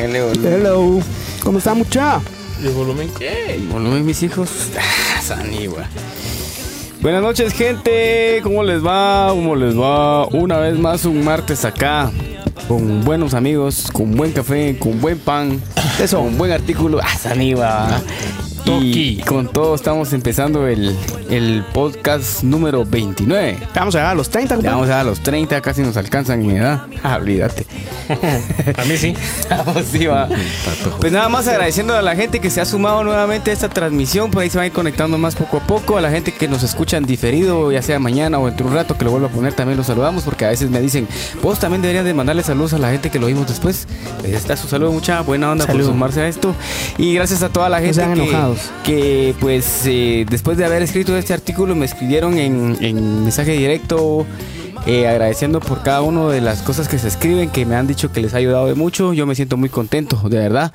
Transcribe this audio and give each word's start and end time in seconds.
Hello. 0.00 0.30
Hello. 0.44 1.00
¿Cómo 1.42 1.58
está, 1.58 1.74
mucha? 1.74 2.20
¿Y 2.62 2.68
el 2.68 2.72
volumen 2.72 3.10
qué? 3.18 3.56
El 3.56 3.66
volumen, 3.66 4.06
mis 4.06 4.22
hijos. 4.22 4.48
Ah, 4.78 5.20
sanigua. 5.20 5.88
Buenas 7.00 7.20
noches, 7.20 7.52
gente. 7.52 8.38
¿Cómo 8.44 8.62
les 8.62 8.86
va? 8.86 9.30
¿Cómo 9.30 9.56
les 9.56 9.76
va? 9.76 10.28
Una 10.28 10.58
vez 10.58 10.78
más, 10.78 11.04
un 11.04 11.24
martes 11.24 11.64
acá. 11.64 12.12
Con 12.68 13.04
buenos 13.04 13.34
amigos, 13.34 13.88
con 13.92 14.12
buen 14.12 14.30
café, 14.30 14.78
con 14.78 15.00
buen 15.00 15.18
pan. 15.18 15.60
Eso. 16.00 16.18
Con 16.18 16.38
buen 16.38 16.52
artículo. 16.52 17.00
Ah, 17.02 17.18
sanigua. 17.18 18.00
Y 18.66 19.16
Toki. 19.16 19.22
con 19.26 19.48
todo 19.48 19.74
estamos 19.74 20.12
empezando 20.12 20.68
el, 20.68 20.96
el 21.30 21.62
podcast 21.72 22.42
número 22.42 22.84
29. 22.84 23.58
Vamos 23.74 23.94
a 23.94 23.98
llegar 23.98 24.12
a 24.12 24.14
los 24.14 24.30
30, 24.30 24.48
Ya 24.48 24.56
compadre. 24.56 24.74
vamos 24.76 24.90
a 24.90 25.04
los 25.04 25.20
30, 25.20 25.60
casi 25.60 25.82
nos 25.82 25.96
alcanzan 25.96 26.42
en 26.42 26.50
edad. 26.56 26.82
Ah, 27.02 27.16
olvídate. 27.20 27.66
A 28.76 28.84
mí 28.84 28.96
sí. 28.96 29.14
Sí, 29.90 30.06
va. 30.06 30.28
Pues 31.00 31.12
nada 31.12 31.28
más 31.28 31.46
agradeciendo 31.48 31.94
a 31.94 32.02
la 32.02 32.14
gente 32.16 32.40
que 32.40 32.50
se 32.50 32.60
ha 32.60 32.64
sumado 32.64 33.04
nuevamente 33.04 33.50
a 33.50 33.54
esta 33.54 33.68
transmisión. 33.68 34.30
Por 34.30 34.42
ahí 34.42 34.50
se 34.50 34.58
van 34.58 34.64
a 34.64 34.66
ir 34.68 34.72
conectando 34.72 35.18
más 35.18 35.34
poco 35.34 35.58
a 35.58 35.60
poco. 35.60 35.96
A 35.98 36.00
la 36.00 36.10
gente 36.10 36.32
que 36.32 36.48
nos 36.48 36.62
escucha 36.62 36.96
en 36.96 37.04
diferido, 37.06 37.70
ya 37.72 37.82
sea 37.82 37.98
mañana 37.98 38.38
o 38.38 38.48
entre 38.48 38.66
un 38.66 38.74
rato 38.74 38.96
que 38.96 39.04
lo 39.04 39.10
vuelvo 39.10 39.26
a 39.26 39.30
poner, 39.30 39.52
también 39.52 39.76
los 39.76 39.86
saludamos. 39.86 40.24
Porque 40.24 40.44
a 40.44 40.48
veces 40.48 40.70
me 40.70 40.80
dicen, 40.80 41.06
vos 41.42 41.58
también 41.58 41.82
deberías 41.82 42.04
de 42.04 42.14
mandarle 42.14 42.42
saludos 42.42 42.72
a 42.72 42.78
la 42.78 42.90
gente 42.90 43.10
que 43.10 43.18
lo 43.18 43.26
vimos 43.26 43.46
después. 43.48 43.86
Pues 44.20 44.32
está 44.32 44.56
su 44.56 44.68
saludo, 44.68 44.92
mucha 44.92 45.20
buena 45.22 45.50
onda 45.50 45.66
Salud. 45.66 45.80
por 45.84 45.92
sumarse 45.92 46.20
a 46.22 46.28
esto. 46.28 46.54
Y 46.96 47.14
gracias 47.14 47.42
a 47.42 47.48
toda 47.50 47.68
la 47.68 47.78
gente 47.78 47.94
sean 47.94 48.14
que, 48.14 48.22
enojados. 48.22 48.58
que, 48.84 49.34
pues, 49.40 49.82
eh, 49.86 50.24
después 50.28 50.56
de 50.58 50.64
haber 50.64 50.82
escrito 50.82 51.16
este 51.18 51.34
artículo, 51.34 51.74
me 51.74 51.86
escribieron 51.86 52.38
en, 52.38 52.76
en 52.80 53.22
mensaje 53.24 53.52
directo. 53.52 54.26
Eh, 54.86 55.06
agradeciendo 55.06 55.60
por 55.60 55.82
cada 55.82 56.00
una 56.00 56.28
de 56.28 56.40
las 56.40 56.62
cosas 56.62 56.88
que 56.88 56.98
se 56.98 57.08
escriben, 57.08 57.50
que 57.50 57.66
me 57.66 57.74
han 57.74 57.86
dicho 57.86 58.10
que 58.10 58.22
les 58.22 58.32
ha 58.32 58.38
ayudado 58.38 58.68
de 58.68 58.74
mucho. 58.74 59.12
Yo 59.12 59.26
me 59.26 59.34
siento 59.34 59.58
muy 59.58 59.68
contento, 59.68 60.16
de 60.30 60.38
verdad, 60.38 60.72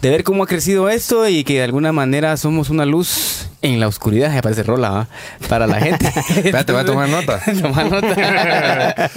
de 0.00 0.10
ver 0.10 0.22
cómo 0.22 0.44
ha 0.44 0.46
crecido 0.46 0.88
esto 0.88 1.28
y 1.28 1.42
que 1.42 1.54
de 1.54 1.62
alguna 1.64 1.92
manera 1.92 2.36
somos 2.36 2.70
una 2.70 2.86
luz 2.86 3.48
en 3.62 3.80
la 3.80 3.88
oscuridad. 3.88 4.32
Ya 4.32 4.42
parece 4.42 4.62
rola, 4.62 4.90
¿va? 4.90 5.08
Para 5.48 5.66
la 5.66 5.80
gente. 5.80 6.06
Espérate, 6.28 6.72
voy 6.72 6.82
a 6.82 6.84
tomar 6.84 7.08
nota. 7.08 7.40
Toma 7.62 7.84
nota. 7.84 9.10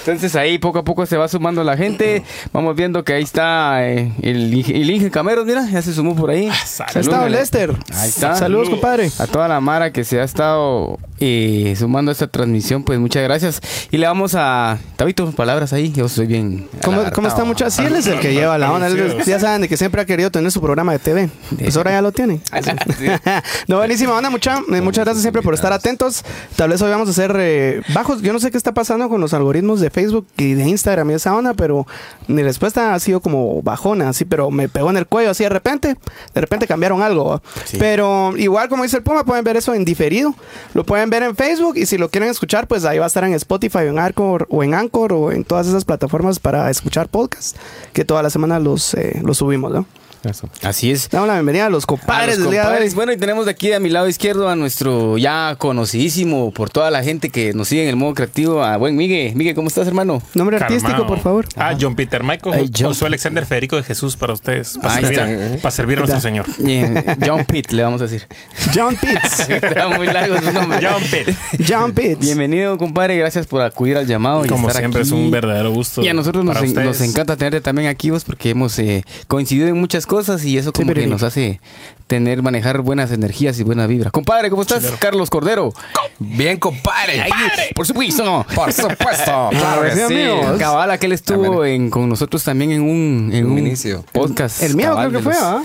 Entonces 0.00 0.36
ahí 0.36 0.58
poco 0.58 0.80
a 0.80 0.84
poco 0.84 1.06
se 1.06 1.16
va 1.16 1.28
sumando 1.28 1.64
la 1.64 1.76
gente. 1.76 2.22
Vamos 2.52 2.76
viendo 2.76 3.04
que 3.04 3.14
ahí 3.14 3.22
está 3.22 3.88
eh, 3.88 4.12
el, 4.22 4.52
el 4.52 4.90
Inge 4.90 5.10
Cameros, 5.10 5.46
mira, 5.46 5.66
ya 5.68 5.82
se 5.82 5.92
sumó 5.92 6.14
por 6.14 6.30
ahí. 6.30 6.48
Ahí 6.48 6.58
está 6.64 6.88
Salúdale. 6.88 7.30
Lester. 7.30 7.76
Ahí 7.94 8.08
está. 8.08 8.36
Saludos, 8.36 8.68
compadre. 8.68 9.10
A 9.18 9.26
toda 9.26 9.48
la 9.48 9.60
Mara 9.60 9.92
que 9.92 10.04
se 10.04 10.20
ha 10.20 10.24
estado 10.24 10.98
eh, 11.20 11.74
sumando 11.78 12.10
a 12.10 12.12
esta 12.12 12.26
transmisión, 12.26 12.84
pues 12.84 12.98
muchas 12.98 13.22
gracias. 13.22 13.60
Y 13.90 13.98
le 13.98 14.06
vamos 14.06 14.34
a. 14.34 14.78
Tabito, 14.96 15.30
palabras 15.32 15.72
ahí. 15.72 15.92
Yo 15.92 16.08
soy 16.08 16.26
bien. 16.26 16.68
¿Cómo. 16.84 17.02
¿Cómo 17.12 17.28
está, 17.28 17.44
mucha? 17.44 17.70
Sí, 17.70 17.82
él 17.84 17.96
es 17.96 18.06
el 18.06 18.20
que 18.20 18.34
lleva 18.34 18.58
la 18.58 18.72
onda. 18.72 18.88
Él 18.88 19.22
ya 19.24 19.38
saben 19.38 19.62
de 19.62 19.68
que 19.68 19.76
siempre 19.76 20.00
ha 20.00 20.04
querido 20.04 20.30
tener 20.30 20.50
su 20.50 20.60
programa 20.60 20.92
de 20.92 20.98
TV. 20.98 21.30
Pues 21.58 21.76
ahora 21.76 21.92
ya 21.92 22.02
lo 22.02 22.12
tiene. 22.12 22.40
No, 23.68 23.76
buenísima 23.76 24.16
onda, 24.16 24.30
mucha. 24.30 24.60
Eh, 24.72 24.80
Muchas 24.80 25.04
gracias 25.04 25.22
siempre 25.22 25.42
por 25.42 25.54
estar 25.54 25.72
atentos. 25.72 26.24
Tal 26.56 26.70
vez 26.70 26.82
hoy 26.82 26.90
vamos 26.90 27.08
a 27.08 27.12
hacer 27.12 27.34
eh, 27.38 27.82
bajos. 27.94 28.20
Yo 28.22 28.32
no 28.32 28.40
sé 28.40 28.50
qué 28.50 28.56
está 28.56 28.74
pasando 28.74 29.08
con 29.08 29.20
los 29.20 29.32
algoritmos 29.34 29.80
de 29.80 29.90
Facebook 29.90 30.26
y 30.36 30.54
de 30.54 30.68
Instagram 30.68 31.10
y 31.10 31.14
esa 31.14 31.34
onda, 31.34 31.54
pero 31.54 31.86
mi 32.26 32.42
respuesta 32.42 32.94
ha 32.94 32.98
sido 33.00 33.20
como 33.20 33.62
bajona, 33.62 34.08
así, 34.08 34.24
pero 34.24 34.50
me 34.50 34.68
pegó 34.68 34.90
en 34.90 34.96
el 34.96 35.06
cuello 35.06 35.30
así 35.30 35.44
de 35.44 35.48
repente. 35.48 35.96
De 36.34 36.40
repente 36.40 36.66
cambiaron 36.66 37.02
algo. 37.02 37.42
Pero 37.78 38.36
igual, 38.36 38.68
como 38.68 38.82
dice 38.82 38.96
el 38.98 39.02
Puma, 39.02 39.24
pueden 39.24 39.44
ver 39.44 39.56
eso 39.56 39.74
en 39.74 39.84
diferido. 39.84 40.34
Lo 40.74 40.84
pueden 40.84 41.10
ver 41.10 41.22
en 41.22 41.36
Facebook 41.36 41.76
y 41.76 41.86
si 41.86 41.98
lo 41.98 42.08
quieren 42.08 42.30
escuchar, 42.30 42.66
pues 42.66 42.84
ahí 42.84 42.98
va 42.98 43.04
a 43.04 43.08
estar 43.08 43.24
en 43.24 43.34
Spotify, 43.34 43.80
en 43.86 43.98
Anchor 43.98 44.46
o 44.50 44.62
en 44.62 44.74
Anchor 44.74 45.12
o 45.12 45.32
en 45.32 45.44
todas 45.44 45.66
esas 45.66 45.84
plataformas 45.84 46.38
para 46.38 46.70
escuchar 46.70 47.08
podcasts 47.08 47.54
que 47.92 48.04
toda 48.04 48.22
la 48.22 48.30
semana 48.30 48.58
los, 48.58 48.94
eh, 48.94 49.20
los 49.24 49.38
subimos, 49.38 49.72
¿no? 49.72 49.86
Así 50.62 50.90
es. 50.90 51.08
Damos 51.10 51.26
la 51.28 51.34
bienvenida 51.34 51.66
a 51.66 51.70
los 51.70 51.84
A 51.84 51.86
compadres 51.86 52.36
los 52.38 52.44
del 52.44 52.50
día 52.52 52.60
de 52.62 52.66
hoy. 52.66 52.72
compadres. 52.72 52.94
Bueno, 52.94 53.12
y 53.12 53.16
tenemos 53.16 53.44
de 53.46 53.50
aquí 53.50 53.72
a 53.72 53.80
mi 53.80 53.88
lado 53.88 54.08
izquierdo 54.08 54.48
a 54.48 54.54
nuestro 54.56 55.18
ya 55.18 55.56
conocidísimo 55.58 56.52
por 56.52 56.70
toda 56.70 56.90
la 56.90 57.02
gente 57.02 57.30
que 57.30 57.52
nos 57.54 57.68
sigue 57.68 57.82
en 57.82 57.88
el 57.88 57.96
modo 57.96 58.14
creativo, 58.14 58.62
a 58.62 58.76
buen 58.76 58.94
Miguel. 58.96 59.34
Miguel, 59.34 59.54
¿cómo 59.54 59.68
estás, 59.68 59.86
hermano? 59.88 60.22
Nombre 60.34 60.58
Calmao. 60.58 60.76
artístico, 60.78 61.06
por 61.08 61.18
favor. 61.20 61.46
Ah, 61.56 61.74
John 61.78 61.96
Peter 61.96 62.22
Michael. 62.22 62.54
Ay, 62.54 62.70
John. 62.76 62.88
Josué 62.88 63.08
Alexander 63.08 63.44
Federico 63.46 63.76
de 63.76 63.82
Jesús 63.82 64.16
para 64.16 64.32
ustedes. 64.32 64.78
Para, 64.80 64.94
Ahí 64.94 65.04
servir, 65.04 65.18
está. 65.18 65.54
a, 65.54 65.58
para 65.58 65.70
servir 65.72 65.98
a 65.98 66.00
nuestro 66.02 66.20
Señor. 66.20 66.46
Bien, 66.58 67.04
John 67.26 67.44
Pitt, 67.44 67.72
le 67.72 67.82
vamos 67.82 68.00
a 68.00 68.04
decir. 68.04 68.26
John 68.74 68.94
Pitts. 68.96 69.40
Está 69.50 69.88
muy 69.88 70.06
largo 70.06 70.38
su 70.40 70.52
nombre. 70.52 70.78
John 70.80 71.02
Pitt. 71.02 71.36
John 71.68 71.92
Pitts. 71.92 72.20
Bienvenido, 72.20 72.78
compadre. 72.78 73.16
Gracias 73.16 73.46
por 73.48 73.60
acudir 73.62 73.96
al 73.96 74.06
llamado. 74.06 74.44
y 74.44 74.48
Como 74.48 74.68
estar 74.68 74.82
siempre, 74.82 75.00
aquí. 75.00 75.08
es 75.08 75.12
un 75.12 75.30
verdadero 75.30 75.72
gusto. 75.72 76.00
Y 76.02 76.08
a 76.08 76.14
nosotros 76.14 76.44
en- 76.62 76.74
nos 76.84 77.00
encanta 77.00 77.36
tenerte 77.36 77.60
también 77.60 77.88
aquí 77.88 78.10
vos 78.10 78.22
porque 78.24 78.50
hemos 78.50 78.78
eh, 78.78 79.04
coincidido 79.26 79.66
en 79.66 79.76
muchas 79.80 80.06
cosas 80.06 80.11
y 80.44 80.58
eso 80.58 80.72
como 80.72 80.88
pero 80.88 81.00
que 81.00 81.06
nos 81.06 81.22
hace 81.22 81.58
tener, 82.06 82.42
manejar 82.42 82.80
buenas 82.82 83.10
energías 83.12 83.58
y 83.58 83.62
buena 83.62 83.86
vibra. 83.86 84.10
Compadre, 84.10 84.50
¿cómo 84.50 84.60
estás? 84.62 84.84
Carlos 84.98 85.30
Cordero. 85.30 85.72
Bien, 86.18 86.58
compadre. 86.58 87.22
Ay, 87.22 87.30
por 87.74 87.86
supuesto. 87.86 88.44
Por 88.54 88.72
supuesto. 88.72 89.50
Claro 89.50 89.82
que 89.82 89.92
sí, 89.92 90.00
amigos. 90.02 90.58
Cabal, 90.58 90.90
aquel 90.90 91.12
estuvo 91.12 91.64
en, 91.64 91.88
con 91.88 92.08
nosotros 92.08 92.44
también 92.44 92.72
en 92.72 92.82
un, 92.82 93.30
en 93.32 93.46
Un 93.46 93.52
un 93.52 93.58
inicio. 93.60 94.04
podcast. 94.12 94.62
El 94.62 94.76
miedo 94.76 94.90
cabal, 94.90 95.08
creo 95.08 95.20
que 95.20 95.24
fue, 95.24 95.32
los- 95.32 95.42
¿ah? 95.42 95.62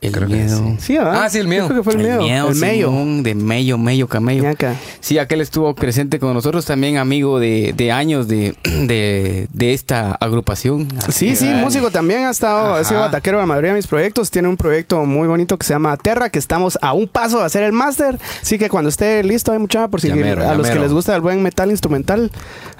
El 0.00 0.12
Creo 0.12 0.28
que 0.28 0.34
miedo. 0.34 0.76
Sí, 0.78 0.96
¿ah? 0.96 1.24
Ah, 1.24 1.28
sí, 1.28 1.38
el 1.38 1.46
miedo. 1.46 1.66
Creo 1.66 1.80
que 1.80 1.84
fue 1.84 1.92
el 1.92 1.98
miedo. 1.98 2.48
El 2.48 2.54
medio. 2.56 2.88
Simón, 2.88 3.22
de 3.22 3.34
medio, 3.34 3.76
medio, 3.76 4.08
camello. 4.08 4.44
Ñaca. 4.44 4.74
Sí, 5.00 5.18
aquel 5.18 5.42
estuvo 5.42 5.74
presente 5.74 6.18
con 6.18 6.32
nosotros 6.32 6.64
también, 6.64 6.96
amigo 6.96 7.38
de, 7.38 7.74
de 7.76 7.92
años 7.92 8.26
de, 8.26 8.54
de, 8.64 9.46
de 9.52 9.74
esta 9.74 10.12
agrupación. 10.12 10.88
Sí, 11.10 11.36
sí, 11.36 11.46
músico 11.48 11.90
también 11.90 12.24
ha 12.24 12.30
estado, 12.30 12.76
ha 12.76 12.84
sido 12.84 13.04
ataquero 13.04 13.36
de 13.36 13.42
la 13.42 13.46
mayoría 13.46 13.72
de 13.72 13.76
mis 13.76 13.86
proyectos. 13.86 14.30
Tiene 14.30 14.48
un 14.48 14.56
proyecto 14.56 15.04
muy 15.04 15.28
bonito 15.28 15.58
que 15.58 15.66
se 15.66 15.74
llama 15.74 15.94
Terra, 15.98 16.30
que 16.30 16.38
estamos 16.38 16.78
a 16.80 16.94
un 16.94 17.06
paso 17.06 17.40
de 17.40 17.44
hacer 17.44 17.62
el 17.62 17.72
máster. 17.72 18.18
Así 18.40 18.58
que 18.58 18.70
cuando 18.70 18.88
esté 18.88 19.22
listo, 19.22 19.52
hay 19.52 19.58
mucha 19.58 19.88
por 19.88 20.00
si 20.00 20.10
a 20.10 20.54
los 20.54 20.70
que 20.70 20.78
les 20.78 20.94
gusta 20.94 21.14
el 21.14 21.20
buen 21.20 21.42
metal 21.42 21.70
instrumental. 21.70 22.30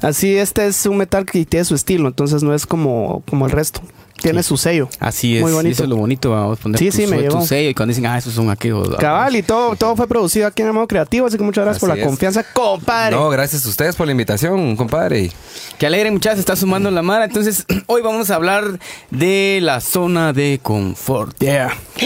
Así, 0.00 0.36
este 0.36 0.66
es 0.66 0.86
un 0.86 0.96
metal 0.96 1.26
que 1.26 1.44
tiene 1.44 1.64
su 1.64 1.74
estilo, 1.74 2.08
entonces 2.08 2.42
no 2.42 2.54
es 2.54 2.64
como, 2.64 3.22
como 3.28 3.44
el 3.44 3.52
resto. 3.52 3.82
Tiene 4.22 4.42
su 4.42 4.56
sello. 4.56 4.88
Así 4.98 5.36
es, 5.36 5.42
Muy 5.42 5.52
y 5.52 5.54
bonito. 5.54 5.72
eso 5.72 5.82
es 5.84 5.88
lo 5.88 5.96
bonito, 5.96 6.30
vamos 6.30 6.58
a 6.58 6.62
poner 6.62 6.78
Sí, 6.78 6.90
tu, 6.90 6.96
sí, 6.96 7.06
me 7.06 7.16
tu 7.16 7.22
llevó. 7.22 7.46
sello 7.46 7.70
y 7.70 7.74
cuando 7.74 7.90
dicen, 7.90 8.06
ah, 8.06 8.18
esos 8.18 8.32
son 8.34 8.50
aquellos. 8.50 8.88
Cabal, 8.96 9.34
y 9.36 9.42
todo, 9.42 9.76
todo 9.76 9.96
fue 9.96 10.06
producido 10.08 10.46
aquí 10.46 10.62
en 10.62 10.68
el 10.68 10.74
modo 10.74 10.86
creativo, 10.88 11.26
así 11.26 11.36
que 11.36 11.42
muchas 11.44 11.64
gracias 11.64 11.80
por 11.80 11.88
la 11.88 11.96
es. 11.96 12.04
confianza, 12.06 12.44
compadre. 12.52 13.16
No, 13.16 13.28
gracias 13.30 13.64
a 13.66 13.68
ustedes 13.68 13.96
por 13.96 14.06
la 14.06 14.12
invitación, 14.12 14.76
compadre. 14.76 15.30
Que 15.78 15.86
alegre, 15.86 16.10
muchachos, 16.10 16.36
se 16.36 16.40
está 16.40 16.56
sumando 16.56 16.90
la 16.90 17.02
mara. 17.02 17.24
Entonces, 17.24 17.64
hoy 17.86 18.02
vamos 18.02 18.30
a 18.30 18.34
hablar 18.36 18.78
de 19.10 19.58
la 19.62 19.80
zona 19.80 20.32
de 20.32 20.60
confort. 20.62 21.36
Yeah. 21.38 21.74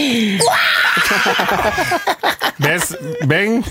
¿Ves? 2.57 2.97
¿Ven? 3.27 3.63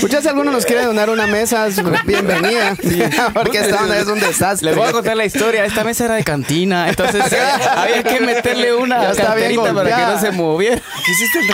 Muchas 0.00 0.22
si 0.22 0.28
alguno 0.28 0.50
nos 0.50 0.64
quiere 0.64 0.84
donar 0.84 1.10
una 1.10 1.26
mesa, 1.26 1.66
es 1.66 1.76
bienvenida. 2.06 2.74
Porque 3.34 3.58
esta 3.58 3.82
onda 3.82 3.98
es 3.98 4.06
un 4.06 4.18
desastre. 4.20 4.70
Les 4.70 4.76
voy 4.76 4.88
a 4.88 4.92
contar 4.92 5.16
la 5.16 5.24
historia. 5.26 5.64
Esta 5.64 5.84
mesa 5.84 6.06
era 6.06 6.14
de 6.14 6.24
cantina, 6.24 6.88
entonces 6.88 7.22
había 7.74 8.02
que 8.02 8.20
meterle 8.20 8.74
una 8.74 9.02
Ya 9.02 9.10
está 9.12 9.34
bien 9.34 9.56
carterita 9.56 9.74
para 9.74 9.96
que 9.96 10.12
no 10.12 10.20
se 10.20 10.30
moviera. 10.32 10.76
¿Qué 11.04 11.12
hiciste 11.12 11.38
el 11.40 11.46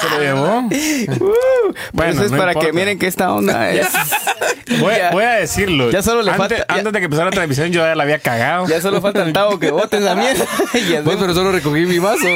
¿Se 0.00 0.08
lo 0.10 0.20
llevó? 0.20 0.68
Por 1.18 1.74
Bueno, 1.92 2.12
eso 2.12 2.24
es 2.24 2.30
no 2.32 2.38
para 2.38 2.52
importa. 2.52 2.66
que 2.68 2.72
miren 2.72 2.98
que 2.98 3.06
esta 3.06 3.32
onda 3.32 3.70
es. 3.72 3.88
Voy, 4.80 4.94
Ya. 4.96 5.10
voy 5.10 5.24
a 5.24 5.30
decirlo. 5.32 5.90
Ya 5.90 6.02
solo 6.02 6.22
le 6.22 6.30
antes, 6.30 6.38
falta- 6.58 6.66
ya- 6.68 6.74
Antes 6.78 6.92
de 6.92 6.98
que 6.98 7.04
empezara 7.04 7.26
la 7.26 7.32
transmisión, 7.32 7.70
yo 7.72 7.82
ya 7.84 7.94
la 7.94 8.02
había 8.04 8.18
cagado. 8.18 8.66
Ya 8.68 8.80
solo 8.80 9.00
falta 9.00 9.22
el 9.22 9.32
tabo 9.32 9.58
que 9.58 9.70
bote 9.70 9.98
esa 9.98 10.14
mierda. 10.14 10.44
Pero 10.72 11.34
solo 11.34 11.52
recogí 11.52 11.80
mi 11.86 11.98
vaso. 11.98 12.26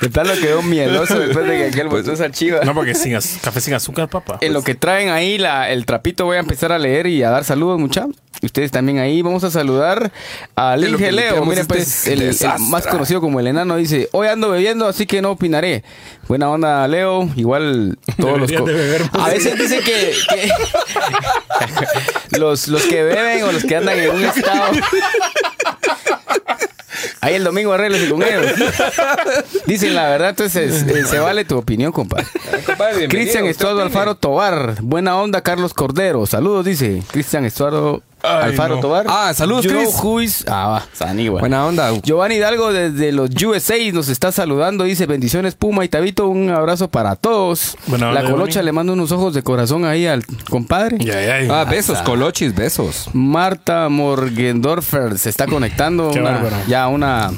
de 0.00 0.08
tal 0.10 0.28
lo 0.28 0.34
quedó 0.34 0.62
miedoso 0.62 1.18
después 1.18 1.46
de 1.46 1.56
que 1.56 1.64
aquel 1.66 1.88
botó 1.88 2.12
esa 2.12 2.30
chiva. 2.30 2.60
No, 2.64 2.74
porque 2.74 2.94
sin 2.94 3.12
café 3.40 3.60
sin 3.60 3.74
azúcar, 3.74 4.08
papá. 4.08 4.38
En 4.40 4.52
lo 4.52 4.62
que 4.62 4.74
traen 4.74 5.08
ahí 5.08 5.38
la, 5.38 5.70
el 5.70 5.86
trapito 5.86 6.24
voy 6.26 6.36
a 6.36 6.40
empezar 6.40 6.70
a 6.72 6.78
leer 6.78 7.06
y 7.06 7.22
a 7.22 7.30
dar 7.30 7.44
saludos, 7.44 7.78
muchachos. 7.80 8.14
Ustedes 8.46 8.70
también 8.70 8.98
ahí. 8.98 9.22
Vamos 9.22 9.44
a 9.44 9.50
saludar 9.50 10.10
al 10.54 10.82
En 10.82 10.92
lo 10.92 10.98
Inge 10.98 11.06
que 11.06 11.12
Leo. 11.12 11.24
limpiamos 11.24 11.48
Miren, 11.48 11.62
este 11.62 11.74
pues, 11.74 12.06
el, 12.06 12.36
más 12.70 12.86
conocido 12.86 13.20
como 13.20 13.38
el 13.40 13.46
enano 13.48 13.76
dice: 13.76 14.08
Hoy 14.12 14.28
ando 14.28 14.50
bebiendo, 14.50 14.86
así 14.86 15.06
que 15.06 15.20
no 15.20 15.32
opinaré. 15.32 15.84
Buena 16.28 16.50
onda, 16.50 16.86
Leo. 16.88 17.28
Igual 17.36 17.98
todos 18.18 18.40
los. 18.40 18.50
Deberías 18.50 18.64
beber 18.64 19.02
a 19.12 19.28
veces 19.28 19.58
dicen 19.58 19.82
que. 19.84 20.14
que 22.30 22.38
los, 22.38 22.68
los 22.68 22.82
que 22.84 23.02
beben 23.02 23.44
o 23.44 23.52
los 23.52 23.64
que 23.64 23.76
andan 23.76 23.98
en 23.98 24.10
un 24.10 24.24
estado. 24.24 24.72
Ahí 27.20 27.34
el 27.34 27.44
domingo 27.44 27.72
arréglese 27.72 28.08
con 28.08 28.22
ellos. 28.22 28.52
Dicen 29.66 29.94
la 29.94 30.08
verdad, 30.08 30.30
entonces 30.30 30.82
eh, 30.82 31.04
se 31.04 31.18
vale 31.18 31.44
tu 31.44 31.56
opinión, 31.56 31.92
compadre. 31.92 32.26
Cristian 33.08 33.46
Estuardo 33.46 33.82
Alfaro 33.82 34.14
Tobar. 34.14 34.76
Buena 34.82 35.16
onda, 35.16 35.40
Carlos 35.40 35.74
Cordero. 35.74 36.26
Saludos, 36.26 36.64
dice 36.64 37.02
Cristian 37.10 37.44
Estuardo 37.44 38.02
Ay, 38.22 38.50
Alfaro 38.50 38.76
no. 38.76 38.80
Tobar. 38.80 39.06
Ah, 39.08 39.32
saludos, 39.34 39.66
Chris. 39.66 39.88
is- 40.40 40.44
Ah, 40.48 40.66
va, 40.68 40.86
Sani, 40.92 41.28
güey. 41.28 41.40
Buena 41.40 41.64
onda. 41.66 41.92
Giovanni 42.02 42.36
Hidalgo 42.36 42.72
desde 42.72 43.12
los 43.12 43.30
USA 43.44 43.76
nos 43.92 44.08
está 44.08 44.32
saludando. 44.32 44.84
Dice 44.84 45.06
bendiciones 45.06 45.54
Puma 45.54 45.84
y 45.84 45.88
Tabito. 45.88 46.26
Un 46.28 46.50
abrazo 46.50 46.88
para 46.88 47.14
todos. 47.14 47.76
Buena 47.86 48.06
La 48.12 48.20
onda, 48.20 48.30
colocha 48.32 48.52
Giovanni. 48.54 48.66
le 48.66 48.72
manda 48.72 48.92
unos 48.94 49.12
ojos 49.12 49.34
de 49.34 49.42
corazón 49.42 49.84
ahí 49.84 50.06
al 50.06 50.24
compadre. 50.50 50.98
Ya, 50.98 51.20
ya, 51.24 51.40
ya. 51.42 51.60
Ah, 51.60 51.64
besos, 51.64 51.98
colochis, 52.02 52.54
besos. 52.54 53.08
Marta 53.12 53.88
Morgendorfer 53.88 55.18
se 55.18 55.30
está 55.30 55.46
conectando. 55.46 56.10
Qué 56.10 56.20
una- 56.20 56.30
bárbaro. 56.32 56.56
ya 56.66 56.88
una, 56.88 57.30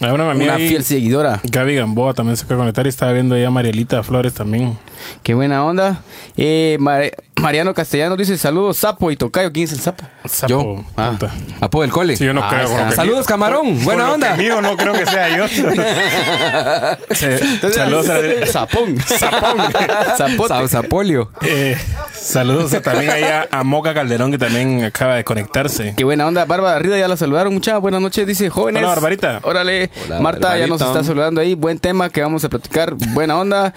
una 0.00 0.24
mami 0.24 0.44
una 0.44 0.54
ahí, 0.54 0.68
fiel 0.68 0.84
seguidora. 0.84 1.40
Gaby 1.44 1.74
Gamboa 1.76 2.14
también 2.14 2.36
se 2.36 2.44
acaba 2.44 2.56
de 2.58 2.62
conectar 2.62 2.86
y 2.86 2.88
estaba 2.88 3.12
viendo 3.12 3.34
ahí 3.34 3.44
a 3.44 3.50
Marielita 3.50 4.02
Flores 4.02 4.34
también. 4.34 4.78
Qué 5.22 5.34
buena 5.34 5.64
onda. 5.64 6.00
Eh, 6.36 6.76
Mar- 6.80 7.10
Mariano 7.42 7.74
Castellano 7.74 8.16
dice 8.16 8.38
saludos 8.38 8.76
Sapo 8.78 9.10
y 9.10 9.16
Tocayo. 9.16 9.52
¿Quién 9.52 9.64
es 9.64 9.72
el 9.72 9.80
Sapo? 9.80 10.04
Sapo, 10.24 10.48
Yo. 10.48 10.84
Ah. 10.96 11.10
puta. 11.10 11.32
Apo 11.60 11.82
del 11.82 11.90
cole. 11.90 12.16
Sí, 12.16 12.24
yo 12.24 12.32
no 12.32 12.42
Ah, 12.42 12.48
creo. 12.50 12.92
Saludos, 12.92 13.26
camarón. 13.26 13.82
Buena 13.84 14.12
onda. 14.12 14.36
que 14.36 14.42
mío 14.42 14.62
no 14.62 14.76
creo 14.76 14.92
que 14.92 15.04
sea 15.06 15.36
yo. 15.36 15.46
Saludos 17.72 18.08
a, 18.08 18.46
Sapón. 18.52 18.96
Sapón. 19.00 19.58
Zapote. 20.16 20.48
Sa- 20.48 20.68
Sapolio. 20.68 21.30
Eh, 21.42 21.76
saludos 22.14 22.72
a- 22.74 22.80
también 22.82 23.10
ahí 23.10 23.24
a, 23.24 23.48
a 23.50 23.64
Moca 23.64 23.92
Calderón 23.94 24.30
que 24.30 24.38
también 24.38 24.84
acaba 24.84 25.16
de 25.16 25.24
conectarse. 25.24 25.94
Qué 25.96 26.04
buena 26.04 26.26
onda. 26.26 26.44
Bárbara 26.44 26.78
Rida 26.78 26.98
ya 26.98 27.08
la 27.08 27.16
saludaron. 27.16 27.52
Muchas 27.52 27.80
buenas 27.80 28.00
noches. 28.00 28.26
Dice 28.26 28.48
jóvenes. 28.50 28.82
Hola, 28.82 28.90
Barbarita. 28.94 29.40
Órale. 29.42 29.90
Hola, 30.06 30.20
Marta 30.20 30.56
ya 30.56 30.66
nos 30.68 30.80
está 30.80 31.02
saludando 31.02 31.40
ahí. 31.40 31.54
Buen 31.54 31.78
tema 31.80 32.08
que 32.08 32.22
vamos 32.22 32.44
a 32.44 32.48
platicar. 32.48 32.94
Buena 32.94 33.36
onda. 33.38 33.74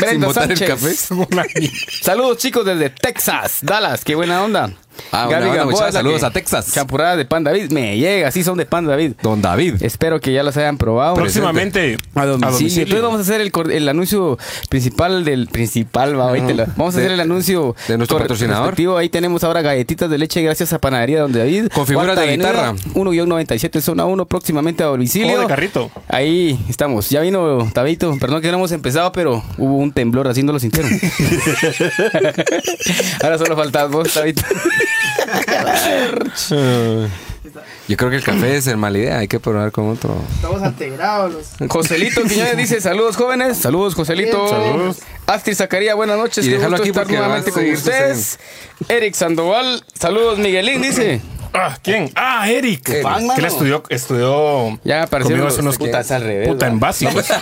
Brenda 0.00 0.26
botar 0.26 0.50
el 0.50 0.58
Sánchez. 0.58 1.08
café. 1.08 1.70
Saludos 2.02 2.36
chicos 2.38 2.65
desde 2.66 2.90
Texas, 2.90 3.60
Dallas. 3.62 4.04
Qué 4.04 4.14
buena 4.14 4.42
onda. 4.42 4.72
Ah, 5.12 5.26
Gamboa 5.28 5.92
Saludos 5.92 6.20
que- 6.20 6.26
a 6.26 6.30
Texas. 6.30 6.72
Champurrada 6.72 7.16
de 7.16 7.24
Pan 7.24 7.44
David. 7.44 7.70
Me 7.70 7.96
llega. 7.98 8.30
Sí 8.30 8.42
son 8.44 8.58
de 8.58 8.66
Pan 8.66 8.86
David. 8.86 9.12
Don 9.22 9.42
David. 9.42 9.82
Espero 9.82 10.20
que 10.20 10.32
ya 10.32 10.42
los 10.42 10.56
hayan 10.56 10.78
probado. 10.78 11.14
Próximamente 11.14 11.96
A 12.14 12.26
domicilio. 12.26 12.82
Entonces 12.82 13.02
vamos 13.02 13.18
a 13.18 13.22
hacer 13.22 13.40
el, 13.72 13.88
anuncio 13.88 14.38
principal 14.68 15.24
del 15.24 15.46
principal. 15.48 16.18
Va, 16.18 16.28
ahorita 16.28 16.54
la- 16.54 16.66
vamos 16.76 16.94
a 16.94 16.98
De- 16.98 17.04
hacer 17.04 17.12
el 17.12 17.20
anuncio 17.20 17.74
de 17.88 17.98
nuestro 17.98 18.18
patrocinador. 18.18 18.64
respectivo. 18.64 18.96
Ahí 18.96 19.08
tenemos 19.08 19.44
ahora 19.44 19.62
galletitas 19.62 20.10
de 20.10 20.18
leche 20.18 20.42
gracias 20.42 20.72
a 20.72 20.78
Panadería 20.78 21.20
Don 21.20 21.32
David. 21.32 21.68
Con 21.74 21.86
figuras 21.86 22.06
Cuarta 22.08 22.22
de 22.22 22.28
Avenida, 22.28 22.50
guitarra. 22.50 22.74
1-97 22.94 23.80
zona 23.80 24.04
1 24.06 24.26
próximamente 24.26 24.82
a 24.82 24.86
domicilio. 24.86 25.28
Juego 25.28 25.42
de 25.42 25.48
carrito. 25.48 25.90
Ahí 26.08 26.58
estamos. 26.68 27.10
Ya 27.10 27.20
vino 27.20 27.70
Tabito. 27.72 28.16
Perdón 28.20 28.42
que 28.42 28.48
no 28.50 28.54
hemos 28.58 28.72
empezado, 28.72 29.12
pero 29.12 29.42
hubo 29.58 29.76
un 29.76 29.92
temblor 29.92 30.28
así 30.28 30.42
no 30.42 30.52
lo 30.52 30.58
sintieron. 30.58 30.90
ahora 33.22 33.38
solo 33.38 33.56
faltas 33.56 33.90
vos, 33.90 34.12
Tabito. 34.12 34.42
Yo 37.88 37.96
creo 37.96 38.10
que 38.10 38.16
el 38.16 38.24
café 38.24 38.56
es 38.56 38.66
el 38.66 38.76
mala 38.76 38.98
idea. 38.98 39.18
Hay 39.18 39.28
que 39.28 39.38
probar 39.38 39.70
con 39.70 39.88
otro. 39.88 40.16
Estamos 40.34 40.62
integrados 40.62 41.32
los. 41.32 41.70
Joselito 41.70 42.22
Quiñones 42.24 42.56
dice 42.56 42.80
saludos 42.80 43.16
jóvenes, 43.16 43.58
saludos 43.58 43.94
Joselito. 43.94 44.48
Saludos. 44.48 44.98
Astrid 45.26 45.54
Zacarías, 45.54 45.94
buenas 45.96 46.18
noches. 46.18 46.44
Y 46.44 46.48
qué 46.48 46.56
déjalo 46.56 46.72
gusto 46.72 46.82
aquí 46.82 46.90
estar 46.90 47.04
porque 47.04 47.16
nuevamente 47.16 47.52
con 47.52 47.64
ustedes. 47.70 48.38
Eric 48.88 49.14
Sandoval, 49.14 49.84
saludos 49.94 50.38
Miguelín 50.38 50.82
dice. 50.82 51.20
Ah, 51.58 51.78
¿quién? 51.82 52.10
Ah, 52.14 52.48
Eric. 52.50 52.88
Eric. 52.88 53.02
Fan, 53.02 53.28
Que 53.34 53.42
le 53.42 53.48
estudió, 53.48 53.82
estudió 53.88 54.78
Ya 54.84 55.06
conmigo 55.06 55.46
hace 55.46 55.60
unos 55.60 55.78
putas 55.78 56.10
al 56.10 56.22
revés. 56.22 56.48
puta 56.48 56.66
en 56.66 56.78
básicos. 56.80 57.24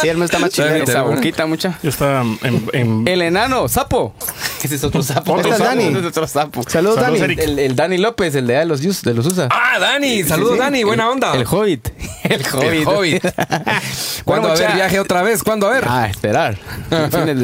Sí, 0.00 0.08
él 0.08 0.16
me 0.18 0.24
está 0.24 0.38
más 0.38 0.50
chileno. 0.50 0.84
Esa 0.84 1.02
boquita 1.02 1.46
mucha. 1.46 1.78
Yo 1.82 1.90
estaba 1.90 2.22
en, 2.42 2.68
en- 2.72 3.08
El 3.08 3.22
enano, 3.22 3.68
sapo. 3.68 4.14
Ese 4.62 4.74
es 4.76 4.84
otro 4.84 5.02
sapo. 5.02 5.34
Otro 5.34 5.50
sapo. 5.56 5.78
Ese 5.80 5.98
es 5.98 6.04
otro 6.04 6.26
sapo. 6.26 6.62
Saludos, 6.68 6.96
Saludos, 6.96 7.20
Dani. 7.20 7.34
Eric. 7.34 7.38
El, 7.40 7.58
el 7.58 7.76
Dani 7.76 7.98
López, 7.98 8.34
el 8.34 8.46
de 8.46 8.64
los, 8.64 8.80
de 9.02 9.14
los 9.14 9.26
USA. 9.26 9.48
Ah, 9.50 9.78
Dani. 9.78 10.22
Saludos, 10.24 10.52
Sí, 10.52 10.56
sí. 10.58 10.60
Dani. 10.62 10.84
Buena 10.84 11.10
onda. 11.10 11.34
El 11.34 11.44
Hobbit. 11.46 11.88
El 12.24 12.42
Hobbit. 12.46 12.72
El 12.72 12.86
Hobbit. 12.88 13.22
¿Cuándo 14.24 14.48
Bueno, 14.48 14.48
a 14.48 14.50
mucha- 14.52 14.74
viaje 14.74 14.98
otra 15.00 15.22
vez? 15.22 15.42
¿Cuándo 15.42 15.66
a 15.68 15.70
ver? 15.74 15.84
Ah, 15.86 16.08
esperar. 16.08 16.56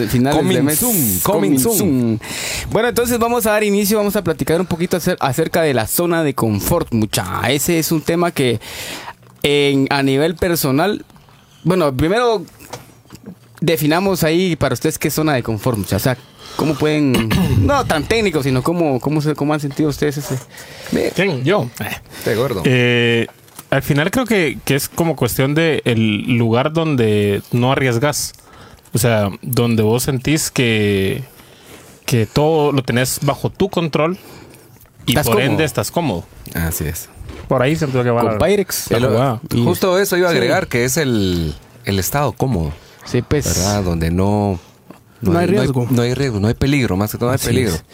Finales 0.09 0.37
Coming 0.37 0.55
de 0.57 0.63
mes. 0.63 0.79
soon, 0.79 1.21
coming 1.23 1.59
soon. 1.59 2.21
Bueno, 2.71 2.89
entonces 2.89 3.19
vamos 3.19 3.45
a 3.47 3.51
dar 3.53 3.63
inicio, 3.65 3.99
vamos 3.99 4.17
a 4.17 4.23
platicar 4.25 4.59
un 4.61 4.67
poquito 4.67 4.97
acer- 4.97 5.19
acerca 5.31 5.63
de 5.63 5.75
la 5.75 5.87
zona 5.87 6.23
de 6.23 6.35
confort, 6.35 6.93
mucha. 6.93 7.41
Ese 7.51 7.79
es 7.79 7.93
un 7.93 8.03
tema 8.03 8.33
que 8.33 8.61
en, 9.43 9.87
a 9.91 10.03
nivel 10.03 10.35
personal, 10.37 11.05
bueno, 11.65 11.95
primero 11.97 12.45
definamos 13.61 14.25
ahí 14.25 14.57
para 14.57 14.75
ustedes 14.75 14.99
qué 14.99 15.11
zona 15.11 15.35
de 15.35 15.43
confort, 15.43 15.79
mucha. 15.79 15.97
O 15.97 16.01
sea, 16.01 16.17
cómo 16.57 16.75
pueden, 16.75 17.29
no 17.61 17.85
tan 17.87 18.05
técnico, 18.05 18.43
sino 18.43 18.63
cómo, 18.63 19.01
cómo, 19.01 19.21
se, 19.21 19.35
cómo 19.35 19.55
han 19.55 19.61
sentido 19.61 19.89
ustedes 19.89 20.19
ese. 20.19 20.39
¿Quién? 21.15 21.45
Yo. 21.45 21.69
Este 22.19 22.35
gordo. 22.35 22.63
Eh, 22.65 23.27
al 23.71 23.83
final 23.83 24.11
creo 24.11 24.27
que, 24.27 24.59
que 24.65 24.75
es 24.75 24.89
como 24.89 25.17
cuestión 25.17 25.55
de 25.55 25.81
el 25.85 26.37
lugar 26.37 26.73
donde 26.73 27.43
no 27.53 27.73
arriesgas. 27.73 28.33
O 28.93 28.99
sea, 28.99 29.31
donde 29.43 29.85
vos 29.85 30.03
sentís 30.03 30.51
que, 30.51 31.23
que 32.05 32.27
todo 32.27 32.73
lo 32.73 32.83
tenés 32.83 33.21
bajo 33.23 33.51
tu 33.51 33.69
control 33.69 34.19
y 35.07 35.15
por 35.15 35.25
cómodo. 35.25 35.41
ente 35.41 35.65
estás 35.65 35.91
cómodo. 35.91 36.25
Así 36.55 36.85
es. 36.85 37.09
Por 37.49 37.63
ahí 37.63 37.75
siento 37.77 38.03
que 38.05 38.11
va 38.11 38.23
Con 38.23 38.39
Pyrex. 38.39 38.91
la 38.91 39.41
El- 39.51 39.65
justo 39.65 39.99
eso 39.99 40.17
iba 40.17 40.29
a 40.29 40.31
Sí. 40.33 40.37
agregar, 40.37 40.67
que 40.69 40.85
es 40.85 40.97
el, 40.97 41.55
el 41.85 41.99
estado 41.99 42.33
cómodo, 42.33 42.73
Sí, 43.05 43.23
pues. 43.23 43.45
¿verdad? 43.47 43.83
Donde 43.83 44.11
no... 44.11 44.59
No 45.23 45.39
hay 45.39 45.47
riesgo. 45.49 45.87
No 45.91 46.01
hay, 46.01 46.15
riesgo, 46.15 46.41
no 46.41 46.49
hay 46.49 46.55
peligro, 46.55 46.97
más 46.97 47.13
que 47.13 47.19
todo 47.19 47.27
no 47.29 47.33
hay 47.33 47.35
Así 47.35 47.49
peligro. 47.49 47.75
es. 47.75 47.85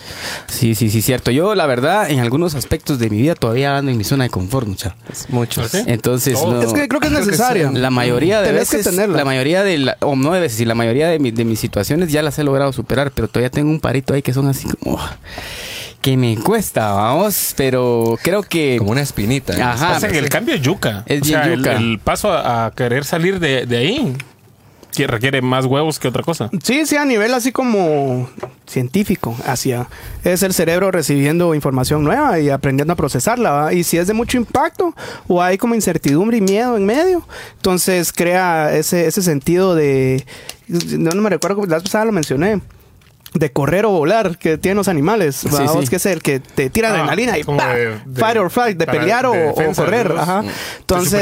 Sí, 0.46 0.76
sí, 0.76 0.90
sí, 0.90 1.02
cierto. 1.02 1.32
Yo, 1.32 1.56
la 1.56 1.66
verdad, 1.66 2.08
en 2.08 2.20
algunos 2.20 2.54
aspectos 2.54 3.00
de 3.00 3.10
mi 3.10 3.16
vida 3.20 3.34
todavía 3.34 3.76
ando 3.76 3.90
en 3.90 3.98
mi 3.98 4.04
zona 4.04 4.22
de 4.22 4.30
confort, 4.30 4.68
mucha. 4.68 4.94
Muchos. 5.30 5.72
¿Sí? 5.72 5.82
Entonces, 5.88 6.34
no- 6.40 6.62
Es 6.62 6.72
que 6.72 6.86
creo 6.86 7.00
que 7.00 7.08
es 7.08 7.12
Creo 7.14 7.24
que 7.24 7.30
necesaria. 7.32 7.72
la 7.72 7.90
mayoría 7.90 8.40
de 8.42 8.50
Tenés 8.52 8.70
que 8.70 8.76
veces, 8.76 8.92
tenerla. 8.92 9.16
la 9.16 9.24
mayoría 9.24 9.64
de, 9.64 9.76
la, 9.78 9.96
o 10.02 10.14
no 10.14 10.32
de 10.34 10.38
veces, 10.40 10.60
y 10.60 10.66
la 10.66 10.76
mayoría 10.76 11.08
de, 11.08 11.18
mi- 11.18 11.32
de 11.32 11.44
mis 11.44 11.58
situaciones 11.58 12.12
ya 12.12 12.22
las 12.22 12.38
he 12.38 12.44
logrado 12.44 12.72
superar, 12.72 13.10
pero 13.10 13.26
todavía 13.26 13.50
tengo 13.50 13.70
un 13.70 13.80
parito 13.80 14.14
ahí 14.14 14.22
que 14.22 14.32
son 14.32 14.46
así 14.46 14.68
como 14.68 14.96
que 16.06 16.16
me 16.16 16.36
cuesta, 16.36 16.92
vamos, 16.92 17.52
pero 17.56 18.16
creo 18.22 18.40
que 18.44 18.76
Como 18.78 18.92
una 18.92 19.00
espinita. 19.00 19.56
¿eh? 19.58 19.60
Ajá. 19.60 19.94
Pasa 19.94 20.06
que 20.06 20.18
el 20.18 20.28
cambio 20.28 20.54
es 20.54 20.62
yuca. 20.62 21.02
Es 21.04 21.22
o 21.22 21.24
sea, 21.24 21.40
bien 21.40 21.52
el- 21.54 21.58
yuca. 21.58 21.72
El, 21.72 21.98
paso 21.98 22.30
a, 22.32 22.66
a 22.66 22.70
querer 22.70 23.04
salir 23.04 23.40
de, 23.40 23.66
de 23.66 23.76
ahí 23.76 24.16
que 24.94 25.08
requiere 25.08 25.42
más 25.42 25.64
huevos 25.66 25.98
que 25.98 26.06
otra 26.06 26.22
cosa. 26.22 26.48
Sí, 26.62 26.86
sí, 26.86 26.94
a 26.96 27.04
nivel 27.04 27.34
así 27.34 27.50
como 27.50 28.30
científico, 28.68 29.36
hacia 29.46 29.88
es 30.22 30.44
el 30.44 30.54
cerebro 30.54 30.92
recibiendo 30.92 31.56
información 31.56 32.04
nueva 32.04 32.38
y 32.38 32.50
aprendiendo 32.50 32.92
a 32.92 32.96
procesarla. 32.96 33.50
¿va? 33.50 33.72
Y 33.74 33.82
si 33.82 33.98
es 33.98 34.06
de 34.06 34.14
mucho 34.14 34.36
impacto 34.36 34.94
o 35.26 35.42
hay 35.42 35.58
como 35.58 35.74
incertidumbre 35.74 36.36
y 36.36 36.40
miedo 36.40 36.76
en 36.76 36.86
medio, 36.86 37.26
entonces 37.56 38.12
crea 38.12 38.72
ese, 38.76 39.08
ese 39.08 39.22
sentido 39.22 39.74
de, 39.74 40.24
no, 40.68 41.10
no 41.10 41.20
me 41.20 41.30
recuerdo, 41.30 41.66
la 41.66 41.74
vez 41.78 41.82
pasada 41.82 42.04
lo 42.04 42.12
mencioné. 42.12 42.60
De 43.38 43.52
correr 43.52 43.84
o 43.84 43.90
volar 43.90 44.38
que 44.38 44.58
tienen 44.58 44.76
los 44.76 44.88
animales, 44.88 45.36
Sí, 45.36 45.48
sí. 45.50 45.64
Es 45.82 45.90
que 45.90 45.96
es 45.96 46.06
el 46.06 46.22
que 46.22 46.40
te 46.40 46.70
tira 46.70 46.88
Ah, 46.90 46.92
adrenalina 46.92 47.38
y 47.38 47.42
como 47.44 47.58
¡pa! 47.58 47.74
de- 47.74 47.98
de- 48.04 48.20
fight 48.20 48.36
or 48.38 48.50
flight, 48.50 48.78
de 48.78 48.86
pelear 48.86 49.26
o, 49.26 49.32
de 49.32 49.44
o 49.44 49.48
defensa, 49.54 49.84
correr, 49.84 50.08
los- 50.10 50.18
ajá. 50.20 50.42
Entonces. 50.80 51.12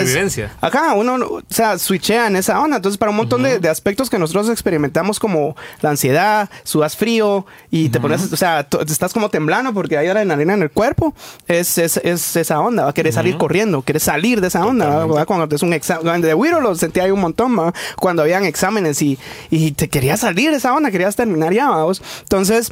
Ajá, 0.60 0.94
uno, 0.94 1.14
o 1.16 1.42
sea, 1.48 1.78
switchea 1.78 2.26
en 2.26 2.36
esa 2.36 2.60
onda. 2.60 2.76
Entonces, 2.76 2.98
para 2.98 3.10
un 3.10 3.16
montón 3.16 3.42
de, 3.42 3.58
de 3.58 3.68
aspectos 3.68 4.10
que 4.10 4.18
nosotros 4.18 4.48
experimentamos, 4.48 5.18
como 5.18 5.56
la 5.80 5.90
ansiedad, 5.90 6.48
sudas 6.62 6.96
frío 6.96 7.46
y 7.70 7.88
te 7.88 8.00
pones, 8.00 8.32
o 8.32 8.36
sea, 8.36 8.66
estás 8.86 9.12
como 9.12 9.28
temblando 9.30 9.72
porque 9.74 9.96
hay 9.98 10.08
adrenalina 10.08 10.54
en 10.54 10.62
el 10.62 10.70
cuerpo, 10.70 11.14
es, 11.46 11.78
es, 11.78 11.96
es 11.98 12.36
esa 12.36 12.60
onda. 12.60 12.84
Va 12.84 12.90
a 12.90 12.94
querer 12.94 13.12
salir 13.12 13.36
corriendo, 13.38 13.82
quieres 13.82 14.02
salir 14.04 14.40
de 14.40 14.48
esa 14.48 14.64
onda. 14.64 15.06
Cuando 15.26 15.54
es 15.54 15.62
un 15.62 15.72
examen, 15.72 16.20
de 16.20 16.34
Wiro 16.34 16.60
lo 16.60 16.74
sentía 16.74 17.04
ahí 17.04 17.10
un 17.10 17.20
montón, 17.20 17.58
¿va? 17.58 17.72
cuando 17.98 18.22
habían 18.22 18.44
exámenes 18.44 19.00
y, 19.02 19.18
y 19.50 19.72
te 19.72 19.88
querías 19.88 20.20
salir 20.20 20.50
de 20.50 20.58
esa 20.58 20.74
onda, 20.74 20.90
querías 20.90 21.16
terminar 21.16 21.52
ya, 21.52 21.68
vamos. 21.70 22.02
Entonces, 22.22 22.70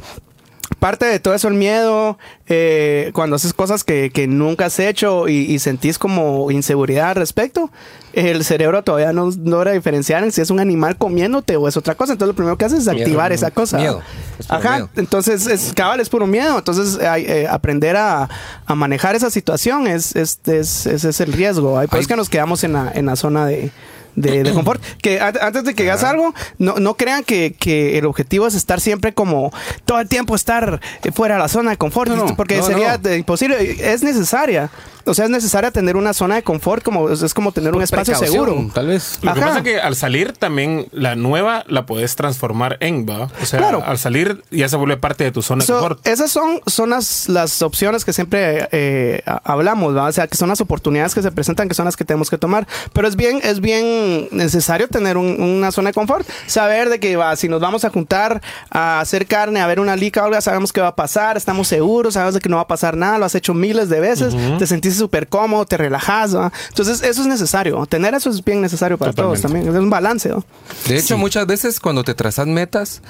parte 0.79 1.05
de 1.05 1.19
todo 1.19 1.33
eso 1.33 1.47
el 1.49 1.53
miedo, 1.53 2.17
eh, 2.47 3.11
cuando 3.13 3.35
haces 3.35 3.53
cosas 3.53 3.83
que, 3.83 4.09
que 4.11 4.27
nunca 4.27 4.65
has 4.65 4.79
hecho 4.79 5.27
y, 5.27 5.33
y 5.51 5.59
sentís 5.59 5.97
como 5.99 6.49
inseguridad 6.51 7.09
al 7.09 7.15
respecto, 7.15 7.69
el 8.13 8.43
cerebro 8.43 8.83
todavía 8.83 9.11
no 9.13 9.29
logra 9.43 9.71
diferenciar 9.71 10.23
en 10.23 10.31
si 10.31 10.41
es 10.41 10.49
un 10.49 10.59
animal 10.59 10.97
comiéndote 10.97 11.55
o 11.57 11.67
es 11.67 11.77
otra 11.77 11.95
cosa. 11.95 12.13
Entonces 12.13 12.29
lo 12.33 12.35
primero 12.35 12.57
que 12.57 12.65
haces 12.65 12.79
es 12.81 12.87
activar 12.87 13.31
esa 13.31 13.51
cosa. 13.51 13.77
Miedo. 13.77 14.01
Es 14.39 14.49
Ajá. 14.51 14.71
miedo. 14.73 14.89
Entonces, 14.95 15.47
es, 15.47 15.73
cabal, 15.73 15.99
es 15.99 16.09
puro 16.09 16.27
miedo. 16.27 16.57
Entonces, 16.57 16.97
eh, 17.01 17.47
aprender 17.49 17.95
a, 17.97 18.29
a 18.65 18.75
manejar 18.75 19.15
esa 19.15 19.29
situación 19.29 19.87
es, 19.87 20.15
es, 20.15 20.39
es- 20.45 20.85
ese 20.85 21.09
es 21.09 21.19
el 21.21 21.33
riesgo. 21.33 21.77
Hay 21.79 21.87
pues 21.87 22.01
Hay- 22.01 22.07
que 22.07 22.15
nos 22.15 22.29
quedamos 22.29 22.63
en 22.63 22.73
la, 22.73 22.91
en 22.93 23.05
la 23.07 23.15
zona 23.15 23.45
de, 23.47 23.71
de, 24.15 24.43
de 24.43 24.51
confort. 24.53 24.81
Que 25.01 25.19
an- 25.19 25.37
antes 25.41 25.63
de 25.63 25.73
que 25.73 25.83
hagas 25.89 26.03
algo, 26.03 26.33
no, 26.57 26.75
no 26.79 26.95
crean 26.95 27.23
que, 27.23 27.55
que 27.59 27.97
el 27.97 28.05
objetivo 28.05 28.47
es 28.47 28.55
estar 28.55 28.79
siempre 28.81 29.13
como 29.13 29.51
todo 29.85 29.99
el 29.99 30.07
tiempo 30.07 30.35
estar 30.35 30.79
eh, 31.03 31.11
fuera 31.11 31.35
de 31.35 31.41
la 31.41 31.47
zona 31.47 31.71
de 31.71 31.77
confort, 31.77 32.09
No, 32.11 32.15
no. 32.27 32.35
porque 32.35 32.57
No, 32.57 32.63
sería 32.63 32.99
imposible. 33.15 33.77
Es 33.93 34.03
necesaria. 34.03 34.69
O 35.05 35.13
sea, 35.13 35.25
es 35.25 35.31
necesaria 35.31 35.69
tener 35.69 35.97
una 35.97 36.13
zona 36.13 36.35
de 36.35 36.43
confort, 36.43 36.81
como 36.81 37.09
es, 37.09 37.33
como 37.33 37.51
tener 37.51 37.71
un 37.71 37.79
Por 37.79 37.83
espacio 37.83 38.15
seguro. 38.15 38.69
Tal 38.73 38.87
vez. 38.87 39.19
Lo 39.21 39.33
que 39.33 39.41
pasa 39.41 39.57
es 39.57 39.63
que 39.63 39.81
al 39.81 39.97
salir 39.97 40.31
también 40.31 40.87
la 40.93 41.15
nueva 41.15 41.65
la 41.67 41.85
puedes 41.85 42.15
transformar 42.15 42.77
en, 42.79 43.05
¿va? 43.05 43.29
O 43.41 43.45
sea, 43.45 43.59
Claro. 43.59 43.83
al 43.85 43.97
salir 43.97 44.41
ya 44.49 44.69
se 44.69 44.77
vuelve 44.77 44.95
parte 44.95 45.25
de 45.25 45.33
tu 45.33 45.41
zona 45.41 45.65
de 45.65 45.73
confort. 45.73 46.07
esas 46.07 46.31
son, 46.31 46.61
son 46.67 46.91
las, 46.91 47.27
las 47.27 47.61
opciones 47.61 48.05
que 48.05 48.13
siempre 48.13 48.69
eh, 48.71 49.21
hablamos, 49.43 49.93
¿va? 49.93 50.05
o 50.05 50.11
sea, 50.13 50.27
que 50.27 50.37
son 50.37 50.47
las 50.47 50.61
oportunidades 50.61 51.13
que 51.13 51.21
se 51.21 51.31
presentan, 51.31 51.67
que 51.67 51.73
son 51.75 51.83
las 51.83 51.97
que 51.97 52.05
tenemos 52.05 52.29
que 52.29 52.37
tomar. 52.37 52.65
Pero 52.93 53.05
es 53.05 53.17
bien, 53.17 53.41
es 53.43 53.59
bien 53.59 53.83
necesario 54.31 54.87
tener 54.87 55.17
un- 55.17 55.41
una 55.41 55.71
zona 55.71 55.89
de 55.89 55.93
confort, 55.93 56.27
saber 56.47 56.89
de 56.89 56.99
que 56.99 57.15
va, 57.15 57.35
si 57.35 57.47
nos 57.47 57.59
vamos 57.61 57.85
a 57.85 57.89
juntar 57.89 58.41
a 58.69 58.99
hacer 58.99 59.25
carne, 59.27 59.61
a 59.61 59.67
ver 59.67 59.79
una 59.79 59.95
lica 59.95 60.21
o 60.21 60.25
algo, 60.25 60.39
sabemos 60.41 60.71
qué 60.73 60.81
va 60.81 60.89
a 60.89 60.95
pasar, 60.95 61.37
estamos 61.37 61.67
seguros, 61.67 62.13
sabes 62.15 62.33
de 62.33 62.39
que 62.39 62.49
no 62.49 62.57
va 62.57 62.63
a 62.63 62.67
pasar 62.67 62.95
nada, 62.97 63.17
lo 63.17 63.25
has 63.25 63.35
hecho 63.35 63.53
miles 63.53 63.89
de 63.89 63.99
veces, 63.99 64.33
te 64.59 64.67
sentís 64.67 64.95
súper 64.95 65.27
cómodo, 65.27 65.65
te 65.65 65.77
relajas, 65.77 66.35
¿va? 66.35 66.51
entonces 66.69 67.01
eso 67.03 67.21
es 67.21 67.27
necesario, 67.27 67.85
tener 67.85 68.13
eso 68.13 68.29
es 68.29 68.43
bien 68.43 68.61
necesario 68.61 68.97
para 68.97 69.13
todos 69.13 69.41
también, 69.41 69.67
es 69.67 69.73
un 69.75 69.89
balance. 69.89 70.29
¿va? 70.29 70.43
De 70.87 70.97
hecho, 70.97 71.17
muchas 71.17 71.45
veces 71.47 71.79
cuando 71.79 72.03
te 72.03 72.13
trazas 72.13 72.47
metas 72.47 73.01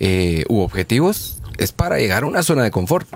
eh, 0.00 0.44
u 0.48 0.60
objetivos, 0.60 1.38
es 1.58 1.70
para 1.72 1.98
llegar 1.98 2.24
a 2.24 2.26
una 2.26 2.42
zona 2.42 2.62
de 2.64 2.70
confort. 2.70 3.06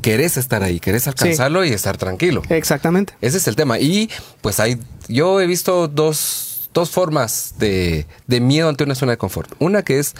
Querés 0.00 0.36
estar 0.36 0.62
ahí, 0.62 0.80
querés 0.80 1.06
alcanzarlo 1.08 1.64
y 1.64 1.70
estar 1.70 1.96
tranquilo. 1.98 2.42
Exactamente. 2.48 3.14
Ese 3.20 3.36
es 3.38 3.48
el 3.48 3.56
tema. 3.56 3.78
Y 3.78 4.08
pues 4.40 4.60
hay, 4.60 4.78
yo 5.08 5.40
he 5.40 5.46
visto 5.46 5.88
dos, 5.88 6.68
dos 6.72 6.90
formas 6.90 7.54
de, 7.58 8.06
de 8.26 8.40
miedo 8.40 8.68
ante 8.68 8.84
una 8.84 8.94
zona 8.94 9.12
de 9.12 9.18
confort. 9.18 9.52
Una 9.58 9.82
que 9.82 9.98
es 9.98 10.14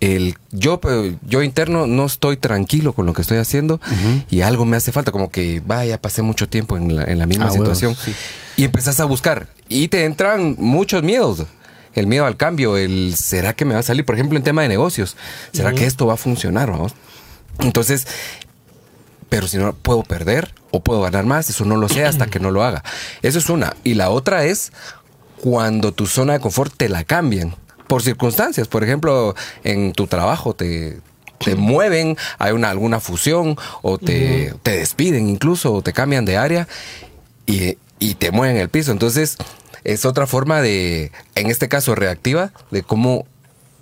el 0.00 0.36
yo, 0.50 0.80
yo 1.28 1.42
interno 1.42 1.86
no 1.86 2.06
estoy 2.06 2.36
tranquilo 2.36 2.92
con 2.92 3.06
lo 3.06 3.12
que 3.12 3.22
estoy 3.22 3.38
haciendo 3.38 3.80
y 4.30 4.40
algo 4.40 4.64
me 4.64 4.76
hace 4.76 4.90
falta, 4.90 5.12
como 5.12 5.30
que 5.30 5.62
vaya, 5.64 6.00
pasé 6.00 6.22
mucho 6.22 6.48
tiempo 6.48 6.76
en 6.76 6.96
la, 6.96 7.04
en 7.04 7.18
la 7.20 7.26
misma 7.26 7.46
Ah, 7.46 7.50
situación 7.52 7.94
sí. 7.94 8.12
y 8.56 8.64
empezás 8.64 8.98
a 8.98 9.04
buscar 9.04 9.46
y 9.68 9.86
te 9.88 10.04
entran 10.04 10.56
muchos 10.58 11.02
miedos. 11.04 11.44
El 11.94 12.06
miedo 12.06 12.24
al 12.24 12.36
cambio, 12.38 12.78
el 12.78 13.14
¿será 13.16 13.52
que 13.52 13.64
me 13.66 13.74
va 13.74 13.80
a 13.80 13.82
salir? 13.84 14.04
Por 14.06 14.14
ejemplo, 14.16 14.36
en 14.38 14.42
tema 14.42 14.62
de 14.62 14.68
negocios, 14.68 15.14
¿será 15.52 15.72
que 15.74 15.84
esto 15.86 16.06
va 16.06 16.14
a 16.14 16.16
funcionar? 16.16 16.70
vamos? 16.70 16.94
Entonces, 17.58 18.06
pero 19.32 19.48
si 19.48 19.56
no 19.56 19.72
puedo 19.72 20.02
perder 20.02 20.52
o 20.72 20.80
puedo 20.80 21.00
ganar 21.00 21.24
más, 21.24 21.48
eso 21.48 21.64
no 21.64 21.78
lo 21.78 21.88
sé 21.88 22.04
hasta 22.04 22.26
que 22.26 22.38
no 22.38 22.50
lo 22.50 22.62
haga. 22.62 22.84
Eso 23.22 23.38
es 23.38 23.48
una. 23.48 23.74
Y 23.82 23.94
la 23.94 24.10
otra 24.10 24.44
es 24.44 24.72
cuando 25.40 25.92
tu 25.92 26.06
zona 26.06 26.34
de 26.34 26.40
confort 26.40 26.74
te 26.76 26.90
la 26.90 27.04
cambian 27.04 27.56
por 27.86 28.02
circunstancias. 28.02 28.68
Por 28.68 28.84
ejemplo, 28.84 29.34
en 29.64 29.94
tu 29.94 30.06
trabajo 30.06 30.52
te, 30.52 31.00
te 31.38 31.54
mueven, 31.54 32.18
hay 32.38 32.52
una, 32.52 32.68
alguna 32.68 33.00
fusión 33.00 33.56
o 33.80 33.96
te, 33.96 34.52
te 34.62 34.72
despiden 34.72 35.30
incluso 35.30 35.72
o 35.72 35.80
te 35.80 35.94
cambian 35.94 36.26
de 36.26 36.36
área 36.36 36.68
y, 37.46 37.78
y 37.98 38.16
te 38.16 38.32
mueven 38.32 38.58
el 38.58 38.68
piso. 38.68 38.92
Entonces, 38.92 39.38
es 39.82 40.04
otra 40.04 40.26
forma 40.26 40.60
de, 40.60 41.10
en 41.36 41.46
este 41.46 41.70
caso, 41.70 41.94
reactiva, 41.94 42.52
de 42.70 42.82
cómo, 42.82 43.24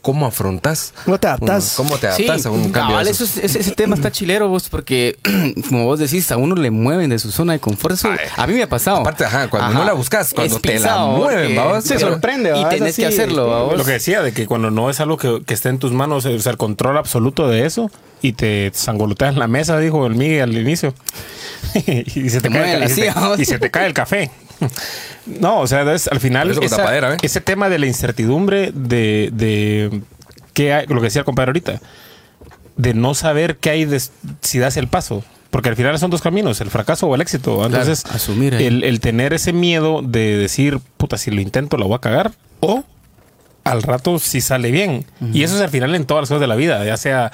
cómo 0.02 0.26
afrontas. 0.26 0.92
¿Cómo 1.04 1.19
te 1.19 1.26
adaptas? 1.26 1.75
¿Cómo 1.76 1.99
te 1.99 2.07
adaptas 2.09 2.47
a 2.47 2.50
un 2.50 2.71
cambio? 2.71 2.90
cabal, 2.90 3.04
de 3.04 3.11
eso 3.11 3.25
es- 3.25 3.37
ese, 3.37 3.61
ese 3.61 3.73
tema 3.73 3.95
está 3.95 4.11
chilero 4.11 4.49
vos 4.49 4.69
porque 4.69 5.19
como 5.69 5.85
vos 5.85 5.99
decís 5.99 6.30
a 6.33 6.37
uno 6.37 6.54
le 6.54 6.71
mueven 6.71 7.11
de 7.11 7.19
su 7.19 7.30
zona 7.30 7.52
de 7.54 7.59
confort 7.61 7.95
Eso 7.95 8.11
a 8.37 8.47
mí 8.47 8.54
me 8.54 8.62
ha 8.62 8.69
pasado 8.69 8.99
Aparte, 8.99 9.25
ajá, 9.25 9.49
cuando 9.49 9.75
no 9.78 9.85
la 9.85 9.92
buscas, 9.92 10.33
cuando 10.35 10.57
Es 10.57 10.62
te 10.62 10.78
la 10.78 10.99
mueven, 11.07 11.57
¿va 11.59 11.64
vos? 11.73 11.85
Sí, 11.85 11.99
sorprende, 11.99 12.50
y 12.50 12.62
¿va? 12.62 12.71
Es 12.71 12.78
tenés 12.78 12.97
que 12.97 13.07
hacerlo 13.07 13.49
¿va 13.49 13.62
vos? 13.62 13.76
Lo 13.76 13.85
que 13.85 13.92
decía, 13.92 14.23
de 14.23 14.33
que 14.33 14.47
cuando 14.47 14.71
no 14.71 14.90
es 14.90 15.00
algo 15.00 15.16
que, 15.16 15.42
que 15.45 15.54
esté 15.54 15.69
en 15.69 15.78
tus 15.78 15.92
manos, 15.92 16.25
o 16.25 16.38
sea, 16.38 16.52
el 16.52 16.59
control 16.59 16.97
absoluto 16.99 17.49
de 17.49 17.66
eso, 17.66 17.90
y 18.23 18.33
te 18.33 18.71
sangoloteas 18.75 19.33
en 19.35 19.38
la 19.38 19.49
mesa, 19.49 19.78
dijo 19.78 20.07
el 20.07 20.14
Miguel 20.14 20.50
al 20.50 20.59
inicio. 20.59 20.95
y, 21.87 22.30
se 22.30 22.40
te 22.40 22.49
Te 22.49 22.54
cae 22.54 22.75
el, 22.75 22.85
y 22.85 22.88
se 22.88 23.12
y 23.38 23.45
se 23.45 23.59
te 23.59 23.71
cae 23.71 23.87
el 23.87 23.95
café. 23.95 24.30
No, 25.26 25.61
o 25.61 25.67
sea, 25.67 25.90
es- 25.93 26.09
al 26.09 26.21
final 26.21 26.49
esa- 26.50 26.76
tapadera, 26.76 27.14
¿eh? 27.14 27.17
ese 27.23 27.40
tema 27.40 27.69
de 27.69 27.79
la 27.79 27.87
incertidumbre 27.87 28.73
de, 28.75 29.31
de 29.33 30.00
qué 30.55 30.73
hay- 30.75 30.87
lo 30.87 30.97
que 30.97 31.05
decía 31.07 31.21
el 31.21 31.25
compadre 31.25 31.50
ahorita, 31.50 31.81
de 32.76 32.95
no 32.95 33.14
saber 33.14 33.57
qué 33.59 33.71
hay 33.71 33.88
si 34.40 34.59
das 34.59 34.76
el 34.76 34.88
paso. 34.88 35.23
Porque 35.50 35.69
al 35.69 35.75
final 35.75 35.99
son 35.99 36.11
dos 36.12 36.23
caminos, 36.23 36.61
el 36.61 36.71
fracaso 36.71 37.09
o 37.09 37.14
el 37.17 37.21
éxito. 37.21 37.64
Entonces, 37.67 38.05
asumir 38.07 38.55
el, 38.55 38.85
el 38.85 39.00
tener 39.00 39.33
ese 39.33 39.52
miedo 39.52 40.00
de 40.00 40.37
decir, 40.37 40.79
puta, 40.97 41.19
si 41.19 41.33
lo 41.33 41.40
intento, 41.40 41.76
la 41.76 41.87
voy 41.87 41.97
a 41.97 41.99
cagar. 41.99 42.31
O 42.61 42.85
al 43.64 43.83
rato 43.83 44.21
si 44.21 44.40
sale 44.40 44.71
bien. 44.71 45.05
Y 45.33 45.43
eso 45.43 45.57
es 45.57 45.61
al 45.61 45.69
final 45.71 45.95
en 45.97 46.05
todas 46.07 46.23
las 46.23 46.29
cosas 46.29 46.40
de 46.40 46.47
la 46.47 46.55
vida, 46.55 46.85
ya 46.85 46.97
sea 46.97 47.33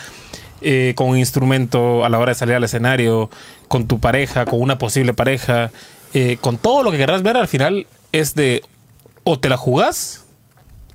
eh, 0.62 0.95
con 0.97 1.09
un 1.11 1.18
instrumento 1.18 2.06
a 2.06 2.09
la 2.09 2.18
hora 2.18 2.33
de 2.33 2.38
salir 2.38 2.54
al 2.54 2.64
escenario, 2.64 3.28
con 3.68 3.87
tu 3.87 4.00
pareja, 4.00 4.47
con 4.47 4.62
una 4.62 4.78
posible 4.78 5.12
pareja, 5.12 5.71
eh, 6.14 6.38
con 6.40 6.58
todo 6.58 6.82
lo 6.82 6.90
que 6.90 6.98
querrás 6.98 7.22
ver, 7.22 7.36
al 7.36 7.48
final 7.48 7.86
es 8.12 8.34
de 8.34 8.62
o 9.25 9.38
te 9.38 9.48
la 9.48 9.56
jugás 9.56 10.25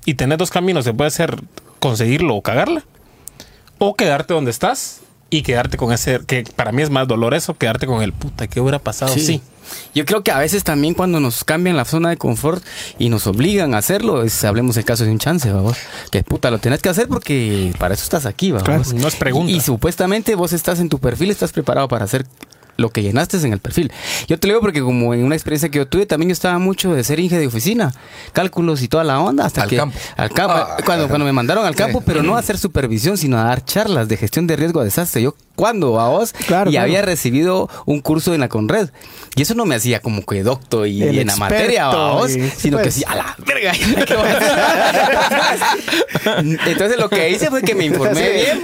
y 0.05 0.15
tenés 0.15 0.37
dos 0.37 0.49
caminos, 0.49 0.85
se 0.85 0.93
puede 0.93 1.11
ser 1.11 1.41
conseguirlo 1.79 2.35
o 2.35 2.41
cagarla, 2.41 2.83
o 3.77 3.95
quedarte 3.95 4.33
donde 4.33 4.51
estás 4.51 5.01
y 5.29 5.43
quedarte 5.43 5.77
con 5.77 5.93
ese, 5.93 6.19
que 6.25 6.43
para 6.55 6.71
mí 6.71 6.81
es 6.81 6.89
más 6.89 7.07
dolor 7.07 7.33
eso, 7.33 7.53
quedarte 7.55 7.87
con 7.87 8.01
el 8.01 8.13
puta, 8.13 8.47
¿qué 8.47 8.59
hubiera 8.59 8.79
pasado? 8.79 9.13
Sí. 9.13 9.41
Yo 9.95 10.05
creo 10.05 10.23
que 10.23 10.31
a 10.31 10.37
veces 10.37 10.63
también 10.63 10.93
cuando 10.93 11.19
nos 11.19 11.43
cambian 11.43 11.77
la 11.77 11.85
zona 11.85 12.09
de 12.09 12.17
confort 12.17 12.63
y 12.99 13.09
nos 13.09 13.27
obligan 13.27 13.73
a 13.73 13.77
hacerlo, 13.77 14.23
es, 14.23 14.43
hablemos 14.43 14.75
el 14.75 14.83
caso 14.83 15.05
de 15.05 15.11
un 15.11 15.19
chance, 15.19 15.51
vamos. 15.51 15.77
Que 16.11 16.23
puta, 16.23 16.51
lo 16.51 16.59
tenés 16.59 16.81
que 16.81 16.89
hacer 16.89 17.07
porque 17.07 17.73
para 17.79 17.93
eso 17.93 18.03
estás 18.03 18.25
aquí, 18.25 18.51
vamos. 18.51 18.63
Claro, 18.65 18.83
no 18.95 19.07
es 19.07 19.15
pregunta. 19.15 19.51
Y, 19.51 19.57
y 19.57 19.61
supuestamente 19.61 20.35
vos 20.35 20.51
estás 20.51 20.79
en 20.79 20.89
tu 20.89 20.99
perfil, 20.99 21.31
estás 21.31 21.53
preparado 21.53 21.87
para 21.87 22.03
hacer 22.03 22.25
lo 22.81 22.89
que 22.89 23.03
llenaste 23.03 23.37
en 23.37 23.53
el 23.53 23.59
perfil. 23.59 23.91
Yo 24.27 24.37
te 24.39 24.47
lo 24.47 24.53
digo 24.53 24.61
porque 24.61 24.81
como 24.81 25.13
en 25.13 25.23
una 25.23 25.35
experiencia 25.35 25.69
que 25.69 25.77
yo 25.77 25.87
tuve, 25.87 26.05
también 26.05 26.29
yo 26.29 26.33
estaba 26.33 26.59
mucho 26.59 26.93
de 26.93 27.03
ser 27.03 27.19
inge 27.19 27.37
de 27.39 27.47
oficina, 27.47 27.93
cálculos 28.33 28.81
y 28.81 28.87
toda 28.87 29.03
la 29.03 29.19
onda 29.19 29.45
hasta 29.45 29.63
Al 29.63 29.69
que 29.69 29.77
campo. 29.77 29.97
al 30.17 30.29
campo 30.31 30.53
Ah, 30.53 30.77
cuando 30.85 31.07
cuando 31.07 31.25
me 31.25 31.31
mandaron 31.31 31.65
al 31.65 31.75
campo, 31.75 32.01
pero 32.05 32.23
no 32.23 32.35
a 32.35 32.39
hacer 32.39 32.57
supervisión, 32.57 33.17
sino 33.17 33.37
a 33.37 33.43
dar 33.43 33.63
charlas 33.63 34.07
de 34.07 34.17
gestión 34.17 34.47
de 34.47 34.55
riesgo 34.55 34.81
a 34.81 34.83
desastre. 34.83 35.21
Yo 35.21 35.35
cuando 35.61 35.99
a 35.99 36.09
vos 36.09 36.33
Claro, 36.47 36.71
y 36.71 36.73
claro. 36.73 36.85
había 36.87 37.03
recibido 37.03 37.69
un 37.85 38.01
curso 38.01 38.33
en 38.33 38.39
la 38.39 38.49
Conred. 38.49 38.89
Y 39.35 39.43
eso 39.43 39.53
no 39.53 39.67
me 39.67 39.75
hacía 39.75 39.99
como 39.99 40.25
que 40.25 40.41
docto 40.41 40.87
y, 40.87 41.03
El 41.03 41.19
en 41.19 41.27
la 41.27 41.35
materia, 41.35 41.85
vamos, 41.85 42.31
y- 42.31 42.49
sino 42.49 42.77
que 42.77 42.85
pues. 42.85 42.95
sí, 42.95 43.03
a 43.07 43.13
la 43.13 43.35
verga. 43.45 43.71
Entonces 46.65 46.97
lo 46.97 47.09
que 47.09 47.29
hice 47.29 47.51
fue 47.51 47.61
que 47.61 47.75
me 47.75 47.85
informé 47.85 48.31
bien. 48.31 48.61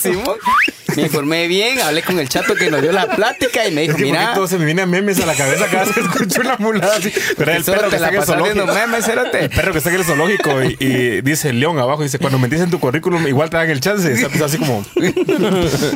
Simón. 0.00 0.36
Me 0.94 1.02
informé 1.02 1.46
bien, 1.46 1.78
hablé 1.80 2.00
con 2.02 2.18
el 2.18 2.26
chato 2.26 2.54
que 2.54 2.70
nos 2.70 2.80
dio 2.80 2.90
la 2.90 3.06
plática 3.08 3.68
y 3.68 3.72
me 3.74 3.82
dijo, 3.82 3.98
mira, 3.98 4.32
todo 4.32 4.48
se 4.48 4.56
me 4.56 4.64
viene 4.64 4.80
a 4.80 4.86
memes 4.86 5.20
a 5.20 5.26
la 5.26 5.34
cabeza 5.34 5.66
cada 5.70 5.84
vez 5.84 5.92
que 5.92 6.00
escucho 6.00 6.40
una 6.40 6.56
mulada 6.56 6.96
así. 6.96 7.12
Pero 7.36 7.52
el 7.52 7.64
perro 7.64 7.90
que 7.90 7.96
está 7.96 8.08
en 8.08 8.14
el 8.14 8.22
zoológico. 8.22 8.66
memes. 8.66 9.06
El 9.08 9.50
perro 9.50 9.72
que 9.72 9.78
está 9.78 9.90
en 9.90 9.96
el 9.96 10.04
zoológico 10.04 10.62
y, 10.62 10.76
y 10.80 11.20
dice 11.20 11.50
el 11.50 11.60
león 11.60 11.78
abajo, 11.78 12.02
dice, 12.02 12.18
cuando 12.18 12.38
metís 12.38 12.60
en 12.60 12.70
tu 12.70 12.80
currículum, 12.80 13.26
igual 13.26 13.50
te 13.50 13.58
dan 13.58 13.68
el 13.68 13.80
chance. 13.80 14.10
Está 14.10 14.46
así 14.46 14.56
como... 14.56 14.86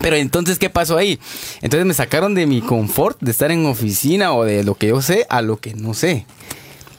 Pero 0.00 0.16
entonces, 0.16 0.58
¿qué 0.58 0.70
pasó 0.70 0.96
ahí? 0.96 1.18
Entonces 1.62 1.86
me 1.86 1.94
sacaron 1.94 2.34
de 2.34 2.46
mi 2.46 2.60
confort 2.60 3.18
de 3.20 3.30
estar 3.30 3.50
en 3.50 3.66
oficina 3.66 4.32
o 4.34 4.44
de 4.44 4.64
lo 4.64 4.74
que 4.74 4.88
yo 4.88 5.02
sé 5.02 5.26
a 5.28 5.42
lo 5.42 5.58
que 5.58 5.74
no 5.74 5.94
sé. 5.94 6.26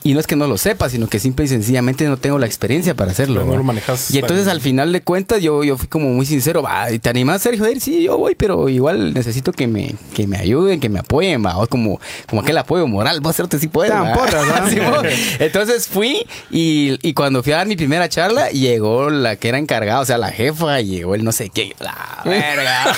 Y 0.07 0.13
no 0.13 0.21
es 0.21 0.27
que 0.27 0.37
no 0.37 0.47
lo 0.47 0.57
sepa, 0.57 0.89
sino 0.89 1.07
que 1.07 1.19
simple 1.19 1.43
y 1.43 1.47
sencillamente 1.49 2.05
no 2.05 2.15
tengo 2.15 2.39
la 2.39 2.45
experiencia 2.45 2.95
para 2.95 3.11
hacerlo. 3.11 3.43
No 3.43 3.51
¿va? 3.51 3.57
lo 3.57 3.63
manejas. 3.63 4.09
Y 4.09 4.19
entonces 4.19 4.47
al 4.47 4.61
final 4.61 4.93
de 4.93 5.01
cuentas 5.01 5.41
yo, 5.41 5.65
yo 5.65 5.77
fui 5.77 5.89
como 5.89 6.07
muy 6.07 6.25
sincero, 6.25 6.61
va, 6.61 6.89
¿y 6.89 6.99
¿te 6.99 7.09
animas 7.09 7.41
Sergio? 7.41 7.65
A 7.65 7.71
ir? 7.71 7.81
Sí, 7.81 8.03
yo 8.03 8.17
voy, 8.17 8.33
pero 8.35 8.69
igual 8.69 9.13
necesito 9.13 9.51
que 9.51 9.67
me, 9.67 9.95
que 10.15 10.25
me 10.25 10.37
ayuden, 10.37 10.79
que 10.79 10.87
me 10.87 10.99
apoyen, 10.99 11.45
va, 11.45 11.57
o 11.57 11.67
como, 11.67 11.99
como 12.25 12.41
aquel 12.41 12.57
apoyo 12.57 12.87
moral, 12.87 13.19
vos 13.19 13.31
hacerte 13.31 13.59
sí 13.59 13.67
puedes. 13.67 13.91
Entonces 15.39 15.89
fui 15.89 16.25
y, 16.49 16.97
y 17.01 17.13
cuando 17.13 17.43
fui 17.43 17.51
a 17.51 17.57
dar 17.57 17.67
mi 17.67 17.75
primera 17.75 18.07
charla, 18.07 18.49
llegó 18.51 19.09
la 19.09 19.35
que 19.35 19.49
era 19.49 19.57
encargada, 19.57 19.99
o 19.99 20.05
sea, 20.05 20.17
la 20.17 20.31
jefa, 20.31 20.79
y 20.79 20.85
llegó 20.85 21.15
el 21.15 21.25
no 21.25 21.33
sé 21.33 21.49
qué, 21.49 21.75
la 21.79 22.21
verga. 22.23 22.85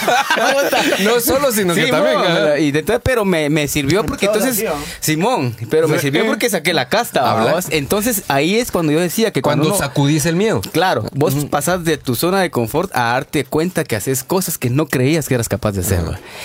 No 0.99 1.19
solo, 1.19 1.51
sino 1.51 1.73
que 1.73 1.87
también. 1.87 2.17
ajá. 2.17 2.59
y 2.59 2.67
entonces, 2.67 3.01
pero 3.03 3.25
me, 3.25 3.49
me 3.49 3.67
sirvió 3.67 4.05
porque 4.05 4.27
entonces. 4.27 4.63
Simón, 4.99 5.55
pero 5.69 5.87
me 5.87 5.97
sirvió 5.97 6.25
porque 6.27 6.49
saqué 6.49 6.73
la 6.73 6.87
casta. 6.99 7.21
¿va? 7.33 7.59
Entonces 7.69 8.23
ahí 8.27 8.55
es 8.55 8.71
cuando 8.71 8.91
yo 8.91 8.99
decía 8.99 9.31
que 9.31 9.41
cuando, 9.41 9.63
Cuando 9.65 9.77
uno- 9.77 9.85
sacudís 9.87 10.25
el 10.25 10.35
miedo. 10.35 10.61
Claro, 10.71 11.05
vos 11.13 11.33
pasás 11.49 11.83
de 11.83 11.97
tu 11.97 12.15
zona 12.15 12.41
de 12.41 12.51
confort 12.51 12.91
a 12.95 13.13
darte 13.13 13.45
cuenta 13.45 13.83
que 13.83 13.95
haces 13.95 14.23
cosas 14.23 14.57
que 14.57 14.69
no 14.69 14.85
creías 14.87 15.27
que 15.27 15.35
eras 15.35 15.49
capaz 15.49 15.71
de 15.73 15.81
hacer. 15.81 15.99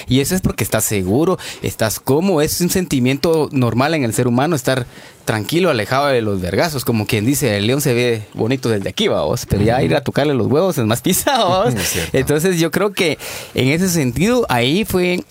Y 0.08 0.20
eso 0.20 0.34
es 0.34 0.40
porque 0.40 0.64
estás 0.64 0.84
seguro, 0.84 1.38
estás 1.62 2.00
cómodo, 2.00 2.40
es 2.40 2.60
un 2.60 2.70
sentimiento 2.70 3.48
normal 3.52 3.94
en 3.94 4.04
el 4.04 4.12
ser 4.14 4.26
humano 4.28 4.56
estar 4.56 4.86
tranquilo, 5.24 5.70
alejado 5.70 6.08
de 6.08 6.20
los 6.20 6.40
vergazos, 6.40 6.84
como 6.84 7.06
quien 7.06 7.24
dice, 7.24 7.56
el 7.56 7.66
león 7.66 7.80
se 7.80 7.94
ve 7.94 8.26
bonito 8.34 8.68
desde 8.68 8.90
aquí, 8.90 9.08
vamos, 9.08 9.46
pero 9.48 9.62
ya 9.62 9.82
ir 9.82 9.94
a 9.96 10.02
tocarle 10.02 10.34
los 10.34 10.48
huevos 10.48 10.76
es 10.76 10.84
más 10.84 11.00
pisado. 11.00 11.64
Entonces 12.12 12.58
yo 12.60 12.70
creo 12.70 12.92
que 12.92 13.18
en 13.54 13.68
ese 13.68 13.88
sentido 13.88 14.44
ahí 14.50 14.84
fue 14.84 15.24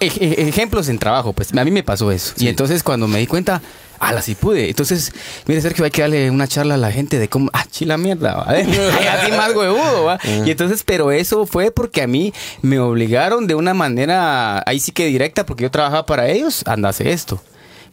ej- 0.00 0.18
ej- 0.20 0.38
ejemplos 0.48 0.88
en 0.88 0.98
trabajo, 0.98 1.32
pues 1.32 1.52
a 1.52 1.64
mí 1.64 1.70
me 1.72 1.82
pasó 1.82 2.12
eso. 2.12 2.34
Y 2.38 2.46
entonces 2.48 2.82
cuando 2.84 3.08
me 3.08 3.18
di 3.18 3.26
cuenta, 3.26 3.62
ala, 4.02 4.22
sí 4.22 4.34
pude. 4.34 4.68
Entonces, 4.68 5.12
mire, 5.46 5.60
Sergio, 5.60 5.84
hay 5.84 5.90
que 5.90 6.02
darle 6.02 6.30
una 6.30 6.48
charla 6.48 6.74
a 6.74 6.78
la 6.78 6.92
gente 6.92 7.18
de 7.18 7.28
cómo, 7.28 7.50
ah, 7.52 7.64
chila 7.70 7.96
mierda, 7.96 8.34
¿va? 8.34 8.46
Ay, 8.48 8.66
así 9.06 9.32
más 9.32 9.54
huevudo, 9.54 10.04
¿va? 10.04 10.18
Y 10.24 10.50
entonces, 10.50 10.82
pero 10.84 11.12
eso 11.12 11.46
fue 11.46 11.70
porque 11.70 12.02
a 12.02 12.06
mí 12.06 12.32
me 12.60 12.78
obligaron 12.78 13.46
de 13.46 13.54
una 13.54 13.74
manera, 13.74 14.62
ahí 14.66 14.80
sí 14.80 14.92
que 14.92 15.06
directa, 15.06 15.46
porque 15.46 15.62
yo 15.62 15.70
trabajaba 15.70 16.06
para 16.06 16.28
ellos, 16.28 16.62
anda, 16.66 16.88
hace 16.88 17.12
esto. 17.12 17.40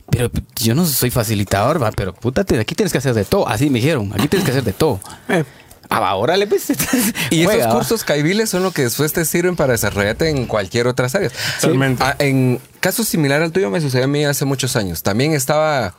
Pero 0.10 0.32
yo 0.56 0.74
no 0.74 0.86
soy 0.86 1.12
facilitador, 1.12 1.82
va, 1.82 1.92
pero 1.92 2.14
puta, 2.14 2.42
aquí 2.42 2.74
tienes 2.74 2.92
que 2.92 2.98
hacer 2.98 3.14
de 3.14 3.26
todo. 3.26 3.48
Así 3.48 3.70
me 3.70 3.80
dijeron, 3.80 4.12
aquí 4.14 4.28
tienes 4.28 4.44
que 4.44 4.52
hacer 4.52 4.64
de 4.64 4.74
todo. 4.74 5.00
Eh, 5.28 5.44
Ah, 5.90 6.00
va, 6.00 6.16
órale, 6.16 6.46
pues. 6.46 6.68
Y 7.32 7.44
juega, 7.44 7.64
esos 7.64 7.74
cursos 7.74 8.04
caibiles 8.04 8.50
son 8.50 8.62
lo 8.64 8.72
que 8.72 8.84
después 8.84 9.12
te 9.12 9.26
sirven 9.26 9.56
para 9.56 9.74
desarrollarte 9.74 10.30
en 10.30 10.46
cualquier 10.46 10.88
otras 10.88 11.16
áreas. 11.16 11.34
Totalmente. 11.60 12.04
Ah, 12.04 12.16
en 12.20 12.60
caso 12.80 13.04
similar 13.04 13.42
al 13.42 13.52
tuyo 13.52 13.72
me 13.72 13.82
sucedió 13.82 14.06
a 14.06 14.08
mí 14.08 14.24
hace 14.24 14.46
muchos 14.46 14.76
años. 14.76 15.02
También 15.02 15.34
estaba 15.34 15.96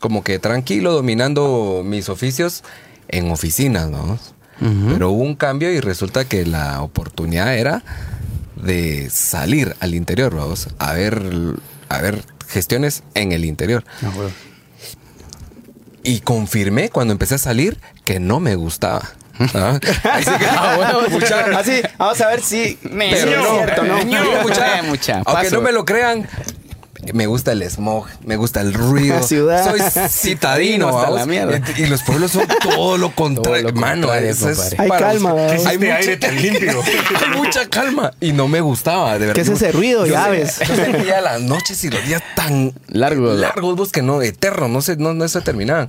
como 0.00 0.24
que 0.24 0.38
tranquilo 0.38 0.92
dominando 0.92 1.82
mis 1.84 2.08
oficios 2.08 2.64
en 3.08 3.30
oficinas, 3.30 3.88
¿no? 3.88 4.18
Pero 4.60 5.10
hubo 5.10 5.22
un 5.22 5.36
cambio 5.36 5.70
y 5.72 5.78
resulta 5.78 6.24
que 6.24 6.44
la 6.44 6.82
oportunidad 6.82 7.56
era 7.56 7.84
de 8.56 9.08
salir 9.08 9.76
al 9.78 9.94
interior, 9.94 10.34
vamos, 10.34 10.68
a 10.80 10.94
ver, 10.94 11.22
a 11.88 12.02
ver 12.02 12.24
gestiones 12.48 13.04
en 13.14 13.30
el 13.30 13.44
interior. 13.44 13.84
No. 14.02 14.10
Y 16.02 16.20
confirmé 16.20 16.90
cuando 16.90 17.12
empecé 17.12 17.36
a 17.36 17.38
salir 17.38 17.78
que 18.04 18.18
no 18.18 18.40
me 18.40 18.56
gustaba. 18.56 19.02
¿Ah? 19.54 19.78
Así 20.12 20.30
que, 20.30 21.10
mucha- 21.10 21.58
Así, 21.58 21.82
vamos 21.96 22.20
a 22.20 22.28
ver 22.28 22.40
si 22.42 22.78
Me- 22.82 23.10
pero 23.10 23.30
es 23.30 23.36
no, 23.36 23.54
cierto, 23.54 23.82
¿no? 23.84 24.04
Mira, 24.04 24.22
mucha- 24.42 24.82
mucha, 24.82 25.14
aunque 25.16 25.32
paso. 25.32 25.54
no 25.56 25.60
me 25.62 25.72
lo 25.72 25.84
crean, 25.84 26.28
me 27.14 27.26
gusta 27.26 27.52
el 27.52 27.62
smog, 27.70 28.06
me 28.24 28.36
gusta 28.36 28.60
el 28.60 28.74
ruido. 28.74 29.14
La 29.16 29.22
ciudad. 29.22 29.64
Soy 29.64 29.80
citadino. 30.10 30.88
hasta 30.98 31.10
la 31.10 31.24
mierda. 31.26 31.60
Y 31.78 31.86
los 31.86 32.02
pueblos 32.02 32.32
son 32.32 32.46
todo 32.60 32.98
lo 32.98 33.14
contrario. 33.14 33.72
Mano, 33.72 34.12
eso 34.12 34.50
es. 34.50 34.74
Hay 34.78 34.88
para 34.88 35.06
calma. 35.06 35.30
Hay 35.32 35.56
Este 35.56 35.78
mucha, 35.78 35.96
aire 35.96 36.16
tan 36.18 36.36
limpio. 36.42 36.82
hay 36.82 37.38
mucha 37.38 37.66
calma. 37.70 38.12
Y 38.20 38.32
no 38.32 38.46
me 38.48 38.60
gustaba, 38.60 39.14
de 39.14 39.20
verdad. 39.20 39.34
¿Qué 39.34 39.40
es 39.40 39.48
ese 39.48 39.72
ruido? 39.72 40.04
Yo 40.04 40.12
Llaves. 40.14 40.52
sé- 40.52 40.66
Yo 40.66 40.74
sentía 40.76 41.20
las 41.22 41.40
noches 41.40 41.82
y 41.84 41.88
los 41.88 42.04
días 42.04 42.22
tan 42.34 42.74
Largos. 42.88 43.38
largos, 43.38 43.76
vos, 43.76 43.90
que 43.92 44.02
no, 44.02 44.20
eternos, 44.20 44.68
no 44.68 44.82
se, 44.82 44.96
no, 44.96 45.14
no 45.14 45.26
se 45.28 45.40
terminaban. 45.40 45.88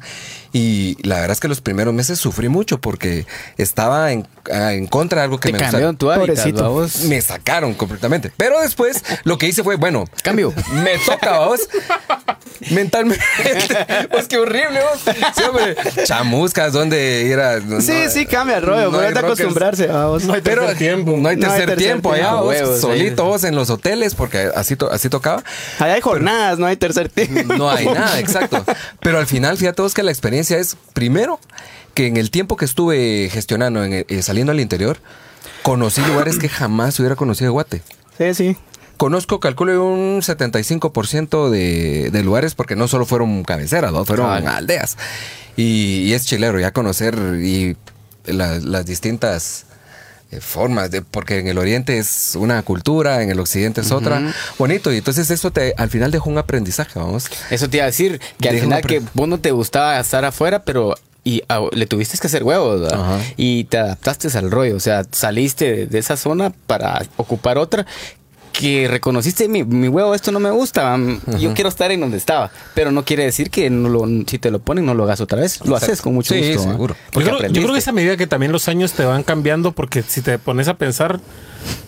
Y 0.51 0.98
la 1.08 1.15
verdad 1.15 1.32
es 1.32 1.39
que 1.39 1.48
los 1.48 1.62
primeros 1.62 1.94
meses 1.94 2.20
sufrí 2.20 2.50
mucho 2.50 2.79
porque 2.82 3.25
estaba 3.58 4.12
en, 4.12 4.27
ah, 4.51 4.74
en 4.74 4.88
contra 4.88 5.20
de 5.22 5.25
algo 5.25 5.39
que 5.39 5.50
Te 5.50 5.53
me 5.53 5.58
gustaba. 5.60 5.72
cambiaron 5.72 5.98
tu 5.98 6.10
hábitat, 6.12 6.36
Pobrecito. 6.38 6.63
¿va 6.63 6.70
vos? 6.70 7.03
Me 7.03 7.22
sacaron 7.22 7.74
completamente. 7.75 8.32
Pero 8.36 8.60
después 8.62 9.03
lo 9.25 9.38
que 9.38 9.48
hice 9.48 9.63
fue, 9.63 9.75
bueno, 9.75 10.06
Cambio. 10.24 10.53
Me 10.74 10.98
toca, 11.06 11.39
vos. 11.39 11.62
Mentalmente. 12.72 13.24
Pues 14.12 14.27
qué 14.27 14.38
horrible, 14.38 14.79
vos. 14.82 15.15
Sí, 15.36 15.44
hombre. 15.44 15.75
Chamuscas, 16.03 16.74
¿dónde 16.74 17.24
ir 17.24 17.39
a.? 17.39 17.60
no- 17.60 17.79
Sí, 17.82 17.94
no- 18.06 18.10
sí, 18.12 18.25
cambia 18.25 18.58
el 18.58 18.63
rollo. 18.63 18.86
no 18.86 18.91
pero 18.91 19.03
hay 19.03 19.13
rockers. 19.13 19.25
acostumbrarse, 19.25 19.88
vamos. 19.88 20.24
No 20.24 20.34
hay 20.34 20.41
Pero 20.41 20.62
tercer 20.62 20.77
tiempo. 20.77 21.12
no 21.18 21.29
hay 21.29 21.36
No 21.38 21.46
hay 21.46 21.51
tercer 21.51 21.65
tercer 21.68 21.77
tiempo 21.77 22.12
allá, 22.12 22.34
vos, 22.34 22.48
Huevos, 22.48 22.82
solito 22.82 23.25
vos 23.25 23.44
en 23.44 23.56
los 23.56 23.70
hoteles, 23.70 24.15
porque 24.15 24.50
así, 24.56 24.75
to- 24.75 24.91
así 24.91 25.10
tocaba. 25.10 25.44
Allá 25.79 25.94
hay 25.94 26.01
jornadas, 26.01 26.60
no 26.60 26.65
hay 26.65 26.75
tercer 26.77 27.10
tiempo. 27.10 27.53
No 27.53 27.70
hay 27.70 27.86
nada, 27.86 28.20
exacto. 28.20 28.65
Pero 29.00 29.20
al 29.20 29.27
final, 29.27 29.58
fíjate 29.58 29.82
vos 29.82 29.94
que 29.94 30.03
la 30.03 30.12
experiencia 30.39 30.58
es, 30.58 30.77
primero, 30.93 31.39
que 31.93 32.08
en 32.08 32.17
el 32.17 32.31
tiempo 32.31 32.55
que 32.58 32.65
estuve 32.65 33.29
gestionando, 33.31 33.84
en, 33.84 34.05
eh, 34.08 34.22
saliendo 34.22 34.51
al 34.51 34.60
interior, 34.60 35.00
conocí 35.63 36.01
lugares 36.01 36.38
que 36.39 36.50
jamás 36.50 37.00
hubiera 37.00 37.15
conocido 37.15 37.48
de 37.48 37.51
Guate. 37.51 37.81
Sí, 38.17 38.34
sí. 38.34 38.58
Conozco, 38.98 39.39
calculo, 39.39 39.86
un 39.86 40.22
75% 40.22 41.50
de, 41.50 42.10
de 42.12 42.24
lugares 42.24 42.53
porque 42.55 42.75
no 42.75 42.88
solo 42.88 43.05
fueron 43.05 43.43
cabeceras, 43.43 43.91
¿no? 43.93 44.03
fueron 44.05 44.48
aldeas. 44.48 44.98
Y, 45.55 46.01
y 46.03 46.13
es 46.13 46.25
chilero 46.25 46.60
ya 46.60 46.72
conocer 46.72 47.15
y 47.41 47.77
la- 48.25 48.60
las 48.60 48.86
distintas 48.86 49.65
formas, 50.39 50.91
de, 50.91 51.01
porque 51.01 51.39
en 51.39 51.48
el 51.48 51.57
oriente 51.57 51.98
es 51.98 52.36
una 52.36 52.62
cultura, 52.62 53.24
en 53.24 53.29
el 53.29 53.39
occidente 53.39 53.81
es 53.81 53.91
otra. 53.91 54.33
Bonito, 54.57 54.93
y 54.93 54.98
entonces 54.98 55.29
eso 55.31 55.51
te 55.51 55.74
al 55.77 55.89
final 55.89 56.12
dejó 56.12 56.29
un 56.29 56.38
aprendizaje, 56.38 57.00
vamos. 57.00 57.25
Eso 57.50 57.69
te 57.69 57.77
iba 57.77 57.86
a 57.86 57.88
decir, 57.88 58.21
que 58.39 58.50
al 58.50 58.59
final 58.59 58.81
que 58.83 59.01
vos 59.13 59.27
no 59.27 59.39
te 59.39 59.51
gustaba 59.51 60.00
estar 60.00 60.24
afuera, 60.25 60.63
pero 60.63 60.95
y 61.24 61.43
ah, 61.50 61.62
le 61.74 61.86
tuviste 61.86 62.17
que 62.17 62.27
hacer 62.27 62.43
huevos. 62.43 62.91
Y 63.38 63.65
te 63.65 63.77
adaptaste 63.77 64.29
al 64.38 64.51
rollo, 64.51 64.75
o 64.75 64.79
sea, 64.79 65.03
saliste 65.12 65.65
de, 65.65 65.86
de 65.88 66.00
esa 66.00 66.17
zona 66.17 66.51
para 66.67 67.05
ocupar 67.17 67.57
otra 67.57 67.86
que 68.60 68.89
reconociste 68.89 69.48
mi, 69.48 69.63
mi 69.63 69.88
huevo, 69.88 70.13
esto 70.13 70.34
no 70.34 70.39
me 70.42 70.51
gusta, 70.51 70.98
yo 71.39 71.54
quiero 71.54 71.70
estar 71.70 71.92
en 71.92 72.01
donde 72.01 72.18
estaba, 72.18 72.51
pero 72.75 72.92
no 72.92 73.06
quiere 73.06 73.24
decir 73.24 73.50
que 73.50 73.70
no 73.70 73.88
lo, 73.88 74.06
si 74.28 74.38
te 74.38 74.51
lo 74.51 74.60
ponen 74.60 74.86
no 74.86 74.94
lo 74.94 75.06
hagas 75.06 75.22
otra 75.22 75.39
vez, 75.39 75.66
lo 75.66 75.78
haces 75.78 76.01
con 76.01 76.13
mucho 76.13 76.34
Sí, 76.34 76.42
gusto. 76.54 76.66
¿va? 76.66 76.72
seguro. 76.74 76.96
Yo, 77.13 77.22
creo, 77.22 77.39
yo 77.48 77.62
creo 77.62 77.72
que 77.72 77.80
esa 77.80 77.94
medida 77.94 78.18
que 78.18 78.28
también 78.28 78.51
los 78.51 78.68
años 78.68 78.92
te 78.92 79.06
van 79.06 79.24
cambiando, 79.24 79.72
porque 79.72 80.04
si 80.04 80.22
te 80.22 80.38
pones 80.39 80.68
a 80.68 80.74
pensar 80.74 81.22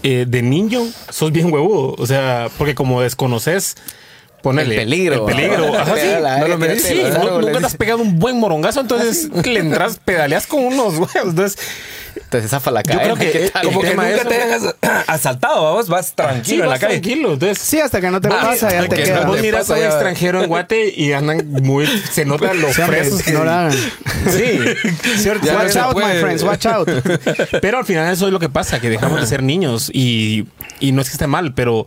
eh, 0.04 0.26
de 0.26 0.42
niño, 0.42 0.82
sos 1.10 1.34
bien 1.34 1.52
huevudo. 1.52 1.94
O 1.98 2.08
sea, 2.08 2.48
porque 2.58 2.74
como 2.74 3.02
desconoces, 3.02 3.76
ponele. 4.42 4.76
El 4.76 4.82
peligro. 4.82 5.28
El 5.28 5.36
peligro. 5.36 5.76
Ajá, 5.80 5.96
sí. 5.96 6.08
No 6.40 6.48
lo 6.48 6.76
Sí, 6.80 7.02
no- 7.14 7.42
nunca 7.42 7.60
te 7.60 7.66
has 7.66 7.76
pegado 7.78 8.00
un 8.02 8.20
buen 8.20 8.38
morongazo, 8.40 8.80
entonces 8.82 9.30
le 9.46 9.60
entras, 9.60 10.00
pedaleas 10.04 10.48
con 10.48 10.64
unos 10.66 10.94
huevos. 10.96 11.12
Entonces, 11.30 11.58
Entonces 12.16 12.52
zafa 12.52 12.72
la 12.72 12.82
Yo 12.84 13.00
creo 13.00 13.16
que, 13.16 13.32
¿qué 13.32 13.46
eh, 13.46 13.50
tal? 13.52 13.64
como 13.66 13.82
que 13.82 13.90
nunca 13.96 14.10
eso- 14.10 14.28
te 14.28 14.42
hagas 14.42 14.76
asaltado, 15.08 15.64
vamos, 15.64 15.88
vas 15.88 16.08
sí, 16.08 16.14
tranquilo 16.16 16.56
en 16.64 16.70
la 16.70 16.76
vas 16.76 16.80
calle. 16.82 17.00
tranquilo. 17.00 17.34
Entonces, 17.34 17.58
Sí, 17.60 17.80
hasta 17.80 18.02
que 18.02 18.10
no 18.12 18.20
te 18.20 18.28
Ah, 18.28 18.40
pasa, 18.42 18.70
ya 18.72 18.88
te 18.88 19.14
Vos 19.26 19.36
te 19.38 19.42
miras 19.42 19.70
a 19.70 19.74
un 19.76 19.80
extranjero 19.84 20.42
en 20.44 20.48
Guate 20.50 20.94
y 20.96 21.14
andan 21.14 21.48
muy. 21.50 21.88
Se 21.88 22.26
nota 22.26 22.54
los 22.54 22.76
Sí, 22.76 22.82
presos 22.86 23.22
que. 23.24 23.32
no 23.32 23.44
lo 23.46 23.52
hagan. 23.52 23.72
Sí, 23.74 24.60
cierto. 25.18 25.46
Ya 25.46 25.54
no 25.54 25.60
Watch 25.60 25.76
out, 25.78 25.96
my 25.98 26.20
friends, 26.20 26.44
watch 26.44 26.66
out. 26.66 26.90
Pero 27.62 27.78
al 27.78 27.86
final 27.86 28.12
eso 28.12 28.28
es 28.28 28.34
lo 28.34 28.40
que 28.40 28.50
pasa, 28.50 28.80
que 28.82 28.90
dejamos 28.90 29.22
de 29.22 29.28
ser 29.28 29.42
niños 29.44 29.90
y, 29.94 30.48
y 30.82 30.92
no 30.92 31.02
es 31.02 31.08
que 31.10 31.14
esté 31.14 31.28
mal, 31.28 31.54
pero 31.54 31.86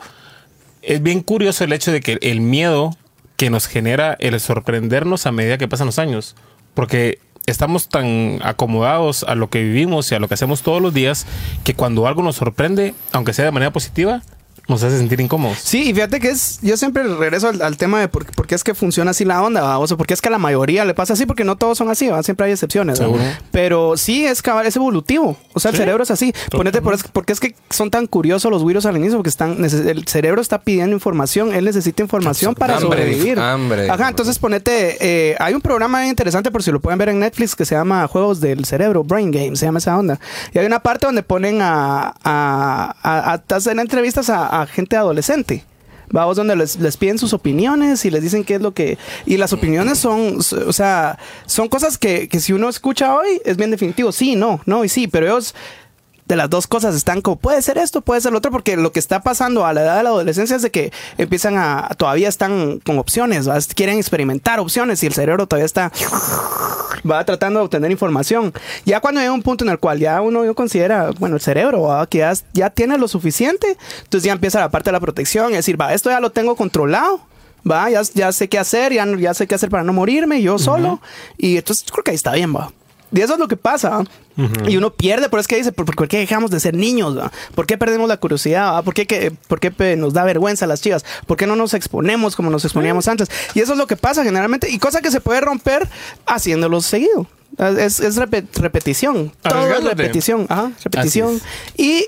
es 0.86 1.02
bien 1.02 1.20
curioso 1.20 1.64
el 1.64 1.72
hecho 1.72 1.92
de 1.92 2.00
que 2.00 2.18
el 2.20 2.40
miedo 2.40 2.96
que 3.36 3.50
nos 3.50 3.66
genera 3.66 4.16
el 4.20 4.38
sorprendernos 4.40 5.26
a 5.26 5.32
medida 5.32 5.58
que 5.58 5.68
pasan 5.68 5.86
los 5.86 5.98
años, 5.98 6.36
porque 6.74 7.18
estamos 7.46 7.88
tan 7.88 8.38
acomodados 8.42 9.24
a 9.24 9.34
lo 9.34 9.50
que 9.50 9.62
vivimos 9.62 10.10
y 10.10 10.14
a 10.14 10.18
lo 10.18 10.28
que 10.28 10.34
hacemos 10.34 10.62
todos 10.62 10.80
los 10.80 10.94
días 10.94 11.26
que 11.64 11.74
cuando 11.74 12.06
algo 12.06 12.22
nos 12.22 12.36
sorprende, 12.36 12.94
aunque 13.12 13.32
sea 13.32 13.44
de 13.44 13.50
manera 13.50 13.72
positiva, 13.72 14.22
nos 14.68 14.82
hace 14.82 14.96
sentir 14.98 15.20
incómodos. 15.20 15.58
Sí, 15.62 15.90
y 15.90 15.94
fíjate 15.94 16.20
que 16.20 16.28
es, 16.30 16.58
yo 16.62 16.76
siempre 16.76 17.02
regreso 17.02 17.48
al, 17.48 17.60
al 17.62 17.76
tema 17.76 18.00
de 18.00 18.08
por, 18.08 18.24
por 18.26 18.46
qué 18.46 18.54
es 18.54 18.64
que 18.64 18.74
funciona 18.74 19.10
así 19.10 19.24
la 19.24 19.42
onda, 19.42 19.60
¿va? 19.62 19.78
o 19.78 19.86
sea, 19.86 19.96
porque 19.96 20.14
es 20.14 20.20
que 20.22 20.28
a 20.28 20.32
la 20.32 20.38
mayoría 20.38 20.84
le 20.84 20.94
pasa 20.94 21.12
así, 21.12 21.26
porque 21.26 21.44
no 21.44 21.56
todos 21.56 21.76
son 21.78 21.90
así, 21.90 22.08
¿va? 22.08 22.22
siempre 22.22 22.46
hay 22.46 22.52
excepciones. 22.52 23.00
¿va? 23.00 23.04
Seguro. 23.04 23.22
Pero 23.50 23.96
sí 23.96 24.24
es 24.24 24.40
cabal, 24.42 24.66
es 24.66 24.76
evolutivo, 24.76 25.36
o 25.52 25.60
sea, 25.60 25.70
el 25.70 25.76
Sí. 25.76 25.82
cerebro 25.82 26.02
es 26.02 26.10
así. 26.10 26.32
Ponete 26.50 26.80
por, 26.82 26.96
porque 27.12 27.32
es 27.32 27.40
que 27.40 27.54
son 27.70 27.90
tan 27.90 28.06
curiosos 28.06 28.50
los 28.50 28.64
virus 28.66 28.86
al 28.86 28.96
inicio, 28.96 29.16
porque 29.18 29.28
están, 29.30 29.62
el 29.64 30.06
cerebro 30.06 30.40
está 30.40 30.60
pidiendo 30.62 30.94
información, 30.94 31.52
él 31.54 31.64
necesita 31.64 32.02
información 32.02 32.54
para 32.54 32.76
Hambre, 32.76 32.88
sobrevivir. 32.88 33.38
hambre. 33.38 33.90
Ajá, 33.90 34.08
entonces 34.08 34.38
ponete, 34.38 34.96
eh, 35.00 35.36
hay 35.40 35.54
un 35.54 35.60
programa 35.60 36.06
interesante 36.06 36.50
por 36.50 36.62
si 36.62 36.70
lo 36.72 36.80
pueden 36.80 36.98
ver 36.98 37.10
en 37.10 37.18
Netflix 37.20 37.54
que 37.54 37.64
se 37.64 37.74
llama 37.74 38.06
Juegos 38.06 38.40
del 38.40 38.64
Cerebro, 38.64 39.04
Brain 39.04 39.30
Games, 39.30 39.58
se 39.58 39.66
llama 39.66 39.78
esa 39.78 39.98
onda. 39.98 40.18
Y 40.52 40.58
hay 40.58 40.66
una 40.66 40.80
parte 40.80 41.06
donde 41.06 41.22
ponen 41.22 41.60
a, 41.60 42.14
a, 42.24 42.94
a, 43.02 43.32
a- 43.34 43.56
hacen 43.56 43.78
entrevistas 43.78 44.30
a, 44.30 44.46
a 44.62 44.66
gente 44.66 44.96
adolescente. 44.96 45.64
Vamos 46.10 46.36
donde 46.36 46.54
les, 46.54 46.76
les 46.76 46.96
piden 46.96 47.18
sus 47.18 47.32
opiniones 47.32 48.04
y 48.04 48.10
les 48.10 48.22
dicen 48.22 48.44
qué 48.44 48.56
es 48.56 48.60
lo 48.60 48.72
que... 48.72 48.98
Y 49.26 49.36
las 49.36 49.52
opiniones 49.52 49.98
son, 49.98 50.38
o 50.38 50.72
sea, 50.72 51.18
son 51.46 51.68
cosas 51.68 51.98
que, 51.98 52.28
que 52.28 52.38
si 52.40 52.52
uno 52.52 52.68
escucha 52.68 53.16
hoy 53.16 53.40
es 53.44 53.56
bien 53.56 53.70
definitivo. 53.70 54.12
Sí, 54.12 54.36
no, 54.36 54.60
no 54.66 54.84
y 54.84 54.88
sí, 54.88 55.08
pero 55.08 55.26
ellos 55.26 55.54
de 56.26 56.36
las 56.36 56.48
dos 56.48 56.66
cosas 56.66 56.94
están 56.94 57.20
como 57.20 57.36
puede 57.36 57.60
ser 57.60 57.78
esto, 57.78 58.00
puede 58.00 58.20
ser 58.20 58.32
lo 58.32 58.38
otro, 58.38 58.50
porque 58.50 58.76
lo 58.76 58.92
que 58.92 58.98
está 58.98 59.22
pasando 59.22 59.66
a 59.66 59.72
la 59.72 59.82
edad 59.82 59.96
de 59.98 60.02
la 60.04 60.10
adolescencia 60.10 60.56
es 60.56 60.62
de 60.62 60.70
que 60.70 60.92
empiezan 61.18 61.56
a, 61.58 61.90
todavía 61.96 62.28
están 62.28 62.80
con 62.80 62.98
opciones, 62.98 63.48
¿va? 63.48 63.58
quieren 63.74 63.98
experimentar 63.98 64.58
opciones 64.60 65.02
y 65.02 65.06
el 65.06 65.12
cerebro 65.12 65.46
todavía 65.46 65.66
está, 65.66 65.92
va 67.10 67.24
tratando 67.24 67.60
de 67.60 67.66
obtener 67.66 67.90
información. 67.90 68.52
Ya 68.84 69.00
cuando 69.00 69.20
llega 69.20 69.32
un 69.32 69.42
punto 69.42 69.64
en 69.64 69.70
el 69.70 69.78
cual 69.78 69.98
ya 69.98 70.20
uno 70.20 70.44
yo 70.44 70.54
considera, 70.54 71.10
bueno, 71.18 71.36
el 71.36 71.42
cerebro, 71.42 71.82
¿va? 71.82 72.06
que 72.06 72.18
ya, 72.18 72.32
ya 72.52 72.70
tiene 72.70 72.96
lo 72.96 73.08
suficiente, 73.08 73.76
entonces 74.04 74.24
ya 74.24 74.32
empieza 74.32 74.60
la 74.60 74.70
parte 74.70 74.88
de 74.88 74.92
la 74.92 75.00
protección, 75.00 75.50
es 75.50 75.58
decir, 75.58 75.80
va, 75.80 75.92
esto 75.92 76.10
ya 76.10 76.20
lo 76.20 76.30
tengo 76.30 76.56
controlado. 76.56 77.20
Va, 77.66 77.88
ya, 77.88 78.02
ya 78.12 78.30
sé 78.30 78.46
qué 78.46 78.58
hacer, 78.58 78.92
ya, 78.92 79.06
ya 79.16 79.32
sé 79.32 79.46
qué 79.46 79.54
hacer 79.54 79.70
para 79.70 79.82
no 79.82 79.94
morirme 79.94 80.42
yo 80.42 80.58
solo. 80.58 81.00
Y 81.38 81.56
entonces 81.56 81.86
creo 81.90 82.04
que 82.04 82.10
ahí 82.10 82.14
está 82.14 82.32
bien, 82.32 82.54
va. 82.54 82.70
Y 83.12 83.20
eso 83.20 83.34
es 83.34 83.38
lo 83.38 83.46
que 83.48 83.56
pasa. 83.56 84.02
Y 84.66 84.76
uno 84.76 84.92
pierde, 84.92 85.28
pero 85.28 85.40
es 85.40 85.46
que 85.46 85.56
dice, 85.56 85.70
¿por, 85.70 85.84
por 85.94 86.08
qué 86.08 86.18
dejamos 86.18 86.50
de 86.50 86.58
ser 86.58 86.74
niños? 86.74 87.16
va? 87.16 87.30
¿Por 87.54 87.66
qué 87.66 87.78
perdemos 87.78 88.08
la 88.08 88.16
curiosidad? 88.16 88.72
va? 88.72 88.82
¿Por 88.82 88.92
qué, 88.94 89.06
que, 89.06 89.30
por 89.46 89.60
qué 89.60 89.96
nos 89.96 90.12
da 90.14 90.24
vergüenza 90.24 90.66
las 90.66 90.80
chivas? 90.80 91.04
¿Por 91.26 91.36
qué 91.36 91.46
no 91.46 91.54
nos 91.54 91.74
exponemos 91.74 92.34
como 92.34 92.50
nos 92.50 92.64
exponíamos 92.64 93.06
antes? 93.06 93.28
Y 93.54 93.60
eso 93.60 93.72
es 93.72 93.78
lo 93.78 93.86
que 93.86 93.96
pasa 93.96 94.24
generalmente. 94.24 94.68
Y 94.70 94.78
cosa 94.80 95.00
que 95.00 95.12
se 95.12 95.20
puede 95.20 95.40
romper 95.40 95.88
haciéndolo 96.26 96.80
seguido. 96.80 97.26
Es, 97.58 98.00
es 98.00 98.16
repe- 98.18 98.46
repetición. 98.54 99.32
Todo 99.42 99.72
es 99.72 99.84
repetición. 99.84 100.46
Ajá, 100.48 100.72
repetición. 100.82 101.40
Y 101.76 102.06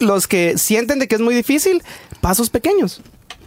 los 0.00 0.26
que 0.26 0.58
sienten 0.58 0.98
de 0.98 1.06
que 1.06 1.14
es 1.14 1.20
muy 1.20 1.34
difícil, 1.36 1.84
pasos 2.20 2.50
pequeños. 2.50 3.00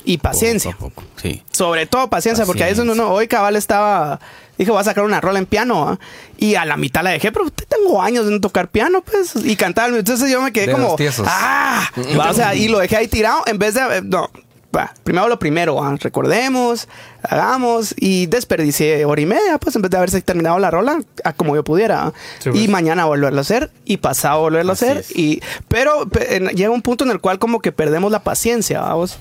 y 0.06 0.18
paciencia. 0.18 0.76
Poco 0.80 1.04
Sí. 1.22 1.44
Sobre 1.52 1.86
todo 1.86 2.10
paciencia, 2.10 2.46
porque 2.46 2.64
ahí 2.64 2.72
es 2.72 2.78
donde 2.78 2.94
uno, 2.94 3.12
hoy 3.12 3.28
cabal 3.28 3.56
estaba, 3.56 4.20
dije, 4.62 4.72
voy 4.72 4.82
a 4.82 4.84
sacar 4.84 5.04
una 5.04 5.22
rola 5.22 5.40
en 5.40 5.46
piano, 5.46 5.90
¿ah? 5.90 6.00
y 6.38 6.56
a 6.56 6.66
la 6.66 6.78
mitad 6.78 7.04
la 7.04 7.12
dejé, 7.12 7.32
pero 7.32 7.50
tengo 7.50 8.02
años 8.02 8.26
de 8.26 8.32
no 8.32 8.40
tocar 8.40 8.70
piano, 8.70 9.02
pues, 9.02 9.34
y 9.44 9.56
cantar. 9.56 9.94
Entonces 9.94 10.30
yo 10.32 10.42
me 10.42 10.52
quedé 10.52 10.68
Dedos 10.68 10.96
como, 10.98 11.26
ah, 11.28 11.90
va, 12.18 12.30
o 12.30 12.34
sea, 12.34 12.56
y 12.56 12.68
lo 12.68 12.80
dejé 12.80 12.98
ahí 12.98 13.08
tirado 13.08 13.44
en 13.48 13.58
vez 13.58 13.74
de, 13.74 13.82
eh, 13.82 14.02
no. 14.04 14.30
Va, 14.76 14.94
primero 15.04 15.28
lo 15.28 15.38
primero, 15.40 15.84
¿ah? 15.84 15.96
recordemos, 16.00 16.88
hagamos 17.24 17.94
y 17.98 18.26
desperdicié 18.28 19.04
hora 19.06 19.22
y 19.22 19.26
media, 19.26 19.58
pues 19.58 19.76
en 19.76 19.82
vez 19.82 19.92
de 19.92 19.98
haberse 19.98 20.22
terminado 20.22 20.58
la 20.60 20.72
rola 20.72 21.00
a 21.24 21.34
como 21.34 21.56
yo 21.56 21.64
pudiera. 21.64 22.06
¿ah? 22.08 22.14
Sí, 22.40 22.50
y 22.50 22.52
pues. 22.54 22.70
mañana 22.70 23.06
volverlo 23.06 23.40
a 23.40 23.42
hacer 23.42 23.72
y 23.86 23.98
pasado 23.98 24.42
volverlo 24.42 24.74
Así 24.74 24.86
a 24.86 24.90
hacer. 24.92 24.98
es. 25.02 25.12
Y, 25.16 25.42
pero 25.68 26.08
en- 26.30 26.50
llega 26.50 26.70
un 26.70 26.82
punto 26.82 27.04
en 27.04 27.12
el 27.12 27.20
cual 27.20 27.40
como 27.40 27.60
que 27.60 27.72
perdemos 27.72 28.12
la 28.12 28.24
paciencia, 28.24 28.82
vamos. 28.82 29.18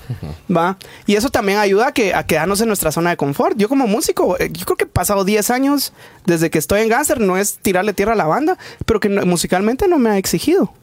¿va? 0.55 0.77
Y 1.05 1.15
eso 1.15 1.29
también 1.29 1.59
ayuda 1.59 1.87
a, 1.87 1.91
que, 1.93 2.13
a 2.13 2.25
quedarnos 2.25 2.61
en 2.61 2.67
nuestra 2.67 2.91
zona 2.91 3.09
de 3.11 3.17
confort. 3.17 3.57
Yo 3.57 3.69
como 3.69 3.87
músico, 3.87 4.37
eh, 4.39 4.49
yo 4.51 4.65
creo 4.65 4.77
que 4.77 4.83
he 4.85 4.87
pasado 4.87 5.23
10 5.25 5.49
años 5.49 5.93
desde 6.25 6.49
que 6.49 6.57
estoy 6.59 6.81
en 6.81 6.89
Gánster, 6.89 7.19
no 7.19 7.37
es 7.37 7.57
tirarle 7.59 7.93
tierra 7.93 8.13
a 8.13 8.15
la 8.15 8.25
banda, 8.25 8.57
pero 8.85 8.99
que 8.99 9.09
no- 9.09 9.25
musicalmente 9.25 9.87
no 9.87 9.97
me 9.99 10.09
ha 10.11 10.17
exigido. 10.17 10.73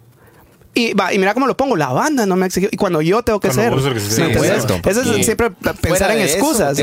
Y, 0.79 0.95
va, 0.95 1.13
y 1.13 1.19
mira 1.19 1.35
cómo 1.35 1.47
lo 1.49 1.57
pongo, 1.57 1.77
la 1.77 1.89
banda 1.89 2.25
no 2.25 2.37
me 2.37 2.45
ha 2.45 2.47
exigido. 2.47 2.71
Y 2.73 2.77
cuando 2.77 3.03
yo 3.03 3.23
tengo 3.25 3.41
que 3.41 3.49
Cuando 3.49 3.81
ser. 3.81 3.91
Eso 4.87 5.03
es 5.03 5.25
siempre 5.25 5.51
pensar 5.81 6.13
en 6.13 6.19
eso, 6.21 6.37
excusas. 6.39 6.79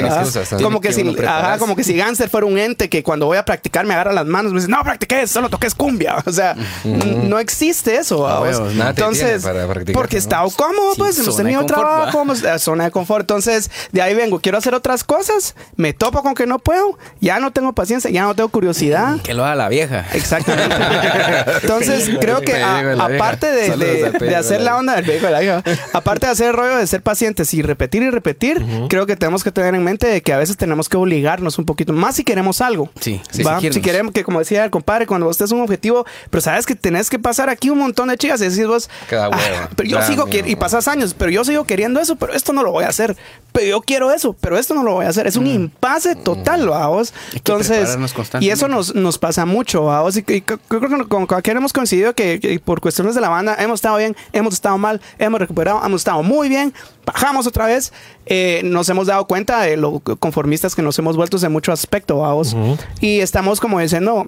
como, 0.62 0.81
que 0.81 0.91
si, 0.91 1.15
ajá, 1.25 1.58
como 1.58 1.75
que 1.77 1.84
si 1.86 1.95
Gánster 1.95 2.29
fuera 2.29 2.45
un 2.45 2.58
ente 2.58 2.89
que 2.89 3.03
cuando 3.03 3.25
voy 3.25 3.38
a 3.38 3.45
practicar 3.45 3.86
me 3.86 3.93
agarra 3.93 4.12
las 4.12 4.25
manos 4.25 4.51
me 4.51 4.60
dice, 4.60 4.69
no 4.69 4.84
practiqué, 4.84 5.25
solo 5.27 5.49
toques 5.49 5.73
cumbia. 5.73 6.15
O 6.25 6.31
sea, 6.31 6.55
no 6.84 7.39
existe 7.39 7.95
eso. 7.95 8.27
Ah, 8.27 8.43
nada 8.73 8.89
Entonces, 8.89 9.41
detiene 9.43 9.53
para 9.53 9.67
practicar, 9.73 9.93
porque 10.01 10.17
he 10.17 10.19
¿no? 10.19 10.23
estado 10.23 10.49
cómodo, 10.51 10.91
Sí, 10.93 10.97
pues 10.99 11.19
hemos 11.19 11.38
tenido 11.38 11.65
trabajo, 11.65 12.25
zona 12.58 12.84
de 12.86 12.91
confort. 12.91 13.21
Entonces, 13.21 13.71
de 13.93 14.01
ahí 14.01 14.13
vengo, 14.15 14.39
quiero 14.41 14.58
hacer 14.58 14.73
otras 14.73 15.03
cosas, 15.05 15.55
me 15.77 15.93
topo 15.93 16.21
con 16.23 16.34
que 16.36 16.45
no 16.45 16.60
puedo, 16.60 16.97
ya 17.21 17.39
no 17.39 17.51
tengo 17.51 17.73
paciencia, 17.73 18.10
ya 18.12 18.23
no 18.23 18.36
tengo 18.36 18.49
curiosidad. 18.49 19.21
Que 19.21 19.34
lo 19.34 19.45
haga 19.45 19.55
la 19.55 19.69
vieja. 19.69 20.05
Exactamente. 20.13 20.75
Entonces, 21.62 22.10
creo 22.19 22.41
que 22.41 22.62
a- 22.62 22.93
aparte 22.93 23.51
de, 23.51 23.75
de- 23.86 24.36
hacer 24.36 24.62
la 24.62 24.78
onda 24.78 24.95
del 24.95 25.06
periódico 25.06 25.28
de 25.34 25.45
la 25.45 25.63
aparte 25.93 26.26
de 26.26 26.32
hacer 26.32 26.48
el 26.50 26.54
rollo 26.54 26.76
de 26.78 26.88
ser 26.88 27.02
pacientes 27.02 27.54
y 27.54 27.62
repetir 27.62 28.04
y 28.04 28.10
repetir, 28.10 28.65
creo 28.89 29.06
que 29.06 29.15
tenemos 29.15 29.43
que 29.43 29.52
tener 29.52 29.74
en 29.76 29.84
mente 29.84 30.08
de 30.08 30.21
que 30.21 30.34
a 30.34 30.38
veces 30.38 30.58
tenemos 30.58 30.89
que 30.89 30.98
obligarnos 30.98 31.58
un 31.58 31.65
poquito 31.65 31.93
más 31.93 32.15
si 32.15 32.24
queremos 32.24 32.62
algo. 32.62 32.89
Sí, 33.00 33.21
sí, 33.32 33.43
si 33.71 33.82
queremos. 33.82 34.13
que 34.13 34.24
como 34.24 34.39
decía 34.39 34.63
el 34.63 34.71
compadre, 34.71 35.08
cuando 35.08 35.28
usted 35.28 35.45
es 35.45 35.52
un 35.52 35.62
objetivo, 35.62 36.06
pero 36.30 36.41
sabes 36.41 36.65
que 36.65 36.76
tenés 36.76 37.10
que 37.10 37.19
pasar 37.19 37.50
aquí 37.50 37.69
un 37.69 37.80
montón 37.80 38.08
de 38.10 38.17
chicas 38.17 38.41
y 38.41 38.45
decís 38.50 38.65
vos, 38.67 38.89
Cada 39.10 39.30
"Ah, 39.32 39.69
pero 39.76 39.89
yo 39.89 40.02
sigo 40.02 40.28
y 40.32 40.56
pasas 40.56 40.88
años, 40.88 41.13
pero 41.17 41.32
yo 41.32 41.43
sigo 41.43 41.65
queriendo 41.65 42.00
eso, 42.00 42.15
pero 42.15 42.34
esto 42.34 42.54
no 42.54 42.63
lo 42.63 42.71
voy 42.71 42.84
a 42.86 42.89
hacer. 42.89 43.15
Pero 43.52 43.67
yo 43.67 43.82
quiero 43.82 44.12
eso, 44.12 44.36
pero 44.39 44.58
esto 44.58 44.74
no 44.74 44.84
lo 44.84 44.93
voy 44.93 45.06
a 45.06 45.10
hacer. 45.10 45.28
Es 45.28 45.36
un 45.38 45.48
impasse 45.48 46.15
total, 46.15 46.67
vamos. 46.67 47.13
Mm. 47.13 47.36
Entonces, 47.38 47.98
y 48.41 48.50
eso 48.50 48.67
nos, 48.67 48.93
nos 48.95 49.17
pasa 49.17 49.45
mucho, 49.45 49.86
vamos. 49.86 50.17
Y, 50.17 50.19
y 50.28 50.41
creo 50.41 50.58
que 50.82 51.08
con 51.08 51.26
cualquiera 51.26 51.60
hemos 51.60 51.71
coincidido 51.74 52.13
que, 52.13 52.39
que 52.39 52.60
por 52.60 52.82
cuestiones 52.82 53.15
de 53.15 53.21
la 53.21 53.30
banda 53.30 53.56
hemos 53.65 53.78
estado 53.80 53.97
bien, 53.97 54.15
hemos 54.32 54.54
estado 54.54 54.78
mal, 54.78 55.01
hemos 55.19 55.39
recuperado, 55.39 55.82
hemos 55.86 56.01
estado 56.01 56.23
muy 56.23 56.47
bien, 56.49 56.73
bajamos 57.06 57.45
otra 57.47 57.65
vez. 57.65 57.91
Eh, 58.25 58.62
nos 58.63 58.88
hemos 58.89 59.08
dado 59.08 59.25
cuenta 59.28 59.62
de 59.62 59.78
lo 59.78 59.99
conformistas 59.99 60.73
que 60.75 60.82
nos 60.82 60.97
hemos 60.99 61.15
vuelto 61.17 61.38
en 61.45 61.51
mucho 61.51 61.71
aspecto, 61.71 62.17
vamos. 62.19 62.56
Y 63.01 63.19
estamos 63.19 63.60
como 63.60 63.80
diciendo. 63.80 64.28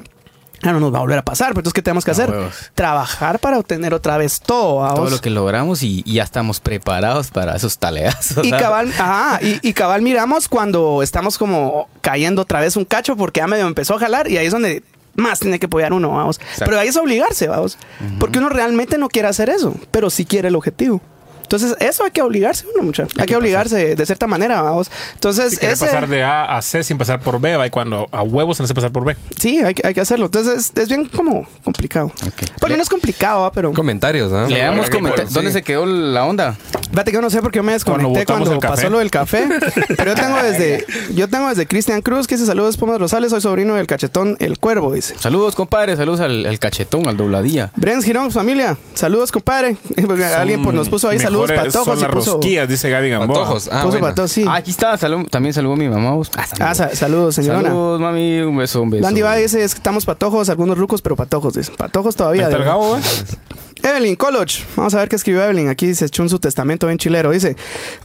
Ya 0.64 0.72
no 0.74 0.80
nos 0.80 0.92
va 0.92 0.98
a 0.98 1.02
volver 1.02 1.20
a 1.20 1.24
pasar, 1.24 1.50
pero 1.50 1.60
entonces, 1.60 1.74
¿qué 1.76 1.84
tenemos 1.84 2.04
que 2.04 2.10
Ah, 2.10 2.14
hacer? 2.14 2.32
huevos. 2.32 2.72
Trabajar 2.74 3.38
para 3.38 3.60
obtener 3.60 3.94
otra 3.94 4.18
vez 4.18 4.40
todo, 4.42 4.78
vamos. 4.78 4.96
Todo 4.96 5.10
lo 5.12 5.22
que 5.22 5.30
logramos 5.30 5.84
y, 5.84 6.02
y 6.04 6.14
ya 6.16 6.24
estamos 6.24 6.60
preparados 6.60 7.30
para 7.30 7.56
esos 7.56 7.78
taleazos. 7.78 8.44
Y 8.44 8.50
cabal, 8.50 8.92
ajá, 8.98 9.40
y, 9.44 9.60
y 9.62 9.74
cabal 9.74 10.02
miramos 10.02 10.48
cuando 10.50 11.04
estamos 11.04 11.38
como 11.38 11.88
cayendo 12.02 12.42
otra 12.42 12.60
vez 12.60 12.76
un 12.76 12.86
cacho 12.86 13.16
porque 13.16 13.40
ya 13.40 13.46
medio 13.46 13.68
empezó 13.68 13.94
a 13.98 14.00
jalar 14.00 14.32
y 14.32 14.38
ahí 14.38 14.48
es 14.48 14.52
donde 14.52 14.82
más 15.18 15.40
tiene 15.42 15.60
que 15.60 15.66
apoyar 15.66 15.92
uno, 15.92 16.12
vamos. 16.12 16.40
Pero 16.58 16.80
ahí 16.80 16.88
es 16.88 16.96
obligarse, 16.96 17.48
vamos. 17.48 17.78
Porque 18.20 18.40
uno 18.40 18.50
realmente 18.50 18.98
no 18.98 19.10
quiere 19.10 19.28
hacer 19.28 19.50
eso, 19.50 19.76
pero 19.92 20.10
sí 20.10 20.26
quiere 20.26 20.48
el 20.48 20.56
objetivo. 20.56 21.02
Entonces, 21.48 21.78
eso 21.80 22.04
hay 22.04 22.12
que 22.12 22.22
obligarse 22.22 22.66
uno, 22.76 22.84
mucha. 22.84 23.08
Hay, 23.18 23.26
que, 23.26 23.34
obligarse 23.38 23.96
de 23.96 24.06
cierta 24.06 24.28
manera, 24.28 24.62
vamos. 24.62 24.92
Entonces, 25.14 25.56
Si 25.58 25.66
ese- 25.66 25.86
pasar 25.86 26.10
de 26.10 26.22
A 26.22 26.58
a 26.58 26.62
C 26.62 26.84
sin 26.84 26.98
pasar 26.98 27.22
por 27.22 27.40
B, 27.40 27.56
va 27.56 27.66
y 27.66 27.70
cuando 27.70 28.10
a 28.12 28.22
huevos 28.22 28.58
se 28.58 28.64
hace 28.64 28.74
pasar 28.74 28.92
por 28.92 29.06
B. 29.06 29.16
sí, 29.40 29.60
hay, 29.60 29.74
que- 29.74 29.88
hay 29.88 29.94
que 29.94 30.02
hacerlo. 30.02 30.26
Entonces, 30.26 30.72
es, 30.76 30.78
es 30.78 30.90
bien 30.90 31.06
como 31.06 31.48
complicado. 31.64 32.12
Porque 32.60 32.76
no 32.76 32.84
es 32.84 32.90
complicado, 32.90 33.44
¿va? 33.44 33.52
pero... 33.54 33.72
Comentarios, 33.72 34.30
¿no? 34.30 34.46
Le 34.48 34.60
damos 34.60 34.90
comentarios. 34.90 35.32
¿Dónde 35.34 35.52
sí. 35.52 35.60
se 35.60 35.64
quedó 35.64 35.86
la 35.86 36.26
onda? 36.26 36.58
Fíjate 36.90 37.12
que 37.12 37.16
yo 37.16 37.22
no 37.22 37.30
sé 37.30 37.42
por 37.42 37.52
qué 37.52 37.62
me 37.62 37.72
desconecté 37.72 38.26
Cuando 38.26 38.60
pasó 38.60 38.90
lo 38.90 39.00
del 39.00 39.10
café. 39.12 39.48
Pero 39.96 40.16
yo 40.16 40.16
tengo 40.16 40.44
desde, 40.44 40.86
yo 41.14 41.30
tengo 41.30 41.48
desde 41.48 41.66
Cristian 41.66 42.02
Cruz, 42.02 42.28
que 42.28 42.36
dice 42.36 42.46
saludos, 42.46 42.76
Pomas 42.76 43.00
Rosales, 43.00 43.32
soy 43.32 43.40
sobrino 43.40 43.76
del 43.76 43.88
cachetón 43.88 44.36
El 44.40 44.60
Cuervo, 44.60 44.92
dice. 44.92 45.16
Saludos, 45.18 45.56
compadre. 45.56 45.96
Saludos 45.96 46.20
al, 46.20 46.46
al 46.46 46.60
cachetón, 46.60 47.08
al 47.08 47.16
dobladía. 47.16 47.72
Brens 47.78 48.04
Girón, 48.04 48.32
familia, 48.32 48.78
saludos, 48.96 49.32
compadre. 49.32 49.78
Porque 50.08 50.26
alguien 50.26 50.62
pues, 50.62 50.76
nos 50.76 50.90
puso 50.90 51.08
ahí 51.08 51.20
saludos 51.20 51.37
Patojos 51.46 51.86
Son 51.86 51.98
y 51.98 52.02
las 52.02 52.12
puso, 52.12 52.32
rosquillas, 52.34 52.68
dice 52.70 52.90
Gaby 52.90 53.10
Gamboa. 53.10 53.40
Antojos. 53.40 53.68
Ah, 53.72 53.78
puso 53.84 53.90
bueno. 54.00 54.08
patojos, 54.08 54.32
sí. 54.32 54.46
Ah, 54.48 54.56
aquí 54.56 54.72
está. 54.72 54.98
salud- 54.98 55.28
también 55.30 55.54
saludó 55.54 55.76
mi 55.76 55.88
mamá. 55.90 56.12
vos. 56.12 56.32
Ah, 56.36 56.46
Ah, 56.60 56.76
sa- 56.76 56.96
saludos, 56.96 57.36
señorona. 57.36 57.70
Saludos, 57.70 58.00
mami. 58.02 58.40
Un 58.40 58.58
beso, 58.58 58.82
un 58.82 58.90
beso. 58.90 59.04
Landy 59.04 59.22
va 59.22 59.36
dice, 59.36 59.64
es 59.64 59.74
que 59.74 59.80
estamos 59.80 60.06
patojos, 60.06 60.50
algunos 60.50 60.78
rucos, 60.78 61.02
pero 61.02 61.16
patojos, 61.16 61.54
dice. 61.54 61.72
Patojos 61.78 62.16
Ahí 62.16 62.18
todavía. 62.18 62.44
está 62.44 62.58
el 62.58 62.64
digo. 62.64 62.72
Gabo, 62.74 62.90
güey. 62.90 63.02
Evelyn 63.88 64.18
Coloch, 64.18 64.52
vamos 64.76 64.94
a 64.96 64.98
ver 65.00 65.08
qué 65.08 65.16
escribió 65.16 65.44
Evelyn. 65.44 65.70
Aquí 65.70 65.96
se 65.96 66.06
echó 66.06 66.22
en 66.22 66.28
su 66.30 66.40
testamento 66.40 66.88
bien 66.88 66.98
chilero. 67.00 67.32
Dice: 67.32 67.56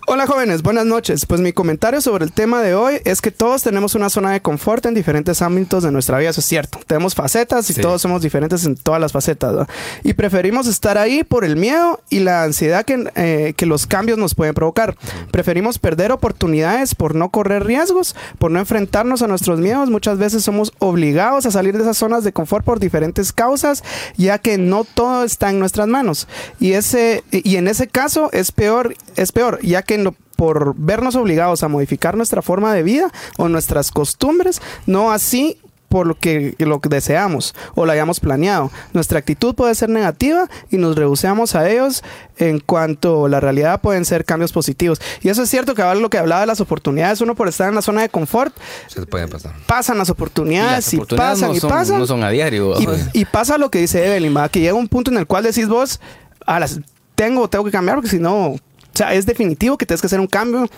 Hola 0.07 0.29
jóvenes, 0.29 0.63
buenas 0.63 0.87
noches. 0.87 1.27
Pues 1.27 1.41
mi 1.41 1.53
comentario 1.53 2.01
sobre 2.01 2.25
el 2.25 2.33
tema 2.33 2.63
de 2.63 2.75
hoy 2.77 3.01
es 3.05 3.21
que 3.21 3.33
todos 3.33 3.65
tenemos 3.65 3.97
una 3.97 4.09
zona 4.09 4.31
de 4.31 4.41
confort 4.41 4.87
en 4.87 4.95
diferentes 4.95 5.43
ámbitos 5.43 5.83
de 5.83 5.91
nuestra 5.91 6.19
vida. 6.19 6.31
Eso 6.31 6.41
es 6.41 6.47
cierto. 6.47 6.79
Tenemos 6.87 7.17
facetas 7.17 7.69
y 7.69 7.73
Sí. 7.73 7.81
todos 7.81 8.01
somos 8.01 8.23
diferentes 8.23 8.65
en 8.65 8.77
todas 8.77 9.01
las 9.01 9.11
facetas. 9.13 9.51
¿verdad? 9.53 9.69
Y 10.05 10.13
preferimos 10.13 10.69
estar 10.69 10.99
ahí 10.99 11.25
por 11.25 11.45
el 11.45 11.57
miedo 11.57 12.01
y 12.11 12.21
la 12.21 12.45
ansiedad 12.45 12.85
que, 12.85 13.11
eh, 13.17 13.55
que 13.57 13.67
los 13.67 13.87
cambios 13.89 14.19
nos 14.19 14.35
pueden 14.37 14.55
provocar. 14.55 14.95
Preferimos 15.33 15.79
perder 15.81 16.13
oportunidades 16.13 16.95
por 16.95 17.15
no 17.17 17.31
correr 17.31 17.65
riesgos, 17.67 18.15
por 18.39 18.51
no 18.53 18.61
enfrentarnos 18.61 19.23
a 19.23 19.27
nuestros 19.27 19.59
miedos. 19.59 19.91
Muchas 19.91 20.19
veces 20.19 20.45
somos 20.45 20.73
obligados 20.79 21.45
a 21.47 21.51
salir 21.51 21.77
de 21.77 21.83
esas 21.83 21.97
zonas 21.97 22.23
de 22.23 22.33
confort 22.33 22.65
por 22.65 22.79
diferentes 22.79 23.33
causas, 23.33 23.83
ya 24.17 24.39
que 24.39 24.59
no 24.59 24.85
todo 24.85 25.25
está 25.25 25.51
en 25.51 25.59
nuestras 25.73 25.89
manos. 25.89 26.29
Y 26.61 26.73
ese 26.73 27.25
y 27.31 27.57
en 27.57 27.67
ese 27.67 27.89
caso 27.89 28.31
es 28.33 28.53
peor, 28.53 28.95
es 29.17 29.33
peor, 29.33 29.59
ya 29.63 29.83
que 29.83 30.13
por 30.37 30.75
vernos 30.77 31.17
obligados 31.17 31.63
a 31.63 31.69
modificar 31.69 32.17
nuestra 32.17 32.43
forma 32.43 32.75
de 32.75 32.83
vida 32.83 33.11
o 33.39 33.49
nuestras 33.49 33.91
costumbres, 33.91 34.61
no 34.87 35.13
así 35.13 35.59
por 35.93 36.07
lo 36.07 36.15
que 36.15 36.55
lo 36.59 36.81
que 36.81 36.89
deseamos 36.89 37.55
o 37.75 37.85
lo 37.85 37.93
hayamos 37.93 38.19
planeado. 38.19 38.71
Nuestra 38.95 39.19
actitud 39.19 39.55
puede 39.55 39.75
ser 39.75 39.91
negativa 39.91 40.49
y 40.71 40.79
nos 40.79 40.97
rehusamos 40.97 41.55
a 41.55 41.69
ellos 41.69 42.03
en 42.39 42.61
cuanto 42.61 43.29
la 43.29 43.41
realidad 43.41 43.83
pueden 43.83 44.07
ser 44.07 44.25
cambios 44.25 44.53
positivos. 44.53 45.03
Y 45.21 45.29
eso 45.29 45.43
es 45.43 45.51
cierto 45.51 45.75
que 45.75 45.83
lo 45.83 46.09
que 46.09 46.17
hablaba 46.17 46.41
de 46.41 46.47
las 46.47 46.63
oportunidades, 46.63 47.21
uno 47.21 47.35
por 47.35 47.47
estar 47.47 47.69
en 47.69 47.75
la 47.75 47.83
zona 47.83 48.01
de 48.01 48.09
confort, 48.09 48.57
Se 48.87 49.01
te 49.01 49.07
pueden 49.07 49.29
pasar. 49.29 49.53
pasan 49.67 49.99
las 49.99 50.09
Y 50.09 50.13
oportunidades 50.13 50.95
y, 50.95 50.97
pasan 50.97 51.51
no 51.51 51.57
y 51.57 51.61
pasan. 51.61 51.99
no 51.99 52.07
son 52.07 52.25
a 52.25 52.31
diario. 52.31 52.73
Y, 53.13 53.27
pasa 53.27 53.59
lo 53.59 53.71
que 53.71 53.81
dice 53.81 54.07
Evelyn, 54.07 54.35
¿va? 54.35 54.49
que 54.49 54.61
llega 54.61 54.73
un 54.73 54.89
punto 54.89 55.11
en 55.11 55.19
el 55.19 55.27
cual 55.27 55.45
decís 55.45 55.69
vos, 55.69 56.01
a 56.47 56.59
las, 56.59 56.81
tengo, 57.17 57.51
tengo 57.51 57.67
que 57.67 57.71
cambiar 57.71 57.99
porque 57.99 58.09
si 58.09 58.19
no, 58.19 58.53
o 58.53 58.59
sea, 58.95 59.13
es 59.13 59.27
definitivo 59.27 59.77
que 59.77 59.85
tienes 59.85 60.01
que 60.01 60.07
hacer 60.07 60.21
un 60.21 60.27
cambio. 60.27 60.71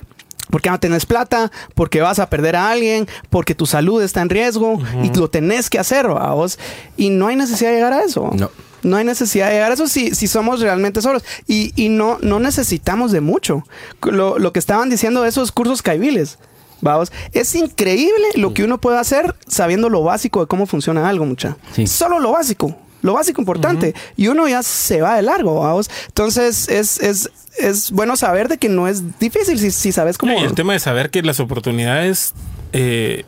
Porque 0.50 0.70
no 0.70 0.78
tenés 0.78 1.06
plata, 1.06 1.50
porque 1.74 2.00
vas 2.00 2.18
a 2.18 2.28
perder 2.28 2.56
a 2.56 2.70
alguien, 2.70 3.08
porque 3.30 3.54
tu 3.54 3.66
salud 3.66 4.02
está 4.02 4.20
en 4.20 4.28
riesgo 4.28 4.78
y 5.02 5.16
lo 5.16 5.28
tenés 5.30 5.70
que 5.70 5.78
hacer, 5.78 6.08
¿va 6.08 6.34
vos. 6.34 6.58
Y 6.96 7.10
no 7.10 7.28
hay 7.28 7.36
necesidad 7.36 7.70
de 7.70 7.76
llegar 7.76 7.92
a 7.92 8.04
eso. 8.04 8.30
No. 8.34 8.50
No 8.82 8.98
hay 8.98 9.04
necesidad 9.04 9.48
de 9.48 9.54
llegar 9.54 9.70
a 9.70 9.74
eso 9.74 9.88
si, 9.88 10.14
si 10.14 10.26
somos 10.26 10.60
realmente 10.60 11.00
solos. 11.00 11.24
Y, 11.46 11.72
y 11.82 11.88
no, 11.88 12.18
no 12.20 12.38
necesitamos 12.38 13.12
de 13.12 13.22
mucho. 13.22 13.64
Lo, 14.02 14.38
lo 14.38 14.52
que 14.52 14.58
estaban 14.58 14.90
diciendo 14.90 15.22
de 15.22 15.30
esos 15.30 15.52
cursos 15.52 15.80
caibiles. 15.80 16.38
Vamos, 16.82 17.10
es 17.32 17.54
increíble 17.54 18.26
lo 18.34 18.52
que 18.52 18.62
uno 18.62 18.78
puede 18.78 18.98
hacer 18.98 19.34
sabiendo 19.46 19.88
lo 19.88 20.02
básico 20.02 20.40
de 20.40 20.46
cómo 20.46 20.66
funciona 20.66 21.08
algo, 21.08 21.24
mucha. 21.24 21.56
Sí. 21.72 21.86
Solo 21.86 22.18
lo 22.18 22.32
básico, 22.32 22.76
lo 23.04 23.12
básico 23.14 23.40
importante. 23.40 23.94
Y 24.16 24.28
uno 24.28 24.48
ya 24.48 24.62
se 24.62 25.00
va 25.00 25.14
de 25.16 25.22
largo, 25.22 25.60
vamos. 25.60 25.90
Entonces 26.08 26.68
es, 26.68 26.98
es, 27.00 27.30
es 27.58 27.90
bueno 27.92 28.16
saber 28.16 28.48
de 28.48 28.58
que 28.58 28.68
no 28.68 28.88
es 28.88 29.18
difícil 29.18 29.58
si, 29.58 29.70
si 29.70 29.92
sabes 29.92 30.18
cómo. 30.18 30.32
Y 30.40 30.42
el 30.42 30.54
tema 30.54 30.72
de 30.72 30.78
saber 30.80 31.10
que 31.10 31.22
las 31.22 31.38
oportunidades 31.38 32.32
eh, 32.72 33.24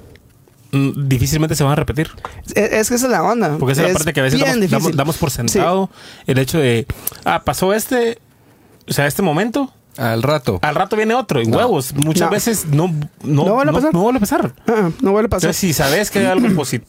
difícilmente 0.72 1.54
se 1.54 1.62
van 1.64 1.72
a 1.72 1.76
repetir. 1.76 2.10
Es, 2.54 2.72
es 2.72 2.88
que 2.88 2.94
esa 2.96 3.06
es 3.06 3.12
la 3.12 3.22
onda. 3.22 3.56
Porque 3.58 3.72
esa 3.72 3.82
es 3.82 3.88
la 3.88 3.94
parte 3.94 4.12
que 4.12 4.20
a 4.20 4.22
veces 4.24 4.40
damos, 4.40 4.54
damos- 4.56 4.70
difícil. 4.70 4.96
damos 4.96 5.16
por 5.18 5.30
Sí. 5.30 5.36
sentado 5.36 5.90
el 6.26 6.38
hecho 6.38 6.58
de, 6.58 6.86
ah, 7.24 7.42
pasó 7.44 7.72
este, 7.74 8.18
o 8.88 8.92
sea, 8.92 9.06
este 9.06 9.22
momento, 9.22 9.72
Al 9.96 10.22
rato. 10.22 10.58
al 10.62 10.74
rato 10.74 10.96
viene 10.96 11.14
otro, 11.14 11.40
y 11.40 11.46
huevos. 11.46 11.94
Muchas 11.94 12.28
No. 12.28 12.30
veces 12.30 12.66
no, 12.66 12.88
no, 13.22 13.44
No 13.44 13.54
vuelve 13.54 13.62
a 13.62 13.64
no- 13.66 13.72
pasar. 13.72 13.92
no 13.94 14.00
vuelve 14.00 14.16
a 14.18 14.20
pasar. 14.20 14.54
Ah, 14.66 14.90
no 15.00 15.12
vuelve 15.12 15.26
a 15.26 15.30
pasar. 15.30 15.48
Entonces, 15.50 15.56
si 15.56 15.72
sabes 15.72 16.10
que 16.10 16.18
hay 16.20 16.26
algo, 16.26 16.46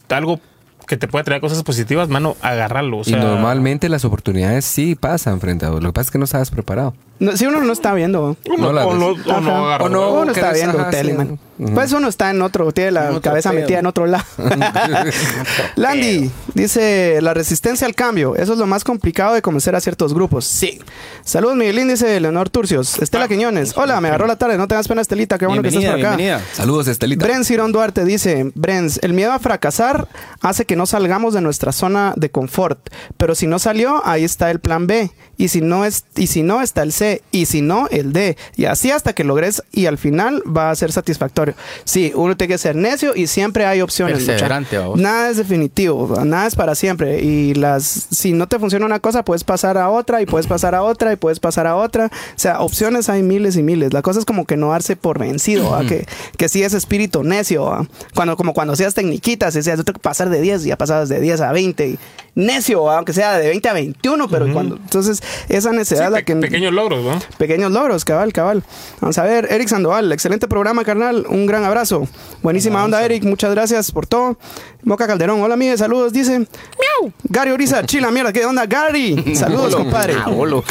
algo 0.10 0.40
que 0.88 0.98
te 0.98 1.08
puede 1.08 1.24
traer 1.26 1.42
cosas 1.42 1.62
positivas, 1.64 2.08
mano, 2.10 2.38
agarrarlo. 2.42 3.00
O 3.00 3.04
sea, 3.04 3.18
y 3.18 3.22
normalmente 3.22 3.90
las 3.90 4.06
oportunidades 4.06 4.66
sí 4.66 4.96
pasan 4.96 5.40
frente 5.40 5.66
a 5.66 5.70
vos. 5.70 5.84
Lo 5.84 5.90
que 5.90 5.94
pasa 5.94 6.08
es 6.08 6.12
que 6.12 6.18
no 6.18 6.26
estabas 6.26 6.50
preparado. 6.50 6.94
No, 7.20 7.36
si 7.36 7.46
uno 7.46 7.62
no 7.64 7.74
está 7.74 7.94
viendo. 7.94 8.38
Uno, 8.48 8.58
No 8.58 8.74
la 8.74 8.86
o 8.86 8.94
no, 8.96 9.08
o 9.08 9.32
Ajá. 9.32 9.42
no 9.42 9.66
agarra. 9.66 9.86
O 9.86 9.90
no. 9.90 10.12
uno 10.12 10.32
está 10.32 10.50
¿crees? 10.52 10.64
viendo 10.66 10.80
Ajá, 10.82 10.90
tele, 10.92 11.12
sí. 11.12 11.18
man. 11.18 11.40
Ujú. 11.60 11.74
Pues 11.74 11.92
uno 11.92 12.08
está 12.08 12.30
en 12.30 12.42
otro, 12.44 12.72
tiene 12.72 12.92
la 12.92 13.10
otro 13.10 13.22
cabeza 13.22 13.50
pedo. 13.50 13.62
metida 13.62 13.80
en 13.80 13.86
otro 13.88 14.06
lado. 14.06 14.24
Landy 15.76 16.30
dice, 16.54 17.20
la 17.22 17.34
resistencia 17.34 17.88
al 17.88 17.96
cambio, 17.96 18.36
eso 18.36 18.54
es 18.54 18.60
lo 18.60 18.68
más 18.68 18.84
complicado 18.84 19.34
de 19.34 19.42
convencer 19.42 19.76
a 19.76 19.82
ciertos 19.82 20.14
grupos. 20.14 20.46
Sí. 20.46 20.80
Saludos, 21.24 21.56
Miguelín, 21.56 21.88
dice 21.88 22.20
Leonor 22.20 22.50
Turcios. 22.50 23.00
Estela 23.02 23.28
Quiñones, 23.28 23.74
hola, 23.76 24.00
me 24.02 24.08
agarró 24.10 24.28
la 24.28 24.36
tarde, 24.38 24.58
no 24.58 24.68
tengas 24.68 24.88
pena, 24.88 25.02
Estelita, 25.02 25.38
qué 25.38 25.46
bueno 25.46 25.62
que 25.62 25.70
estás 25.70 25.84
por 25.84 25.94
acá. 25.94 26.16
bienvenida. 26.16 26.42
Saludos, 26.54 26.88
Estelita. 26.88 27.26
Bren 27.26 27.44
Cirón 27.46 27.72
Duarte 27.72 28.06
dice, 28.06 28.52
Brens, 28.56 29.00
el 29.02 29.14
miedo 29.14 29.32
a 29.32 29.40
fracasar 29.40 30.08
hace 30.42 30.66
que 30.66 30.76
no 30.76 30.86
salgamos 30.86 31.34
de 31.34 31.42
nuestra 31.42 31.72
zona 31.72 32.14
de 32.16 32.30
confort, 32.30 32.80
pero 33.18 33.36
si 33.36 33.48
no 33.48 33.60
salió, 33.60 34.02
ahí 34.06 34.24
está 34.24 34.52
el 34.52 34.60
plan 34.60 34.88
B, 34.88 35.12
y 35.38 35.48
si 35.50 35.62
no 35.62 35.86
es 35.86 36.06
y 36.16 36.28
si 36.28 36.44
no 36.44 36.62
está 36.62 36.84
el 36.84 36.92
C, 36.94 37.07
y 37.32 37.46
si 37.46 37.62
no 37.62 37.88
el 37.90 38.14
D, 38.14 38.38
y 38.56 38.66
así 38.66 38.92
hasta 38.92 39.14
que 39.14 39.24
logres 39.24 39.64
y 39.72 39.86
al 39.86 39.98
final 39.98 40.42
va 40.46 40.70
a 40.72 40.76
ser 40.76 40.92
satisfactorio. 40.92 41.56
Sí, 41.84 42.12
uno 42.16 42.36
tiene 42.38 42.54
que 42.54 42.58
ser 42.58 42.76
necio 42.76 43.14
y 43.16 43.28
siempre 43.28 43.66
hay 43.66 43.82
opciones. 43.82 44.24
Perseverante. 44.24 44.78
Nada 44.96 45.30
es 45.30 45.38
definitivo, 45.38 46.24
nada 46.26 46.48
es 46.48 46.56
para 46.56 46.76
siempre 46.76 47.22
y 47.22 47.54
las 47.54 47.84
si 48.12 48.34
no 48.34 48.48
te 48.48 48.60
funciona 48.60 48.86
una 48.86 49.00
cosa, 49.00 49.24
puedes 49.24 49.44
pasar 49.44 49.78
a 49.78 49.90
otra 49.90 50.22
y 50.22 50.26
puedes 50.26 50.48
pasar 50.48 50.76
a 50.76 50.84
otra 50.84 51.14
y 51.14 51.16
puedes 51.16 51.40
pasar 51.40 51.68
a 51.68 51.76
otra. 51.76 52.06
O 52.08 52.40
sea, 52.40 52.60
opciones 52.62 53.10
hay 53.10 53.24
miles 53.24 53.56
y 53.58 53.64
miles. 53.64 53.94
La 53.94 54.02
cosa 54.02 54.20
es 54.20 54.26
como 54.26 54.46
que 54.46 54.58
no 54.58 54.70
darse 54.72 54.96
por 54.96 55.20
vencido, 55.20 55.72
¿va? 55.72 55.86
que, 55.86 56.06
que 56.38 56.50
sí 56.50 56.64
es 56.64 56.74
espíritu 56.74 57.24
necio. 57.24 57.64
¿va? 57.66 57.88
Cuando, 58.16 58.36
como 58.38 58.54
cuando 58.54 58.74
hacías 58.74 58.94
tecniquitas, 58.94 59.54
decías, 59.54 59.78
yo 59.78 59.84
tengo 59.84 59.98
que 60.00 60.04
pasar 60.04 60.30
de 60.30 60.42
10 60.42 60.66
y 60.66 60.70
ya 60.70 60.78
pasabas 60.78 61.10
de 61.10 61.20
10 61.20 61.42
a 61.42 61.52
20. 61.52 61.88
y 61.88 62.00
necio, 62.36 62.90
aunque 62.92 63.14
sea 63.14 63.38
de 63.40 63.48
20 63.48 63.68
a 63.70 63.74
21, 63.74 64.28
pero 64.30 64.54
cuando... 64.54 64.76
Entonces, 64.76 65.24
esa 65.50 65.72
necesidad 65.72 66.06
Sí, 66.08 66.12
la 66.12 66.18
pe- 66.20 66.24
que... 66.26 66.36
pequeños 66.36 66.72
logros, 66.72 66.97
¿no? 67.02 67.20
Pequeños 67.38 67.72
logros, 67.72 68.06
cabal, 68.06 68.34
cabal. 68.34 68.64
Vamos 69.02 69.18
a 69.18 69.24
ver, 69.24 69.48
Eric 69.52 69.68
Sandoval, 69.68 70.12
excelente 70.12 70.48
programa, 70.48 70.84
carnal. 70.84 71.26
Un 71.30 71.46
gran 71.46 71.64
abrazo. 71.64 72.08
Buenísima 72.44 72.84
onda, 72.84 73.04
Eric. 73.04 73.24
Muchas 73.24 73.52
gracias 73.52 73.92
por 73.92 74.06
todo. 74.08 74.38
Moca 74.84 75.08
Calderón, 75.08 75.42
hola, 75.42 75.56
mire, 75.56 75.78
saludos, 75.78 76.14
dice. 76.14 76.40
Miau. 76.40 77.12
Gary 77.24 77.52
Oriza, 77.52 77.84
chila, 77.86 78.10
mierda, 78.12 78.32
¿qué 78.34 78.46
onda, 78.46 78.66
Gary? 78.66 79.36
Saludos, 79.36 79.76
compadre. 79.76 80.16
Ah, 80.18 80.30
bolo. 80.30 80.64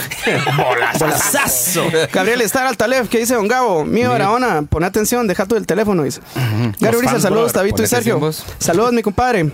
Bolazazo. 0.58 1.84
Gabriel 2.12 2.40
Estar 2.40 2.66
Altalef, 2.66 3.08
¿qué 3.08 3.18
dice 3.18 3.34
Don 3.34 3.48
Gabo? 3.48 3.84
Mío, 3.84 4.12
Aragona, 4.12 4.62
pon 4.68 4.84
atención, 4.84 5.26
deja 5.26 5.46
tú 5.46 5.56
el 5.56 5.66
teléfono, 5.66 6.02
dice. 6.02 6.20
Gary 6.80 6.96
Oriza, 6.96 7.20
saludos, 7.20 7.52
Tabito 7.52 7.82
y 7.82 7.86
Sergio. 7.86 8.20
Saludos, 8.58 8.92
mi 8.92 9.02
compadre. 9.02 9.50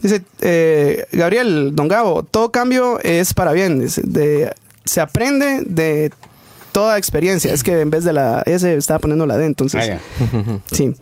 Dice, 0.00 0.20
eh, 0.40 1.06
Gabriel, 1.12 1.70
Don 1.74 1.86
Gabo, 1.86 2.24
todo 2.24 2.50
cambio 2.50 2.98
es 3.02 3.34
para 3.34 3.52
bien. 3.52 3.78
dice, 3.80 4.02
de- 4.04 4.52
se 4.84 5.00
aprende 5.00 5.62
de 5.66 6.12
toda 6.72 6.98
experiencia. 6.98 7.52
Es 7.52 7.62
que 7.62 7.80
en 7.80 7.90
vez 7.90 8.04
de 8.04 8.12
la 8.12 8.42
S 8.46 8.74
estaba 8.74 8.98
poniendo 8.98 9.26
la 9.26 9.36
D, 9.36 9.46
entonces. 9.46 9.90
Ah. 9.90 9.98
Sí. 10.72 10.94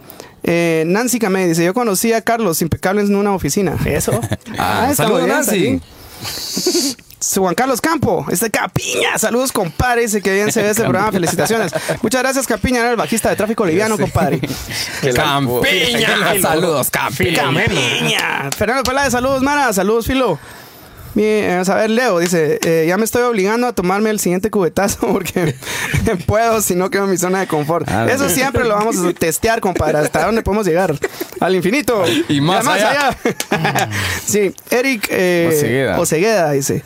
Eh, 0.42 0.84
Nancy 0.86 1.18
Camé 1.18 1.46
dice, 1.46 1.64
yo 1.64 1.74
conocí 1.74 2.12
a 2.12 2.22
Carlos 2.22 2.62
impecables 2.62 3.08
en 3.08 3.16
una 3.16 3.34
oficina. 3.34 3.76
Eso. 3.84 4.18
Ah, 4.58 4.88
está 4.90 5.04
saludos, 5.04 5.28
Nancy. 5.28 5.80
Juan 7.36 7.54
Carlos 7.54 7.82
Campo, 7.82 8.24
este 8.30 8.50
Capiña, 8.50 9.18
saludos 9.18 9.52
compadre, 9.52 10.02
dice 10.02 10.22
que 10.22 10.32
bien 10.32 10.50
se 10.50 10.62
ve 10.62 10.70
este 10.70 10.82
programa, 10.82 11.12
felicitaciones. 11.12 11.72
Muchas 12.02 12.22
gracias 12.22 12.46
Capiña, 12.46 12.80
era 12.80 12.90
el 12.90 12.96
bajista 12.96 13.28
de 13.28 13.36
tráfico 13.36 13.66
liviano, 13.66 13.98
compadre. 13.98 14.40
Campiña. 15.14 16.40
Saludos, 16.40 16.90
Campiña. 16.90 17.42
Capiña. 17.42 18.50
Fernando 18.56 18.82
Peláez, 18.84 19.12
saludos 19.12 19.42
Mara, 19.42 19.70
saludos 19.72 20.06
Filo. 20.06 20.38
Mi, 21.14 21.24
eh, 21.24 21.48
vamos 21.50 21.68
a 21.68 21.74
ver, 21.74 21.90
Leo 21.90 22.18
dice, 22.20 22.60
eh, 22.64 22.84
ya 22.86 22.96
me 22.96 23.04
estoy 23.04 23.22
obligando 23.22 23.66
a 23.66 23.72
tomarme 23.72 24.10
el 24.10 24.20
siguiente 24.20 24.50
cubetazo 24.50 24.98
porque 25.12 25.54
puedo, 26.26 26.60
si 26.60 26.74
no 26.74 26.90
quedo 26.90 27.04
en 27.04 27.10
mi 27.10 27.16
zona 27.18 27.40
de 27.40 27.46
confort. 27.46 27.88
Ah, 27.90 28.06
Eso 28.10 28.28
siempre 28.28 28.64
lo 28.64 28.74
vamos 28.74 28.96
a 28.98 29.12
testear, 29.12 29.60
compadre, 29.60 29.98
hasta 29.98 30.24
dónde 30.24 30.42
podemos 30.42 30.66
llegar. 30.66 30.94
Al 31.40 31.54
infinito. 31.54 32.04
Y 32.28 32.40
más 32.40 32.66
allá. 32.66 33.16
sí, 34.26 34.54
Eric 34.70 35.08
eh, 35.10 35.48
Osegueda. 35.52 36.00
Osegueda 36.00 36.52
dice, 36.52 36.82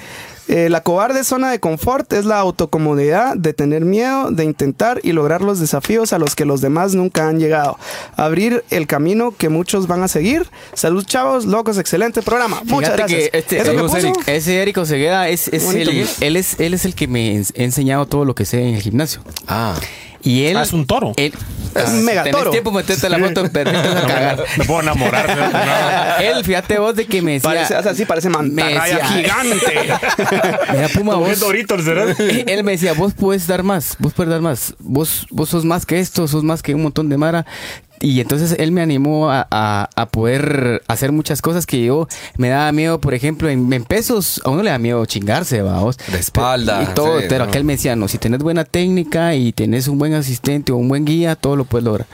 eh, 0.48 0.68
la 0.68 0.82
cobarde 0.82 1.24
zona 1.24 1.50
de 1.50 1.58
confort 1.60 2.12
es 2.12 2.24
la 2.24 2.38
autocomodidad 2.38 3.34
de 3.36 3.52
tener 3.54 3.84
miedo, 3.84 4.30
de 4.30 4.44
intentar 4.44 5.00
y 5.02 5.12
lograr 5.12 5.40
los 5.40 5.58
desafíos 5.60 6.12
a 6.12 6.18
los 6.18 6.34
que 6.34 6.44
los 6.44 6.60
demás 6.60 6.94
nunca 6.94 7.28
han 7.28 7.38
llegado. 7.38 7.78
Abrir 8.16 8.64
el 8.70 8.86
camino 8.86 9.34
que 9.36 9.48
muchos 9.48 9.86
van 9.86 10.02
a 10.02 10.08
seguir. 10.08 10.46
Salud, 10.74 11.04
chavos, 11.04 11.46
locos, 11.46 11.78
excelente 11.78 12.20
programa. 12.22 12.60
Muchas 12.64 12.94
Fíjate 12.94 12.96
gracias. 12.96 13.30
que 13.30 13.38
este- 13.38 13.58
¿Eso 13.60 13.72
que 13.72 13.78
puso? 13.78 13.96
Eric. 13.96 14.28
Ese 14.28 14.62
Eric 14.62 14.76
Osegueda 14.78 15.28
es, 15.28 15.48
es 15.48 15.64
el, 15.74 16.06
él 16.20 16.36
es 16.36 16.60
él 16.60 16.74
es 16.74 16.84
el 16.84 16.94
que 16.94 17.06
me 17.08 17.36
ha 17.38 17.42
enseñado 17.62 18.06
todo 18.06 18.24
lo 18.24 18.34
que 18.34 18.44
sé 18.44 18.60
en 18.62 18.74
el 18.74 18.82
gimnasio. 18.82 19.20
Ah. 19.46 19.74
Y 20.24 20.46
él 20.46 20.56
Ah, 20.56 20.62
es 20.62 20.72
un 20.72 20.86
toro. 20.86 21.12
Él, 21.16 21.32
Es 21.74 21.88
un 21.90 22.04
megatoro. 22.04 22.36
Tenés 22.38 22.50
tiempo 22.52 22.70
meterte 22.70 23.08
la 23.08 23.16
a 23.16 24.06
cagar. 24.06 24.44
Me 24.56 24.64
puedo 24.64 24.80
enamorar. 24.80 26.16
Él, 26.22 26.44
fíjate 26.44 26.78
vos 26.78 26.94
de 26.94 27.04
que 27.06 27.20
me 27.20 27.32
decía. 27.32 27.50
Parece, 27.50 27.74
así, 27.74 28.04
parece 28.04 28.28
mantarraya 28.30 28.98
decía- 28.98 29.06
gigante. 29.08 29.88
Mira, 30.72 30.88
Puma, 30.94 31.16
vos. 31.16 31.40
Doritos, 31.40 31.84
¿verdad? 31.84 32.16
Él 32.20 32.64
me 32.64 32.72
decía, 32.72 32.92
vos 32.94 33.12
puedes 33.14 33.46
dar 33.46 33.62
más, 33.64 33.96
vos 33.98 34.12
puedes 34.12 34.30
dar 34.30 34.40
más, 34.40 34.74
vos, 34.78 35.26
vos 35.30 35.48
sos 35.48 35.64
más 35.64 35.84
que 35.84 35.98
esto, 35.98 36.26
sos 36.28 36.44
más 36.44 36.62
que 36.62 36.74
un 36.74 36.82
montón 36.82 37.08
de 37.08 37.16
Mara. 37.16 37.44
Y 38.00 38.20
entonces 38.20 38.56
él 38.58 38.70
me 38.72 38.82
animó 38.82 39.30
a, 39.30 39.46
a- 39.50 39.88
a 39.96 40.06
poder 40.06 40.82
hacer 40.88 41.10
muchas 41.12 41.40
cosas 41.40 41.64
que 41.64 41.82
yo 41.84 42.06
me 42.36 42.48
daba 42.48 42.70
miedo, 42.72 43.00
por 43.00 43.14
ejemplo, 43.14 43.48
en, 43.48 43.72
en 43.72 43.84
pesos, 43.84 44.40
a 44.44 44.50
uno 44.50 44.62
le 44.62 44.70
da 44.70 44.78
miedo 44.78 45.04
chingarse, 45.06 45.62
vamos. 45.62 45.96
De 46.10 46.18
espalda, 46.18 46.82
Y 46.82 46.86
todo, 46.94 47.20
sí, 47.20 47.26
pero 47.28 47.44
no. 47.44 47.50
aquel 47.50 47.64
me 47.64 47.74
decía, 47.74 47.96
no, 47.96 48.08
si 48.08 48.18
tenés 48.18 48.40
buena 48.40 48.64
técnica 48.64 49.34
y 49.34 49.52
tenés 49.52 49.88
un 49.88 49.98
buen 49.98 50.12
asistente 50.14 50.72
o 50.72 50.76
un 50.76 50.88
buen 50.88 51.04
guía, 51.06 51.34
todo 51.36 51.56
lo 51.56 51.64
puedes 51.64 51.84
lograr. 51.84 52.06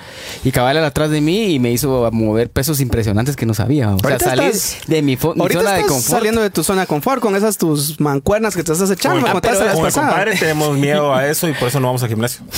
Y 0.44 0.52
cabal 0.52 0.76
era 0.76 0.86
atrás 0.86 1.10
de 1.10 1.20
mí 1.20 1.54
y 1.54 1.58
me 1.58 1.72
hizo 1.72 2.08
mover 2.12 2.50
pesos 2.50 2.80
impresionantes 2.80 3.34
que 3.34 3.46
no 3.46 3.54
sabía. 3.54 3.90
O 3.90 3.98
sea, 3.98 4.16
estás- 4.16 4.76
de 4.86 5.02
mi, 5.02 5.16
zona 5.16 5.72
de 5.74 5.82
confort. 5.82 6.02
saliendo 6.18 6.40
de 6.42 6.50
tu 6.50 6.62
zona 6.62 6.82
de 6.82 6.86
confort 6.86 7.20
con 7.20 7.34
esas 7.34 7.56
tus 7.58 7.98
mancuernas 8.00 8.54
que 8.54 8.62
te 8.62 8.72
estás 8.72 8.90
echando. 8.90 9.16
Con 9.16 9.22
me 9.24 9.28
el- 9.28 9.32
contaste 9.32 9.64
la 9.64 9.72
con 9.72 9.82
vez 9.82 9.96
el 9.96 10.00
pasada. 10.02 10.08
compadre 10.08 10.38
tenemos 10.38 10.76
miedo 10.78 11.14
a 11.14 11.26
eso 11.26 11.48
y 11.48 11.52
por 11.54 11.68
eso 11.68 11.80
no 11.80 11.88
vamos 11.88 12.02
al 12.04 12.10
gimnasio. 12.10 12.42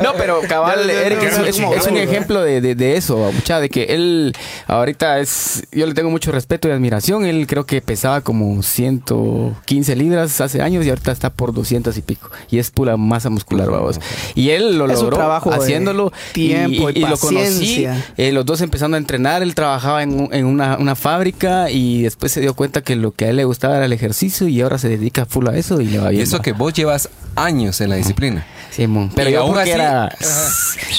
No, 0.00 0.12
pero 0.16 0.40
cabal, 0.48 0.88
Eric 0.88 1.22
es, 1.22 1.58
un 1.58 1.96
ejemplo 2.00 2.42
de, 2.42 2.60
de- 2.60 2.74
de 2.74 2.96
eso, 2.96 3.30
mucha, 3.32 3.60
de 3.60 3.68
que 3.68 3.84
él 3.90 4.32
ahorita 4.66 5.18
es, 5.20 5.64
yo 5.72 5.86
le 5.86 5.94
tengo 5.94 6.10
mucho 6.10 6.32
respeto 6.32 6.68
y 6.68 6.70
admiración, 6.72 7.24
él 7.24 7.46
creo 7.46 7.66
que 7.66 7.80
pesaba 7.82 8.20
como 8.20 8.62
115 8.62 9.96
libras 9.96 10.40
hace 10.40 10.62
años 10.62 10.84
y 10.84 10.88
ahorita 10.88 11.12
está 11.12 11.30
por 11.30 11.52
200 11.52 11.96
y 11.96 12.02
pico, 12.02 12.30
y 12.50 12.58
es 12.58 12.70
pura 12.70 12.96
masa 12.96 13.30
muscular, 13.30 13.70
vamos. 13.70 13.98
Y 14.34 14.50
él 14.50 14.76
lo 14.78 14.86
Es 14.90 15.00
logró 15.00 15.16
trabajo 15.16 15.52
haciéndolo 15.52 16.12
tiempo 16.32 16.90
y 16.90 17.00
lo 17.00 17.16
conocí, 17.16 17.34
paciencia. 17.36 18.04
eh, 18.16 18.32
los 18.32 18.44
dos 18.46 18.60
empezando 18.60 18.96
a 18.96 18.98
entrenar, 18.98 19.42
él 19.42 19.54
trabajaba 19.54 20.02
en, 20.02 20.20
un- 20.20 20.34
en 20.34 20.46
una, 20.46 20.76
una 20.78 20.94
fábrica 20.96 21.70
y 21.70 22.02
después 22.02 22.32
se 22.32 22.40
dio 22.40 22.54
cuenta 22.54 22.82
que 22.82 22.96
lo 22.96 23.12
que 23.12 23.26
a 23.26 23.30
él 23.30 23.36
le 23.36 23.44
gustaba 23.44 23.76
era 23.76 23.86
el 23.86 23.92
ejercicio 23.92 24.48
y 24.48 24.60
ahora 24.60 24.78
se 24.78 24.88
dedica 24.88 25.26
full 25.26 25.48
a 25.48 25.56
eso 25.56 25.80
y 25.80 25.86
le 25.86 25.98
va 25.98 26.08
Y 26.12 26.16
bien. 26.16 26.22
eso 26.22 26.40
que 26.40 26.52
vos 26.52 26.72
llevas 26.72 27.08
años 27.36 27.80
en 27.80 27.90
la 27.90 27.96
disciplina. 27.96 28.44
Simón. 28.70 29.10
Pero 29.14 29.30
Y 29.30 29.32
yo 29.32 29.40
aún 29.40 29.58
así- 29.58 29.70
era, 29.70 30.08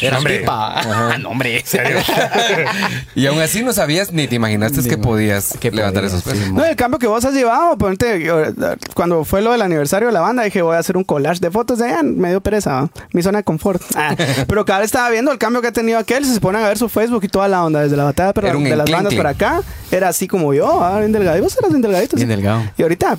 era 0.02 0.18
Hombre. 0.18 0.40
pipa. 0.40 0.82
No, 1.22 1.30
hombre. 1.30 1.64
Y 3.16 3.26
aún 3.28 3.40
así 3.42 3.64
no 3.64 3.74
sabías 3.74 4.12
ni 4.12 4.28
te 4.28 4.36
imaginaste 4.36 4.88
que 4.88 4.98
podías 4.98 5.54
Que 5.60 5.72
levantar 5.72 6.04
podía, 6.04 6.16
esos 6.18 6.24
pesos. 6.24 6.48
sí, 6.48 6.54
No, 6.54 6.64
el 6.66 6.76
cambio 6.76 7.00
que 7.00 7.08
vos 7.08 7.24
has 7.26 7.34
llevado, 7.34 7.78
ponte, 7.78 8.28
cuando 8.94 9.24
fue 9.26 9.42
lo 9.42 9.52
del 9.52 9.62
aniversario 9.62 10.08
de 10.08 10.14
la 10.14 10.22
banda, 10.22 10.44
dije 10.44 10.62
voy 10.62 10.76
a 10.76 10.80
hacer 10.80 10.98
un 10.98 11.04
collage 11.04 11.40
de 11.40 11.52
fotos 11.52 11.80
de 11.80 11.86
allá, 11.86 12.04
me 12.04 12.30
dio 12.30 12.42
pereza, 12.42 12.90
mi 13.14 13.22
zona 13.22 13.40
de 13.40 13.44
confort. 13.44 13.82
Ah, 13.96 14.16
pero 14.48 14.66
cada 14.66 14.80
vez 14.80 14.88
estaba 14.88 15.10
viendo 15.10 15.32
el 15.32 15.38
cambio 15.38 15.62
que 15.62 15.68
ha 15.68 15.72
tenido 15.74 15.98
aquel, 16.00 16.26
si 16.26 16.34
se 16.34 16.40
ponen 16.40 16.64
a 16.64 16.68
ver 16.68 16.78
su 16.78 16.90
Facebook 16.90 17.24
y 17.24 17.28
toda 17.28 17.48
la 17.48 17.64
onda, 17.64 17.82
desde 17.82 17.98
la 17.98 18.04
batalla 18.06 18.34
pero 18.34 18.58
de 18.60 18.76
las 18.76 18.90
bandas 18.90 19.14
para 19.16 19.30
acá, 19.32 19.62
era 19.92 20.10
así 20.10 20.28
como 20.28 20.54
yo, 20.54 20.84
ah, 20.84 21.00
bien 21.00 21.12
delgadito, 21.12 21.44
vos 21.44 21.58
eras 21.58 21.70
bien 21.72 21.82
delgadito. 21.82 22.16
Bien 22.16 22.28
sí. 22.30 22.36
delgado. 22.36 22.62
Y 22.78 22.82
ahorita, 22.84 23.18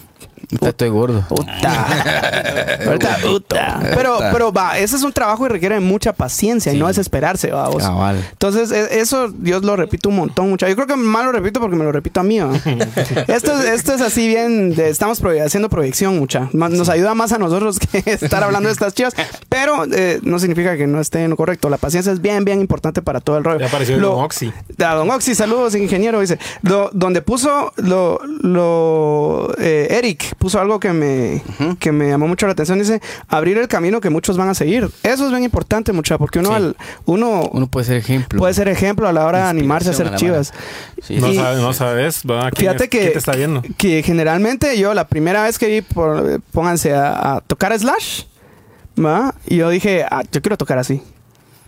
Ahorita 0.50 0.68
estoy 0.68 0.88
gordo. 0.90 1.24
puta. 1.28 1.86
ahorita, 2.86 3.16
puta. 3.22 3.80
Pero, 3.94 4.18
pero 4.32 4.52
va, 4.52 4.76
ese 4.78 4.96
es 4.96 5.02
un 5.02 5.12
trabajo 5.12 5.46
y 5.46 5.48
requiere 5.48 5.80
mucha 5.80 6.12
paciencia 6.12 6.72
y 6.72 6.78
no 6.78 6.88
desesperarse, 6.88 7.50
va, 7.50 7.68
vos. 7.68 7.82
Cabal. 7.82 8.16
Entonces, 8.32 8.70
e- 8.70 9.00
eso 9.00 9.28
Dios 9.30 9.64
lo 9.64 9.76
repito 9.76 10.08
un 10.10 10.16
montón, 10.16 10.50
mucho. 10.50 10.68
Yo 10.68 10.74
creo 10.74 10.86
que 10.86 10.96
más 10.96 11.24
lo 11.24 11.32
repito 11.32 11.60
porque 11.60 11.76
me 11.76 11.84
lo 11.84 11.92
repito 11.92 12.20
a 12.20 12.22
mí. 12.22 12.38
¿va? 12.40 12.50
esto, 13.28 13.52
es- 13.58 13.64
esto 13.66 13.94
es 13.94 14.00
así 14.02 14.26
bien, 14.28 14.74
de- 14.74 14.90
estamos 14.90 15.22
proye- 15.22 15.42
haciendo 15.42 15.68
proyección, 15.70 16.18
mucha. 16.18 16.48
Nos 16.52 16.88
ayuda 16.88 17.14
más 17.14 17.32
a 17.32 17.38
nosotros 17.38 17.78
que 17.78 18.02
estar 18.06 18.42
hablando 18.44 18.68
de 18.68 18.72
estas 18.74 18.94
chivas, 18.94 19.14
pero 19.48 19.84
eh, 19.92 20.18
no 20.22 20.38
significa 20.38 20.76
que 20.76 20.86
no 20.86 21.00
esté 21.00 21.22
en 21.24 21.30
lo 21.30 21.36
correcto. 21.36 21.70
La 21.70 21.78
paciencia 21.78 22.12
es 22.12 22.20
bien, 22.20 22.44
bien 22.44 22.60
importante 22.60 23.00
para 23.00 23.20
todo 23.20 23.38
el 23.38 23.44
rollo. 23.44 23.60
Ya 23.60 23.66
apareció 23.68 23.96
Lo- 23.96 24.10
Don 24.16 24.24
Oxy. 24.24 24.52
a 24.84 24.94
Don 24.94 25.10
Oxy, 25.10 25.34
saludos, 25.34 25.74
ingeniero. 25.76 26.20
Dice, 26.20 26.38
Lo- 26.62 26.90
donde 26.92 27.22
puso 27.22 27.72
lo, 27.76 28.20
lo 28.24 29.52
eh, 29.58 29.88
Eric 29.90 30.36
puso 30.36 30.60
algo 30.60 30.78
que 30.78 30.92
me, 30.92 31.42
que 31.80 31.90
me 31.90 32.08
llamó 32.08 32.28
mucho 32.28 32.46
la 32.46 32.52
atención. 32.52 32.78
Dice, 32.78 33.00
abrir 33.28 33.58
el 33.58 33.66
camino 33.68 34.00
que 34.00 34.10
muchos 34.10 34.36
van 34.36 34.48
a 34.48 34.54
seguir. 34.54 34.88
Eso 35.02 35.24
es 35.24 35.30
bien 35.30 35.42
importante, 35.42 35.92
mucha, 35.92 36.18
porque 36.18 36.38
uno, 36.38 36.50
Sí. 36.50 36.54
al, 36.54 36.76
uno, 37.04 37.48
Uno 37.52 37.66
puede 37.66 37.86
ser 37.86 37.96
ejemplo. 37.96 38.38
puede 38.38 38.54
ser 38.54 38.68
ejemplo 38.68 39.08
a 39.08 39.12
la 39.12 39.26
hora 39.26 39.38
de 39.44 39.50
animarse 39.50 39.88
a 39.88 39.92
hacer 39.92 40.06
Inspiración 40.06 40.34
a 40.34 40.38
la 40.38 40.44
chivas. 40.50 41.06
Sí, 41.06 41.16
No, 41.18 41.28
Y- 41.32 41.36
sabes, 41.36 41.58
no 41.60 41.72
sabes. 41.72 42.20
¿Quién 42.22 42.50
Fíjate 42.56 42.84
es- 42.84 42.90
que, 42.90 42.98
¿Quién 43.00 43.12
te 43.12 43.18
está 43.18 43.32
viendo? 43.34 43.62
que 43.76 44.02
generalmente 44.04 44.78
yo 44.78 44.94
la 44.94 45.08
primera 45.08 45.42
vez 45.42 45.58
que 45.58 45.66
vi, 45.66 45.80
por, 45.82 46.40
pónganse 46.52 46.94
a, 46.94 47.34
a 47.36 47.40
tocar 47.40 47.76
Slash, 47.76 48.22
¿va? 49.04 49.34
Y 49.46 49.56
yo 49.56 49.68
dije, 49.68 50.04
ah, 50.08 50.22
yo 50.30 50.40
quiero 50.42 50.56
tocar 50.56 50.78
así. 50.78 51.02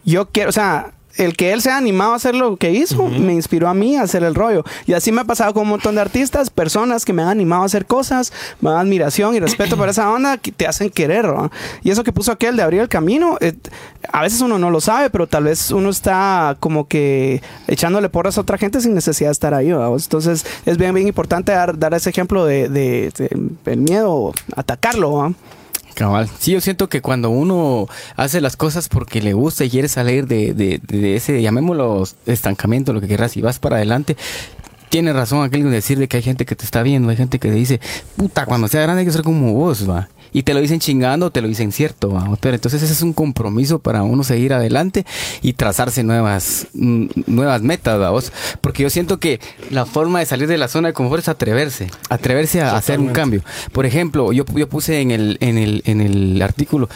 Yo 0.04 0.26
quiero, 0.30 0.50
o 0.50 0.52
sea, 0.52 0.92
el 1.16 1.37
que 1.37 1.53
él 1.53 1.62
se 1.62 1.70
ha 1.70 1.77
animado 1.77 2.12
a 2.12 2.16
hacer 2.16 2.35
lo 2.35 2.57
que 2.57 2.70
hizo 2.72 3.07
me 3.07 3.33
inspiró 3.35 3.68
a 3.68 3.74
mí 3.74 3.96
a 3.96 4.03
hacer 4.03 4.24
el 4.24 4.35
rollo. 4.35 4.64
Y 4.87 4.94
así 4.94 5.12
me 5.12 5.20
ha 5.20 5.24
pasado 5.24 5.53
con 5.55 5.62
un 5.62 5.68
montón 5.70 5.94
de 5.94 6.00
artistas, 6.00 6.50
personas 6.50 7.05
que 7.05 7.12
me 7.12 7.22
han 7.22 7.29
animado 7.29 7.62
a 7.62 7.66
hacer 7.66 7.87
cosas, 7.87 8.33
me 8.61 8.70
dan 8.70 8.81
admiración 8.87 9.35
y 9.35 9.40
respeto 9.40 9.77
por 9.77 9.88
esa 9.88 10.11
onda 10.11 10.38
que 10.38 10.50
te 10.53 10.66
hacen 10.66 10.90
querer. 10.90 11.27
¿va? 11.27 11.50
Y 11.83 11.90
eso 11.90 12.03
que 12.05 12.12
puso 12.12 12.33
aquel 12.33 12.57
de 12.57 12.62
abrir 12.62 12.81
el 12.81 12.88
camino, 12.88 13.37
eh, 13.40 13.55
a 14.12 14.22
veces 14.22 14.40
uno 14.40 14.59
no 14.59 14.70
lo 14.70 14.81
sabe, 14.81 15.11
pero 15.11 15.27
tal 15.27 15.44
vez 15.44 15.70
uno 15.70 15.88
está 15.90 16.57
como 16.61 16.88
que 16.88 17.42
echándole 17.68 18.09
porras 18.09 18.37
a 18.38 18.40
otra 18.40 18.59
gente 18.59 18.81
sin 18.81 18.94
necesidad 18.94 19.29
de 19.29 19.33
estar 19.33 19.55
ahí. 19.55 19.70
¿va? 19.72 19.87
Entonces 19.87 20.44
es 20.66 20.77
bien, 20.79 20.94
bien 20.94 21.07
importante 21.07 21.53
dar, 21.53 21.79
dar 21.79 21.94
ese 21.94 22.11
ejemplo 22.11 22.44
de, 22.44 22.68
de- 22.68 23.11
de- 23.16 23.72
el 23.72 23.79
miedo, 23.79 24.33
atacarlo. 24.57 25.12
¿va? 25.12 25.33
Cabal. 25.94 26.28
Sí, 26.38 26.52
yo 26.52 26.61
siento 26.61 26.88
que 26.88 27.00
cuando 27.00 27.30
uno 27.30 27.88
hace 28.16 28.40
las 28.40 28.57
cosas 28.57 28.88
porque 28.88 29.22
le 29.22 29.33
gusta 29.33 29.64
y 29.64 29.70
quiere 29.70 29.88
salir 29.88 30.26
de, 30.26 30.52
de, 30.54 30.80
de 30.83 31.16
ese, 31.16 31.40
llamémoslo, 31.40 32.04
estancamiento, 32.26 32.92
lo 32.92 33.00
que 33.00 33.09
quieras, 33.09 33.37
y 33.37 33.40
vas 33.40 33.59
para 33.59 33.76
adelante, 33.76 34.16
tiene 34.88 35.12
razón 35.12 35.42
aquel 35.42 35.62
en 35.62 35.70
decir 35.70 35.98
de 35.98 36.07
que 36.07 36.18
hay 36.18 36.22
gente 36.22 36.44
que 36.44 36.54
te 36.54 36.64
está 36.64 36.83
viendo, 36.83 37.09
hay 37.09 37.16
gente 37.16 37.38
que 37.38 37.48
te 37.48 37.54
dice, 37.54 37.80
puta, 38.16 38.46
cuando 38.46 38.68
sea 38.68 38.83
grande 38.83 39.00
hay 39.00 39.07
que 39.07 39.12
ser 39.12 39.22
como 39.22 39.52
vos, 39.52 39.88
va. 39.88 40.09
Y 40.34 40.42
te 40.42 40.52
lo 40.52 40.60
dicen 40.60 40.80
chingando, 40.80 41.30
te 41.30 41.40
lo 41.40 41.46
dicen 41.46 41.70
cierto. 41.70 42.12
Pero 42.40 42.56
entonces 42.56 42.82
ese 42.82 42.92
es 42.92 43.02
un 43.02 43.12
compromiso 43.12 43.78
para 43.78 44.02
uno 44.02 44.24
seguir 44.24 44.52
adelante 44.52 45.06
y 45.42 45.52
trazarse 45.52 46.02
nuevas, 46.02 46.66
mm, 46.74 47.06
nuevas 47.28 47.62
metas, 47.62 48.00
va, 48.00 48.10
vos. 48.10 48.32
Porque 48.60 48.82
yo 48.82 48.90
siento 48.90 49.20
que 49.20 49.40
la 49.70 49.86
forma 49.86 50.18
de 50.18 50.26
salir 50.26 50.48
de 50.48 50.58
la 50.58 50.66
zona 50.66 50.88
de 50.88 50.94
confort 50.94 51.22
es 51.22 51.28
atreverse, 51.28 51.88
atreverse 52.10 52.60
a 52.60 52.76
hacer 52.76 52.98
un 52.98 53.10
cambio. 53.10 53.42
Por 53.72 53.86
ejemplo, 53.86 54.32
yo, 54.32 54.44
yo 54.56 54.68
puse 54.68 55.00
en 55.00 55.12
el, 55.12 55.38
en 55.40 55.56
el, 55.56 55.82
en 55.86 56.00
el 56.00 56.42
artículo, 56.42 56.88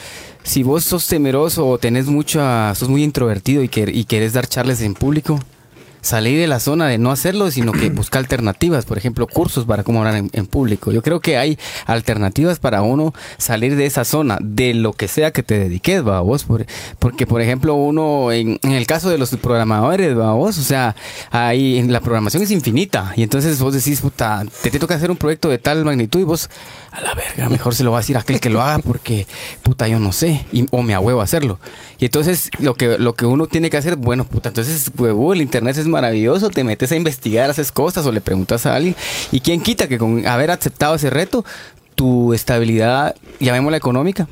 si 0.43 0.65
vos 0.65 0.83
sos 0.83 1.07
temeroso 1.07 1.65
o 1.69 1.79
tenés 1.79 2.07
mucha, 2.07 2.75
sos 2.75 2.89
muy 2.89 3.05
introvertido 3.05 3.63
y, 3.63 3.69
que, 3.69 3.89
y 3.93 4.05
querés 4.05 4.33
dar 4.33 4.49
charlas 4.49 4.81
en 4.83 4.95
público, 4.95 5.39
salí 6.01 6.35
de 6.37 6.47
la 6.47 6.61
zona 6.61 6.87
de 6.87 6.99
no 6.99 7.11
hacerlo, 7.11 7.51
sino 7.51 7.73
que 7.73 7.91
buscar 7.91 8.21
alternativas, 8.21 8.85
por 8.85 8.99
ejemplo, 8.99 9.27
cursos 9.27 9.65
para 9.65 9.83
cómo 9.83 9.99
hablar 10.01 10.17
en, 10.17 10.31
en 10.33 10.47
público. 10.47 10.93
Yo 10.93 11.03
creo 11.03 11.21
que 11.21 11.37
hay 11.39 11.59
alternativas 11.87 12.59
para 12.59 12.83
uno 12.83 13.13
salir 13.39 13.77
de 13.77 13.87
esa 13.87 14.05
zona, 14.05 14.39
de 14.41 14.75
lo 14.75 14.93
que 14.93 15.09
sea 15.09 15.31
que 15.33 15.43
te 15.43 15.59
dediques, 15.59 16.07
va 16.07 16.21
vos, 16.21 16.45
por- 16.45 16.67
porque 16.99 17.27
por 17.27 17.41
ejemplo 17.41 17.75
uno, 17.75 18.33
en, 18.33 18.59
en 18.63 18.73
el 18.73 18.87
caso 18.87 19.11
de 19.11 19.19
los 19.19 19.31
programadores, 19.37 20.17
va 20.17 20.33
vos, 20.35 20.59
o 20.59 20.63
sea, 20.63 20.95
ahí 21.31 21.79
en 21.79 21.93
la 21.93 22.01
programación 22.01 22.43
es 22.43 22.51
infinita 22.51 23.13
y 23.17 23.23
entonces 23.23 23.59
vos 23.61 23.75
decís, 23.75 24.01
puta, 24.01 24.45
te, 24.63 24.71
te 24.71 24.79
toca 24.79 24.95
hacer 24.95 25.11
un 25.11 25.17
proyecto 25.17 25.49
de 25.49 25.59
tal 25.59 25.85
magnitud 25.85 26.21
y 26.21 26.25
vos, 26.25 26.49
a 26.93 27.01
la 27.01 27.15
verga, 27.15 27.49
mejor 27.49 27.75
se 27.75 27.85
lo 27.85 27.91
va 27.93 27.99
a 27.99 28.01
decir 28.01 28.17
a 28.17 28.21
aquel 28.21 28.41
que 28.41 28.51
lo 28.51 28.63
haga 28.63 28.79
porque, 28.79 29.27
puta, 29.63 29.89
yo 29.89 29.99
no 29.99 30.13
sé, 30.13 30.45
y- 30.53 30.67
o 30.71 30.83
me 30.83 30.95
ahuevo 30.95 31.21
a 31.21 31.25
hacerlo. 31.25 31.59
Y 31.99 32.05
entonces 32.07 32.51
lo 32.61 32.75
que, 32.75 32.99
lo 32.99 33.15
que 33.15 33.27
uno 33.27 33.47
tiene 33.47 33.71
que 33.71 33.77
hacer, 33.77 33.97
bueno, 33.97 34.25
puta, 34.25 34.49
entonces, 34.51 34.91
huevo, 34.97 35.33
el 35.33 35.43
internet 35.43 35.77
es 35.79 35.87
maravilloso, 35.89 36.51
te 36.51 36.65
metes 36.65 36.93
a 36.93 36.97
investigar, 36.97 37.51
haces 37.51 37.73
cosas 37.73 38.07
o 38.07 38.13
le 38.13 38.21
preguntas 38.21 38.67
a 38.67 38.75
alguien. 38.77 38.95
Y 39.33 39.41
quién 39.41 39.61
quita 39.61 39.89
que 39.89 39.99
con 39.99 40.27
haber 40.27 40.51
aceptado 40.51 40.95
ese 40.95 41.11
reto, 41.11 41.45
tu 41.95 42.33
estabilidad, 42.35 43.17
llamémosla 43.41 43.77
económica, 43.77 44.29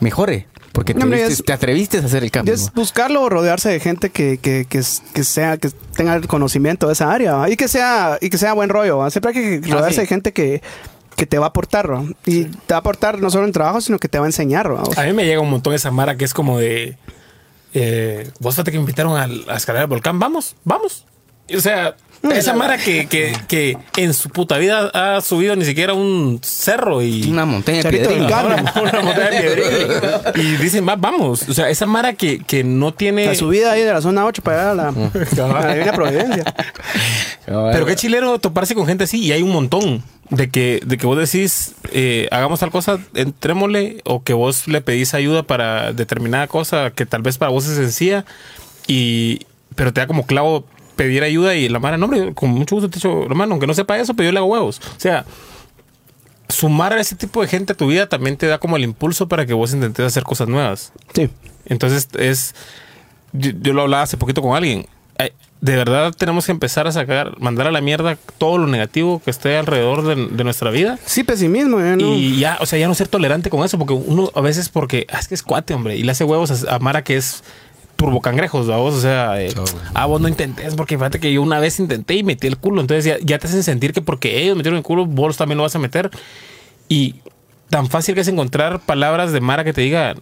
mejore. 0.00 0.48
Porque 0.72 0.92
te, 0.92 0.98
No, 0.98 1.04
hombre, 1.04 1.20
viste- 1.20 1.34
es- 1.34 1.44
te 1.44 1.52
atreviste 1.52 1.98
a 1.98 2.00
hacer 2.00 2.24
el 2.24 2.32
cambio. 2.32 2.52
es 2.52 2.72
buscarlo 2.74 3.22
o 3.22 3.28
rodearse 3.28 3.68
de 3.68 3.78
gente 3.78 4.10
que, 4.10 4.38
que, 4.38 4.64
que, 4.68 4.82
sea 4.82 5.56
que 5.56 5.70
tenga 5.96 6.16
el 6.16 6.26
conocimiento 6.26 6.88
de 6.88 6.94
esa 6.94 7.12
área 7.12 7.34
¿va? 7.36 7.48
y 7.48 7.56
que 7.56 7.68
sea 7.68 8.18
y 8.20 8.28
que 8.28 8.38
sea 8.38 8.54
buen 8.54 8.68
rollo 8.68 8.98
¿va? 8.98 9.08
siempre 9.10 9.30
hay 9.30 9.60
que 9.60 9.68
rodearse 9.70 9.94
sí. 9.94 10.00
de 10.00 10.06
gente 10.08 10.32
que, 10.32 10.62
que 11.14 11.26
te 11.26 11.38
va 11.38 11.46
a 11.46 11.48
aportar 11.50 11.92
¿va? 11.92 12.02
y 12.26 12.46
te 12.46 12.72
va 12.72 12.78
a 12.78 12.80
aportar 12.80 13.20
no 13.20 13.30
solo 13.30 13.44
en 13.46 13.52
trabajo 13.52 13.80
sino 13.80 14.00
que 14.00 14.08
te 14.08 14.18
va 14.18 14.24
a 14.24 14.28
enseñar 14.28 14.74
¿va? 14.74 14.82
A 14.96 15.04
mí 15.06 15.12
me 15.12 15.24
llega 15.24 15.40
un 15.40 15.48
montón 15.50 15.74
esa 15.74 15.92
mara 15.92 16.16
que 16.16 16.24
es 16.24 16.34
como 16.34 16.58
de. 16.58 16.96
Eh, 17.74 18.30
Vos 18.40 18.54
fíjate 18.54 18.70
que 18.70 18.78
me 18.78 18.82
invitaron 18.82 19.16
a, 19.16 19.56
escalar 19.56 19.82
el 19.82 19.88
volcán. 19.88 20.18
Vamos, 20.18 20.56
vamos. 20.64 21.04
O 21.54 21.60
sea, 21.60 21.96
esa 22.32 22.54
mara 22.54 22.78
que, 22.78 23.06
que, 23.06 23.32
que 23.48 23.76
en 23.96 24.14
su 24.14 24.30
puta 24.30 24.58
vida 24.58 24.90
ha 24.94 25.20
subido 25.20 25.56
ni 25.56 25.64
siquiera 25.64 25.94
un 25.94 26.40
cerro 26.42 27.02
y. 27.02 27.28
Una 27.28 27.44
montaña 27.44 27.82
de. 27.82 28.26
Carmen. 28.28 28.64
Una, 28.74 28.90
una 28.90 29.02
montaña 29.02 29.30
de. 29.30 30.32
Y 30.36 30.56
dicen, 30.56 30.86
va, 30.88 30.96
vamos. 30.96 31.48
O 31.48 31.54
sea, 31.54 31.68
esa 31.70 31.86
mara 31.86 32.14
que, 32.14 32.38
que 32.38 32.64
no 32.64 32.94
tiene. 32.94 33.26
la 33.26 33.34
subida 33.34 33.72
ahí 33.72 33.82
de 33.82 33.92
la 33.92 34.00
zona 34.00 34.24
8 34.24 34.42
para 34.42 34.56
llegar 34.56 34.70
a 34.72 34.74
la, 34.74 35.76
la 35.86 35.92
Providencia 35.92 36.44
Pero 37.46 37.86
qué 37.86 37.96
chilero 37.96 38.38
toparse 38.38 38.74
con 38.74 38.86
gente 38.86 39.04
así 39.04 39.20
y 39.20 39.32
hay 39.32 39.42
un 39.42 39.50
montón 39.50 40.02
de 40.30 40.50
que, 40.50 40.80
de 40.84 40.96
que 40.96 41.06
vos 41.06 41.18
decís, 41.18 41.74
eh, 41.92 42.28
hagamos 42.30 42.60
tal 42.60 42.70
cosa, 42.70 42.98
entrémosle, 43.14 44.00
o 44.04 44.22
que 44.22 44.32
vos 44.32 44.66
le 44.68 44.80
pedís 44.80 45.14
ayuda 45.14 45.42
para 45.42 45.92
determinada 45.92 46.46
cosa 46.46 46.90
que 46.90 47.06
tal 47.06 47.22
vez 47.22 47.38
para 47.38 47.50
vos 47.50 47.66
es 47.66 47.76
sencilla, 47.76 48.24
y, 48.86 49.40
pero 49.74 49.92
te 49.92 50.00
da 50.00 50.06
como 50.06 50.26
clavo 50.26 50.64
pedir 50.96 51.22
ayuda 51.22 51.54
y 51.54 51.68
la 51.68 51.78
mara, 51.78 51.96
no, 51.96 52.06
hombre, 52.06 52.34
con 52.34 52.50
mucho 52.50 52.76
gusto 52.76 52.90
te 52.90 52.98
echo 52.98 53.28
la 53.28 53.34
mano, 53.34 53.52
aunque 53.52 53.66
no 53.66 53.74
sepa 53.74 53.98
eso, 53.98 54.14
pero 54.14 54.28
yo 54.28 54.32
le 54.32 54.38
hago 54.38 54.48
huevos. 54.48 54.80
O 54.96 55.00
sea, 55.00 55.24
sumar 56.48 56.92
a 56.92 57.00
ese 57.00 57.16
tipo 57.16 57.42
de 57.42 57.48
gente 57.48 57.72
a 57.72 57.76
tu 57.76 57.86
vida 57.86 58.08
también 58.08 58.36
te 58.36 58.46
da 58.46 58.58
como 58.58 58.76
el 58.76 58.84
impulso 58.84 59.28
para 59.28 59.46
que 59.46 59.54
vos 59.54 59.72
intentes 59.72 60.04
hacer 60.04 60.22
cosas 60.24 60.48
nuevas. 60.48 60.92
sí 61.12 61.30
Entonces 61.66 62.08
es. 62.18 62.54
Yo, 63.32 63.50
yo 63.60 63.72
lo 63.72 63.82
hablaba 63.82 64.04
hace 64.04 64.16
poquito 64.16 64.42
con 64.42 64.56
alguien. 64.56 64.86
De 65.64 65.76
verdad 65.76 66.12
tenemos 66.12 66.44
que 66.44 66.52
empezar 66.52 66.86
a 66.86 66.92
sacar, 66.92 67.40
mandar 67.40 67.66
a 67.66 67.72
la 67.72 67.80
mierda 67.80 68.18
todo 68.36 68.58
lo 68.58 68.66
negativo 68.66 69.22
que 69.24 69.30
esté 69.30 69.56
alrededor 69.56 70.04
de, 70.04 70.26
de 70.26 70.44
nuestra 70.44 70.70
vida. 70.70 70.98
sí 71.06 71.24
pesimismo 71.24 71.80
¿eh? 71.80 71.96
¿no? 71.96 72.04
Y 72.04 72.38
ya, 72.38 72.58
o 72.60 72.66
sea, 72.66 72.78
ya 72.78 72.86
no 72.86 72.94
ser 72.94 73.08
tolerante 73.08 73.48
con 73.48 73.64
eso, 73.64 73.78
porque 73.78 73.94
uno 73.94 74.30
a 74.34 74.42
veces 74.42 74.68
porque 74.68 75.06
ah, 75.10 75.18
es 75.18 75.26
que 75.26 75.34
es 75.34 75.42
cuate, 75.42 75.72
hombre, 75.72 75.96
y 75.96 76.02
le 76.02 76.12
hace 76.12 76.22
huevos 76.22 76.66
a, 76.66 76.74
a 76.74 76.78
Mara 76.80 77.02
que 77.02 77.16
es 77.16 77.44
turbocangrejos, 77.96 78.68
¿va 78.70 78.76
vos? 78.76 78.94
O 78.94 79.00
sea, 79.00 79.40
eh, 79.40 79.52
ah, 79.94 80.06
vos 80.06 80.20
no 80.20 80.28
intentes, 80.28 80.74
porque 80.74 80.96
fíjate 80.96 81.20
que 81.20 81.32
yo 81.32 81.42
una 81.42 81.58
vez 81.60 81.78
intenté 81.80 82.14
y 82.14 82.22
metí 82.22 82.46
el 82.46 82.56
culo, 82.58 82.80
entonces 82.80 83.04
ya, 83.04 83.16
ya 83.22 83.38
te 83.38 83.46
hacen 83.46 83.62
sentir 83.62 83.92
que 83.92 84.02
porque 84.02 84.42
ellos 84.42 84.56
metieron 84.56 84.78
el 84.78 84.84
culo, 84.84 85.06
vos 85.06 85.36
también 85.36 85.56
lo 85.56 85.62
vas 85.62 85.74
a 85.76 85.78
meter. 85.78 86.10
Y 86.88 87.16
tan 87.70 87.88
fácil 87.88 88.14
que 88.14 88.20
es 88.22 88.28
encontrar 88.28 88.80
palabras 88.80 89.32
de 89.32 89.40
Mara 89.40 89.64
que 89.64 89.72
te 89.72 89.80
digan, 89.80 90.20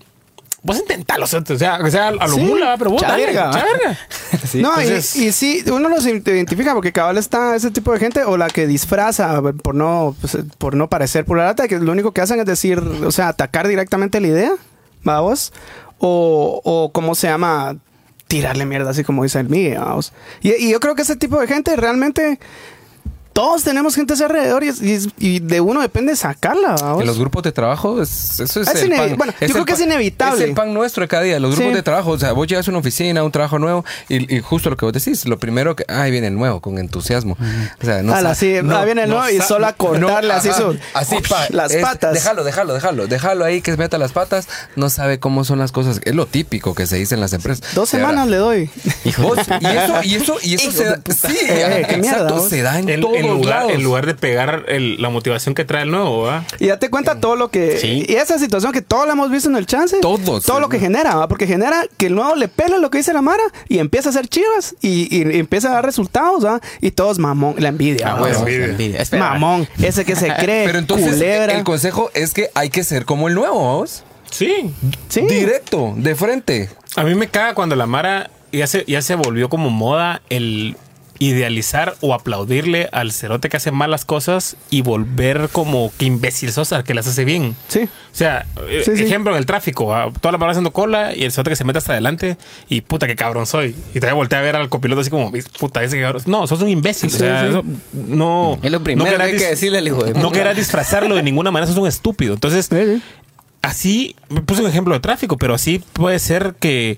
vos 0.63 0.79
intentalo, 0.79 1.25
o 1.25 1.27
sea, 1.27 1.41
o 1.41 1.57
sea, 1.91 2.09
a 2.09 2.27
lo 2.29 2.35
Sí, 2.37 2.41
mula, 2.41 2.67
¿va? 2.69 2.77
pero 2.77 2.91
vos 2.91 3.03
dale, 3.03 3.25
chaverga. 3.35 3.65
Sí. 4.47 4.61
no, 4.63 4.71
y- 4.81 4.85
entonces- 4.85 5.17
y, 5.17 5.33
sí, 5.33 5.65
uno 5.73 5.89
los 5.89 6.07
identifica 6.07 6.75
porque 6.75 6.93
cabal 6.93 7.17
está 7.19 7.57
ese 7.57 7.71
tipo 7.71 7.93
de 7.93 7.99
gente 7.99 8.23
o 8.25 8.37
la 8.37 8.49
que 8.49 8.67
disfraza 8.67 9.41
por 9.63 9.75
no, 9.75 10.15
pues, 10.21 10.37
por 10.59 10.75
no 10.77 10.89
parecer 10.89 11.25
pura 11.25 11.45
lata, 11.47 11.67
que 11.69 11.79
lo 11.79 11.91
único 11.93 12.13
que 12.13 12.21
hacen 12.21 12.39
es 12.39 12.47
decir, 12.47 12.79
o 12.79 13.11
sea, 13.11 13.29
atacar 13.29 13.67
directamente 13.67 14.21
la 14.21 14.27
idea, 14.29 14.53
vamos, 15.05 15.53
o, 16.03 16.61
o 16.65 16.93
cómo 16.93 17.15
se 17.15 17.29
llama, 17.29 17.77
tirarle 18.27 18.67
mierda, 18.67 18.91
así 18.91 19.05
como 19.05 19.23
dice 19.23 19.39
el 19.41 19.49
vamos. 19.79 20.13
Y, 20.43 20.53
y 20.55 20.71
yo 20.73 20.81
creo 20.81 20.95
que 20.95 21.03
ese 21.03 21.17
tipo 21.17 21.41
de 21.41 21.47
gente 21.47 21.77
realmente, 21.77 22.41
todos 23.33 23.63
tenemos 23.65 23.95
gente 23.95 24.13
a 24.13 24.17
ese 24.17 24.25
alrededor 24.25 24.65
y, 24.65 24.69
es- 24.69 24.83
y 24.83 24.93
es- 24.93 25.09
y 25.19 25.39
de 25.41 25.61
uno 25.61 25.81
depende 25.81 26.15
sacarla, 26.17 26.77
vamos. 26.81 27.01
En 27.01 27.07
los 27.07 27.19
grupos 27.19 27.43
de 27.43 27.53
trabajo, 27.53 28.03
es, 28.03 28.41
eso 28.41 28.61
es, 28.61 28.69
Es 28.69 28.83
el 28.83 28.89
ine- 28.89 28.97
pan. 28.97 29.17
bueno, 29.17 29.33
yo 29.41 29.47
el 29.47 29.53
creo 29.53 29.65
que 29.65 29.73
es 29.73 29.81
inevitable. 29.81 30.43
Es 30.45 30.49
el 30.51 30.55
pan 30.55 30.73
nuestro 30.75 31.03
de 31.03 31.09
cada 31.09 31.23
día. 31.23 31.39
Los 31.41 31.53
grupos 31.53 31.71
Sí. 31.73 31.77
de 31.77 31.83
trabajo, 31.83 32.11
o 32.11 32.19
sea, 32.19 32.33
vos 32.33 32.47
llegas 32.47 32.67
a 32.69 32.71
una 32.71 32.79
oficina, 32.81 33.23
un 33.25 33.33
trabajo 33.33 33.59
nuevo, 33.59 33.85
y, 34.09 34.37
y 34.37 34.41
justo 34.41 34.71
lo 34.71 34.77
que 34.77 34.85
vos 34.85 34.93
decís, 34.93 35.25
lo 35.27 35.39
primero 35.39 35.75
que, 35.77 35.85
ay, 35.89 36.11
viene 36.11 36.27
el 36.29 36.35
nuevo, 36.35 36.61
con 36.61 36.79
entusiasmo. 36.79 37.37
O 37.81 37.85
sea, 37.85 38.03
no 38.03 38.15
Ala, 38.15 38.35
sí, 38.35 38.57
no- 38.63 38.77
ah, 38.77 38.85
viene 38.85 39.05
el 39.05 39.09
no 39.11 39.17
nuevo 39.21 39.31
y 39.37 39.41
solo 39.41 39.67
a 39.67 39.73
cortarle 39.73 40.29
no, 40.33 40.35
así 40.39 40.51
su- 40.53 40.77
así, 40.95 41.17
pa, 41.29 41.47
las 41.51 41.73
es- 41.73 41.83
patas. 41.83 42.13
Déjalo, 42.15 42.45
déjalo, 42.45 42.75
déjalo. 42.75 43.07
Déjalo 43.07 43.45
ahí 43.45 43.61
que 43.63 43.71
se 43.73 43.77
meta 43.77 43.99
las 43.99 44.13
patas. 44.13 44.47
No 44.77 44.91
sabe 44.91 45.19
cómo 45.19 45.45
son 45.45 45.59
las 45.59 45.73
cosas. 45.73 46.01
Es 46.05 46.15
lo 46.15 46.27
típico 46.27 46.75
que 46.75 46.87
se 46.87 46.97
dice 46.97 47.15
en 47.15 47.21
las 47.21 47.33
empresas. 47.33 47.75
Dos 47.75 47.89
semanas 47.89 48.29
le 48.29 48.37
doy. 48.37 48.71
Vos, 49.19 49.39
y 49.61 49.67
eso, 49.67 50.03
y 50.03 50.15
eso, 50.17 50.37
y 50.43 50.55
eso 50.55 50.73
se 50.73 50.85
da, 50.85 51.01
sí, 51.09 51.37
Eh, 51.49 51.87
mierda, 52.01 52.19
exacto, 52.21 52.49
se 52.49 52.63
da 52.63 52.79
en, 52.79 53.01
todos 53.01 53.22
en 53.25 53.31
lugar, 53.35 53.71
en 53.71 53.83
lugar 53.83 54.07
de 54.07 54.15
pegar 54.15 54.65
el- 54.69 55.01
la 55.01 55.09
motivación 55.11 55.55
que 55.55 55.65
trae 55.65 55.83
el 55.83 55.91
nuevo, 55.91 56.23
¿va? 56.23 56.45
Y 56.59 56.67
date 56.69 56.91
cuenta 56.91 57.21
todo 57.21 57.37
lo 57.37 57.49
que. 57.51 57.79
Sí. 57.79 58.05
Y 58.09 58.15
esa 58.15 58.39
situación 58.39 58.73
que 58.73 58.83
todos 58.83 59.07
la 59.07 59.13
hemos 59.13 59.31
visto 59.31 59.49
en 59.49 59.57
el 59.57 59.67
chance. 59.67 59.99
Todos. 60.01 60.45
Todo 60.45 60.61
lo 60.61 60.69
que 60.69 60.79
genera, 60.79 61.15
¿va? 61.17 61.29
porque 61.29 61.47
genera 61.47 61.85
que 61.97 62.07
el 62.07 62.15
nuevo 62.15 62.35
le 62.35 62.49
pela 62.49 62.79
lo 62.79 62.91
que 62.91 62.99
dice 62.99 63.13
la 63.13 63.23
Mara 63.23 63.43
y 63.69 63.79
empieza 63.79 64.09
a 64.09 64.11
hacer 64.11 64.29
chivas 64.29 64.75
y, 64.81 65.09
y 65.17 65.39
empieza 65.39 65.71
a 65.71 65.75
dar 65.75 65.85
resultados, 65.85 66.45
¿va? 66.45 66.61
Y 66.81 66.91
todos 66.93 67.19
mamón, 67.19 67.55
la 67.59 67.69
envidia. 67.69 68.13
Ah, 68.13 68.19
bueno, 68.19 68.39
envidia. 68.41 68.65
envidia. 68.67 69.01
Espera. 69.01 69.31
mamón, 69.31 69.69
ese 69.83 70.05
que 70.05 70.17
se 70.17 70.27
cree, 70.39 70.67
Pero 70.67 70.79
entonces 70.79 71.13
culebra. 71.15 71.55
el 71.57 71.65
consejo 71.65 72.11
es 72.15 72.33
que 72.35 72.51
hay 72.55 72.71
que 72.71 72.85
ser 72.85 73.05
como 73.05 73.29
el 73.29 73.35
nuevo, 73.35 73.59
¿vos? 73.79 74.05
Sí. 74.31 74.73
sí. 75.09 75.21
Directo, 75.23 75.93
de 75.97 76.15
frente. 76.15 76.71
A 76.97 77.03
mí 77.05 77.15
me 77.15 77.29
caga 77.29 77.55
cuando 77.55 77.77
la 77.77 77.87
Mara 77.87 78.31
ya 78.53 78.67
se, 78.67 78.85
ya 78.87 79.01
se 79.03 79.15
volvió 79.15 79.49
como 79.49 79.71
moda 79.71 80.23
el 80.31 80.77
idealizar 81.29 81.95
o 82.01 82.15
aplaudirle 82.15 82.89
al 82.93 83.13
cerote 83.13 83.49
que 83.49 83.57
hace 83.57 83.71
malas 83.71 84.05
cosas 84.05 84.57
y 84.71 84.83
volver 84.83 85.49
como 85.53 85.93
que 85.99 86.05
imbécil 86.07 86.53
sos 86.53 86.73
al 86.73 86.85
que 86.85 86.95
las 86.95 87.07
hace 87.07 87.25
bien. 87.25 87.55
Sí. 87.69 87.81
O 87.83 88.15
sea, 88.15 88.47
eh, 88.69 88.83
sí. 88.85 88.91
ejemplo 89.03 89.33
en 89.33 89.39
el 89.39 89.47
tráfico, 89.47 89.95
ah, 89.95 90.11
toda 90.21 90.33
la 90.33 90.39
Mara 90.39 90.53
haciendo 90.53 90.73
cola 90.73 91.15
y 91.15 91.25
el 91.25 91.33
cerote 91.33 91.51
que 91.51 91.57
se 91.57 91.65
mete 91.65 91.79
hasta 91.79 91.93
adelante 91.93 92.37
y 92.69 92.81
puta 92.81 93.07
que 93.07 93.17
cabrón 93.17 93.47
soy. 93.47 93.75
Y 93.95 94.01
te 94.01 94.11
voltea 94.13 94.41
a 94.41 94.43
ver 94.43 94.57
al 94.57 94.69
copiloto 94.69 95.01
así 95.03 95.11
como, 95.11 95.33
puta, 95.59 95.83
ese 95.83 96.01
cabrón. 96.01 96.23
No, 96.27 96.47
sos 96.47 96.61
un 96.63 96.69
imbécil. 96.69 97.09
o 97.15 97.17
sea, 97.17 97.43
sí. 97.43 97.49
eso 97.51 97.65
no. 97.93 98.59
Es 98.63 98.71
lo 98.71 98.83
primero 98.83 99.11
no 99.11 99.17
que 99.17 99.23
hay 99.23 99.37
que 99.37 99.47
decirle 99.47 99.79
al 99.79 99.87
hijo 99.87 100.03
de 100.05 100.15
No 100.15 100.23
puta. 100.29 100.39
querrás 100.39 100.57
disfrazarlo 100.57 101.15
de 101.15 101.23
ninguna 101.23 101.51
manera, 101.51 101.69
sos 101.73 101.81
un 101.81 101.89
estúpido. 101.89 102.35
Entonces, 102.35 102.67
Sí, 102.71 102.77
sí. 102.97 103.03
así, 103.63 104.17
me 104.29 104.41
puse 104.43 104.63
un 104.63 104.69
ejemplo 104.69 104.93
de 104.95 105.01
tráfico, 105.01 105.37
pero 105.37 105.55
así 105.55 105.83
puede 105.93 106.19
ser 106.19 106.55
que. 106.59 106.97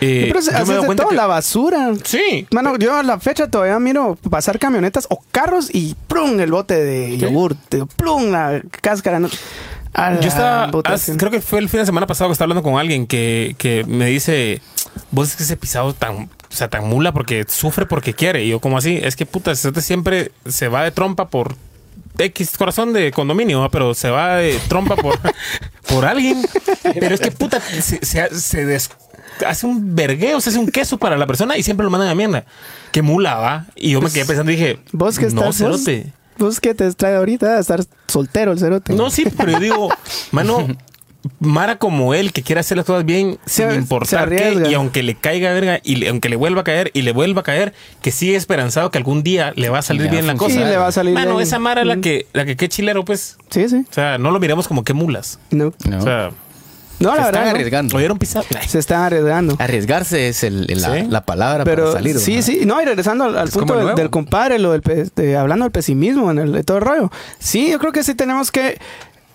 Eh, 0.00 0.26
Pero 0.28 0.42
se- 0.42 0.50
yo 0.50 0.56
me 0.58 0.62
haces 0.62 0.66
doy 0.68 0.80
de 0.80 0.86
cuenta 0.86 1.02
todo, 1.04 1.10
que- 1.10 1.16
la 1.16 1.26
basura. 1.26 1.92
Sí. 2.04 2.46
Mano, 2.50 2.76
yo 2.78 2.94
a 2.94 3.02
la 3.02 3.18
fecha 3.20 3.48
todavía 3.50 3.78
miro 3.78 4.16
pasar 4.30 4.58
camionetas 4.58 5.06
o 5.10 5.22
carros 5.32 5.68
y 5.74 5.94
¡plum! 6.08 6.38
el 6.40 6.50
bote 6.50 6.82
de 6.82 7.16
yogur. 7.18 7.56
¡Plum! 7.96 8.30
la 8.30 8.60
cáscara. 8.82 9.20
Yo 10.20 10.28
estaba, 10.28 10.70
sí. 10.98 11.12
creo 11.16 11.30
que 11.30 11.40
fue 11.40 11.58
el 11.58 11.70
fin 11.70 11.80
de 11.80 11.86
semana 11.86 12.06
pasado 12.06 12.28
que 12.28 12.32
estaba 12.32 12.44
hablando 12.52 12.62
con 12.62 12.78
alguien 12.78 13.06
que, 13.06 13.54
que 13.58 13.84
me 13.86 14.06
dice, 14.06 14.60
vos 15.10 15.30
es 15.30 15.36
que 15.36 15.42
ese 15.44 15.56
pisado 15.56 15.94
tan, 15.94 16.24
o 16.24 16.28
sea, 16.54 16.68
tan 16.68 16.86
mula 16.86 17.12
porque 17.12 17.44
sufre 17.48 17.86
porque 17.86 18.12
quiere. 18.12 18.44
Y 18.44 18.50
yo 18.50 18.60
como 18.60 18.76
así, 18.76 19.00
es 19.02 19.16
que 19.16 19.24
puta, 19.24 19.52
este 19.52 19.80
siempre 19.80 20.32
se 20.46 20.68
va 20.68 20.84
de 20.84 20.90
trompa 20.90 21.28
por 21.28 21.56
X 22.18 22.58
corazón 22.58 22.92
de 22.92 23.10
condominio, 23.10 23.66
pero 23.72 23.94
se 23.94 24.10
va 24.10 24.36
de 24.36 24.58
trompa 24.68 24.96
por, 24.96 25.18
por 25.88 26.04
alguien. 26.04 26.46
Pero 27.00 27.14
es 27.14 27.20
que 27.20 27.30
puta, 27.32 27.60
se, 27.60 28.04
se- 28.04 28.34
se 28.38 28.64
des- 28.64 28.90
hace 29.46 29.66
un 29.66 29.94
vergueo, 29.96 30.40
se 30.40 30.50
hace 30.50 30.58
un 30.58 30.68
queso 30.68 30.98
para 30.98 31.16
la 31.16 31.26
persona 31.26 31.56
y 31.56 31.62
siempre 31.62 31.84
lo 31.84 31.90
mandan 31.90 32.08
a 32.08 32.14
mierda. 32.14 32.44
Qué 32.92 33.02
mula, 33.02 33.34
va. 33.36 33.66
Y 33.74 33.90
yo 33.90 34.00
me 34.00 34.10
quedé 34.10 34.24
pensando 34.24 34.52
y 34.52 34.56
dije, 34.56 34.78
Vos 34.92 35.18
que 35.18 35.26
no, 35.26 35.42
estás. 35.50 35.56
cerote. 35.56 36.12
vos 36.38 36.60
que 36.60 36.74
te 36.74 36.92
trae 36.94 37.16
ahorita 37.16 37.56
a 37.56 37.60
estar 37.60 37.82
soltero 38.08 38.52
el 38.52 38.58
cerote. 38.58 38.94
No, 38.94 39.10
sí, 39.10 39.24
pero 39.36 39.52
yo 39.52 39.60
digo, 39.60 39.88
mano, 40.32 40.66
Mara 41.40 41.76
como 41.78 42.14
él, 42.14 42.32
que 42.32 42.42
quiere 42.44 42.60
hacer 42.60 42.76
las 42.76 42.86
cosas 42.86 43.04
bien 43.04 43.36
sin 43.46 43.68
importar 43.72 44.28
qué, 44.28 44.62
y 44.70 44.74
aunque 44.74 45.02
le 45.02 45.16
caiga 45.16 45.52
verga, 45.52 45.80
y 45.82 45.96
le- 45.96 46.08
aunque 46.08 46.28
le 46.28 46.36
vuelva 46.36 46.60
a 46.60 46.64
caer, 46.64 46.92
y 46.94 47.02
le 47.02 47.10
vuelva 47.10 47.40
a 47.40 47.44
caer, 47.44 47.74
que 48.00 48.12
sigue 48.12 48.36
esperanzado 48.36 48.92
que 48.92 48.98
algún 48.98 49.24
día 49.24 49.52
le 49.56 49.68
va 49.68 49.78
a 49.78 49.82
salir 49.82 50.08
bien 50.08 50.28
la 50.28 50.36
cosa. 50.36 50.54
Sí, 50.54 50.60
le 50.60 50.76
va 50.76 50.86
a 50.86 50.92
salir 50.92 51.14
Mano, 51.14 51.30
bien. 51.32 51.42
esa 51.42 51.58
Mara 51.58 51.80
es 51.80 51.86
la 51.88 51.96
Mm. 51.96 52.00
que, 52.00 52.26
la 52.32 52.44
que 52.44 52.54
qué 52.56 52.68
chilero, 52.68 53.04
pues. 53.04 53.38
Sí, 53.50 53.68
sí. 53.68 53.84
O 53.90 53.92
sea, 53.92 54.18
no 54.18 54.30
lo 54.30 54.38
miremos 54.38 54.68
como 54.68 54.84
que 54.84 54.92
mulas. 54.92 55.40
No, 55.50 55.72
No. 55.88 55.98
O 55.98 56.00
sea, 56.00 56.30
no 57.00 57.10
se 57.10 57.16
la 57.16 57.22
están 57.26 57.32
verdad. 57.32 57.44
no. 57.44 57.50
arriesgando. 57.50 57.96
oyeron 57.96 58.18
pisar. 58.18 58.44
Se 58.66 58.78
están 58.78 59.02
arriesgando. 59.02 59.56
Arriesgarse 59.58 60.28
es 60.28 60.42
el- 60.44 60.70
el- 60.70 60.80
la, 60.80 60.94
Sí. 60.94 61.06
la 61.08 61.24
palabra 61.24 61.64
Pero 61.64 61.84
para 61.84 61.92
salir. 61.98 62.18
sí, 62.18 62.32
¿verdad? 62.36 62.46
sí, 62.46 62.60
no, 62.66 62.80
y 62.80 62.84
regresando 62.84 63.24
al, 63.24 63.36
al 63.38 63.48
punto 63.50 63.76
del, 63.76 63.94
del 63.94 64.10
compadre, 64.10 64.58
lo 64.58 64.72
del 64.72 64.82
pe- 64.82 65.06
de- 65.14 65.36
hablando 65.36 65.64
del 65.64 65.72
pesimismo 65.72 66.30
en 66.30 66.38
el, 66.38 66.52
de 66.52 66.64
todo 66.64 66.78
el 66.78 66.82
rollo. 66.84 67.10
Sí, 67.38 67.70
yo 67.70 67.78
creo 67.78 67.92
que 67.92 68.02
sí 68.02 68.14
tenemos 68.14 68.50
que. 68.50 68.78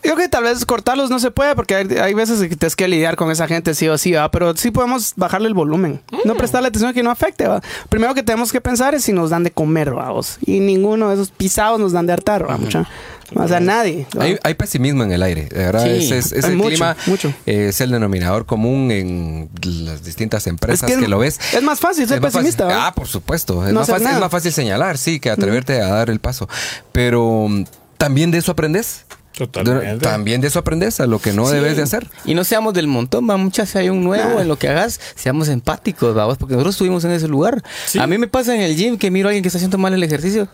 Yo 0.03 0.15
creo 0.15 0.25
que 0.25 0.29
tal 0.29 0.45
vez 0.45 0.65
cortarlos 0.65 1.11
no 1.11 1.19
se 1.19 1.29
puede 1.29 1.53
porque 1.55 1.75
hay, 1.75 1.87
hay 2.01 2.15
veces 2.15 2.39
que 2.39 2.55
tienes 2.55 2.75
que 2.75 2.87
lidiar 2.87 3.15
con 3.15 3.29
esa 3.29 3.47
gente 3.47 3.75
sí 3.75 3.87
o 3.87 3.99
sí, 3.99 4.13
¿va? 4.13 4.31
pero 4.31 4.57
sí 4.57 4.71
podemos 4.71 5.13
bajarle 5.15 5.47
el 5.47 5.53
volumen. 5.53 6.01
Mm. 6.11 6.17
No 6.27 6.33
prestarle 6.33 6.69
atención 6.69 6.89
a 6.89 6.93
que 6.95 7.03
no 7.03 7.11
afecte. 7.11 7.47
¿va? 7.47 7.61
Primero 7.87 8.15
que 8.15 8.23
tenemos 8.23 8.51
que 8.51 8.59
pensar 8.61 8.95
es 8.95 9.03
si 9.03 9.13
nos 9.13 9.29
dan 9.29 9.43
de 9.43 9.51
comer, 9.51 9.91
vamos. 9.91 10.39
Y 10.43 10.59
ninguno 10.59 11.09
de 11.09 11.13
esos 11.13 11.29
pisados 11.29 11.79
nos 11.79 11.91
dan 11.91 12.07
de 12.07 12.13
hartar, 12.13 12.49
¿va? 12.49 12.57
Mucha. 12.57 12.87
O 13.35 13.47
sea, 13.47 13.59
nadie. 13.59 14.05
Hay, 14.19 14.37
hay 14.43 14.53
pesimismo 14.55 15.03
en 15.03 15.11
el 15.11 15.23
aire, 15.23 15.45
de 15.45 15.57
verdad. 15.65 15.85
Sí, 15.85 16.13
es, 16.13 16.49
mucho, 16.49 16.67
clima 16.69 16.97
mucho. 17.05 17.33
eh, 17.45 17.67
es 17.69 17.79
el 17.81 17.91
denominador 17.91 18.45
común 18.45 18.91
en 18.91 19.49
las 19.63 20.03
distintas 20.03 20.47
empresas 20.47 20.89
Es 20.89 20.97
que, 20.97 21.07
lo 21.07 21.19
ves. 21.19 21.39
es 21.53 21.63
más 21.63 21.79
fácil 21.79 22.07
ser 22.07 22.19
más 22.21 22.33
pesimista, 22.33 22.65
¿va? 22.65 22.87
Ah, 22.87 22.93
por 22.93 23.07
supuesto. 23.07 23.65
Es, 23.65 23.73
No 23.73 23.79
más 23.81 23.89
fácil, 23.89 24.07
es 24.07 24.19
más 24.19 24.31
fácil 24.31 24.51
señalar, 24.51 24.97
sí, 24.97 25.19
que 25.19 25.29
atreverte 25.29 25.81
a 25.81 25.87
dar 25.87 26.09
el 26.09 26.19
paso. 26.19 26.49
Pero 26.91 27.47
mm, 27.49 27.63
también 27.97 28.31
de 28.31 28.39
eso 28.39 28.51
aprendes. 28.51 29.05
Totalmente. 29.33 30.03
También 30.03 30.41
de 30.41 30.49
eso 30.49 30.59
aprendes 30.59 30.99
a 30.99 31.07
lo 31.07 31.19
que 31.19 31.31
no 31.31 31.47
Sí. 31.47 31.53
debes 31.55 31.77
de 31.77 31.83
hacer. 31.83 32.07
Y 32.25 32.33
no 32.33 32.43
seamos 32.43 32.73
del 32.73 32.87
montón, 32.87 33.29
va 33.29 33.37
muchas 33.37 33.69
si 33.69 33.77
hay 33.77 33.89
un 33.89 34.03
nuevo 34.03 34.41
en 34.41 34.47
lo 34.49 34.57
que 34.59 34.67
hagas, 34.67 34.99
seamos 35.15 35.47
empáticos, 35.47 36.13
vamos, 36.13 36.37
porque 36.37 36.53
nosotros 36.55 36.75
estuvimos 36.75 37.05
en 37.05 37.11
ese 37.11 37.29
lugar. 37.29 37.63
Sí. 37.85 37.97
A 37.99 38.07
mí 38.07 38.17
me 38.17 38.27
pasa 38.27 38.53
en 38.53 38.61
el 38.61 38.75
gym 38.75 38.97
que 38.97 39.09
miro 39.09 39.29
a 39.29 39.31
alguien 39.31 39.41
que 39.41 39.47
está 39.47 39.57
haciendo 39.57 39.77
mal 39.77 39.93
el 39.93 40.03
ejercicio. 40.03 40.49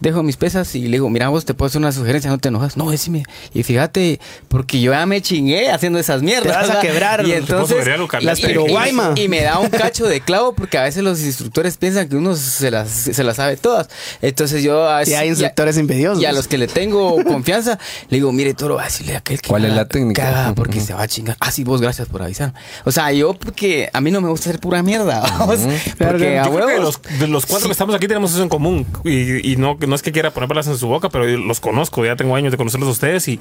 Dejo 0.00 0.22
mis 0.22 0.36
pesas 0.36 0.74
y 0.74 0.82
le 0.82 0.92
digo, 0.92 1.08
mira, 1.10 1.28
vos 1.28 1.44
te 1.44 1.54
puedo 1.54 1.68
hacer 1.68 1.80
una 1.80 1.92
sugerencia, 1.92 2.30
no 2.30 2.38
te 2.38 2.48
enojas. 2.48 2.76
No, 2.76 2.90
decime. 2.90 3.22
Y 3.54 3.62
fíjate, 3.62 4.20
porque 4.48 4.80
yo 4.80 4.92
ya 4.92 5.06
me 5.06 5.20
chingué 5.22 5.70
haciendo 5.70 5.98
esas 5.98 6.22
mierdas. 6.22 6.60
Te 6.62 6.68
vas 6.68 6.76
a 6.78 6.80
quebrar. 6.80 7.26
Y 7.26 7.32
entonces, 7.32 7.86
las 8.22 8.40
y- 8.40 8.46
y- 8.46 9.22
y, 9.24 9.28
me 9.28 9.42
da 9.42 9.58
un 9.58 9.68
cacho 9.68 10.06
de 10.06 10.20
clavo 10.20 10.54
porque 10.54 10.78
a 10.78 10.82
veces 10.82 11.02
los 11.04 11.20
instructores 11.22 11.76
piensan 11.76 12.08
que 12.08 12.16
uno 12.16 12.34
se 12.34 12.70
las, 12.70 12.88
se 12.90 13.22
las 13.24 13.36
sabe 13.36 13.56
todas. 13.56 13.88
Entonces 14.20 14.62
yo 14.62 14.88
a 14.88 15.08
Y 15.08 15.14
hay 15.14 15.28
instructores 15.28 15.76
envidiosos. 15.76 16.22
y 16.22 16.26
a 16.26 16.32
los 16.32 16.48
que 16.48 16.58
le 16.58 16.66
tengo 16.66 17.22
confianza, 17.24 17.78
le 18.08 18.16
digo, 18.16 18.32
mire, 18.32 18.54
toro, 18.54 18.76
va 18.76 18.82
a 18.82 18.86
decirle 18.86 19.14
a 19.14 19.18
aquel 19.18 19.40
que 19.40 19.48
¿Cuál 19.48 19.64
es 19.66 19.72
la 19.72 19.86
técnica? 19.86 20.52
porque 20.56 20.80
se 20.80 20.94
va 20.94 21.02
a 21.02 21.08
chingar. 21.08 21.36
Ah, 21.40 21.50
sí, 21.50 21.64
vos, 21.64 21.80
gracias 21.80 22.08
por 22.08 22.22
avisar. 22.22 22.54
O 22.84 22.90
sea, 22.92 23.12
yo 23.12 23.34
porque 23.34 23.88
a 23.92 24.00
mí 24.00 24.10
no 24.10 24.20
me 24.20 24.28
gusta 24.28 24.50
hacer 24.50 24.60
pura 24.60 24.82
mierda. 24.82 25.20
vamos, 25.38 25.60
Claro, 25.96 26.12
Porque 26.18 26.38
a 26.38 26.42
creo 26.44 26.66
que 26.66 26.78
los, 26.78 27.00
de 27.18 27.28
los 27.28 27.46
cuatro 27.46 27.68
que 27.68 27.72
estamos 27.72 27.94
aquí 27.94 28.08
tenemos 28.08 28.32
eso 28.32 28.42
en 28.42 28.48
común. 28.48 28.86
Y, 29.04 29.52
y 29.52 29.56
no, 29.56 29.78
no 29.92 29.96
es 29.96 30.00
que 30.02 30.10
quiera 30.10 30.30
poner 30.30 30.48
palabras 30.48 30.68
en 30.68 30.78
su 30.78 30.88
boca, 30.88 31.10
pero 31.10 31.26
los 31.26 31.60
conozco. 31.60 32.02
Ya 32.06 32.16
tengo 32.16 32.34
años 32.34 32.50
de 32.50 32.56
conocerlos 32.56 32.88
a 32.88 32.92
ustedes. 32.92 33.28
Y 33.28 33.38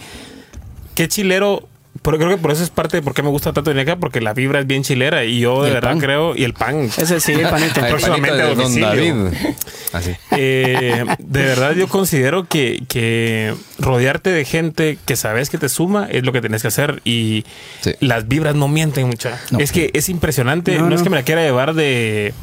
qué 0.96 1.08
chilero. 1.08 1.66
Pero 2.04 2.18
creo 2.18 2.30
que 2.30 2.38
por 2.38 2.52
eso 2.52 2.64
es 2.64 2.70
parte 2.70 2.98
de 2.98 3.04
por 3.04 3.14
qué 3.14 3.22
me 3.22 3.28
gusta 3.30 3.52
tanto 3.54 3.70
venir 3.70 3.84
acá, 3.90 4.00
porque 4.00 4.22
la 4.22 4.34
vibra 4.34 4.60
es 4.62 4.68
bien 4.68 4.82
chilera. 4.84 5.24
Y 5.26 5.40
yo 5.42 5.62
Y 5.64 5.68
de 5.68 5.74
verdad 5.76 5.92
pan. 5.92 6.00
creo. 6.00 6.36
Y 6.36 6.44
el 6.44 6.54
pan. 6.54 6.84
Ese 6.98 7.20
sí, 7.22 7.32
el 7.34 7.48
panito. 7.50 7.80
El 7.86 7.88
Próximamente 7.90 8.30
panito 8.30 8.46
a 8.46 8.50
de 8.50 8.56
Don. 8.56 8.82
David. 8.82 9.38
Así. 9.94 10.12
Eh, 10.32 11.06
de 11.20 11.42
verdad 11.44 11.74
yo 11.74 11.88
considero 11.90 12.46
que, 12.48 12.82
que 12.88 13.54
rodearte 13.80 14.30
de 14.32 14.44
gente 14.46 14.98
que 15.06 15.16
sabes 15.18 15.50
que 15.50 15.58
te 15.58 15.68
suma 15.70 16.08
es 16.10 16.24
lo 16.26 16.32
que 16.32 16.40
tenés 16.42 16.62
que 16.62 16.70
hacer 16.70 17.02
y 17.06 17.44
Sí. 17.82 17.92
las 18.02 18.28
vibras 18.28 18.56
no 18.56 18.68
mienten 18.70 19.08
mucha. 19.08 19.38
No. 19.52 19.60
Es 19.60 19.72
que 19.74 19.92
es 19.94 20.08
impresionante, 20.10 20.78
No, 20.78 20.90
no, 20.90 20.96
es 20.96 21.04
que 21.04 21.10
me 21.10 21.18
la 21.18 21.24
quiera 21.24 21.42
llevar 21.44 21.74
de 21.74 22.34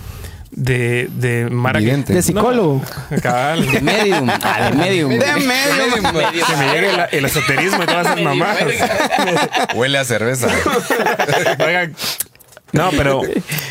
de 0.59 1.09
de 1.13 1.49
Mara 1.51 1.79
Vidente. 1.79 2.13
De 2.13 2.23
psicólogo. 2.23 2.83
No, 3.11 3.21
cabal. 3.21 3.65
De 3.71 3.81
medium. 3.81 4.29
Ah, 4.43 4.71
de 4.71 4.77
medium. 4.77 5.11
De 5.11 5.19
medium. 5.19 6.13
que 6.47 6.57
me 6.57 6.73
llegue 6.73 6.93
la- 6.97 7.05
el 7.07 7.25
esoterismo 7.25 7.83
y 7.83 7.87
todas 7.87 8.07
esas 8.07 8.21
mamás. 8.21 8.57
Huele 9.75 9.99
a 9.99 10.05
cerveza. 10.05 10.49
Oigan, 11.65 11.95
no, 12.73 12.91
pero 12.97 13.23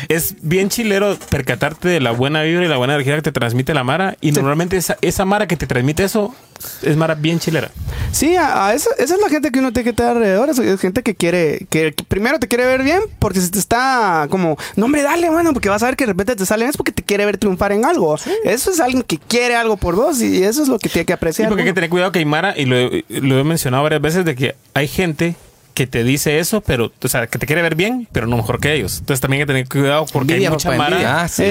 es 0.08 0.34
bien 0.42 0.68
chilero 0.68 1.16
percatarte 1.30 1.88
de 1.88 2.00
la 2.00 2.10
buena 2.10 2.42
vibra 2.42 2.64
y 2.64 2.68
la 2.68 2.76
buena 2.76 2.94
energía 2.94 3.16
que 3.16 3.22
te 3.22 3.32
transmite 3.32 3.74
la 3.74 3.84
Mara. 3.84 4.16
Y 4.20 4.32
normalmente 4.32 4.76
esa, 4.76 4.96
esa 5.00 5.24
Mara 5.24 5.46
que 5.46 5.56
te 5.56 5.66
transmite 5.66 6.04
eso 6.04 6.34
es 6.82 6.96
Mara 6.96 7.14
bien 7.14 7.38
chilera. 7.38 7.70
Sí, 8.10 8.34
a, 8.36 8.66
a 8.68 8.74
esa, 8.74 8.90
esa 8.98 9.14
es 9.14 9.20
la 9.20 9.28
gente 9.28 9.50
que 9.52 9.60
uno 9.60 9.72
tiene 9.72 9.84
que 9.84 9.90
estar 9.90 10.16
alrededor. 10.16 10.50
Es, 10.50 10.80
gente 10.80 11.02
que 11.02 11.14
quiere, 11.14 11.66
que, 11.70 11.92
que 11.92 12.04
primero 12.04 12.38
te 12.38 12.48
quiere 12.48 12.64
ver 12.66 12.82
bien, 12.82 13.00
porque 13.18 13.40
si 13.40 13.50
te 13.50 13.58
está 13.58 14.26
como, 14.30 14.56
no, 14.76 14.86
hombre, 14.86 15.02
dale, 15.02 15.30
bueno, 15.30 15.52
porque 15.52 15.68
vas 15.68 15.82
a 15.82 15.86
ver 15.86 15.96
que 15.96 16.04
de 16.04 16.12
repente 16.12 16.34
te 16.36 16.46
salen, 16.46 16.68
es 16.68 16.76
porque 16.76 16.92
te 16.92 17.02
quiere 17.02 17.24
ver 17.26 17.38
triunfar 17.38 17.72
en 17.72 17.84
algo. 17.84 18.16
Eso 18.44 18.70
es 18.70 18.80
alguien 18.80 19.02
que 19.02 19.18
quiere 19.18 19.54
algo 19.54 19.76
por 19.76 19.94
vos 19.94 20.20
y 20.20 20.42
eso 20.42 20.62
es 20.62 20.68
lo 20.68 20.78
que 20.78 20.88
tiene 20.88 21.04
que 21.06 21.12
Sí, 21.12 21.14
apreciar. 21.14 21.48
porque 21.48 21.62
hay 21.62 21.68
que 21.68 21.74
tener 21.74 21.90
cuidado 21.90 22.10
que 22.12 22.18
hay 22.18 22.24
Mara, 22.24 22.54
y 22.56 22.64
lo 22.64 23.38
he 23.38 23.44
mencionado 23.44 23.82
varias 23.84 24.00
veces, 24.02 24.24
de 24.24 24.34
que 24.34 24.54
hay 24.74 24.88
gente 24.88 25.36
que 25.78 25.86
te 25.86 26.02
dice 26.02 26.40
eso, 26.40 26.60
pero, 26.60 26.90
o 27.02 27.08
sea, 27.08 27.28
que 27.28 27.38
te 27.38 27.46
quiere 27.46 27.62
ver 27.62 27.76
bien, 27.76 28.08
pero 28.10 28.26
no 28.26 28.36
mejor 28.36 28.58
que 28.58 28.74
ellos. 28.74 28.98
Entonces 28.98 29.20
también 29.20 29.42
hay 29.42 29.46
que 29.46 29.52
tener 29.52 29.68
cuidado 29.68 30.06
porque 30.12 30.32
Envidia, 30.32 30.48
hay 30.48 30.52
mucha 30.54 30.70
papá, 30.70 30.78
Mara. 30.82 30.96
envidia. 30.96 31.20
Ah, 31.22 31.28
sí. 31.28 31.42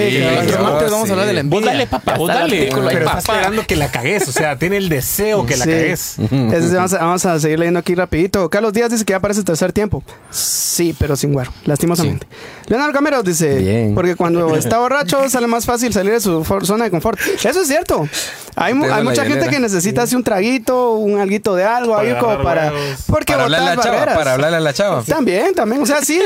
Martes 0.61 0.91
vamos 0.91 1.09
a 1.09 1.13
hablar 1.13 1.27
de 1.27 1.33
la 1.33 1.41
Vos 1.43 1.51
envidia. 1.53 1.65
dale, 1.71 1.87
papá, 1.87 2.15
vos 2.17 2.29
está 2.29 2.41
dale. 2.41 2.59
artículo 2.59 2.89
Pero 2.89 3.05
papá. 3.05 3.19
estás 3.19 3.35
esperando 3.35 3.65
que 3.65 3.75
la 3.77 3.89
cagues. 3.89 4.27
O 4.27 4.31
sea, 4.33 4.57
tiene 4.59 4.75
el 4.77 4.89
deseo 4.89 5.45
que 5.45 5.55
la 5.55 5.63
Sí. 5.63 5.71
cagues. 5.71 6.19
Ese 6.19 6.75
vamos, 6.75 6.93
a, 6.93 6.97
vamos 6.99 7.25
a 7.25 7.39
seguir 7.39 7.57
leyendo 7.59 7.79
aquí 7.79 7.95
rapidito. 7.95 8.49
Carlos 8.49 8.73
Díaz 8.73 8.91
dice 8.91 9.05
que 9.05 9.11
ya 9.13 9.17
aparece 9.17 9.39
el 9.39 9.45
tercer 9.45 9.71
tiempo. 9.71 10.03
Sí, 10.29 10.93
pero 10.99 11.15
sin 11.15 11.31
guaro, 11.31 11.51
lastimosamente. 11.65 12.27
Leonardo 12.67 12.91
Camero 12.93 13.23
dice, 13.23 13.55
Bien. 13.59 13.95
porque 13.95 14.15
cuando 14.15 14.55
está 14.57 14.79
borracho 14.79 15.29
sale 15.29 15.47
más 15.47 15.65
fácil 15.65 15.93
salir 15.93 16.11
de 16.11 16.19
su 16.19 16.43
zona 16.63 16.83
de 16.83 16.91
confort. 16.91 17.17
Eso 17.43 17.61
es 17.61 17.67
cierto. 17.67 18.07
Hay, 18.55 18.73
mu- 18.73 18.91
hay 18.91 19.03
mucha 19.03 19.23
gente 19.23 19.47
que 19.49 19.59
necesita 19.59 20.01
así 20.03 20.15
un 20.15 20.23
traguito, 20.23 20.93
un 20.95 21.19
alguito 21.19 21.55
de 21.55 21.63
algo, 21.63 21.93
Para 21.95 22.07
ahí 22.09 22.15
como 22.19 22.31
agarrar 22.31 22.43
para... 22.43 22.71
huevos. 22.73 23.03
Porque 23.07 23.33
Para 23.33 23.43
botar 23.45 23.79
chava, 23.79 23.95
barreras. 23.97 24.16
Para 24.17 24.33
hablarle 24.33 24.57
a 24.57 24.59
la 24.59 24.73
chava. 24.73 25.03
También, 25.03 25.53
también. 25.53 25.81
O 25.81 25.85
sea, 25.85 26.03
sí. 26.03 26.19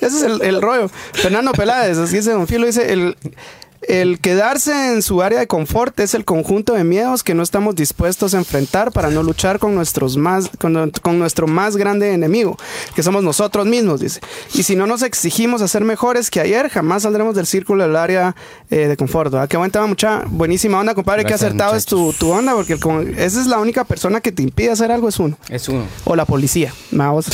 Ese 0.00 0.06
es 0.06 0.22
el, 0.22 0.42
el 0.42 0.60
rollo. 0.60 0.88
Fernando 1.12 1.52
Peláez, 1.52 1.96
así 1.96 2.16
dice 2.16 2.32
Don 2.32 2.48
Filo, 2.48 2.66
dice, 2.66 2.92
el, 2.92 3.16
el 3.82 4.20
quedarse 4.20 4.92
en 4.92 5.02
su 5.02 5.22
área 5.22 5.38
de 5.38 5.46
confort 5.46 5.98
es 6.00 6.14
el 6.14 6.24
conjunto 6.24 6.74
de 6.74 6.84
miedos 6.84 7.22
que 7.22 7.34
no 7.34 7.42
estamos 7.42 7.74
dispuestos 7.74 8.34
a 8.34 8.38
enfrentar 8.38 8.92
para 8.92 9.10
no 9.10 9.22
luchar 9.22 9.58
con, 9.58 9.74
nuestros 9.74 10.16
más, 10.16 10.50
con, 10.58 10.90
con 11.02 11.18
nuestro 11.18 11.46
más 11.46 11.76
grande 11.76 12.12
enemigo, 12.12 12.56
que 12.94 13.02
somos 13.02 13.22
nosotros 13.22 13.66
mismos, 13.66 14.00
dice. 14.00 14.20
Y 14.54 14.62
si 14.62 14.76
no 14.76 14.86
nos 14.86 15.02
exigimos 15.02 15.62
a 15.62 15.68
ser 15.68 15.84
mejores 15.84 16.30
que 16.30 16.40
ayer, 16.40 16.68
jamás 16.68 17.02
saldremos 17.02 17.34
del 17.34 17.46
círculo 17.46 17.84
del 17.84 17.96
área 17.96 18.34
eh, 18.70 18.88
de 18.88 18.96
confort. 18.96 19.32
¿verdad? 19.32 19.48
Qué 19.48 19.56
buen 19.56 19.70
tema, 19.70 19.86
mucha 19.86 20.22
buenísima 20.26 20.80
onda, 20.80 20.94
compadre. 20.94 21.22
Qué 21.22 21.28
Gracias, 21.28 21.48
acertado 21.48 21.76
es 21.76 21.86
tu, 21.86 22.12
tu 22.12 22.30
onda, 22.30 22.54
porque 22.54 22.74
el 22.74 23.14
esa 23.18 23.40
es 23.40 23.46
la 23.46 23.58
única 23.58 23.84
persona 23.84 24.20
que 24.20 24.32
te 24.32 24.42
impide 24.42 24.70
hacer 24.70 24.90
algo, 24.90 25.08
es 25.08 25.18
uno. 25.18 25.36
Es 25.48 25.68
uno. 25.68 25.84
O 26.04 26.16
la 26.16 26.24
policía. 26.24 26.72
Vamos. 26.90 27.26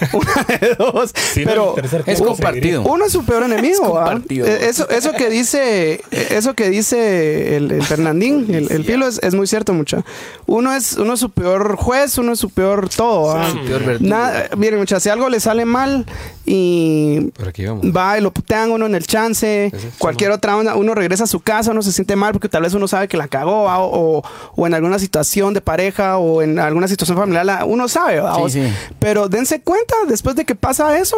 Una 0.12 0.58
de 0.58 0.74
dos. 0.76 1.12
Sí, 1.14 1.42
Pero 1.44 1.74
Es 2.06 2.20
compartido. 2.20 2.82
uno 2.82 3.04
es 3.06 3.12
su 3.12 3.24
peor 3.24 3.42
enemigo. 3.44 3.74
Es 3.74 3.80
¿ah? 3.82 4.04
compartido. 4.10 4.46
Eh, 4.46 4.68
Eso, 4.68 4.88
eso 4.90 5.12
que 5.12 5.28
dice, 5.30 5.94
eh, 6.10 6.26
eso 6.30 6.54
que 6.54 6.70
dice 6.70 7.56
el, 7.56 7.70
el 7.70 7.82
Fernandín, 7.82 8.46
el, 8.54 8.70
el 8.70 8.84
filo 8.84 9.06
es, 9.06 9.18
es 9.22 9.34
muy 9.34 9.46
cierto, 9.46 9.72
mucha. 9.74 10.04
Uno 10.46 10.72
es, 10.74 10.94
uno 10.94 11.14
es 11.14 11.20
su 11.20 11.30
peor 11.30 11.76
juez, 11.76 12.18
uno 12.18 12.32
es 12.32 12.38
su 12.40 12.50
peor 12.50 12.88
todo. 12.88 13.36
¿ah? 13.36 13.48
Su 13.50 13.60
peor. 13.64 14.00
Nada- 14.00 14.48
miren, 14.56 14.78
mucha, 14.78 15.00
si 15.00 15.08
algo 15.08 15.28
le 15.28 15.40
sale 15.40 15.64
mal 15.64 16.06
y 16.46 17.20
Por 17.36 17.48
aquí 17.48 17.64
vamos. 17.66 17.84
va 17.86 18.18
y 18.18 18.20
lo 18.20 18.32
putean 18.32 18.70
uno 18.70 18.86
en 18.86 18.94
el 18.94 19.06
chance, 19.06 19.72
cualquier 19.98 20.30
otra 20.32 20.56
onda, 20.56 20.74
uno 20.76 20.94
regresa 20.94 21.24
a 21.24 21.26
su 21.26 21.40
casa, 21.40 21.70
uno 21.70 21.82
se 21.82 21.92
siente 21.92 22.16
mal 22.16 22.32
porque 22.32 22.48
tal 22.48 22.62
vez 22.62 22.74
uno 22.74 22.88
sabe 22.88 23.08
que 23.08 23.16
la 23.16 23.28
cagó 23.28 23.66
o, 23.66 24.22
o 24.56 24.66
en 24.66 24.74
alguna 24.74 24.98
situación 24.98 25.54
de 25.54 25.60
pareja 25.60 26.18
o 26.18 26.42
en 26.42 26.58
alguna 26.58 26.88
situación 26.88 27.16
familiar, 27.18 27.44
la- 27.46 27.64
uno 27.64 27.88
sabe. 27.88 28.20
Sí, 28.48 28.60
sí. 28.62 28.72
pero 28.98 29.28
dense 29.28 29.60
cuenta 29.60 29.89
después 30.08 30.36
de 30.36 30.44
que 30.44 30.54
pasa 30.54 30.98
eso. 30.98 31.16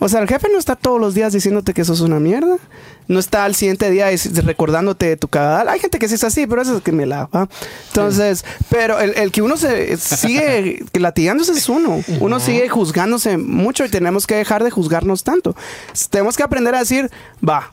O 0.00 0.08
sea, 0.08 0.20
el 0.20 0.28
jefe 0.28 0.48
no 0.52 0.58
está 0.58 0.76
todos 0.76 1.00
los 1.00 1.14
días 1.14 1.32
diciéndote 1.32 1.72
que 1.72 1.82
eso 1.82 1.92
es 1.92 2.00
una 2.00 2.18
mierda. 2.18 2.56
No 3.06 3.18
está 3.18 3.44
al 3.44 3.54
siguiente 3.54 3.90
día 3.90 4.08
recordándote 4.42 5.06
de 5.06 5.16
tu 5.16 5.28
cagada. 5.28 5.70
Hay 5.70 5.78
gente 5.78 5.98
que 5.98 6.08
sí 6.08 6.14
es 6.14 6.24
así, 6.24 6.46
pero 6.46 6.62
eso 6.62 6.76
es 6.76 6.82
que 6.82 6.92
me 6.92 7.06
la 7.06 7.26
va. 7.26 7.48
Entonces, 7.88 8.44
pero 8.70 8.98
el, 8.98 9.14
el 9.16 9.30
que 9.30 9.40
uno 9.40 9.56
se 9.56 9.96
sigue 9.96 10.84
latigándose 10.92 11.52
es 11.52 11.68
uno. 11.68 12.02
Uno 12.20 12.40
sigue 12.40 12.68
juzgándose 12.68 13.38
mucho 13.38 13.84
y 13.84 13.88
tenemos 13.88 14.26
que 14.26 14.34
dejar 14.34 14.64
de 14.64 14.70
juzgarnos 14.70 15.22
tanto. 15.22 15.54
Tenemos 16.10 16.36
que 16.36 16.42
aprender 16.42 16.74
a 16.74 16.80
decir, 16.80 17.10
va. 17.46 17.72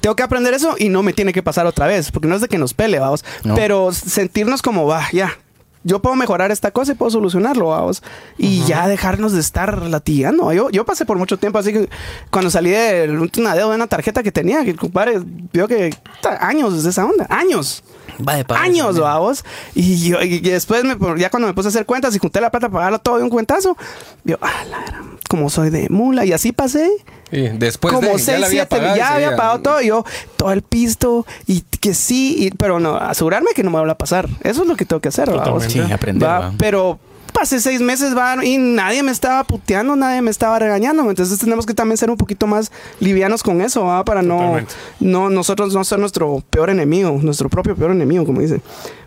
Tengo 0.00 0.14
que 0.14 0.22
aprender 0.22 0.54
eso 0.54 0.76
y 0.78 0.88
no 0.88 1.02
me 1.02 1.12
tiene 1.12 1.32
que 1.32 1.42
pasar 1.42 1.66
otra 1.66 1.86
vez, 1.88 2.12
porque 2.12 2.28
no 2.28 2.36
es 2.36 2.40
de 2.40 2.48
que 2.48 2.58
nos 2.58 2.74
pele, 2.74 3.00
vamos. 3.00 3.24
No. 3.42 3.56
Pero 3.56 3.92
sentirnos 3.92 4.62
como, 4.62 4.86
va, 4.86 5.08
ya, 5.12 5.36
yo 5.82 6.00
puedo 6.02 6.14
mejorar 6.16 6.50
esta 6.50 6.70
cosa 6.70 6.92
y 6.92 6.94
puedo 6.94 7.10
solucionarlo, 7.10 7.68
vamos. 7.68 8.02
Y 8.36 8.64
ya 8.64 8.86
dejarnos 8.88 9.32
de 9.32 9.40
estar 9.40 9.82
latigando. 9.82 10.52
Yo, 10.52 10.70
yo 10.70 10.84
pasé 10.84 11.04
por 11.06 11.16
mucho 11.18 11.38
tiempo 11.38 11.58
así 11.58 11.72
que 11.72 11.88
cuando 12.30 12.50
salí 12.50 12.70
de 12.70 13.28
una 13.38 13.54
deuda 13.54 13.70
de 13.70 13.76
una 13.76 13.86
tarjeta 13.86 14.22
que 14.22 14.32
tenía, 14.32 14.62
que 14.64 14.70
el 14.70 14.78
compadre 14.78 15.20
vio 15.52 15.66
que 15.68 15.94
años 16.40 16.74
desde 16.74 16.90
esa 16.90 17.06
onda, 17.06 17.26
años. 17.30 17.82
Va 18.26 18.34
de 18.34 18.44
pagar 18.44 18.64
Años, 18.64 18.98
vamos. 18.98 19.44
Y 19.74 20.08
yo, 20.10 20.20
y, 20.22 20.34
y 20.34 20.40
después, 20.40 20.84
me, 20.84 20.96
ya 21.18 21.30
cuando 21.30 21.46
me 21.48 21.54
puse 21.54 21.68
a 21.68 21.70
hacer 21.70 21.86
cuentas 21.86 22.14
y 22.14 22.18
junté 22.18 22.40
la 22.40 22.50
plata 22.50 22.68
para 22.68 22.80
pagarlo 22.80 22.98
todo 22.98 23.16
de 23.18 23.22
un 23.24 23.30
cuentazo, 23.30 23.76
yo, 24.24 24.36
ah, 24.42 24.64
la 24.68 24.82
gran, 24.84 25.18
como 25.28 25.48
soy 25.48 25.70
de 25.70 25.88
mula. 25.88 26.24
Y 26.26 26.32
así 26.32 26.52
pasé 26.52 26.90
Sí, 27.30 27.48
después 27.54 27.94
como 27.94 28.08
de, 28.08 28.18
ya 28.18 28.24
6, 28.24 28.40
la 28.40 28.46
había 28.46 28.66
7, 28.66 28.76
pagado 28.76 28.96
y 28.96 28.98
ya 28.98 29.14
había 29.14 29.36
pagado 29.36 29.60
todo, 29.60 29.80
y 29.80 29.86
yo, 29.86 30.04
todo 30.36 30.50
el 30.50 30.62
pisto, 30.62 31.24
y 31.46 31.60
que 31.62 31.94
sí, 31.94 32.34
y- 32.36 32.50
pero 32.50 32.80
no, 32.80 32.96
asegurarme 32.96 33.50
que 33.54 33.62
no 33.62 33.70
me 33.70 33.80
va 33.80 33.92
a 33.92 33.96
pasar. 33.96 34.28
Eso 34.42 34.62
es 34.62 34.68
lo 34.68 34.74
que 34.74 34.84
tengo 34.84 35.00
que 35.00 35.08
hacer, 35.08 35.30
¿va? 35.30 35.44
Sí, 35.72 35.80
aprender, 35.80 36.28
Va, 36.28 36.38
va. 36.38 36.52
Pero 36.58 36.98
pasé 37.32 37.60
seis 37.60 37.80
meses 37.80 38.16
va, 38.16 38.44
y 38.44 38.58
nadie 38.58 39.02
me 39.02 39.12
estaba 39.12 39.44
puteando, 39.44 39.96
nadie 39.96 40.20
me 40.20 40.30
estaba 40.30 40.58
regañando. 40.58 41.08
Entonces 41.08 41.38
tenemos 41.38 41.64
que 41.64 41.74
también 41.74 41.96
ser 41.96 42.10
un 42.10 42.16
poquito 42.16 42.46
más 42.46 42.70
livianos 42.98 43.42
con 43.42 43.60
eso, 43.60 43.84
¿va? 43.84 44.04
para 44.04 44.22
no, 44.22 44.36
Totalmente. 44.36 44.74
no 45.00 45.30
nosotros 45.30 45.72
no 45.72 45.82
ser 45.84 45.98
nuestro 45.98 46.42
peor 46.50 46.70
enemigo, 46.70 47.18
nuestro 47.22 47.48
propio 47.48 47.74
peor 47.76 47.92
enemigo, 47.92 48.24
como 48.26 48.40
dice. 48.40 48.60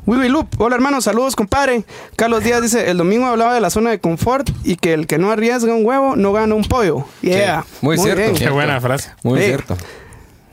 Willy 0.06 0.30
Loop, 0.30 0.48
hola 0.58 0.76
hermano, 0.76 1.00
saludos 1.02 1.36
compadre. 1.36 1.84
Carlos 2.16 2.44
Díaz 2.44 2.62
dice, 2.62 2.90
el 2.90 2.98
domingo 2.98 3.26
hablaba 3.26 3.54
de 3.54 3.62
la 3.62 3.70
zona 3.70 3.92
de 3.92 4.00
confort 4.00 4.50
y 4.64 4.76
que 4.76 4.94
el 4.94 5.08
que 5.08 5.18
no 5.18 5.32
arriesga 5.32 5.74
un 5.74 5.86
huevo 5.86 6.16
no 6.16 6.34
gana 6.34 6.56
un 6.56 6.64
pollo. 6.64 7.06
Yeah. 7.22 7.66
muy 7.82 7.98
cierto. 7.98 8.22
bien. 8.22 8.36
Qué 8.36 8.50
buena 8.50 8.82
frase. 8.82 9.12
Muy 9.24 9.40
cierto. 9.42 9.78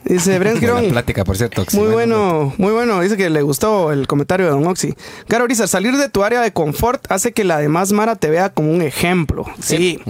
Dice 0.05 0.39
Brent 0.39 0.61
Buena 0.61 0.79
Girón. 0.79 0.93
plática, 0.93 1.25
por 1.25 1.37
cierto. 1.37 1.65
Muy 1.75 1.89
bueno, 1.89 2.53
muy 2.57 2.73
bueno. 2.73 3.01
Dice 3.01 3.17
que 3.17 3.29
le 3.31 3.43
gustó 3.43 3.93
el 3.93 4.07
comentario 4.07 4.47
de 4.47 4.53
Don 4.53 4.67
Oxy. 4.67 4.95
Caro 5.29 5.47
Rizar, 5.47 5.69
salir 5.69 5.97
de 5.97 6.09
tu 6.09 6.25
área 6.25 6.41
de 6.41 6.53
confort 6.53 7.05
hace 7.13 7.33
que 7.33 7.45
la 7.45 7.59
demás 7.59 7.93
Mara 7.93 8.17
te 8.17 8.31
vea 8.31 8.49
como 8.51 8.73
un 8.73 8.83
ejemplo. 8.83 9.45
Sí, 9.63 10.01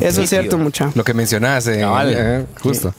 eso 0.00 0.22
es 0.22 0.28
cierto, 0.30 0.58
mucha. 0.58 0.92
Lo 0.94 1.02
que 1.04 1.14
mencionabas, 1.14 1.66
eh, 1.66 1.80
Cabal. 1.80 2.14
eh, 2.16 2.46
justo. 2.62 2.94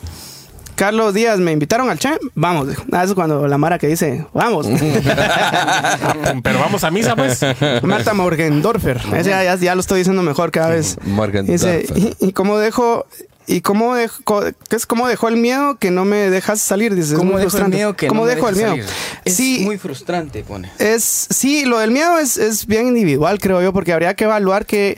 Carlos 0.75 1.13
Díaz, 1.13 1.38
me 1.38 1.51
invitaron 1.51 1.91
al 1.91 1.99
chat. 1.99 2.17
Vamos, 2.34 2.67
dijo. 2.67 2.84
Ah, 2.91 3.03
eso 3.03 3.11
es 3.11 3.15
cuando 3.15 3.47
la 3.47 3.59
Mara 3.59 3.77
que 3.77 3.86
dice, 3.88 4.25
vamos. 4.34 4.65
Pero 6.43 6.59
vamos 6.59 6.84
a 6.84 6.89
misa, 6.91 7.15
pues. 7.15 7.41
Marta 7.84 8.13
Morgendorfer. 8.15 8.99
Ese 9.15 9.29
ya, 9.29 9.43
ya- 9.43 9.55
ya 9.55 9.75
lo 9.75 9.81
estoy 9.81 9.99
diciendo 9.99 10.23
mejor 10.23 10.49
cada 10.51 10.69
vez. 10.69 10.97
Morgendorfer. 11.05 11.81
Dice, 11.88 12.15
¿y, 12.19 12.27
y 12.27 12.31
cómo 12.34 12.57
dejo... 12.57 13.05
¿Y 13.46 13.62
cómo 13.62 13.96
dejó, 13.96 14.41
qué 14.70 14.76
es, 14.76 14.86
cómo 14.86 15.08
dejó 15.08 15.28
el 15.28 15.38
miedo 15.38 15.76
que 15.78 15.91
no 15.91 16.06
me 16.06 16.30
dejas 16.30 16.62
salir? 16.62 16.96
Dice, 16.96 17.14
es 17.14 17.18
¿Cómo 17.20 17.34
muy 17.34 17.39
dejo 17.41 17.48
el 17.48 17.52
frustrante. 17.52 17.76
miedo 17.78 17.96
que 17.96 18.08
¿Cómo 18.08 18.22
no 18.22 18.28
me 18.28 18.36
dejo 18.36 18.50
el 18.50 18.56
deja 18.56 18.74
miedo? 18.74 18.88
salir? 18.88 19.22
Es 19.26 19.36
sí, 19.36 19.62
muy 19.64 19.78
frustrante, 19.78 20.44
pone. 20.44 20.72
Es, 20.80 21.28
sí, 21.30 21.66
lo 21.66 21.80
del 21.80 21.91
miedo 21.91 22.20
es, 22.20 22.38
es 22.38 22.66
bien 22.66 22.88
individual, 22.88 23.39
creo 23.39 23.62
yo, 23.62 23.74
porque 23.74 23.91
habría 23.91 24.14
que 24.16 24.24
evaluar 24.24 24.66
que, 24.66 24.98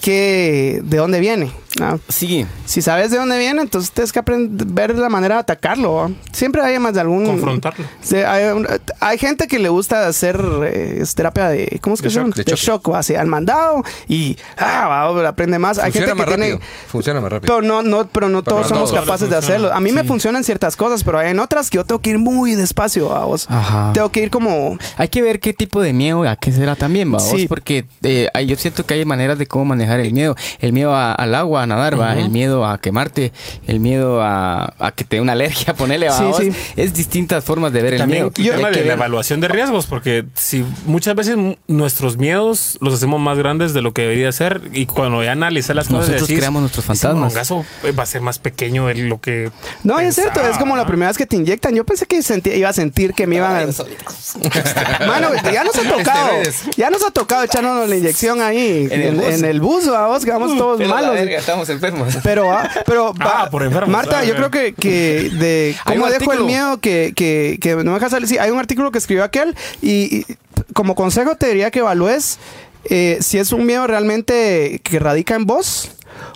que 0.00 0.80
de 0.82 0.96
dónde 0.96 1.20
viene. 1.20 1.52
¿no? 1.78 2.00
Sí, 2.08 2.46
Si 2.66 2.82
sabes 2.82 3.10
de 3.12 3.16
dónde 3.18 3.38
viene, 3.38 3.62
entonces 3.62 3.92
tienes 3.92 4.12
que 4.12 4.18
aprender 4.18 4.66
ver 4.66 4.98
la 4.98 5.08
manera 5.08 5.36
de 5.36 5.40
atacarlo. 5.42 6.08
¿no? 6.08 6.14
Siempre 6.32 6.60
hay 6.62 6.78
más 6.80 6.94
de 6.94 7.00
algún... 7.00 7.24
Confrontarlo. 7.26 7.84
Sí, 8.02 8.16
hay, 8.16 8.46
un- 8.52 8.66
hay 8.98 9.18
gente 9.18 9.46
que 9.46 9.58
le 9.60 9.68
gusta 9.68 10.06
hacer 10.08 10.42
eh, 10.64 11.02
terapia 11.14 11.48
de... 11.48 11.78
¿Cómo 11.80 11.94
es 11.94 12.02
que 12.02 12.10
se 12.10 12.16
llama? 12.16 12.34
shock, 12.34 12.44
de 12.46 12.54
shock, 12.56 12.90
va 12.92 12.98
así, 12.98 13.14
al 13.14 13.28
mandado 13.28 13.82
y 14.08 14.36
ah, 14.58 14.88
va, 14.88 15.28
aprende 15.28 15.58
más. 15.58 15.78
hay 15.78 15.92
Funciona 15.92 16.08
gente 16.08 16.18
más 16.18 16.26
que 16.26 16.36
rápido. 16.40 16.58
tiene... 16.58 16.72
Funciona 16.88 17.20
más 17.20 17.32
rápido. 17.32 17.54
Pero 17.54 17.66
no, 17.66 17.82
no, 17.82 18.06
pero 18.08 18.28
no 18.28 18.42
Pero 18.42 18.56
todos 18.56 18.68
somos 18.68 18.90
todos. 18.90 19.04
capaces 19.04 19.30
de 19.30 19.36
hacerlo. 19.36 19.72
A 19.72 19.80
mí 19.80 19.92
me 19.92 20.02
sí. 20.02 20.08
funcionan 20.08 20.42
ciertas 20.42 20.74
cosas, 20.76 21.04
pero 21.04 21.18
hay 21.20 21.30
en 21.30 21.38
otras 21.38 21.70
que 21.70 21.76
yo 21.76 21.84
tengo 21.84 22.00
que 22.00 22.10
ir 22.10 22.18
muy 22.18 22.56
despacio, 22.56 23.14
a 23.14 23.24
vos. 23.26 23.46
Ajá. 23.48 23.92
Tengo 23.94 24.10
que 24.10 24.22
ir 24.24 24.30
como... 24.30 24.76
Hay 24.96 25.08
que 25.08 25.22
ver 25.22 25.38
qué 25.40 25.54
tipo 25.54 25.80
de 25.80 25.92
miedo 25.92 26.28
a 26.28 26.34
qué 26.36 26.50
será 26.52 26.74
también, 26.74 27.14
¿va? 27.14 27.20
Sí. 27.20 27.46
Porque 27.46 27.84
eh, 28.02 28.28
hay- 28.34 28.46
yo 28.46 28.56
siento 28.56 28.84
que 28.84 28.94
hay 28.94 29.04
maneras 29.04 29.38
de 29.38 29.46
cómo 29.46 29.64
manejar 29.66 29.89
el 29.98 30.12
miedo. 30.12 30.36
El 30.60 30.72
miedo 30.72 30.94
a- 30.94 31.12
al 31.12 31.34
agua, 31.34 31.64
a 31.64 31.66
nadar, 31.66 31.98
¿va? 32.00 32.16
El 32.16 32.30
miedo 32.30 32.64
a 32.64 32.78
quemarte, 32.78 33.32
el 33.66 33.80
miedo 33.80 34.22
a, 34.22 34.74
a 34.78 34.92
que 34.92 35.02
te 35.02 35.16
dé 35.16 35.22
una 35.22 35.32
alergia, 35.32 35.74
ponele, 35.74 36.08
¿va? 36.08 36.16
Sí, 36.18 36.24
vos? 36.24 36.36
sí. 36.36 36.52
Es 36.76 36.94
distintas 36.94 37.42
formas 37.42 37.72
de 37.72 37.82
ver 37.82 37.94
el 37.94 37.98
También 38.00 38.24
miedo. 38.24 38.32
el 38.36 38.56
tema 38.56 38.68
Hay 38.68 38.74
de 38.74 38.80
que 38.80 38.84
la 38.86 38.94
ver- 38.94 38.98
evaluación 38.98 39.40
de 39.40 39.48
riesgos, 39.48 39.86
porque 39.86 40.26
si 40.34 40.64
muchas 40.86 41.14
veces 41.16 41.36
nuestros 41.66 42.16
miedos 42.18 42.78
los 42.80 42.94
hacemos 42.94 43.18
más 43.20 43.36
grandes 43.38 43.72
de 43.74 43.82
lo 43.82 43.92
que 43.92 44.02
debería 44.02 44.30
ser, 44.30 44.60
y 44.72 44.86
cuando 44.86 45.24
ya 45.24 45.32
analizas 45.32 45.74
las 45.74 45.86
cosas, 45.88 46.00
Nosotros 46.02 46.28
decís, 46.28 46.38
creamos 46.38 46.60
nuestros 46.60 46.84
"Ese 46.84 47.06
fantasmas". 47.08 47.50
eh, 47.84 47.92
va 47.92 48.02
a 48.02 48.06
ser 48.06 48.20
más 48.20 48.38
pequeño 48.38 48.86
de 48.86 48.94
lo 48.96 49.20
que. 49.20 49.50
No, 49.82 49.98
es 49.98 50.14
cierto, 50.14 50.40
es 50.46 50.58
como 50.58 50.76
la 50.76 50.86
primera 50.86 51.08
vez 51.08 51.16
que 51.18 51.26
te 51.26 51.36
inyectan. 51.36 51.74
Yo 51.74 51.84
pensé 51.86 52.04
que 52.06 52.18
sentí- 52.22 52.54
iba 52.54 52.68
a 52.68 52.72
sentir 52.74 53.14
que 53.14 53.26
me 53.26 53.36
iban 53.36 53.54
a... 53.56 53.66
Mano, 55.06 55.30
ya 55.52 55.64
nos 55.64 55.74
ha 55.76 55.82
tocado. 55.82 56.26
Esteroides. 56.42 56.62
Ya 56.76 56.90
nos 56.90 57.02
ha 57.04 57.10
tocado 57.10 57.44
echarnos 57.44 57.88
la 57.88 57.96
inyección 57.96 58.40
ahí 58.42 58.88
En 58.90 58.92
en, 58.92 59.02
el 59.02 59.14
bus. 59.16 59.24
en 59.34 59.44
el 59.44 59.60
bus, 59.60 59.79
vamos, 59.88 60.24
que 60.24 60.30
vamos 60.30 60.56
todos 60.56 60.78
Pero 60.78 60.88
la 60.90 60.94
malos. 60.96 61.14
verga, 61.14 61.38
estamos 61.38 61.68
enfermos. 61.68 62.18
Pero, 62.22 62.50
ah, 62.50 62.68
pero 62.86 63.12
Ah, 63.20 63.44
va- 63.44 63.50
por 63.50 63.62
enfermos, 63.62 63.90
Marta, 63.90 64.18
ah, 64.20 64.24
yo 64.24 64.34
creo 64.36 64.50
que, 64.50 64.74
que 64.74 65.30
de 65.38 65.76
cómo 65.86 66.06
dejo 66.08 66.32
el 66.32 66.44
miedo 66.44 66.78
que, 66.80 67.12
que, 67.14 67.58
que 67.60 67.76
no 67.76 67.84
me 67.84 67.92
deja 67.94 68.08
salir. 68.10 68.28
Sí, 68.28 68.38
hay 68.38 68.50
un 68.50 68.58
artículo 68.58 68.90
que 68.90 68.98
escribió 68.98 69.24
aquel 69.24 69.56
y, 69.82 70.16
y 70.18 70.26
como 70.74 70.94
consejo 70.94 71.36
te 71.36 71.46
diría 71.48 71.70
que 71.70 71.80
evalúes 71.80 72.38
eh, 72.84 73.18
si 73.20 73.38
es 73.38 73.52
un 73.52 73.66
miedo 73.66 73.86
realmente 73.86 74.80
que 74.82 74.98
radica 74.98 75.34
en 75.34 75.44
vos 75.46 75.90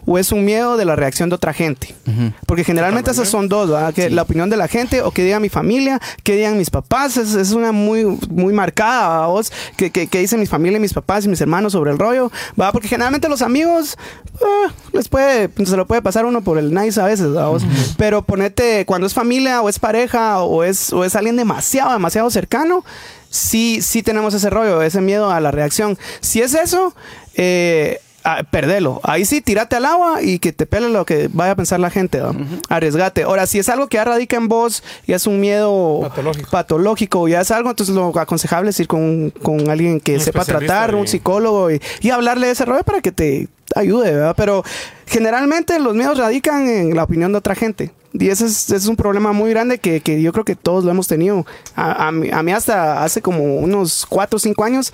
o 0.07 0.18
es 0.18 0.32
un 0.32 0.45
miedo 0.45 0.76
de 0.76 0.85
la 0.85 0.97
reacción 0.97 1.28
de 1.28 1.37
otra 1.37 1.53
gente. 1.53 1.95
Porque 2.47 2.64
generalmente 2.64 3.11
esas 3.11 3.28
son 3.28 3.49
dos, 3.49 3.70
¿verdad? 3.70 3.95
Que 3.95 4.11
la 4.11 4.22
opinión 4.22 4.51
de 4.51 4.57
la 4.57 4.68
gente 4.68 5.03
o 5.03 5.11
que 5.11 5.24
diga 5.24 5.41
mi 5.41 5.49
familia, 5.49 6.01
que 6.22 6.37
digan 6.37 6.59
mis 6.59 6.70
papás, 6.70 7.16
es, 7.16 7.35
es 7.35 7.53
una 7.53 7.72
muy, 7.72 8.05
muy 8.30 8.53
marcada, 8.53 9.20
¿va 9.20 9.26
vos? 9.28 9.53
Que, 9.76 9.91
que, 9.91 10.07
que 10.07 10.18
dicen 10.18 10.41
mi 10.41 10.47
familia, 10.47 10.78
mis 10.78 10.93
papás 10.93 11.24
y 11.24 11.28
mis 11.28 11.41
hermanos 11.41 11.72
sobre 11.72 11.91
el 11.91 11.99
rollo, 11.99 12.30
¿va? 12.61 12.72
Porque 12.72 12.89
generalmente 12.89 13.28
los 13.28 13.43
amigos, 13.43 13.97
ah, 14.43 14.72
les 14.93 15.09
puede, 15.09 15.51
se 15.64 15.76
lo 15.76 15.87
puede 15.87 16.03
pasar 16.03 16.24
uno 16.24 16.43
por 16.43 16.59
el 16.59 16.74
nice 16.74 17.01
a 17.01 17.05
veces, 17.05 17.35
¿va 17.35 17.49
vos? 17.49 17.62
Pero 17.97 18.22
ponete, 18.22 18.85
cuando 18.87 19.07
es 19.07 19.14
familia 19.14 19.62
o 19.62 19.68
es 19.68 19.78
pareja 19.78 20.43
o 20.43 20.64
es, 20.64 20.93
o 20.93 21.05
es 21.05 21.16
alguien 21.16 21.37
demasiado, 21.37 21.93
demasiado 21.93 22.30
cercano, 22.30 22.85
sí, 23.30 23.80
sí 23.82 24.03
tenemos 24.03 24.35
ese 24.35 24.51
rollo, 24.51 24.82
ese 24.82 25.01
miedo 25.01 25.30
a 25.30 25.41
la 25.41 25.51
reacción. 25.51 25.99
Si 26.20 26.41
es 26.41 26.55
eso, 26.55 26.95
eh, 27.35 28.01
ah, 28.25 28.43
perdelo. 28.51 29.01
Ahí 29.05 29.25
sí, 29.25 29.41
tírate 29.41 29.77
al 29.77 29.85
agua 29.85 30.22
y 30.22 30.39
que 30.39 30.53
te 30.53 30.66
pele 30.66 30.89
lo 30.89 31.05
que 31.05 31.29
vaya 31.33 31.53
a 31.53 31.57
pensar 31.57 31.81
la 31.81 31.91
gente. 31.91 32.18
¿no? 32.18 32.35
Arriesgate. 32.68 33.22
Ahora, 33.22 33.47
si 33.47 33.59
es 33.59 33.68
algo 33.68 33.89
que 33.89 33.97
ya 33.97 34.05
radica 34.05 34.37
en 34.37 34.49
vos 34.49 34.83
y 35.07 35.12
es 35.12 35.27
un 35.27 35.41
miedo 35.41 36.01
Patológico. 36.03 36.51
patológico, 36.51 37.29
ya 37.29 37.41
es 37.41 37.51
algo, 37.51 37.70
entonces 37.70 37.95
lo 37.95 38.18
aconsejable 38.18 38.70
es 38.70 38.81
ir 38.81 38.89
con, 38.89 39.31
con 39.31 39.70
alguien 39.70 40.01
que 40.01 40.14
Un 40.14 40.20
sepa 40.20 40.45
tratar, 40.45 40.95
un 40.95 41.07
psicólogo 41.07 41.70
y, 41.70 41.81
y 42.01 42.11
hablarle 42.11 42.47
de 42.47 42.53
ese 42.53 42.64
rollo 42.64 42.83
para 42.83 43.01
que 43.01 43.12
te 43.12 43.49
ayude, 43.75 44.12
¿verdad? 44.12 44.35
Pero 44.37 44.64
generalmente 45.07 45.79
los 45.79 45.95
miedos 45.95 46.18
radican 46.18 46.68
en 46.68 46.97
la 46.97 47.05
opinión 47.05 47.33
de 47.33 47.39
otra 47.39 47.55
gente. 47.55 47.93
Y 48.12 48.29
ese 48.29 48.47
es, 48.47 48.66
ese 48.66 48.77
es 48.77 48.87
un 48.87 48.95
problema 48.95 49.33
muy 49.33 49.51
grande 49.51 49.79
que, 49.79 50.01
que 50.01 50.22
yo 50.22 50.33
creo 50.33 50.45
que 50.45 50.55
todos 50.55 50.85
lo 50.85 50.91
hemos 50.91 51.09
tenido. 51.09 51.45
A, 51.75 52.09
a 52.09 52.12
mí, 52.12 52.31
a 52.31 52.43
mí 52.45 52.53
hasta 52.53 53.03
hace 53.03 53.20
como 53.20 53.57
unos 53.57 54.07
4 54.09 54.37
o 54.37 54.41
5 54.41 54.64
años 54.64 54.93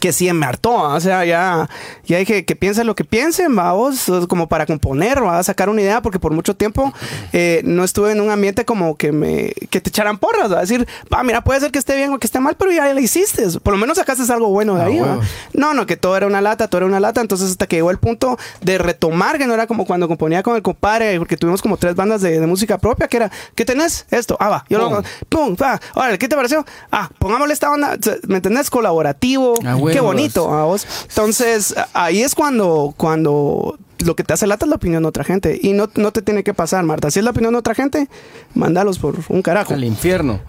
que 0.00 0.12
sí 0.12 0.32
me 0.32 0.46
hartó, 0.46 0.84
¿ah? 0.86 0.94
o 0.94 1.00
sea, 1.00 1.24
ya, 1.24 1.68
ya 2.04 2.18
dije 2.18 2.44
que 2.44 2.56
piensen 2.56 2.86
lo 2.86 2.94
que 2.94 3.04
piensen, 3.04 3.54
vamos, 3.54 4.10
como 4.28 4.48
para 4.48 4.66
componer, 4.66 5.22
va 5.24 5.38
a 5.38 5.42
sacar 5.42 5.68
una 5.68 5.80
idea, 5.80 6.02
porque 6.02 6.18
por 6.18 6.32
mucho 6.32 6.56
tiempo 6.56 6.92
eh, 7.32 7.60
no 7.64 7.84
estuve 7.84 8.12
en 8.12 8.20
un 8.20 8.30
ambiente 8.30 8.64
como 8.64 8.96
que 8.96 9.12
me, 9.12 9.52
que 9.70 9.80
te 9.80 9.90
echaran 9.90 10.18
porras, 10.18 10.52
va 10.52 10.58
a 10.58 10.60
decir, 10.62 10.86
va, 11.12 11.22
mira, 11.22 11.42
puede 11.44 11.60
ser 11.60 11.70
que 11.70 11.78
esté 11.78 11.96
bien 11.96 12.12
o 12.12 12.18
que 12.18 12.26
esté 12.26 12.40
mal, 12.40 12.56
pero 12.56 12.72
ya 12.72 12.92
lo 12.92 13.00
hiciste, 13.00 13.44
por 13.62 13.72
lo 13.72 13.78
menos 13.78 13.96
sacaste 13.98 14.24
algo 14.32 14.48
bueno 14.48 14.74
de 14.76 14.82
Ah, 14.82 14.86
ahí, 14.86 14.98
¿va? 15.00 15.18
No, 15.52 15.74
no, 15.74 15.86
que 15.86 15.96
todo 15.96 16.16
era 16.16 16.26
una 16.26 16.40
lata, 16.40 16.68
todo 16.68 16.78
era 16.78 16.86
una 16.86 17.00
lata, 17.00 17.20
entonces 17.20 17.50
hasta 17.50 17.66
que 17.66 17.76
llegó 17.76 17.90
el 17.90 17.98
punto 17.98 18.38
de 18.62 18.78
retomar, 18.78 19.38
que 19.38 19.46
no 19.46 19.54
era 19.54 19.66
como 19.66 19.84
cuando 19.86 20.08
componía 20.08 20.42
con 20.42 20.56
el 20.56 20.62
compadre, 20.62 21.18
porque 21.18 21.36
tuvimos 21.36 21.62
como 21.62 21.76
tres 21.76 21.94
bandas 21.94 22.20
de, 22.22 22.40
de 22.40 22.46
música 22.46 22.78
propia, 22.78 23.06
que 23.08 23.16
era, 23.18 23.30
¿qué 23.54 23.64
tenés? 23.64 24.06
Esto, 24.10 24.36
ah, 24.40 24.48
va, 24.48 24.64
yo 24.68 24.78
lo, 24.78 24.88
Pum. 24.90 25.02
pum, 25.28 25.56
va, 25.60 25.80
órale, 25.94 26.18
¿qué 26.18 26.28
te 26.28 26.36
pareció? 26.36 26.64
Ah, 26.90 27.08
pongámosle 27.18 27.52
esta 27.54 27.70
onda, 27.70 27.96
¿me 28.26 28.36
entendés? 28.36 28.70
Colaborativo, 28.70 29.54
Ah, 29.64 29.73
Ah, 29.74 29.92
Qué 29.92 30.00
bonito, 30.00 30.52
a 30.52 30.64
vos. 30.64 30.86
Entonces, 31.08 31.74
ahí 31.92 32.22
es 32.22 32.34
cuando, 32.34 32.94
cuando 32.96 33.78
lo 34.04 34.16
que 34.16 34.24
te 34.24 34.32
hace 34.34 34.46
lata 34.46 34.66
es 34.66 34.70
la 34.70 34.76
opinión 34.76 35.02
de 35.02 35.08
otra 35.08 35.24
gente. 35.24 35.58
Y 35.60 35.72
no, 35.72 35.88
no 35.96 36.12
te 36.12 36.22
tiene 36.22 36.44
que 36.44 36.54
pasar, 36.54 36.84
Marta. 36.84 37.10
Si 37.10 37.18
es 37.18 37.24
la 37.24 37.30
opinión 37.30 37.52
de 37.52 37.58
otra 37.58 37.74
gente, 37.74 38.08
mándalos 38.54 38.98
por 38.98 39.16
un 39.28 39.42
carajo. 39.42 39.74
Al 39.74 39.84
infierno. 39.84 40.40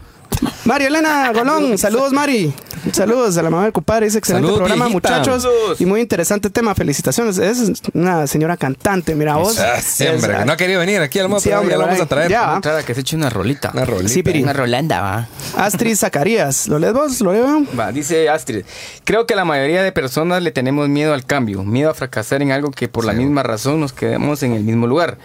María 0.65 0.87
Elena 0.87 1.31
Golón, 1.33 1.77
saludos 1.77 2.11
Mari. 2.13 2.53
Saludos 2.91 3.35
a 3.37 3.41
la 3.41 3.49
mamá 3.49 3.63
del 3.63 3.73
compadre. 3.73 4.05
Dice 4.05 4.19
excelente 4.19 4.45
Salud, 4.47 4.57
programa, 4.59 4.85
viejita. 4.85 5.09
muchachos. 5.09 5.43
Saludos. 5.43 5.81
Y 5.81 5.85
muy 5.87 6.01
interesante 6.01 6.49
tema. 6.51 6.75
Felicitaciones. 6.75 7.37
Es 7.39 7.81
una 7.93 8.27
señora 8.27 8.57
cantante, 8.57 9.15
mira 9.15 9.37
vos. 9.37 9.57
Ah, 9.59 9.81
sí, 9.81 10.05
Es- 10.05 10.21
no 10.45 10.51
ha 10.51 10.57
querido 10.57 10.79
venir 10.81 11.01
aquí 11.01 11.17
al 11.19 11.27
modo, 11.29 11.39
Sí, 11.39 11.49
pero 11.49 11.61
hombre, 11.61 11.73
ya 11.73 11.79
lo 11.79 11.85
vamos 11.87 12.01
a 12.01 12.05
traer. 12.05 12.29
ya. 12.29 12.53
Entrada 12.55 12.83
que 12.83 12.93
se 12.93 13.01
eche 13.01 13.15
una 13.15 13.29
rolita. 13.31 13.71
Una 13.73 13.85
rolita. 13.85 14.09
Sí. 14.09 14.23
Una 14.43 14.53
rolanda, 14.53 15.01
va. 15.01 15.27
Astrid 15.57 15.95
Zacarías. 15.95 16.67
¿Lo 16.67 16.77
lees 16.77 16.93
vos? 16.93 17.21
¿Lo 17.21 17.33
leo? 17.33 17.63
Va, 17.79 17.91
dice 17.91 18.29
Astrid, 18.29 18.65
creo 19.03 19.25
que 19.25 19.35
la 19.35 19.45
mayoría 19.45 19.81
de 19.81 19.91
personas 19.91 20.43
le 20.43 20.51
tenemos 20.51 20.87
miedo 20.87 21.13
al 21.15 21.25
cambio, 21.25 21.63
miedo 21.63 21.89
a 21.89 21.93
fracasar 21.95 22.41
en 22.43 22.51
algo 22.51 22.69
que 22.71 22.87
por 22.87 23.05
la 23.05 23.13
misma 23.13 23.41
razón 23.41 23.79
nos 23.79 23.93
quedemos 23.93 24.43
en 24.43 24.53
el 24.53 24.63
mismo 24.63 24.85
lugar. 24.85 25.17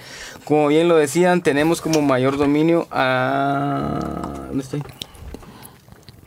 Como 0.45 0.69
bien 0.69 0.89
lo 0.89 0.97
decían, 0.97 1.43
tenemos 1.43 1.81
como 1.81 2.03
mayor 2.03 2.37
dominio 2.37 2.87
a... 2.91 4.47
¿Dónde 4.49 4.63
estoy? 4.63 4.83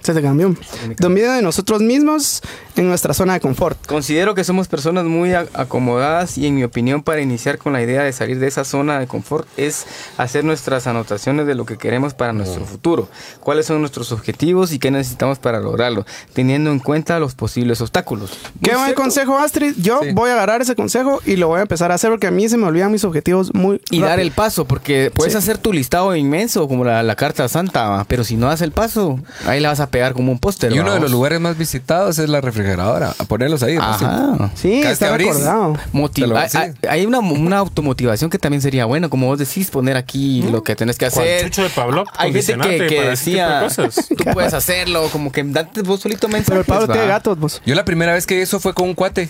Se 0.03 0.13
te 0.13 0.21
cambió. 0.21 0.53
Dominio 0.97 1.31
de 1.31 1.41
nosotros 1.41 1.81
mismos 1.81 2.41
en 2.75 2.87
nuestra 2.89 3.13
zona 3.13 3.33
de 3.33 3.39
confort. 3.39 3.77
Considero 3.87 4.35
que 4.35 4.43
somos 4.43 4.67
personas 4.67 5.05
muy 5.05 5.33
acomodadas 5.33 6.37
y 6.37 6.45
en 6.47 6.55
mi 6.55 6.63
opinión 6.63 7.03
para 7.03 7.21
iniciar 7.21 7.57
con 7.57 7.73
la 7.73 7.81
idea 7.81 8.03
de 8.03 8.11
salir 8.11 8.39
de 8.39 8.47
esa 8.47 8.65
zona 8.65 8.99
de 8.99 9.07
confort 9.07 9.47
es 9.57 9.85
hacer 10.17 10.43
nuestras 10.43 10.87
anotaciones 10.87 11.47
de 11.47 11.55
lo 11.55 11.65
que 11.65 11.77
queremos 11.77 12.13
para 12.13 12.33
nuestro 12.33 12.65
futuro, 12.65 13.07
cuáles 13.39 13.65
son 13.65 13.79
nuestros 13.79 14.11
objetivos 14.11 14.73
y 14.73 14.79
qué 14.79 14.91
necesitamos 14.91 15.39
para 15.39 15.59
lograrlo, 15.59 16.05
teniendo 16.33 16.71
en 16.71 16.79
cuenta 16.79 17.19
los 17.19 17.33
posibles 17.35 17.79
obstáculos. 17.81 18.31
Qué 18.61 18.71
buen 18.71 18.85
cierto. 18.85 19.01
consejo, 19.01 19.37
Astrid. 19.37 19.73
Yo 19.77 19.99
Sí. 20.03 20.09
voy 20.13 20.29
a 20.29 20.33
agarrar 20.33 20.61
ese 20.61 20.75
consejo 20.75 21.21
y 21.25 21.37
lo 21.37 21.47
voy 21.47 21.59
a 21.59 21.61
empezar 21.63 21.91
a 21.91 21.95
hacer 21.95 22.09
porque 22.09 22.27
a 22.27 22.31
mí 22.31 22.49
se 22.49 22.57
me 22.57 22.65
olvidan 22.67 22.91
mis 22.91 23.03
objetivos 23.05 23.53
muy 23.53 23.81
Y 23.89 23.99
dar 24.01 24.09
rápido. 24.11 24.27
el 24.27 24.31
paso, 24.31 24.65
porque 24.65 25.11
puedes 25.15 25.33
Sí. 25.33 25.37
hacer 25.39 25.57
tu 25.57 25.71
listado 25.71 26.15
inmenso 26.15 26.67
como 26.67 26.83
la, 26.83 27.01
la 27.03 27.15
carta 27.15 27.47
santa, 27.47 28.05
pero 28.09 28.23
si 28.23 28.35
no 28.35 28.47
das 28.47 28.61
el 28.61 28.71
paso, 28.71 29.19
ahí 29.45 29.59
la 29.59 29.69
vas 29.69 29.79
a 29.79 29.87
pegar 29.93 30.13
como 30.13 30.31
un 30.31 30.39
póster. 30.39 30.73
Y 30.73 30.79
uno 30.79 30.91
de 30.91 30.99
los 30.99 31.11
lugares 31.11 31.39
más 31.39 31.55
visitados 31.55 32.17
es 32.17 32.27
la 32.27 32.41
refrigeradora. 32.41 33.13
A 33.19 33.23
ponerlos 33.25 33.61
ahí. 33.61 33.77
pues, 33.77 33.97
sí. 33.99 34.05
Ajá. 34.05 34.51
Sí, 34.55 34.79
Cada 34.81 34.91
está 34.93 35.15
recordado. 35.15 35.77
Motiva- 35.93 36.47
hay- 36.89 37.05
una, 37.05 37.19
una 37.19 37.59
automotivación 37.59 38.31
que 38.31 38.39
también 38.39 38.61
sería 38.61 38.85
buena, 38.85 39.07
como 39.07 39.27
vos 39.27 39.37
decís, 39.37 39.69
poner 39.69 39.95
aquí 39.95 40.41
lo 40.51 40.63
que 40.63 40.75
tenés 40.75 40.97
que 40.97 41.05
hacer. 41.05 41.43
chucho 41.45 41.61
de 41.63 41.69
Pablo, 41.69 42.05
hay 42.17 42.33
gente 42.33 42.57
que, 42.67 42.87
que 42.87 43.01
de 43.01 43.09
decía, 43.11 43.67
tú 44.17 44.23
puedes 44.33 44.53
hacerlo, 44.55 45.07
como 45.11 45.31
que 45.31 45.43
date 45.43 45.83
vos 45.83 45.99
solito 46.01 46.27
mensajes. 46.27 46.47
Pero 46.49 46.59
el 46.61 46.65
Pablo 46.65 46.87
tiene 46.91 47.07
gatos, 47.07 47.37
vos. 47.37 47.61
Yo 47.63 47.75
la 47.75 47.85
primera 47.85 48.13
vez 48.13 48.25
que 48.25 48.41
eso 48.41 48.59
fue 48.59 48.73
con 48.73 48.87
un 48.89 48.95
cuate. 48.95 49.29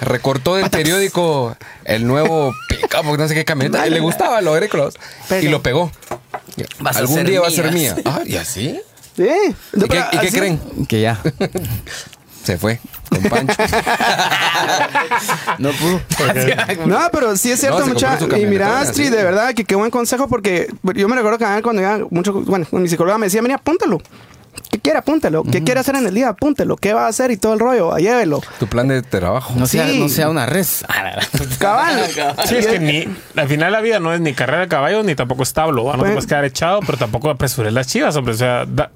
Recortó 0.00 0.56
del 0.56 0.68
periódico 0.68 1.54
el 1.84 2.06
nuevo 2.08 2.52
pick-up, 2.68 3.16
no 3.16 3.28
sé 3.28 3.34
qué 3.34 3.44
camioneta. 3.44 3.86
Y 3.86 3.90
le 3.90 4.00
gustaba 4.00 4.40
lo 4.40 4.52
agrícolas. 4.52 4.94
Pega. 5.28 5.42
Y 5.42 5.48
lo 5.48 5.62
pegó. 5.62 5.92
Vas 6.80 6.96
Algún 6.96 7.24
día 7.24 7.40
va 7.40 7.46
a 7.46 7.50
ser 7.50 7.70
mía. 7.72 7.94
Ah, 8.04 8.22
¿y 8.26 8.34
así? 8.36 8.80
Sí. 9.16 9.28
¿Y 9.74 9.88
qué, 9.88 10.04
y 10.12 10.18
qué 10.18 10.30
creen? 10.30 10.60
Que 10.88 11.00
ya. 11.00 11.20
Se 12.44 12.58
fue 12.58 12.80
con 13.08 13.22
Pancho. 13.22 13.54
No 15.58 15.70
pudo. 15.70 16.00
No, 16.86 16.98
pero 17.12 17.36
sí 17.36 17.52
es 17.52 17.60
cierto, 17.60 17.80
No, 17.80 17.86
mucha. 17.86 18.18
Y 18.36 18.46
mira, 18.46 18.80
Astrid, 18.80 19.10
de 19.10 19.22
verdad, 19.22 19.54
que 19.54 19.64
qué 19.64 19.76
buen 19.76 19.90
consejo, 19.90 20.28
porque 20.28 20.68
yo 20.94 21.08
me 21.08 21.14
recuerdo 21.14 21.38
que 21.38 21.62
cuando 21.62 21.82
iba 21.82 22.00
mucho, 22.10 22.32
bueno, 22.32 22.66
mi 22.72 22.88
psicóloga 22.88 23.18
me 23.18 23.26
decía, 23.26 23.42
mira, 23.42 23.56
apúntalo. 23.56 24.00
¿Qué 24.70 24.78
quiere? 24.80 24.98
Apúntalo. 24.98 25.44
¿Qué 25.44 25.62
quiere 25.62 25.80
hacer 25.80 25.96
en 25.96 26.06
el 26.06 26.14
día? 26.14 26.28
Apúntelo. 26.30 26.76
¿Qué 26.76 26.92
va 26.94 27.04
a 27.06 27.08
hacer? 27.08 27.30
Y 27.30 27.36
todo 27.36 27.54
el 27.54 27.60
rollo, 27.60 27.96
llévelo. 27.96 28.40
tu 28.58 28.66
plan 28.66 28.88
de 28.88 29.02
trabajo. 29.02 29.54
No 29.56 29.66
sea, 29.66 29.86
Sí. 29.88 29.98
no 29.98 30.08
sea 30.08 30.28
una 30.30 30.46
res. 30.46 30.84
Cabal. 31.58 32.00
Sí, 32.46 32.56
es 32.56 32.66
que 32.66 32.78
ni, 32.78 33.06
al 33.36 33.48
final 33.48 33.72
la 33.72 33.80
vida 33.80 34.00
no 34.00 34.12
es 34.14 34.20
ni 34.20 34.32
carrera 34.34 34.60
de 34.62 34.68
caballo 34.68 35.02
ni 35.02 35.14
tampoco 35.14 35.42
establo. 35.42 35.84
¿va? 35.84 35.92
No 35.92 35.98
Pues- 36.00 36.10
te 36.10 36.14
puedes 36.14 36.26
quedar 36.26 36.44
echado, 36.44 36.80
pero 36.80 36.98
tampoco 36.98 37.30
apresures 37.30 37.72
las 37.72 37.86
chivas, 37.86 38.14
hombre. 38.16 38.34
O 38.34 38.36
sea, 38.36 38.64
da- 38.66 38.90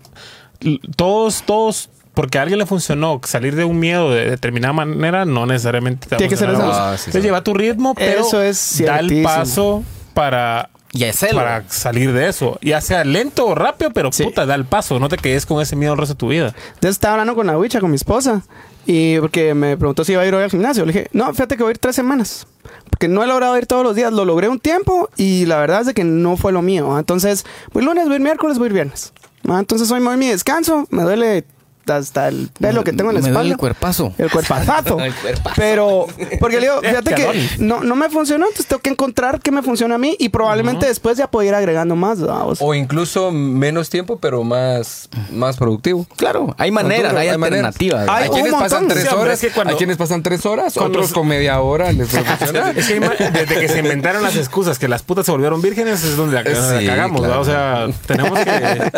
todos, 0.96 1.42
todos, 1.44 1.90
porque 2.14 2.38
a 2.38 2.42
alguien 2.42 2.58
le 2.58 2.66
funcionó 2.66 3.20
salir 3.24 3.54
de 3.56 3.64
un 3.64 3.78
miedo 3.78 4.10
de 4.10 4.30
determinada 4.30 4.72
manera, 4.72 5.24
no 5.24 5.46
necesariamente 5.46 6.06
te 6.06 6.14
va 6.14 6.16
a 6.16 6.18
Tiene 6.18 6.30
que 6.30 6.36
ser 6.36 6.50
eso. 6.50 6.62
Ah, 6.64 6.94
sí, 6.96 7.04
Entonces 7.06 7.22
sí. 7.22 7.26
lleva 7.26 7.42
tu 7.44 7.54
ritmo, 7.54 7.94
pero 7.94 8.20
Eso 8.26 8.42
es 8.42 8.82
da 8.84 8.98
el 9.00 9.22
paso 9.22 9.82
para 10.14 10.70
Y 10.96 11.04
hacerlo. 11.04 11.38
para 11.40 11.68
salir 11.68 12.12
de 12.12 12.28
eso. 12.28 12.58
Ya 12.62 12.80
sea 12.80 13.04
lento 13.04 13.46
o 13.46 13.54
rápido, 13.54 13.90
pero 13.92 14.10
Sí. 14.12 14.24
puta, 14.24 14.46
da 14.46 14.54
el 14.54 14.64
paso. 14.64 14.98
No 14.98 15.08
te 15.08 15.16
quedes 15.16 15.46
con 15.46 15.60
ese 15.62 15.76
miedo 15.76 15.92
el 15.92 15.98
resto 15.98 16.14
de 16.14 16.18
tu 16.18 16.28
vida. 16.28 16.54
Entonces 16.74 16.90
estaba 16.92 17.14
hablando 17.14 17.34
con 17.34 17.46
la 17.46 17.58
huicha, 17.58 17.80
con 17.80 17.90
mi 17.90 17.96
esposa. 17.96 18.42
Y 18.86 19.18
porque 19.18 19.52
me 19.54 19.76
preguntó 19.76 20.04
si 20.04 20.12
iba 20.12 20.22
a 20.22 20.26
ir 20.26 20.34
hoy 20.34 20.44
al 20.44 20.50
gimnasio. 20.50 20.86
Le 20.86 20.92
dije, 20.92 21.08
no, 21.12 21.26
fíjate 21.32 21.56
que 21.56 21.62
voy 21.64 21.70
a 21.70 21.72
ir 21.72 21.78
tres 21.78 21.96
semanas. 21.96 22.46
Porque 22.88 23.08
no 23.08 23.22
he 23.22 23.26
logrado 23.26 23.58
ir 23.58 23.66
todos 23.66 23.82
los 23.82 23.96
días. 23.96 24.12
Lo 24.12 24.24
logré 24.24 24.48
un 24.48 24.60
tiempo 24.60 25.08
y 25.16 25.44
la 25.46 25.58
verdad 25.58 25.80
es 25.80 25.86
de 25.88 25.94
que 25.94 26.04
no 26.04 26.36
fue 26.36 26.52
lo 26.52 26.62
mío. 26.62 26.96
Entonces, 26.98 27.44
voy 27.72 27.84
lunes, 27.84 28.04
voy 28.04 28.12
a 28.14 28.16
ir 28.16 28.22
miércoles, 28.22 28.58
voy 28.58 28.66
a 28.66 28.68
ir 28.68 28.72
viernes. 28.74 29.12
Entonces 29.48 29.90
hoy 29.90 30.00
me 30.00 30.06
doy 30.06 30.16
mi 30.16 30.28
descanso. 30.28 30.86
Me 30.90 31.02
duele 31.02 31.44
hasta 31.88 32.28
el 32.28 32.48
pelo 32.58 32.82
que 32.84 32.92
tengo 32.92 33.10
en 33.10 33.16
la 33.16 33.20
Me 33.22 33.28
espalda. 33.28 33.40
duele 33.40 33.52
el 33.52 33.58
cuerpazo. 33.58 34.12
El 34.18 34.30
cuerpazazo. 34.30 34.98
El 35.06 35.14
cuerpazo. 35.14 35.54
Pero, 35.56 36.06
porque 36.40 36.56
le 36.56 36.62
digo, 36.62 36.80
fíjate 36.82 37.14
que 37.14 37.48
no, 37.58 37.82
no 37.82 37.94
me 37.96 38.08
funcionó, 38.10 38.46
entonces 38.46 38.66
tengo 38.66 38.82
que 38.82 38.90
encontrar 38.90 39.40
qué 39.40 39.50
me 39.50 39.62
funciona 39.62 39.94
a 39.96 39.98
mí 39.98 40.16
y 40.18 40.28
probablemente 40.30 40.86
después 40.86 41.16
ya 41.18 41.30
puedo 41.30 41.46
ir 41.48 41.54
agregando 41.54 41.96
más. 41.96 42.18
O 42.20 42.54
sea, 42.54 42.64
O 42.66 42.74
incluso 42.74 43.30
menos 43.32 43.88
tiempo, 43.90 44.18
pero 44.18 44.42
más, 44.44 45.08
más 45.30 45.56
productivo. 45.56 46.06
Claro, 46.16 46.54
hay 46.58 46.70
maneras, 46.70 47.12
hay, 47.14 47.28
Hay 47.28 47.34
alternativas. 47.34 48.08
Hay 48.08 48.28
quienes 48.30 48.52
pasan 48.52 48.88
tres 48.88 49.04
Sí, 49.08 49.14
horas, 49.14 49.34
es 49.42 49.48
que 49.48 49.54
cuando- 49.54 49.72
hay 49.72 49.76
quienes 49.76 49.96
pasan 49.96 50.22
tres 50.22 50.44
horas, 50.46 50.74
cuando 50.74 50.98
otros 50.98 51.12
con 51.12 51.26
media 51.28 51.60
hora 51.60 51.92
les. 51.92 52.08
Es 52.76 52.88
que 52.88 53.00
desde 53.00 53.60
que 53.60 53.68
se 53.68 53.78
inventaron 53.80 54.22
las 54.22 54.36
excusas, 54.36 54.78
que 54.78 54.88
las 54.88 55.02
putas 55.02 55.26
se 55.26 55.32
volvieron 55.32 55.60
vírgenes, 55.62 56.02
es 56.04 56.16
donde 56.16 56.34
la, 56.36 56.42
la 56.42 56.78
Sí, 56.80 56.86
cagamos. 56.86 57.20
O 57.20 57.44
sea, 57.44 57.86
tenemos 58.06 58.38
que, 58.38 58.92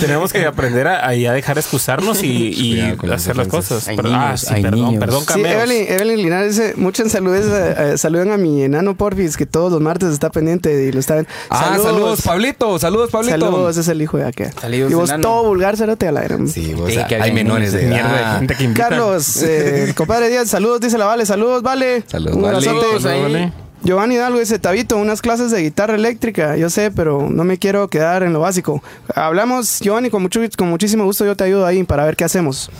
tenemos 0.00 0.32
que 0.32 0.44
aprender 0.46 0.86
a, 0.88 1.06
a 1.08 1.12
dejar 1.12 1.58
excusarnos 1.88 2.22
y, 2.22 2.26
y 2.56 2.96
Cuidado 2.96 3.16
hacer 3.16 3.36
las 3.36 3.48
cosas. 3.48 3.88
Hay 3.88 3.96
Pero- 3.96 4.08
niños, 4.10 4.24
ah, 4.24 4.36
sí, 4.36 4.46
hay 4.54 4.62
perdón, 4.62 4.80
niños. 4.84 5.00
perdón, 5.00 5.24
Sí. 5.28 5.40
Evelyn, 5.40 5.86
Evelyn 5.88 6.16
Linares 6.18 6.56
dice, 6.56 6.74
muchas 6.76 7.10
saludos, 7.12 7.46
eh, 7.46 7.74
eh, 7.94 7.98
saluden 7.98 8.30
a 8.30 8.36
mi 8.36 8.62
enano 8.62 8.96
Porfis, 8.96 9.36
que 9.36 9.46
todos 9.46 9.72
los 9.72 9.80
martes 9.80 10.10
está 10.12 10.30
pendiente 10.30 10.84
y 10.86 10.92
lo 10.92 11.00
está 11.00 11.14
viendo. 11.14 11.30
Ah, 11.50 11.76
saludos, 11.82 12.22
Pablito, 12.22 12.78
saludos, 12.78 13.10
Pablito. 13.10 13.38
Saludos, 13.38 13.70
ese 13.72 13.80
es 13.80 13.88
el 13.88 14.02
hijo 14.02 14.16
de 14.18 14.26
acá. 14.26 14.50
Saludos, 14.60 14.90
y 14.90 14.94
vos 14.94 15.08
enano. 15.10 15.22
todo 15.22 15.44
vulgar, 15.44 15.76
cerote 15.76 16.08
a 16.08 16.12
la 16.12 16.22
gran. 16.22 16.48
Sí, 16.48 16.74
vos, 16.74 16.90
Sí, 16.90 16.98
que 17.08 17.16
hay 17.16 17.22
hay 17.22 17.32
menores 17.32 17.72
de 17.72 17.82
Mierda 17.86 18.12
de 18.12 18.18
edad. 18.20 18.38
gente 18.38 18.54
que 18.54 18.64
invita. 18.64 18.88
Carlos, 18.88 19.42
eh, 19.42 19.92
compadre 19.96 20.28
Díaz, 20.28 20.48
saludos, 20.48 20.80
dice 20.80 20.98
la 20.98 21.06
Vale, 21.06 21.26
saludos, 21.26 21.62
Vale. 21.62 22.02
Saludos, 22.06 22.36
Un 22.36 22.42
Vale. 22.42 22.60
Saludos 22.62 23.04
ahí. 23.04 23.22
Vale. 23.22 23.52
Giovanni 23.82 24.16
Hidalgo 24.16 24.38
dice, 24.40 24.58
Tabito, 24.58 24.96
unas 24.96 25.22
clases 25.22 25.50
de 25.50 25.62
guitarra 25.62 25.94
eléctrica, 25.94 26.56
yo 26.56 26.68
sé, 26.68 26.90
pero 26.90 27.28
no 27.30 27.44
me 27.44 27.58
quiero 27.58 27.88
quedar 27.88 28.22
en 28.22 28.32
lo 28.32 28.40
básico. 28.40 28.82
Hablamos, 29.14 29.80
Giovanni, 29.80 30.10
con, 30.10 30.22
mucho, 30.22 30.40
con 30.56 30.68
muchísimo 30.68 31.04
gusto 31.04 31.24
yo 31.24 31.36
te 31.36 31.44
ayudo 31.44 31.64
ahí 31.64 31.84
para 31.84 32.04
ver 32.04 32.16
qué 32.16 32.24
hacemos. 32.24 32.70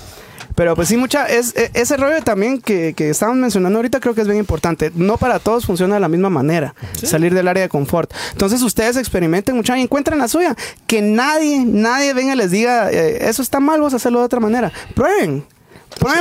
Pero 0.54 0.74
pues 0.74 0.88
sí, 0.88 0.96
mucha, 0.96 1.26
es, 1.26 1.54
e- 1.56 1.70
ese 1.74 1.96
rollo 1.96 2.20
también 2.24 2.60
que, 2.60 2.92
que 2.92 3.10
estamos 3.10 3.36
mencionando 3.36 3.78
ahorita 3.78 4.00
creo 4.00 4.14
que 4.16 4.22
es 4.22 4.26
bien 4.26 4.40
importante. 4.40 4.90
No 4.96 5.16
para 5.16 5.38
todos 5.38 5.64
funciona 5.64 5.94
de 5.94 6.00
la 6.00 6.08
misma 6.08 6.30
manera, 6.30 6.74
salir 7.00 7.32
del 7.32 7.46
área 7.46 7.62
de 7.62 7.68
confort. 7.68 8.12
Entonces 8.32 8.60
ustedes 8.62 8.96
experimenten 8.96 9.54
mucha 9.54 9.78
y 9.78 9.82
encuentren 9.82 10.18
la 10.18 10.26
suya. 10.26 10.56
Que 10.88 11.00
nadie, 11.00 11.64
nadie 11.64 12.12
venga 12.12 12.34
y 12.34 12.36
les 12.36 12.50
diga, 12.50 12.90
eh, 12.90 13.28
eso 13.28 13.40
está 13.40 13.60
mal, 13.60 13.80
vos 13.80 13.94
hacerlo 13.94 14.18
de 14.18 14.24
otra 14.24 14.40
manera. 14.40 14.72
Prueben. 14.96 15.44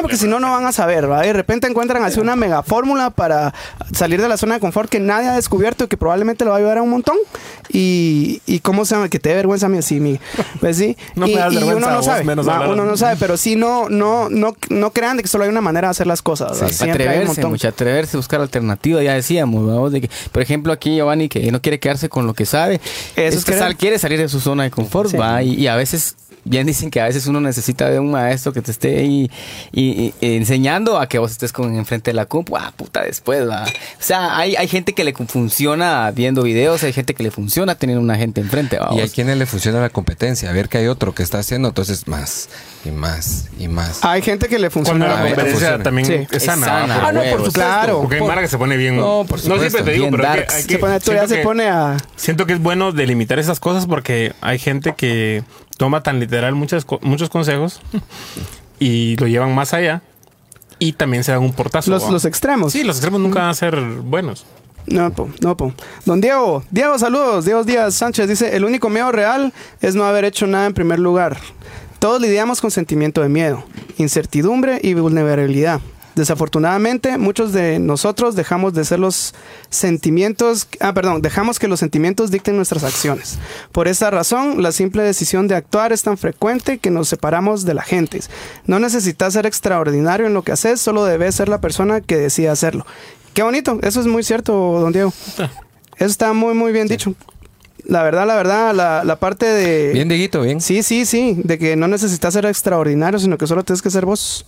Porque 0.01 0.17
si 0.17 0.27
no, 0.27 0.39
no 0.39 0.51
van 0.51 0.65
a 0.65 0.71
saber, 0.71 1.09
¿va? 1.09 1.21
De 1.21 1.33
repente 1.33 1.67
encuentran 1.67 2.03
así 2.03 2.19
una 2.19 2.35
mega 2.35 2.63
fórmula 2.63 3.09
para 3.09 3.53
salir 3.93 4.21
de 4.21 4.27
la 4.27 4.37
zona 4.37 4.55
de 4.55 4.59
confort 4.59 4.89
que 4.89 4.99
nadie 4.99 5.27
ha 5.29 5.35
descubierto 5.35 5.83
y 5.83 5.87
que 5.87 5.97
probablemente 5.97 6.45
lo 6.45 6.51
va 6.51 6.57
a 6.57 6.59
ayudar 6.59 6.77
a 6.79 6.81
un 6.81 6.89
montón. 6.89 7.17
Y, 7.69 8.41
y 8.45 8.59
cómo 8.59 8.85
se 8.85 8.95
llama, 8.95 9.09
que 9.09 9.19
te 9.19 9.29
dé 9.29 9.35
vergüenza 9.35 9.65
a 9.65 9.69
mí 9.69 9.77
así, 9.77 9.99
mi. 9.99 10.19
Pues 10.59 10.77
sí. 10.77 10.97
No 11.15 11.27
y, 11.27 11.33
me 11.35 11.39
das 11.39 11.53
y 11.53 11.57
vergüenza 11.57 11.87
uno 11.87 11.95
no 11.97 12.03
sabe. 12.03 12.23
menos 12.23 12.47
va, 12.47 12.67
uno 12.69 12.85
no 12.85 12.97
sabe, 12.97 13.17
pero 13.19 13.37
sí 13.37 13.55
no, 13.55 13.89
no, 13.89 14.29
no, 14.29 14.55
no 14.69 14.91
crean 14.91 15.17
de 15.17 15.23
que 15.23 15.29
solo 15.29 15.43
hay 15.43 15.49
una 15.49 15.61
manera 15.61 15.87
de 15.89 15.91
hacer 15.91 16.07
las 16.07 16.21
cosas. 16.21 16.59
un 16.81 16.89
Atreverse, 16.89 17.25
montón. 17.27 17.51
mucha, 17.51 17.67
atreverse, 17.69 18.17
buscar 18.17 18.41
alternativas, 18.41 19.03
ya 19.03 19.13
decíamos, 19.13 19.65
vamos, 19.67 19.91
de 19.91 20.01
que, 20.01 20.09
por 20.31 20.41
ejemplo, 20.41 20.71
aquí 20.73 20.95
Giovanni 20.95 21.29
que 21.29 21.51
no 21.51 21.61
quiere 21.61 21.79
quedarse 21.79 22.09
con 22.09 22.25
lo 22.25 22.33
que 22.33 22.45
sabe, 22.45 22.79
es 23.15 23.35
es 23.35 23.45
que 23.45 23.75
quiere 23.77 23.99
salir 23.99 24.19
de 24.19 24.29
su 24.29 24.39
zona 24.39 24.63
de 24.63 24.71
confort, 24.71 25.11
Sí. 25.11 25.17
va, 25.17 25.43
y, 25.43 25.53
y 25.55 25.67
a 25.67 25.75
veces, 25.75 26.15
bien 26.47 26.65
dicen 26.67 26.89
que 26.89 27.01
a 27.01 27.05
veces 27.05 27.27
uno 27.27 27.39
necesita 27.41 27.89
de 27.89 27.99
un 27.99 28.11
maestro 28.11 28.53
que 28.53 28.61
te 28.61 28.71
esté 28.71 28.97
ahí 28.97 29.29
y, 29.71 30.13
y- 30.21 30.35
enseñando 30.35 30.99
a 30.99 31.07
que 31.07 31.19
vos 31.19 31.31
estés 31.31 31.51
con 31.53 31.75
enfrente 31.75 32.11
de 32.11 32.15
la 32.15 32.25
compu, 32.25 32.57
ah, 32.57 32.73
puta, 32.75 33.03
después, 33.03 33.47
va. 33.47 33.63
O 33.65 33.67
sea, 34.03 34.37
hay, 34.37 34.55
hay 34.55 34.67
gente 34.67 34.93
que 34.93 35.03
le 35.03 35.13
funciona 35.13 36.11
viendo 36.11 36.43
videos, 36.43 36.83
hay 36.83 36.93
gente 36.93 37.13
que 37.13 37.23
le 37.23 37.31
funciona 37.31 37.75
teniendo 37.75 38.01
una 38.03 38.15
gente 38.17 38.41
enfrente, 38.41 38.77
va. 38.79 38.93
Y 38.93 39.01
a 39.01 39.07
quienes 39.07 39.37
le 39.37 39.45
funciona 39.45 39.79
la 39.81 39.89
competencia, 39.89 40.49
a 40.49 40.53
ver 40.53 40.69
que 40.69 40.77
hay 40.77 40.87
otro 40.87 41.13
que 41.13 41.23
está 41.23 41.39
haciendo, 41.39 41.67
entonces 41.69 42.07
más 42.07 42.49
y 42.85 42.91
más 42.91 43.45
y 43.59 43.67
más. 43.67 43.99
Hay 44.03 44.21
gente 44.21 44.47
que 44.47 44.59
le 44.59 44.69
Cuando 44.69 44.91
funciona. 44.91 45.15
la 45.23 45.27
competencia 45.29 45.83
también 45.83 46.07
Sí. 46.07 46.13
es 46.13 46.37
Es 46.37 46.43
sana. 46.43 46.83
Ah, 47.07 47.11
no, 47.11 47.19
por 47.21 47.29
supuesto. 47.31 47.51
Claro. 47.53 47.99
Porque 48.01 48.15
hay 48.15 48.19
Por- 48.21 48.29
Mara 48.29 48.41
que 48.41 48.47
se 48.47 48.57
pone 48.57 48.77
bien. 48.77 48.95
No, 48.97 49.25
por 49.27 49.37
No 49.39 49.43
siempre 49.43 49.69
supuesto. 49.69 49.83
te 49.85 49.91
digo, 49.91 50.05
Bien 50.05 50.15
pero 50.15 50.29
hay 50.29 50.41
que- 50.45 50.49
Se 50.51 50.67
que- 50.67 50.77
pone, 50.79 50.99
tú 50.99 51.11
ya 51.11 51.17
siento 51.19 51.27
se 51.29 51.35
que- 51.37 51.43
pone 51.43 51.67
a. 51.67 51.97
Siento 52.15 52.45
que 52.45 52.53
es 52.53 52.59
bueno 52.61 52.91
delimitar 52.91 53.39
esas 53.39 53.59
cosas 53.59 53.85
porque 53.85 54.33
hay 54.41 54.59
gente 54.59 54.93
que 54.95 55.43
toma 55.77 56.03
tan 56.03 56.19
literal 56.19 56.55
muchas, 56.55 56.85
muchos 57.01 57.29
consejos 57.29 57.81
y 58.79 59.15
lo 59.17 59.27
llevan 59.27 59.55
más 59.55 59.73
allá 59.73 60.01
y 60.79 60.93
también 60.93 61.23
se 61.23 61.31
dan 61.31 61.41
un 61.41 61.53
portazo. 61.53 61.91
Los, 61.91 62.09
los 62.09 62.25
extremos. 62.25 62.73
Sí, 62.73 62.83
los 62.83 62.97
extremos 62.97 63.21
nunca 63.21 63.39
van 63.39 63.49
a 63.49 63.53
ser 63.53 63.79
buenos. 63.79 64.45
No, 64.87 65.11
po, 65.11 65.29
no, 65.41 65.57
po. 65.57 65.73
Don 66.05 66.21
Diego, 66.21 66.63
Diego, 66.71 66.97
saludos. 66.97 67.45
Diego 67.45 67.63
Díaz 67.63 67.95
Sánchez 67.95 68.29
dice, 68.29 68.55
el 68.55 68.63
único 68.63 68.89
miedo 68.89 69.11
real 69.11 69.53
es 69.81 69.95
no 69.95 70.05
haber 70.05 70.23
hecho 70.25 70.47
nada 70.47 70.65
en 70.65 70.73
primer 70.73 70.99
lugar. 70.99 71.37
Todos 71.99 72.21
lidiamos 72.21 72.61
con 72.61 72.71
sentimiento 72.71 73.21
de 73.21 73.29
miedo, 73.29 73.63
incertidumbre 73.97 74.79
y 74.81 74.93
vulnerabilidad. 74.93 75.81
Desafortunadamente, 76.17 77.19
muchos 77.19 77.53
de 77.53 77.77
nosotros 77.77 78.35
dejamos 78.35 78.73
de 78.73 78.83
ser 78.85 78.97
los 78.97 79.35
sentimientos, 79.69 80.67
ah, 80.79 80.91
perdón, 80.91 81.21
dejamos 81.21 81.59
que 81.59 81.67
los 81.67 81.79
sentimientos 81.79 82.31
dicten 82.31 82.55
nuestras 82.55 82.83
acciones. 82.83 83.37
Por 83.71 83.87
esa 83.87 84.09
razón, 84.09 84.63
la 84.63 84.71
simple 84.71 85.03
decisión 85.03 85.47
de 85.47 85.53
actuar 85.53 85.93
es 85.93 86.01
tan 86.01 86.17
frecuente 86.17 86.79
que 86.79 86.89
nos 86.89 87.07
separamos 87.07 87.65
de 87.65 87.75
la 87.75 87.83
gente. 87.83 88.19
No 88.65 88.79
necesitas 88.79 89.33
ser 89.33 89.45
extraordinario 89.45 90.25
en 90.25 90.33
lo 90.33 90.41
que 90.41 90.53
haces, 90.53 90.81
solo 90.81 91.05
debes 91.05 91.35
ser 91.35 91.49
la 91.49 91.61
persona 91.61 92.01
que 92.01 92.17
decide 92.17 92.49
hacerlo. 92.49 92.87
Qué 93.35 93.43
bonito, 93.43 93.77
eso 93.83 94.01
es 94.01 94.07
muy 94.07 94.23
cierto, 94.23 94.53
don 94.53 94.91
Diego. 94.91 95.13
Eso 95.97 96.11
está 96.11 96.31
muy, 96.33 96.53
muy 96.53 96.71
bien 96.71 96.87
dicho. 96.87 97.15
La 97.83 98.03
verdad, 98.03 98.27
la 98.27 98.35
verdad, 98.35 98.75
la, 98.75 99.03
la 99.03 99.15
parte 99.15 99.47
de... 99.47 99.93
Bien, 99.93 100.07
Dieguito, 100.07 100.41
bien. 100.41 100.61
Sí, 100.61 100.83
sí, 100.83 101.07
sí, 101.07 101.39
de 101.43 101.57
que 101.57 101.75
no 101.75 101.87
necesitas 101.87 102.35
ser 102.35 102.45
extraordinario, 102.45 103.17
sino 103.17 103.35
que 103.39 103.47
solo 103.47 103.63
tienes 103.63 103.81
que 103.81 103.89
ser 103.89 104.05
vos. 104.05 104.45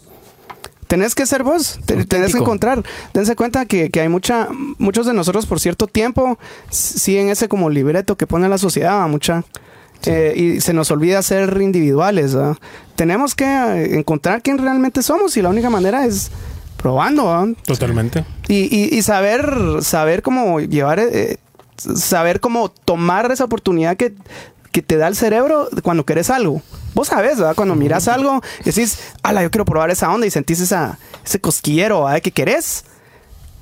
Tenés 0.89 1.13
que 1.15 1.25
ser 1.25 1.43
vos, 1.43 1.79
te- 1.85 2.03
tenés 2.05 2.31
que 2.33 2.39
encontrar. 2.39 2.83
Dense 3.13 3.35
cuenta 3.35 3.65
que, 3.65 3.89
que 3.91 4.01
hay 4.01 4.09
mucha, 4.09 4.47
muchos 4.79 5.05
de 5.05 5.13
nosotros 5.13 5.45
por 5.45 5.59
cierto 5.59 5.85
tiempo 5.87 6.37
siguen 6.69 7.29
ese 7.29 7.47
como 7.47 7.69
libreto 7.69 8.17
que 8.17 8.25
pone 8.27 8.49
la 8.49 8.57
sociedad, 8.57 9.07
mucha. 9.07 9.43
eh, 10.05 10.33
y 10.35 10.61
se 10.61 10.73
nos 10.73 10.89
olvida 10.91 11.21
ser 11.21 11.61
individuales. 11.61 12.33
¿verdad? 12.33 12.57
Tenemos 12.95 13.35
que 13.35 13.45
eh, 13.45 13.97
encontrar 13.99 14.41
quién 14.41 14.57
realmente 14.57 15.03
somos 15.03 15.37
y 15.37 15.41
la 15.43 15.49
única 15.49 15.69
manera 15.69 16.05
es 16.07 16.31
probando. 16.75 17.25
¿verdad? 17.27 17.55
Totalmente. 17.65 18.25
Y, 18.47 18.67
y- 18.75 18.97
y 18.97 19.01
saber, 19.03 19.53
saber 19.81 20.21
cómo 20.23 20.59
llevar, 20.59 20.99
eh, 20.99 21.37
saber 21.77 22.39
cómo 22.39 22.69
tomar 22.69 23.31
esa 23.31 23.43
oportunidad 23.45 23.95
que, 23.95 24.13
que 24.71 24.81
te 24.81 24.97
da 24.97 25.07
el 25.07 25.15
cerebro 25.15 25.69
cuando 25.83 26.03
querés 26.05 26.29
algo. 26.31 26.61
Vos 26.99 27.07
sabés, 27.07 27.37
¿verdad? 27.37 27.55
Cuando 27.55 27.75
miras 27.75 28.09
algo 28.09 28.41
y 28.59 28.63
decís, 28.65 28.99
ala, 29.23 29.41
yo 29.41 29.49
quiero 29.49 29.63
probar 29.63 29.89
esa 29.89 30.11
onda 30.11 30.27
y 30.27 30.31
sentís 30.31 30.59
esa, 30.59 30.99
ese 31.25 31.39
cosquillero, 31.39 32.03
¿verdad? 32.03 32.21
Que 32.21 32.31
querés. 32.31 32.83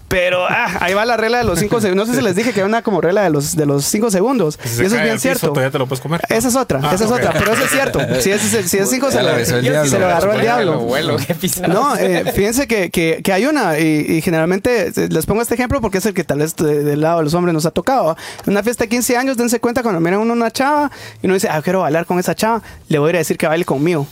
Pero 0.09 0.45
ah, 0.47 0.77
ahí 0.79 0.93
va 0.93 1.03
la 1.05 1.17
regla 1.17 1.39
de 1.39 1.43
los 1.43 1.59
cinco 1.59 1.81
segundos. 1.81 2.07
No 2.07 2.13
sé 2.13 2.17
si 2.19 2.23
les 2.25 2.33
dije 2.33 2.53
que 2.53 2.61
hay 2.61 2.65
una 2.65 2.81
como 2.81 3.01
regla 3.01 3.23
de 3.23 3.29
los, 3.29 3.57
de 3.57 3.65
los 3.65 3.83
cinco 3.83 4.09
segundos. 4.09 4.57
Si 4.63 4.69
Y 4.69 4.71
se 4.71 4.85
eso 4.85 4.95
es 4.95 5.01
bien 5.01 5.15
piso, 5.15 5.21
cierto. 5.23 5.47
todavía 5.49 5.69
te 5.69 5.77
lo 5.79 5.85
puedes 5.85 6.01
comer. 6.01 6.21
Esa 6.29 6.47
es 6.47 6.55
otra, 6.55 6.79
Ah, 6.81 6.91
esa 6.95 7.03
es 7.03 7.11
otra, 7.11 7.33
pero 7.33 7.51
eso 7.53 7.65
es 7.65 7.71
cierto. 7.71 7.99
Si 8.21 8.31
es, 8.31 8.41
si 8.41 8.77
es 8.77 8.89
cinco, 8.89 9.11
se, 9.11 9.21
la 9.21 9.37
lo- 9.37 9.45
se 9.45 9.59
diablo. 9.59 9.99
lo 9.99 10.05
agarró 10.05 10.33
el 10.33 10.41
diablo. 10.41 10.79
Vuelo. 10.79 11.17
No, 11.67 11.97
eh, 11.97 12.31
fíjense 12.33 12.67
que, 12.67 12.89
que- 12.89 13.21
que 13.21 13.33
hay 13.33 13.45
una, 13.47 13.77
y, 13.79 14.05
y 14.07 14.21
generalmente 14.21 14.87
eh, 14.95 15.09
les 15.09 15.25
pongo 15.25 15.41
este 15.41 15.55
ejemplo 15.55 15.81
porque 15.81 15.97
es 15.97 16.05
el 16.05 16.13
que 16.13 16.23
tal 16.23 16.39
vez 16.39 16.55
de- 16.55 16.83
del 16.85 17.01
lado 17.01 17.17
de 17.17 17.25
los 17.25 17.33
hombres 17.33 17.53
nos 17.53 17.65
ha 17.65 17.71
tocado. 17.71 18.15
En 18.45 18.51
una 18.53 18.63
fiesta 18.63 18.85
de 18.85 18.89
15 18.89 19.17
años, 19.17 19.35
dense 19.35 19.59
cuenta 19.59 19.83
cuando 19.83 19.99
miran 19.99 20.21
uno 20.21 20.31
una 20.33 20.51
chava 20.51 20.89
y 21.21 21.25
uno 21.25 21.33
dice, 21.33 21.49
ah, 21.51 21.61
quiero 21.61 21.81
bailar 21.81 22.05
con 22.05 22.17
esa 22.17 22.33
chava, 22.33 22.61
le 22.87 22.97
voy 22.97 23.07
a 23.07 23.09
ir 23.09 23.15
a 23.17 23.19
decir 23.19 23.37
que 23.37 23.45
baile 23.47 23.65
conmigo. 23.65 24.07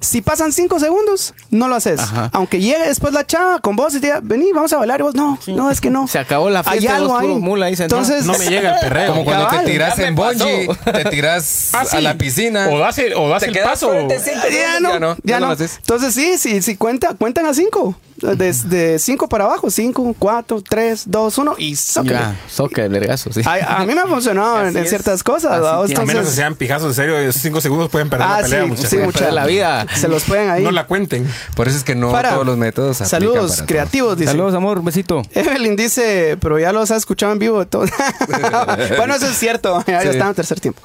Si 0.00 0.22
pasan 0.22 0.52
5 0.52 0.78
segundos, 0.78 1.34
no 1.50 1.66
lo 1.68 1.74
haces. 1.74 1.98
Ajá. 2.00 2.30
Aunque 2.32 2.60
llegue 2.60 2.86
después 2.86 3.12
la 3.12 3.26
chava 3.26 3.58
con 3.60 3.74
vos 3.76 3.94
y 3.94 4.00
te 4.00 4.06
diga, 4.08 4.20
vení, 4.22 4.52
vamos 4.52 4.72
a 4.72 4.78
bailar. 4.78 5.00
Y 5.00 5.02
vos, 5.02 5.14
no, 5.14 5.38
no, 5.48 5.70
es 5.70 5.80
que 5.80 5.90
no. 5.90 6.06
Se 6.06 6.18
acabó 6.18 6.50
la 6.50 6.62
Hay 6.66 6.78
fiesta, 6.80 6.96
algo 6.96 7.08
vos 7.14 7.20
ahí. 7.22 7.28
mula. 7.28 7.68
Entonces, 7.68 8.24
No 8.24 8.38
me 8.38 8.46
llega 8.46 8.74
el 8.74 8.80
perreo. 8.88 9.10
Como 9.12 9.24
cuando 9.24 9.46
Cabal, 9.48 9.64
te 9.64 9.70
tiras 9.72 9.98
en 9.98 10.14
bungee, 10.14 10.68
te 10.84 11.04
tiras 11.06 11.70
Ah, 11.74 11.84
sí. 11.84 11.96
a 11.96 12.00
la 12.00 12.16
piscina. 12.16 12.68
O 12.70 12.78
das 12.78 12.98
el, 12.98 13.14
o 13.14 13.28
das 13.28 13.42
te 13.42 13.48
el 13.48 13.58
paso. 13.58 13.88
fuerte, 13.88 14.20
ya 14.52 14.80
no, 14.80 14.92
ya 15.24 15.40
no, 15.40 15.54
ya. 15.56 15.66
Entonces 15.78 16.14
sí, 16.14 16.38
sí, 16.38 16.62
sí 16.62 16.76
cuenta, 16.76 17.14
cuentan 17.18 17.46
a 17.46 17.54
cinco. 17.54 17.96
De 18.20 18.98
5 18.98 19.28
para 19.28 19.44
abajo, 19.44 19.70
5, 19.70 20.16
4, 20.18 20.62
3, 20.68 21.04
2, 21.06 21.38
1 21.38 21.54
y. 21.58 21.76
Ya, 22.02 22.34
soca 22.48 22.82
el 22.82 22.88
vergazo, 22.88 23.32
sí. 23.32 23.42
A, 23.44 23.76
a 23.76 23.86
mí 23.86 23.94
me 23.94 24.00
ha 24.00 24.06
funcionado 24.08 24.66
en, 24.66 24.86
ciertas 24.88 25.22
cosas. 25.22 25.52
Tiene. 25.52 25.68
A 25.68 25.76
menos 25.76 25.94
que 25.94 26.02
Entonces, 26.02 26.34
sean 26.34 26.56
pijazos, 26.56 26.88
en 26.88 26.94
serio, 26.94 27.16
esos 27.16 27.40
cinco 27.40 27.60
segundos 27.60 27.88
pueden 27.90 28.10
perder 28.10 28.26
Ah, 28.28 28.36
la 28.40 28.42
pelea, 28.42 28.62
sí, 28.64 28.68
muchachos. 28.70 28.90
sí, 28.90 28.96
mucha- 28.98 29.18
perder 29.20 29.34
la 29.34 29.46
vida. 29.46 29.86
Se 29.94 30.08
los 30.08 30.24
pueden 30.24 30.50
ahí. 30.50 30.62
No 30.64 30.70
la 30.70 30.86
cuenten. 30.86 31.26
Por 31.54 31.68
eso 31.68 31.76
es 31.78 31.84
que 31.84 31.94
no 31.94 32.10
Para. 32.12 32.30
todos 32.30 32.46
los 32.46 32.56
métodos 32.56 32.96
Saludos 32.98 33.56
para 33.56 33.66
creativos, 33.66 34.16
dice. 34.18 34.30
Saludos, 34.32 34.54
amor, 34.54 34.78
un 34.78 34.84
besito. 34.84 35.22
Evelyn 35.32 35.76
dice, 35.76 36.36
pero 36.40 36.58
ya 36.58 36.72
los 36.72 36.90
ha 36.90 36.96
escuchado 36.96 37.32
en 37.32 37.38
vivo. 37.38 37.66
Todo. 37.66 37.86
bueno, 38.96 39.14
eso 39.14 39.26
es 39.26 39.36
cierto. 39.38 39.82
Ya, 39.86 39.94
ya 39.94 40.02
Sí. 40.02 40.08
está 40.08 40.28
en 40.28 40.34
tercer 40.34 40.60
tiempo. 40.60 40.80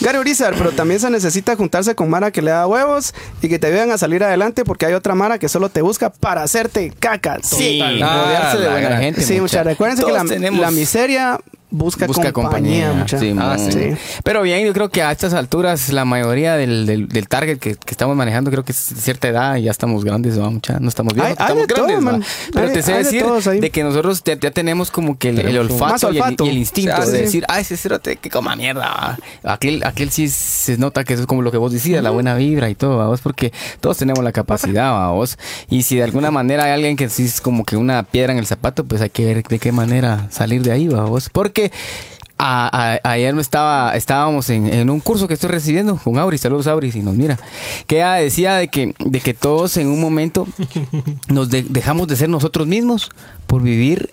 Gary 0.00 0.16
Urizar, 0.18 0.54
pero 0.56 0.70
también 0.72 0.98
se 0.98 1.10
necesita 1.10 1.56
juntarse 1.56 1.94
con 1.94 2.08
Mara 2.08 2.30
que 2.30 2.40
le 2.40 2.50
da 2.50 2.66
huevos 2.66 3.12
y 3.42 3.48
que 3.50 3.58
te 3.58 3.66
ayuden 3.66 3.90
a 3.92 3.98
salir 3.98 4.24
adelante 4.24 4.64
porque 4.64 4.86
hay 4.86 4.94
otra 4.94 5.14
Mara 5.14 5.38
que 5.38 5.46
solo 5.50 5.68
te 5.68 5.82
busca 5.82 6.08
para 6.08 6.42
hacerte 6.42 6.90
caca. 6.98 7.38
Sí. 7.42 7.80
Ah, 7.82 8.22
rodearse 8.24 8.58
de 8.58 8.64
la 8.64 8.70
buena 8.72 8.96
gente. 8.96 9.20
Sí, 9.20 9.32
mucha. 9.34 9.42
muchachos. 9.42 9.66
Recuérdense 9.66 10.04
que 10.04 10.12
la, 10.12 10.24
tenemos- 10.24 10.60
la 10.60 10.70
miseria 10.70 11.38
busca, 11.70 12.06
busca 12.06 12.32
compañía. 12.32 12.86
compañía. 12.88 13.02
mucha. 13.02 13.18
sí, 13.18 13.34
Ah, 13.38 13.56
sí. 13.58 13.92
Pero 14.24 14.42
bien, 14.42 14.64
yo 14.66 14.72
creo 14.72 14.88
que 14.88 15.02
a 15.02 15.12
estas 15.12 15.34
alturas 15.34 15.90
la 15.92 16.04
mayoría 16.04 16.56
del, 16.56 16.86
del, 16.86 17.08
del 17.08 17.28
target 17.28 17.58
que, 17.58 17.74
que 17.76 17.90
estamos 17.90 18.16
manejando, 18.16 18.50
creo 18.50 18.64
que 18.64 18.72
es 18.72 18.94
de 18.94 19.00
cierta 19.00 19.28
edad 19.28 19.56
y 19.56 19.62
ya 19.62 19.70
estamos 19.70 20.04
grandes, 20.04 20.38
¿va? 20.40 20.50
Mucha, 20.50 20.78
no 20.80 20.88
estamos 20.88 21.14
viejos, 21.14 21.30
Hay- 21.32 21.36
hay 21.38 21.60
estamos 21.62 21.66
grandes. 21.66 22.26
Pero 22.52 22.66
Hay- 22.68 22.72
te 22.72 22.82
sé 22.82 22.92
de 22.92 22.98
decir 22.98 23.24
de 23.60 23.70
que 23.70 23.82
nosotros 23.84 24.22
ya, 24.24 24.38
ya 24.38 24.50
tenemos 24.50 24.90
como 24.90 25.18
que 25.18 25.30
el, 25.30 25.58
olfato, 25.58 26.12
y 26.12 26.16
el- 26.16 26.22
olfato. 26.22 26.44
Y, 26.46 26.48
el, 26.50 26.58
instinto 26.58 26.92
Ah, 26.96 27.06
de 27.06 27.16
sí. 27.16 27.22
decir, 27.22 27.44
ah, 27.48 27.60
ese 27.60 27.76
cerote 27.76 28.16
que 28.16 28.30
coma 28.30 28.56
mierda. 28.56 29.18
Aquel, 29.44 29.82
aquel 29.84 30.10
sí 30.10 30.28
se 30.28 30.76
nota 30.78 31.04
que 31.04 31.14
eso 31.14 31.22
es 31.22 31.26
como 31.26 31.42
lo 31.42 31.50
que 31.50 31.58
vos 31.58 31.72
decías, 31.72 32.02
la 32.02 32.10
buena 32.10 32.34
vibra 32.34 32.68
y 32.70 32.74
todo, 32.74 32.96
¿va? 32.96 33.06
vos, 33.06 33.20
porque 33.20 33.52
todos 33.80 33.96
tenemos 33.96 34.22
la 34.24 34.32
capacidad, 34.32 34.92
¿va? 34.92 35.10
vos. 35.10 35.38
Y 35.68 35.82
si 35.82 35.96
de 35.96 36.02
alguna 36.04 36.30
manera 36.30 36.64
hay 36.64 36.72
alguien 36.72 36.96
que 36.96 37.08
sí 37.08 37.24
es 37.24 37.40
como 37.40 37.64
que 37.64 37.76
una 37.76 38.02
piedra 38.02 38.32
en 38.32 38.38
el 38.38 38.46
zapato, 38.46 38.84
pues 38.84 39.00
hay 39.02 39.10
que 39.10 39.24
ver 39.24 39.42
de 39.42 39.58
qué 39.58 39.72
manera 39.72 40.26
salir 40.30 40.62
de 40.62 40.72
ahí, 40.72 40.88
¿va? 40.88 41.04
vos. 41.04 41.28
Porque 41.30 41.59
a- 42.38 42.94
a- 43.04 43.10
ayer 43.12 43.34
no 43.34 43.40
estaba, 43.40 43.94
estábamos 43.96 44.48
en, 44.50 44.66
en 44.66 44.88
un 44.88 45.00
curso 45.00 45.28
que 45.28 45.34
estoy 45.34 45.50
recibiendo 45.50 45.96
con 45.96 46.18
Auri, 46.18 46.38
saludos 46.38 46.66
Auri, 46.66 46.90
si 46.92 47.00
nos 47.00 47.14
mira, 47.16 47.38
que 47.86 47.96
ella 47.96 48.14
decía 48.14 48.54
de 48.56 48.68
que, 48.68 48.94
de 48.98 49.20
que 49.20 49.34
todos 49.34 49.76
en 49.76 49.88
un 49.88 50.00
momento 50.00 50.46
nos 51.28 51.50
de- 51.50 51.64
dejamos 51.68 52.08
de 52.08 52.16
ser 52.16 52.28
nosotros 52.30 52.66
mismos 52.66 53.10
por 53.46 53.60
vivir 53.62 54.10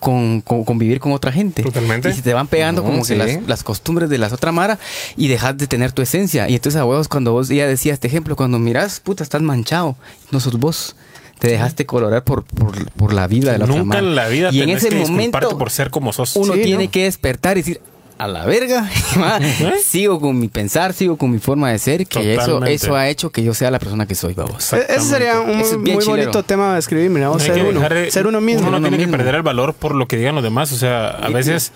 con, 0.00 0.40
con- 0.40 0.64
convivir 0.64 0.98
con 1.00 1.12
otra 1.12 1.30
gente. 1.32 1.62
Totalmente. 1.62 2.10
Y 2.10 2.12
se 2.12 2.22
te 2.22 2.34
van 2.34 2.48
pegando 2.48 2.82
como 2.82 3.04
que 3.04 3.16
las, 3.16 3.28
las 3.48 3.62
costumbres 3.62 4.10
de 4.10 4.18
las 4.18 4.32
otras 4.32 4.52
mara 4.52 4.78
y 5.16 5.28
dejas 5.28 5.56
de 5.56 5.66
tener 5.68 5.92
tu 5.92 6.02
esencia. 6.02 6.48
Y 6.50 6.56
entonces 6.56 6.80
a 6.80 6.84
huevos 6.84 7.06
cuando 7.08 7.30
vos, 7.32 7.48
ella 7.50 7.68
decía 7.68 7.92
este 7.94 8.08
ejemplo, 8.08 8.34
cuando 8.34 8.58
miras, 8.58 8.98
puta, 8.98 9.22
estás 9.22 9.40
manchado, 9.42 9.96
no 10.32 10.40
sos 10.40 10.58
vos. 10.58 10.96
Te 11.42 11.48
dejaste 11.48 11.86
colorar 11.86 12.22
por, 12.22 12.44
por, 12.44 12.88
por 12.92 13.12
la 13.12 13.26
vida 13.26 13.50
de 13.50 13.58
la 13.58 13.64
otra 13.64 13.76
Nunca 13.78 13.96
mara. 13.96 14.00
en 14.00 14.14
la 14.14 14.28
vida 14.28 14.50
y 14.52 14.62
en 14.62 14.68
ese 14.70 14.90
que 14.90 14.94
momento 14.94 15.58
por 15.58 15.70
ser 15.70 15.90
como 15.90 16.12
sos. 16.12 16.36
uno 16.36 16.54
Sí, 16.54 16.62
tiene 16.62 16.84
¿no? 16.84 16.90
que 16.92 17.02
despertar 17.02 17.56
y 17.58 17.62
decir 17.62 17.80
a 18.16 18.28
la 18.28 18.44
verga 18.46 18.88
va, 19.20 19.40
sigo 19.82 20.20
con 20.20 20.38
mi 20.38 20.46
pensar 20.46 20.92
sigo 20.92 21.16
con 21.16 21.32
mi 21.32 21.40
forma 21.40 21.72
de 21.72 21.80
ser 21.80 22.06
que 22.06 22.34
eso 22.34 22.42
Totalmente. 22.44 22.74
eso 22.74 22.94
ha 22.94 23.08
hecho 23.08 23.30
que 23.30 23.42
yo 23.42 23.54
sea 23.54 23.72
la 23.72 23.80
persona 23.80 24.06
que 24.06 24.14
soy 24.14 24.34
vamos 24.34 24.72
E- 24.72 24.86
Ese 24.88 25.00
sería 25.00 25.40
un 25.40 25.50
es 25.58 25.76
muy, 25.76 25.98
chilero. 25.98 26.06
bonito 26.06 26.42
tema 26.44 26.74
de 26.74 26.78
escribir, 26.78 27.10
mira, 27.10 27.36
ser 27.40 27.60
uno, 27.64 27.80
dejar 27.80 28.10
ser 28.12 28.28
uno 28.28 28.40
mismo. 28.40 28.68
Uno 28.68 28.70
no 28.72 28.76
Uno 28.78 28.88
tiene 28.90 29.04
que 29.04 29.10
perder 29.10 29.34
el 29.34 29.42
valor 29.42 29.74
por 29.74 29.96
lo 29.96 30.06
que 30.06 30.16
digan 30.16 30.36
los 30.36 30.44
demás. 30.44 30.70
O 30.70 30.76
sea, 30.76 31.08
a 31.08 31.28
veces, 31.30 31.72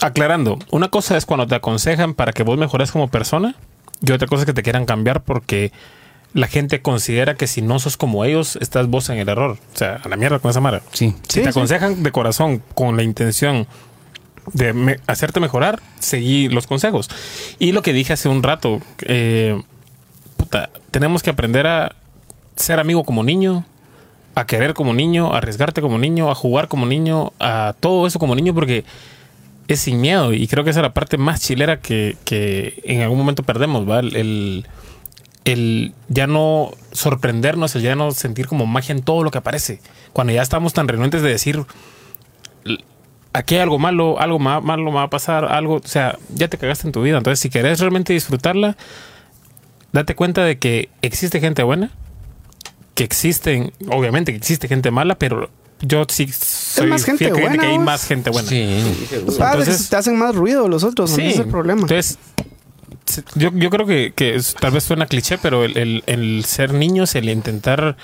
aclarando, 0.00 0.58
una 0.72 0.88
cosa 0.88 1.16
es 1.16 1.26
cuando 1.26 1.46
te 1.46 1.54
aconsejan 1.54 2.14
para 2.14 2.32
que 2.32 2.42
vos 2.42 2.58
mejores 2.58 2.90
como 2.90 3.08
persona 3.08 3.54
y 4.00 4.10
otra 4.12 4.28
cosa 4.28 4.42
es 4.42 4.46
que 4.46 4.52
te 4.54 4.62
quieran 4.64 4.86
cambiar 4.86 5.22
porque 5.22 5.72
la 6.34 6.46
gente 6.46 6.82
considera 6.82 7.34
que 7.36 7.46
si 7.46 7.62
no 7.62 7.78
sos 7.78 7.96
como 7.96 8.24
ellos, 8.24 8.56
estás 8.60 8.86
vos 8.88 9.08
en 9.08 9.18
el 9.18 9.28
error. 9.28 9.58
O 9.74 9.76
sea, 9.76 10.00
a 10.04 10.08
la 10.08 10.16
mierda 10.16 10.38
con 10.38 10.50
esa 10.50 10.60
mara. 10.60 10.82
sí 10.92 11.14
Si 11.28 11.34
Sí, 11.34 11.40
te 11.40 11.44
sí. 11.44 11.48
aconsejan 11.48 12.02
de 12.02 12.12
corazón 12.12 12.62
con 12.74 12.96
la 12.96 13.02
intención 13.02 13.66
de 14.52 14.72
me- 14.72 14.96
hacerte 15.06 15.40
mejorar, 15.40 15.80
seguí 16.00 16.48
los 16.48 16.66
consejos. 16.66 17.08
Y 17.58 17.72
lo 17.72 17.82
que 17.82 17.92
dije 17.92 18.12
hace 18.14 18.28
un 18.28 18.42
rato, 18.42 18.80
eh, 19.02 19.60
puta, 20.36 20.70
tenemos 20.90 21.22
que 21.22 21.30
aprender 21.30 21.66
a 21.66 21.94
ser 22.56 22.78
amigo 22.80 23.04
como 23.04 23.22
niño, 23.22 23.64
a 24.34 24.46
querer 24.46 24.72
como 24.74 24.94
niño, 24.94 25.32
a 25.34 25.38
arriesgarte 25.38 25.80
como 25.80 25.98
niño, 25.98 26.30
a 26.30 26.34
jugar 26.34 26.68
como 26.68 26.86
niño, 26.86 27.32
a 27.40 27.74
todo 27.80 28.06
eso 28.06 28.18
como 28.18 28.34
niño, 28.34 28.54
porque 28.54 28.84
es 29.66 29.80
sin 29.80 30.00
miedo. 30.00 30.32
Y 30.32 30.46
creo 30.46 30.64
que 30.64 30.70
esa 30.70 30.80
es 30.80 30.84
la 30.84 30.94
parte 30.94 31.18
más 31.18 31.40
chilera 31.40 31.80
que, 31.80 32.16
que 32.24 32.80
en 32.84 33.02
algún 33.02 33.18
momento 33.18 33.42
perdemos, 33.42 33.88
¿va? 33.88 33.98
El, 34.00 34.16
el- 34.16 34.66
el 35.52 35.94
ya 36.08 36.26
no 36.26 36.72
sorprendernos, 36.92 37.74
el 37.76 37.82
ya 37.82 37.94
no 37.94 38.10
sentir 38.12 38.46
como 38.46 38.66
magia 38.66 38.94
en 38.94 39.02
todo 39.02 39.22
lo 39.22 39.30
que 39.30 39.38
aparece. 39.38 39.80
Cuando 40.12 40.32
ya 40.32 40.42
estamos 40.42 40.72
tan 40.72 40.88
renuentes 40.88 41.22
de 41.22 41.28
decir, 41.30 41.64
"L- 42.64 42.84
aquí 43.32 43.54
hay 43.56 43.60
algo 43.62 43.78
malo, 43.78 44.18
algo 44.20 44.38
ma- 44.38 44.60
malo 44.60 44.84
me 44.90 44.96
va 44.96 45.04
a 45.04 45.10
pasar, 45.10 45.44
algo, 45.46 45.76
o 45.76 45.86
sea, 45.86 46.18
ya 46.34 46.48
te 46.48 46.58
cagaste 46.58 46.86
en 46.88 46.92
tu 46.92 47.02
vida. 47.02 47.18
Entonces, 47.18 47.40
si 47.40 47.50
querés 47.50 47.80
realmente 47.80 48.12
disfrutarla, 48.12 48.76
date 49.92 50.14
cuenta 50.14 50.44
de 50.44 50.58
que 50.58 50.88
existe 51.02 51.40
gente 51.40 51.62
buena, 51.62 51.90
que 52.94 53.04
existen, 53.04 53.72
obviamente 53.90 54.32
que 54.32 54.38
existe 54.38 54.68
gente 54.68 54.90
mala, 54.90 55.14
pero 55.16 55.50
yo 55.80 56.04
sí 56.08 56.28
soy 56.32 56.88
más 56.88 57.04
gente 57.04 57.30
buena, 57.32 57.56
que 57.56 57.66
hay 57.66 57.78
más 57.78 58.04
gente 58.06 58.30
buena. 58.30 58.48
Sí. 58.48 58.82
Entonces- 59.12 59.88
te 59.88 59.96
hacen 59.96 60.18
más 60.18 60.34
ruido 60.34 60.68
los 60.68 60.82
otros, 60.84 61.10
Sí. 61.10 61.20
ese 61.22 61.30
es 61.30 61.38
el 61.38 61.46
problema. 61.46 61.82
Entonces, 61.82 62.18
yo, 63.34 63.50
yo 63.54 63.70
creo 63.70 63.86
que, 63.86 64.12
que 64.14 64.34
es- 64.34 64.54
tal 64.54 64.72
vez 64.72 64.84
suena 64.84 65.06
cliché, 65.06 65.38
pero 65.38 65.64
el, 65.64 65.76
el- 65.76 66.02
el 66.06 66.44
ser 66.44 66.72
niños, 66.72 67.14
el 67.14 67.28
intentar 67.28 67.96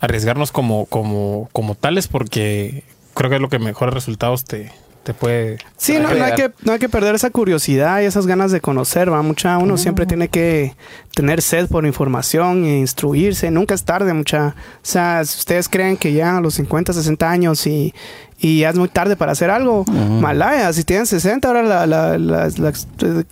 arriesgarnos 0.00 0.52
como, 0.52 0.86
como, 0.86 1.48
como 1.52 1.74
tales, 1.74 2.08
porque 2.08 2.82
creo 3.14 3.30
que 3.30 3.36
es 3.36 3.42
lo 3.42 3.48
que 3.48 3.58
mejores 3.58 3.94
resultados 3.94 4.44
te, 4.44 4.70
te 5.04 5.14
puede. 5.14 5.58
Sí, 5.76 5.94
no, 5.98 6.12
no 6.14 6.24
hay 6.24 6.34
que, 6.34 6.52
no 6.64 6.72
hay 6.72 6.78
que 6.78 6.88
perder 6.88 7.14
esa 7.14 7.30
curiosidad 7.30 8.00
y 8.02 8.04
esas 8.04 8.26
ganas 8.26 8.52
de 8.52 8.60
conocer, 8.60 9.10
va 9.12 9.22
mucha. 9.22 9.56
Uno 9.58 9.76
siempre 9.78 10.04
tiene 10.04 10.28
que 10.28 10.74
tener 11.16 11.40
sed 11.40 11.66
por 11.68 11.86
información 11.86 12.66
e 12.66 12.78
instruirse. 12.80 13.50
Nunca 13.50 13.74
es 13.74 13.84
tarde, 13.84 14.12
mucha. 14.12 14.48
O 14.48 14.78
sea, 14.82 15.24
si 15.24 15.38
ustedes 15.38 15.66
creen 15.70 15.96
que 15.96 16.12
ya 16.12 16.36
a 16.36 16.40
los 16.42 16.52
50, 16.54 16.92
60 16.92 17.30
años 17.30 17.66
y, 17.66 17.94
y 18.38 18.58
ya 18.60 18.68
es 18.68 18.76
muy 18.76 18.88
tarde 18.88 19.16
para 19.16 19.32
hacer 19.32 19.48
algo, 19.50 19.86
malaya. 20.20 20.70
Si 20.74 20.84
tienen 20.84 21.06
60, 21.06 21.48
ahora 21.48 21.62
la, 21.62 21.86
la, 21.86 22.18
la- 22.18 22.48
la- 22.58 22.72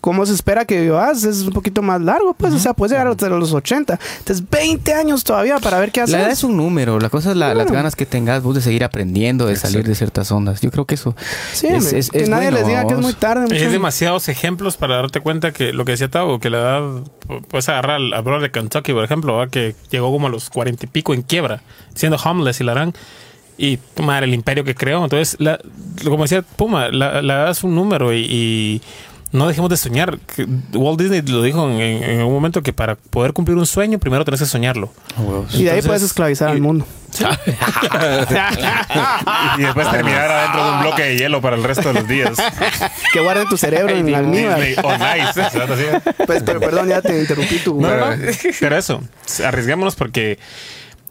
cómo 0.00 0.24
se 0.24 0.32
espera 0.32 0.64
que 0.64 0.80
vivas 0.80 1.24
es 1.24 1.42
un 1.42 1.50
poquito 1.52 1.82
más 1.82 2.00
largo, 2.00 2.32
pues. 2.32 2.54
O 2.54 2.58
sea, 2.58 2.72
puedes 2.72 2.92
llegar 2.92 3.06
hasta 3.08 3.28
los 3.28 3.52
80. 3.52 3.98
Entonces, 4.20 4.42
20 4.50 4.94
años 4.94 5.22
todavía 5.22 5.58
para 5.58 5.78
ver 5.78 5.92
qué 5.92 6.00
hacer. 6.00 6.14
La 6.16 6.22
edad 6.22 6.30
es 6.32 6.42
un 6.42 6.56
número, 6.56 6.98
la 6.98 7.10
cosa 7.10 7.32
es 7.32 7.36
la- 7.36 7.52
las 7.54 7.70
ganas 7.70 7.96
que 7.96 8.06
tengas 8.06 8.42
vos 8.42 8.54
de 8.54 8.62
seguir 8.62 8.82
aprendiendo, 8.82 9.44
de 9.46 9.56
salir 9.56 9.86
de 9.86 9.94
ciertas 9.94 10.32
ondas. 10.32 10.62
Yo 10.62 10.70
creo 10.70 10.86
que 10.86 10.94
eso 10.94 11.14
Sí, 11.52 11.66
es, 11.66 11.92
es- 11.92 12.10
que 12.10 12.22
es 12.22 12.28
nadie 12.30 12.46
bueno, 12.50 12.58
les 12.60 12.66
diga 12.66 12.80
que 12.86 12.94
es 12.94 12.96
vos. 12.96 13.04
muy 13.04 13.12
tarde. 13.12 13.54
Es 13.54 13.70
demasiados 13.70 14.30
ejemplos 14.30 14.78
para 14.78 14.96
darte 14.96 15.20
cuenta 15.20 15.52
que 15.52 15.74
lo 15.74 15.84
que 15.84 15.92
decía 15.92 16.08
Tavo, 16.10 16.40
que 16.40 16.48
la 16.48 16.58
edad, 16.60 16.82
puedes 17.48 17.66
agarrar 17.74 17.96
al, 17.96 18.12
al 18.12 18.22
brother 18.22 18.42
de 18.42 18.50
Kentucky, 18.50 18.92
por 18.92 19.04
ejemplo, 19.04 19.46
que 19.50 19.74
llegó 19.90 20.10
como 20.10 20.26
a 20.26 20.30
los 20.30 20.50
cuarenta 20.50 20.86
y 20.86 20.88
pico 20.88 21.14
en 21.14 21.22
quiebra, 21.22 21.62
siendo 21.94 22.16
homeless 22.18 22.60
y 22.60 22.64
la 22.64 22.72
harán. 22.72 22.94
Y 23.56 23.78
madre, 24.02 24.26
el 24.26 24.34
imperio 24.34 24.64
que 24.64 24.74
creó. 24.74 25.04
Entonces, 25.04 25.36
la, 25.38 25.60
como 26.04 26.24
decía 26.24 26.42
Puma, 26.42 26.88
la, 26.88 27.22
la 27.22 27.34
edad 27.34 27.50
es 27.50 27.62
un 27.62 27.74
número 27.74 28.12
y, 28.12 28.18
y 28.28 28.82
no 29.30 29.46
dejemos 29.46 29.70
de 29.70 29.76
soñar. 29.76 30.18
Que 30.18 30.44
Walt 30.72 30.98
Disney 31.00 31.22
lo 31.22 31.40
dijo 31.42 31.70
en, 31.70 31.80
en- 31.80 32.02
en 32.02 32.22
un 32.22 32.32
momento 32.32 32.62
que 32.62 32.72
para 32.72 32.96
poder 32.96 33.32
cumplir 33.32 33.56
un 33.56 33.66
sueño, 33.66 33.98
primero 34.00 34.24
tenés 34.24 34.40
que 34.40 34.46
soñarlo. 34.46 34.92
y 35.52 35.62
de 35.64 35.70
ahí 35.70 35.82
puedes 35.82 36.02
esclavizar 36.02 36.48
al 36.48 36.60
mundo. 36.60 36.84
Y 39.58 39.62
después 39.62 39.90
terminar 39.90 40.30
adentro 40.30 40.64
de 40.64 40.70
un 40.72 40.80
bloque 40.80 41.02
de 41.02 41.18
hielo 41.18 41.40
para 41.40 41.56
el 41.56 41.64
resto 41.64 41.88
de 41.88 41.94
los 41.94 42.08
días. 42.08 42.36
que 43.12 43.20
guarden 43.20 43.48
tu 43.48 43.56
cerebro 43.56 43.94
en 43.94 44.14
almíbar. 44.14 44.60
Disney 44.60 44.84
on 44.84 45.00
ice. 45.00 45.42
Pues, 46.26 46.42
pero 46.42 46.60
perdón, 46.60 46.88
ya 46.88 47.02
te 47.02 47.18
interrumpí 47.18 47.58
tu. 47.58 47.80
No, 47.80 47.96
no, 47.96 48.16
no. 48.16 48.22
Pero 48.60 48.76
eso, 48.76 49.02
arriesgámonos 49.44 49.96
porque 49.96 50.38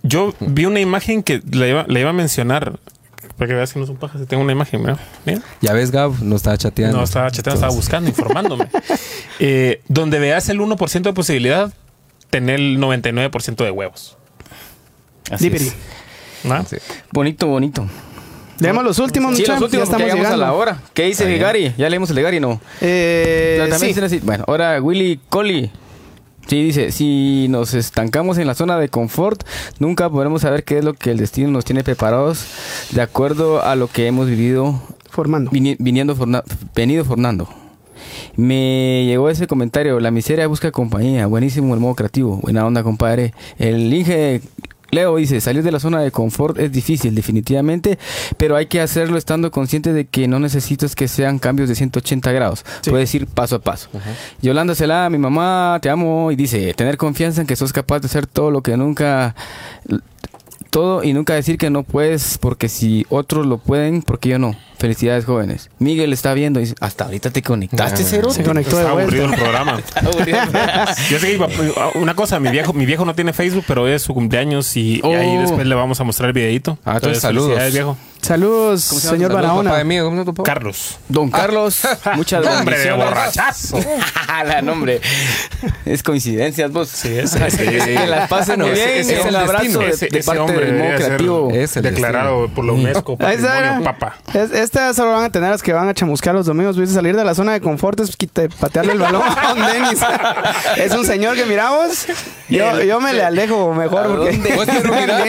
yo 0.02 0.34
vi 0.40 0.66
una 0.66 0.80
imagen 0.80 1.24
que 1.24 1.42
la 1.52 1.68
iba, 1.68 1.86
la 1.88 2.00
iba 2.00 2.10
a 2.10 2.14
mencionar. 2.14 2.80
Para 3.38 3.48
que 3.48 3.54
veas 3.56 3.74
que 3.74 3.80
no 3.80 3.86
es 3.86 3.90
un 3.90 3.98
paja, 3.98 4.20
si 4.20 4.26
tengo 4.26 4.44
una 4.44 4.52
imagen, 4.52 4.82
mira. 4.82 5.00
mira. 5.26 5.42
Ya 5.60 5.74
ves, 5.74 5.90
Gab, 5.90 6.22
no 6.22 6.36
estaba 6.36 6.58
chateando. 6.58 6.98
No, 6.98 7.04
estaba 7.04 7.32
chateando, 7.32 7.56
estaba 7.56 7.74
buscando, 7.74 8.10
informándome. 8.10 8.68
Eh, 9.40 9.82
donde 9.88 10.20
veas 10.20 10.48
el 10.50 10.60
1% 10.60 11.02
de 11.02 11.14
posibilidad, 11.14 11.74
tener 12.30 12.60
el 12.60 12.78
99% 12.78 13.64
de 13.64 13.72
huevos. 13.72 14.18
Así 15.36 15.50
Dipiri. 15.50 15.68
es. 15.68 15.76
¿no? 16.44 16.64
Sí. 16.66 16.78
Bonito, 17.12 17.48
bonito. 17.48 17.86
Leemos 18.60 18.84
los 18.84 19.00
últimos, 19.00 19.36
Sí, 19.36 19.44
los 19.46 19.62
últimos 19.62 19.90
ya 19.90 19.96
estamos 19.96 20.08
llegando. 20.16 20.34
a 20.36 20.38
la 20.48 20.54
hora. 20.54 20.80
¿Qué 20.94 21.06
dice 21.06 21.26
bien. 21.26 21.42
Gary? 21.42 21.74
Ya 21.78 21.90
leímos 21.90 22.10
el 22.12 22.16
de 22.18 22.22
Gary, 22.22 22.40
¿no? 22.40 22.62
Eh, 22.82 23.68
sí. 23.80 23.94
así. 24.00 24.20
Bueno, 24.24 24.44
ahora 24.48 24.80
Willy 24.82 25.20
Coley. 25.30 25.72
Sí, 26.48 26.62
dice, 26.62 26.92
si 26.92 27.48
nos 27.50 27.74
estancamos 27.74 28.38
en 28.38 28.48
la 28.48 28.54
zona 28.54 28.78
de 28.78 28.90
confort, 28.90 29.44
nunca 29.80 30.10
podremos 30.10 30.42
saber 30.42 30.64
qué 30.66 30.80
es 30.80 30.84
lo 30.84 30.94
que 30.94 31.12
el 31.12 31.18
destino 31.18 31.50
nos 31.50 31.64
tiene 31.64 31.84
preparados 31.86 32.46
de 32.92 33.02
acuerdo 33.02 33.64
a 33.64 33.76
lo 33.78 33.88
que 33.88 34.08
hemos 34.08 34.28
vivido, 34.28 34.82
Formando. 35.10 35.52
vini- 35.52 35.78
viniendo, 35.80 36.16
forna- 36.18 36.44
venido 36.76 37.06
formando. 37.06 37.48
Me 38.36 39.06
llegó 39.06 39.30
ese 39.30 39.48
comentario, 39.48 40.00
la 40.00 40.12
miseria 40.12 40.48
busca 40.48 40.72
compañía, 40.72 41.28
buenísimo 41.28 41.74
el 41.74 41.80
modo 41.80 41.96
creativo, 41.96 42.38
buena 42.38 42.66
onda 42.66 42.84
compadre. 42.84 43.34
El 43.58 43.94
Inge 43.94 44.42
Leo 44.94 45.18
dice, 45.18 45.42
salir 45.42 45.64
de 45.64 45.72
la 45.72 45.80
zona 45.80 46.02
de 46.02 46.12
confort 46.12 46.58
es 46.60 46.72
difícil 46.72 47.16
definitivamente, 47.16 47.98
pero 48.38 48.56
hay 48.56 48.68
que 48.68 48.80
hacerlo 48.82 49.18
estando 49.18 49.52
consciente 49.52 49.92
de 49.94 50.06
que 50.06 50.28
no 50.28 50.40
necesitas 50.40 50.96
que 50.96 51.08
sean 51.08 51.40
cambios 51.40 51.68
de 51.70 51.76
180 51.76 52.32
grados, 52.32 52.66
Sí. 52.82 52.90
puedes 52.92 53.14
ir 53.16 53.28
paso 53.28 53.56
a 53.56 53.60
paso. 53.60 53.90
Yolanda 54.42 54.76
Celá, 54.76 55.10
mi 55.10 55.18
mamá, 55.18 55.80
te 55.82 55.90
amo, 55.90 56.32
y 56.32 56.36
dice, 56.36 56.74
tener 56.74 56.98
confianza 56.98 57.42
en 57.42 57.48
que 57.48 57.56
sos 57.56 57.74
capaz 57.74 58.00
de 58.02 58.08
hacer 58.08 58.28
todo 58.28 58.52
lo 58.52 58.62
que 58.62 58.78
nunca 58.78 59.36
todo 60.74 61.04
y 61.04 61.14
nunca 61.14 61.34
decir 61.36 61.58
que 61.58 61.70
no 61.70 61.84
puedes 61.84 62.38
porque 62.40 62.68
si 62.68 63.06
otros 63.10 63.46
lo 63.46 63.60
pueden, 63.60 64.02
porque 64.02 64.28
yo 64.30 64.40
no. 64.40 64.56
Felicidades 64.80 65.24
jóvenes. 65.24 65.70
Miguel 65.80 66.12
está 66.12 66.34
viendo 66.34 66.60
y 66.60 66.64
dice, 66.64 66.76
hasta 66.82 67.06
ahorita 67.06 67.30
te 67.32 67.42
conectaste, 67.42 68.02
Ah. 68.04 68.08
cero. 68.10 68.30
Se 68.32 68.44
conectó 68.44 68.76
de 68.76 68.82
Está 68.82 68.92
aburrido 69.00 69.26
el 69.28 69.36
programa. 69.36 69.80
Yo 71.10 71.20
sé 71.20 71.28
que 71.28 71.34
iba- 71.36 71.48
una 71.96 72.16
cosa, 72.16 72.40
mi 72.42 72.50
viejo, 72.50 72.74
mi 72.74 72.86
viejo 72.86 73.06
no 73.06 73.16
tiene 73.16 73.32
Facebook, 73.32 73.64
pero 73.68 73.84
hoy 73.84 73.92
es 73.92 74.02
su 74.02 74.14
cumpleaños 74.14 74.76
y, 74.76 75.00
y 75.02 75.08
ahí 75.14 75.38
Oh. 75.38 75.42
después 75.42 75.66
le 75.66 75.76
vamos 75.76 76.02
a 76.02 76.04
mostrar 76.04 76.28
el 76.30 76.34
videito. 76.34 76.78
Ah, 76.84 76.96
entonces, 76.96 77.22
saludos. 77.22 77.48
felicidades, 77.50 77.74
viejo. 77.74 77.98
Saludos, 78.24 78.86
¿Cómo 78.88 79.02
se 79.02 79.08
llama? 79.08 79.18
señor 79.18 79.32
Saludos, 79.32 79.36
Barahona. 79.44 79.70
papá 79.70 79.78
de 79.80 79.84
mí, 79.84 79.98
¿cómo 80.00 80.10
se 80.10 80.16
llama 80.16 80.26
tu 80.26 80.34
papá? 80.34 80.54
Carlos. 80.54 80.98
Don 81.10 81.30
Carlos, 81.30 81.82
muchas 82.16 82.46
Hombre 82.46 82.78
de 82.80 82.86
bendiciones. 82.86 83.06
borrachazo. 83.06 83.80
La 84.46 84.62
nombre. 84.62 85.00
Es 85.86 86.04
coincidencias, 86.04 86.72
vos. 86.72 86.90
Sí, 86.90 87.10
ese, 87.18 87.38
Que 87.58 88.08
las 88.08 88.30
pasen 88.30 88.60
muy 88.62 88.72
bien. 88.72 88.90
ese- 88.90 89.00
ese 89.02 89.14
Es 89.14 89.20
es 89.20 89.26
el 89.26 89.36
abrazo 89.36 89.80
de, 89.80 89.90
Ese- 89.90 90.08
de 90.08 90.20
ese 90.20 90.26
parte 90.26 90.40
hombre 90.42 90.66
del 90.66 90.74
modo 90.76 90.84
debería 90.84 90.98
ser- 90.98 91.06
creativo. 91.08 91.52
Es 91.52 91.78
el 91.78 91.84
Declarado 91.84 92.48
por 92.50 92.66
la 92.66 92.72
UNESCO 92.74 93.18
Ahí 93.20 93.36
está. 93.36 93.50
Patrimonio 93.54 93.84
Papa. 93.84 94.16
Es- 94.34 94.52
Estas 94.52 94.96
solo 94.96 95.12
van 95.12 95.26
a 95.26 95.30
tener 95.32 95.52
las 95.52 95.62
que 95.62 95.74
van 95.74 95.88
a 95.90 95.94
chamuscar 95.94 96.34
los 96.34 96.46
domingos. 96.46 96.78
Viste 96.78 96.96
salir 96.96 97.16
de 97.16 97.24
la 97.26 97.36
zona 97.36 97.54
de 97.54 97.62
confort 97.62 98.00
es 98.00 98.16
quita- 98.16 98.48
patearle 98.60 98.94
el 98.94 99.00
balón 99.00 99.22
a 99.24 99.54
Don 99.54 99.66
Denis. 99.66 100.00
es 100.78 100.92
un 100.94 101.06
señor 101.06 101.36
que 101.36 101.46
miramos. 101.46 102.06
Yo, 102.50 102.82
yo 102.84 103.00
me 103.02 103.14
le 103.14 103.24
alejo 103.24 103.74
mejor 103.74 104.08
porque. 104.08 104.54
Vos 104.56 104.66
te 104.66 104.82
miras, 104.90 105.26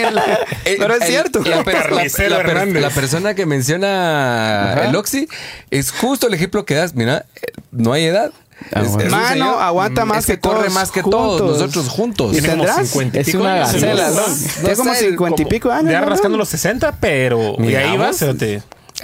eh, 0.64 0.76
Pero 0.78 0.94
es 0.94 1.02
el- 1.02 1.06
cierto. 1.08 1.42
La, 1.44 1.56
la- 1.56 1.64
Carnicero 1.64 2.30
la 2.30 2.36
per- 2.38 2.48
Hernández. 2.50 2.83
La 2.88 2.90
persona 2.90 3.34
que 3.34 3.46
menciona 3.46 4.84
el 4.86 4.94
Oxy 4.96 5.28
es 5.70 5.90
justo 5.92 6.26
el 6.28 6.34
ejemplo 6.34 6.64
que 6.64 6.74
das. 6.74 6.94
Mira, 6.94 7.26
no 7.72 7.92
hay 7.92 8.04
edad. 8.04 8.30
Ah, 8.72 8.82
Es- 8.82 9.10
Mano, 9.10 9.28
señor, 9.28 9.62
aguanta 9.62 10.04
mm, 10.04 10.08
más 10.08 10.18
es 10.20 10.26
que 10.26 10.38
corre 10.40 10.60
todos 10.60 10.72
más 10.74 10.90
que 10.90 11.02
juntos. 11.02 11.38
todos, 11.38 11.58
nosotros 11.60 11.88
juntos. 11.88 12.36
¿Y 12.36 12.40
tendrás? 12.40 12.88
50 12.88 13.18
y 13.18 13.20
Es 13.20 13.26
pico 13.26 13.38
una 13.40 13.54
años, 13.54 13.72
gacela, 13.72 14.08
¿no? 14.10 14.14
¿no? 14.16 14.22
Tiene 14.60 14.76
como 14.76 14.94
50 14.94 15.42
y 15.42 15.44
pico 15.46 15.70
años. 15.70 15.90
Ya 15.90 16.00
¿no? 16.00 16.06
rascando 16.06 16.38
los 16.38 16.48
60, 16.48 16.96
pero 17.00 17.56
y 17.58 17.74
ahí 17.74 17.96
vas. 17.96 18.24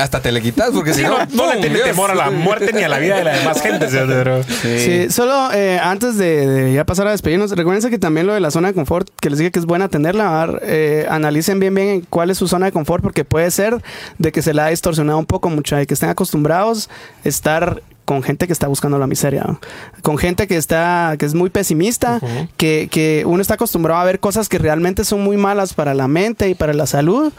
Hasta 0.01 0.21
te 0.21 0.33
le 0.33 0.41
quitas 0.41 0.71
porque 0.71 0.95
si 0.95 1.01
Sí, 1.01 1.07
no, 1.07 1.19
no, 1.19 1.27
no 1.33 1.53
le 1.55 1.61
tiene 1.61 1.79
temor 1.81 2.11
a 2.11 2.15
la 2.15 2.31
muerte 2.31 2.73
ni 2.73 2.83
a 2.83 2.89
la 2.89 2.99
vida 2.99 3.17
de 3.17 3.25
la 3.25 3.37
demás 3.37 3.61
gente. 3.63 3.87
pero- 3.91 4.43
Sí, 4.45 5.11
solo 5.11 5.51
eh, 5.53 5.79
antes 5.83 6.17
de, 6.17 6.47
de 6.47 6.73
ya 6.73 6.85
pasar 6.85 7.07
a 7.07 7.11
despedirnos, 7.11 7.51
recuerden 7.53 7.91
que 7.91 7.99
también 7.99 8.27
lo 8.27 8.35
de 8.35 8.41
la 8.41 8.51
zona 8.51 8.69
de 8.69 8.75
confort, 8.75 9.09
que 9.21 9.31
les 9.31 9.39
dije 9.39 9.51
que 9.51 9.59
es 9.59 9.67
buena 9.67 9.89
tenerla, 9.89 10.59
eh, 10.63 11.07
analicen 11.11 11.61
bien 11.61 11.75
bien 11.75 12.07
cuál 12.09 12.31
es 12.31 12.39
su 12.39 12.49
zona 12.49 12.67
de 12.67 12.73
confort, 12.73 13.03
porque 13.03 13.25
puede 13.25 13.51
ser 13.51 13.83
de 14.19 14.33
que 14.33 14.43
se 14.43 14.55
la 14.55 14.67
ha 14.67 14.69
distorsionado 14.71 15.19
un 15.19 15.27
poco 15.27 15.49
mucha, 15.51 15.81
y 15.83 15.87
que 15.87 15.95
estén 15.95 16.09
acostumbrados 16.11 16.89
a 17.25 17.29
estar 17.29 17.83
con 18.05 18.23
gente 18.25 18.47
que 18.49 18.53
está 18.53 18.67
buscando 18.67 18.99
la 18.99 19.07
miseria, 19.07 19.45
¿no? 19.47 19.61
con 20.03 20.19
gente 20.19 20.47
que 20.49 20.57
está, 20.57 21.15
que 21.19 21.27
es 21.27 21.35
muy 21.35 21.49
pesimista, 21.49 22.21
que, 22.57 22.89
que 22.91 23.23
uno 23.25 23.41
está 23.41 23.55
acostumbrado 23.55 24.01
a 24.01 24.05
ver 24.05 24.19
cosas 24.19 24.49
que 24.49 24.59
realmente 24.59 25.05
son 25.05 25.21
muy 25.23 25.37
malas 25.37 25.75
para 25.75 25.95
la 25.95 26.09
mente 26.09 26.49
y 26.49 26.55
para 26.55 26.73
la 26.75 26.87
salud, 26.87 27.33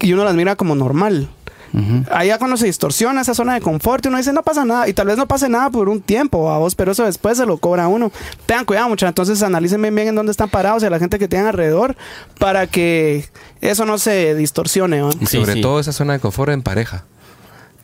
y 0.00 0.12
uno 0.12 0.24
las 0.24 0.34
mira 0.34 0.54
como 0.56 0.74
normal. 0.76 1.28
Allá 2.10 2.38
cuando 2.38 2.56
se 2.56 2.66
distorsiona 2.66 3.20
esa 3.22 3.34
zona 3.34 3.54
de 3.54 3.60
confort, 3.60 4.06
uno 4.06 4.16
dice 4.16 4.32
no 4.32 4.42
pasa 4.42 4.64
nada. 4.64 4.88
Y 4.88 4.92
tal 4.92 5.06
vez 5.08 5.16
no 5.16 5.26
pase 5.26 5.48
nada 5.48 5.70
por 5.70 5.88
un 5.88 6.00
tiempo 6.00 6.50
a 6.50 6.58
vos, 6.58 6.74
pero 6.74 6.92
eso 6.92 7.04
después 7.04 7.36
se 7.38 7.46
lo 7.46 7.58
cobra 7.58 7.84
a 7.84 7.88
uno. 7.88 8.12
Tengan 8.46 8.64
cuidado, 8.64 8.88
muchachos. 8.88 9.08
Entonces 9.10 9.42
analicen 9.42 9.82
bien, 9.82 9.94
bien 9.94 10.08
en 10.08 10.14
dónde 10.14 10.30
están 10.30 10.48
parados 10.50 10.82
y 10.82 10.86
a 10.86 10.90
la 10.90 10.98
gente 10.98 11.18
que 11.18 11.26
tienen 11.28 11.48
alrededor 11.48 11.96
para 12.38 12.66
que 12.66 13.28
eso 13.60 13.84
no 13.86 13.98
se 13.98 14.34
distorsione. 14.34 15.02
Y 15.20 15.26
Sí, 15.26 15.38
sobre 15.38 15.54
sí. 15.54 15.60
todo 15.62 15.80
esa 15.80 15.92
zona 15.92 16.12
de 16.14 16.20
confort 16.20 16.52
en 16.52 16.62
pareja. 16.62 17.04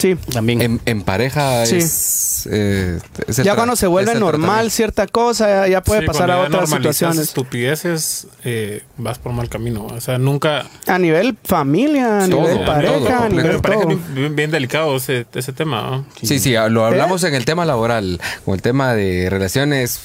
Sí. 0.00 0.16
También. 0.32 0.60
En, 0.62 0.80
en 0.86 1.02
pareja 1.02 1.66
Sí. 1.66 1.76
es, 1.76 2.48
eh, 2.50 2.98
es 3.26 3.36
Ya 3.36 3.54
cuando 3.54 3.76
se 3.76 3.86
vuelve 3.86 4.12
el 4.12 4.20
normal 4.20 4.70
cierta 4.70 5.06
cosa, 5.06 5.48
ya, 5.48 5.68
ya 5.68 5.82
puede 5.82 6.00
Sí, 6.00 6.06
pasar 6.06 6.30
a 6.30 6.38
otras 6.40 6.70
situaciones. 6.70 7.18
estupideces, 7.18 8.26
eh, 8.44 8.82
vas 8.96 9.18
por 9.18 9.32
mal 9.32 9.48
camino. 9.48 9.86
O 9.86 10.00
sea, 10.00 10.18
nunca. 10.18 10.66
A 10.86 10.98
nivel 10.98 11.36
familia, 11.44 12.24
a 12.24 12.28
Todo, 12.28 12.40
nivel 12.42 12.56
todo, 12.56 12.66
pareja, 12.66 13.24
a 13.24 13.28
nivel 13.28 13.60
todo. 13.60 13.98
bien, 14.34 14.50
delicado 14.50 14.96
ese, 14.96 15.26
ese 15.34 15.52
tema. 15.52 15.82
¿no? 15.82 16.06
Sí, 16.22 16.38
sí, 16.38 16.54
lo 16.70 16.84
hablamos 16.86 17.22
en 17.24 17.34
el 17.34 17.44
tema 17.44 17.64
laboral, 17.64 18.20
con 18.44 18.54
el 18.54 18.62
tema 18.62 18.94
de 18.94 19.28
relaciones 19.30 20.00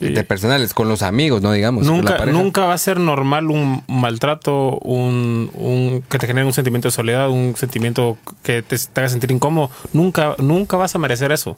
interpersonales, 0.00 0.74
con 0.74 0.88
los 0.88 1.02
amigos, 1.02 1.42
no 1.42 1.52
digamos. 1.52 1.84
Nunca, 1.86 2.24
nunca 2.26 2.64
va 2.66 2.74
a 2.74 2.78
ser 2.78 2.98
normal 2.98 3.46
un 3.50 3.82
maltrato, 3.88 4.78
un, 4.78 5.50
un- 5.54 6.02
que 6.08 6.18
te 6.18 6.26
genere 6.26 6.46
un 6.46 6.52
sentimiento 6.52 6.88
de 6.88 6.92
soledad, 6.92 7.30
un 7.30 7.54
sentimiento 7.56 8.16
que 8.42 8.62
te, 8.62 8.76
te 8.78 9.00
haga 9.00 9.08
sentir 9.08 9.30
incómodo. 9.30 9.70
Nunca, 9.92 10.34
nunca 10.38 10.76
vas 10.76 10.94
a 10.94 10.98
merecer 10.98 11.32
eso. 11.32 11.56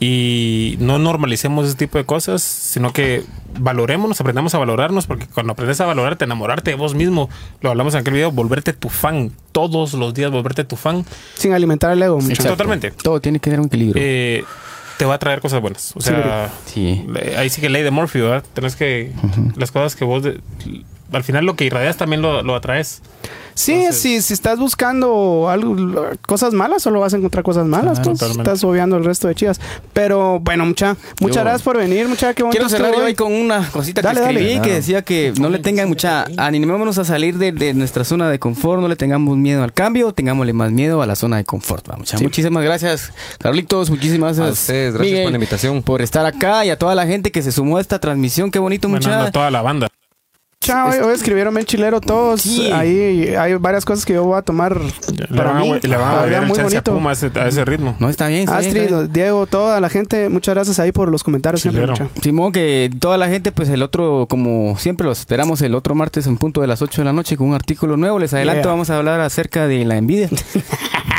Y 0.00 0.76
no 0.78 1.00
normalicemos 1.00 1.66
ese 1.66 1.74
tipo 1.76 1.98
de 1.98 2.04
cosas, 2.04 2.40
sino 2.40 2.92
que 2.92 3.24
valoremos, 3.58 4.20
aprendamos 4.20 4.54
a 4.54 4.58
valorarnos, 4.58 5.08
porque 5.08 5.26
cuando 5.26 5.54
aprendes 5.54 5.80
a 5.80 5.86
valorarte, 5.86 6.24
enamorarte 6.24 6.70
de 6.70 6.76
vos 6.76 6.94
mismo, 6.94 7.28
lo 7.62 7.70
hablamos 7.70 7.94
en 7.94 8.00
aquel 8.02 8.14
video, 8.14 8.30
volverte 8.30 8.72
tu 8.72 8.90
fan, 8.90 9.32
todos 9.50 9.94
los 9.94 10.14
días 10.14 10.30
volverte 10.30 10.62
tu 10.64 10.76
fan. 10.76 11.04
Sin 11.34 11.52
alimentar 11.52 11.90
el 11.90 12.00
ego, 12.00 12.20
muchacho. 12.20 12.44
Totalmente. 12.50 12.92
Todo 12.92 13.20
tiene 13.20 13.40
que 13.40 13.44
tener 13.50 13.58
un 13.58 13.66
equilibrio. 13.66 14.00
Eh, 14.06 14.44
te 14.98 15.04
va 15.06 15.14
a 15.14 15.18
traer 15.18 15.40
cosas 15.40 15.60
buenas. 15.62 15.92
O 15.96 16.00
sea, 16.00 16.50
Sí. 16.66 17.04
le- 17.08 17.36
ahí 17.38 17.48
sí 17.48 17.60
que 17.62 17.68
ley 17.70 17.82
de 17.82 17.90
Morphy, 17.90 18.20
¿verdad? 18.20 18.44
Tenés 18.52 18.76
que. 18.76 19.12
Las 19.56 19.70
cosas 19.72 19.96
que 19.96 20.04
vos. 20.04 20.22
de- 20.22 20.40
al 21.12 21.24
final 21.24 21.44
lo 21.44 21.56
que 21.56 21.64
irradias 21.64 21.96
también 21.96 22.22
lo, 22.22 22.42
lo 22.42 22.54
atraes. 22.54 23.02
Sí, 23.54 23.72
Entonces- 23.72 24.00
si, 24.02 24.22
si 24.22 24.34
estás 24.34 24.56
buscando 24.60 25.48
algo, 25.50 25.74
cosas 26.26 26.54
malas, 26.54 26.80
solo 26.80 27.00
vas 27.00 27.12
a 27.12 27.16
encontrar 27.16 27.42
cosas 27.42 27.66
malas. 27.66 27.98
Ah, 27.98 28.02
pues, 28.04 28.22
estás 28.22 28.62
obviando 28.62 28.96
el 28.98 29.04
resto 29.04 29.26
de 29.26 29.34
chivas. 29.34 29.60
Pero 29.92 30.38
bueno, 30.38 30.64
mucha, 30.64 30.96
muchas 31.20 31.36
Yo- 31.38 31.42
gracias 31.42 31.62
por 31.62 31.76
venir, 31.76 32.06
mucha, 32.06 32.34
qué 32.34 32.44
Quiero 32.44 32.68
cerrar 32.68 32.92
yo 32.92 32.98
hoy. 33.00 33.06
ahí 33.06 33.14
con 33.16 33.32
una 33.32 33.68
cosita 33.70 34.00
Dale, 34.00 34.20
que 34.20 34.26
dale. 34.26 34.40
escribí 34.42 34.62
que 34.62 34.74
decía 34.74 35.02
que 35.02 35.32
no 35.40 35.48
le 35.48 35.58
tengan 35.58 35.88
mucha 35.88 36.26
animémonos 36.36 36.98
a 36.98 37.04
salir 37.04 37.36
de, 37.38 37.50
de 37.50 37.74
nuestra 37.74 38.04
zona 38.04 38.30
de 38.30 38.38
confort, 38.38 38.80
no 38.80 38.86
le 38.86 38.94
tengamos 38.94 39.36
miedo 39.36 39.64
al 39.64 39.72
cambio, 39.72 40.12
tengámosle 40.12 40.52
más 40.52 40.70
miedo 40.70 41.02
a 41.02 41.06
la 41.06 41.16
zona 41.16 41.38
de 41.38 41.44
confort. 41.44 41.88
Vamos, 41.88 42.14
Muchísimas 42.22 42.62
gracias, 42.62 43.12
Carlitos, 43.40 43.90
muchísimas 43.90 44.36
gracias. 44.36 44.48
A 44.48 44.52
ustedes, 44.52 44.94
gracias 44.94 45.20
por 45.22 45.30
la 45.32 45.36
invitación. 45.36 45.82
Por 45.82 46.00
estar 46.00 46.24
acá 46.26 46.64
y 46.64 46.70
a 46.70 46.78
toda 46.78 46.94
la 46.94 47.06
gente 47.08 47.32
que 47.32 47.42
se 47.42 47.50
sumó 47.50 47.78
a 47.78 47.80
esta 47.80 47.98
transmisión, 47.98 48.52
qué 48.52 48.60
bonito, 48.60 48.86
Bueno, 48.88 49.04
mucha. 49.04 49.24
a 49.24 49.32
toda 49.32 49.50
la 49.50 49.62
banda. 49.62 49.88
Chao, 50.60 50.90
hoy, 50.90 50.98
hoy 50.98 51.14
escribieron 51.14 51.54
bien 51.54 51.64
chilero 51.64 52.00
todos. 52.00 52.42
Sí. 52.42 52.70
Ahí 52.72 53.28
hay 53.34 53.54
varias 53.54 53.84
cosas 53.84 54.04
que 54.04 54.12
yo 54.14 54.24
voy 54.24 54.36
a 54.36 54.42
tomar 54.42 54.76
Le 54.78 55.26
para 55.36 55.52
van, 55.52 55.62
mí. 55.62 55.70
a, 55.72 55.86
le 55.86 55.96
van 55.96 56.18
a 56.18 56.24
el 56.24 56.46
muy 56.46 56.58
a 56.58 56.62
bonito. 56.64 56.92
Puma 56.94 57.10
a 57.10 57.12
ese, 57.12 57.30
a 57.36 57.46
ese 57.48 57.64
ritmo. 57.64 57.96
No, 58.00 58.08
está 58.10 58.26
bien. 58.26 58.40
Está 58.40 58.58
bien, 58.58 58.66
Astrid, 58.68 58.82
está 58.84 58.96
bien. 59.02 59.12
Diego, 59.12 59.46
toda 59.46 59.80
la 59.80 59.88
gente, 59.88 60.28
muchas 60.28 60.54
gracias 60.56 60.78
ahí 60.80 60.90
por 60.92 61.10
los 61.10 61.22
comentarios 61.22 61.62
siempre, 61.62 61.84
Chilero. 61.84 62.04
mucha. 62.06 62.20
Simón, 62.22 62.52
que 62.52 62.90
toda 62.98 63.16
la 63.16 63.28
gente, 63.28 63.52
pues 63.52 63.68
el 63.70 63.82
otro, 63.82 64.26
como 64.28 64.76
siempre 64.78 65.06
los 65.06 65.20
esperamos 65.20 65.62
el 65.62 65.74
otro 65.76 65.94
martes 65.94 66.26
en 66.26 66.36
punto 66.36 66.60
de 66.60 66.66
las 66.66 66.82
8 66.82 67.00
de 67.02 67.04
la 67.06 67.12
noche 67.12 67.36
con 67.36 67.48
un 67.48 67.54
artículo 67.54 67.96
nuevo. 67.96 68.18
Les 68.18 68.34
adelanto, 68.34 68.58
Yeah. 68.62 68.70
vamos 68.72 68.90
a 68.90 68.98
hablar 68.98 69.20
acerca 69.20 69.68
de 69.68 69.84
la 69.84 69.96
envidia. 69.96 70.28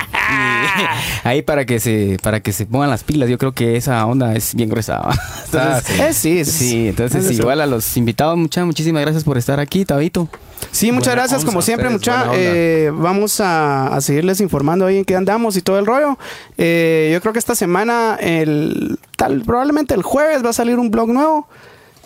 Ahí 1.24 1.42
para 1.42 1.66
que 1.66 1.80
se 1.80 2.18
para 2.22 2.40
que 2.42 2.52
se 2.54 2.66
pongan 2.66 2.90
las 2.90 3.04
pilas, 3.04 3.30
yo 3.30 3.38
creo 3.38 3.54
que 3.54 3.76
esa 3.76 4.06
onda 4.06 4.34
es 4.36 4.56
bien 4.56 4.70
gruesa. 4.70 5.02
Entonces, 5.46 6.00
Eh, 6.00 6.14
sí, 6.14 6.46
sí, 6.46 6.88
entonces 6.90 7.26
es 7.26 7.32
eso. 7.32 7.42
igual 7.42 7.62
a 7.62 7.66
los 7.66 7.98
invitados, 7.98 8.38
muchas 8.38 8.66
muchísimas 8.66 9.02
gracias 9.02 9.24
por 9.24 9.38
estar 9.38 9.60
aquí, 9.60 9.86
Tabito. 9.86 10.28
Sí, 10.72 10.92
muchas 10.92 11.08
Buena 11.14 11.22
gracias, 11.22 11.40
onza, 11.42 11.46
como 11.46 11.62
siempre, 11.62 11.88
ustedes, 11.88 12.00
mucha. 12.02 12.26
buena 12.28 12.32
onda. 12.32 12.40
eh, 12.42 12.92
vamos 12.94 13.40
a, 13.42 13.88
a 13.96 14.02
seguirles 14.02 14.42
informando 14.42 14.86
ahí 14.86 14.98
en 14.98 15.06
qué 15.06 15.16
andamos 15.16 15.56
y 15.58 15.62
todo 15.62 15.80
el 15.80 15.86
rollo. 15.86 16.18
Eh, 16.58 17.10
yo 17.14 17.22
creo 17.22 17.34
que 17.34 17.40
esta 17.40 17.56
semana, 17.56 18.18
el 18.20 19.00
tal, 19.16 19.42
probablemente 19.42 19.94
el 19.94 20.04
jueves 20.04 20.44
va 20.44 20.50
a 20.50 20.54
salir 20.54 20.78
un 20.78 20.92
blog 20.92 21.10
nuevo. 21.10 21.48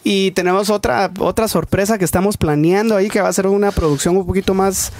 Y 0.05 0.32
tenemos 0.32 0.69
otra, 0.69 1.11
otra 1.19 1.47
sorpresa 1.47 1.97
que 1.97 2.03
estamos 2.03 2.36
planeando 2.36 2.97
ahí, 2.97 3.07
que 3.09 3.21
va 3.21 3.30
a 3.30 3.34
ser 3.34 3.47
una 3.47 3.71
producción 3.71 4.17
un 4.17 4.26
poquito 4.28 4.53
más, 4.53 4.91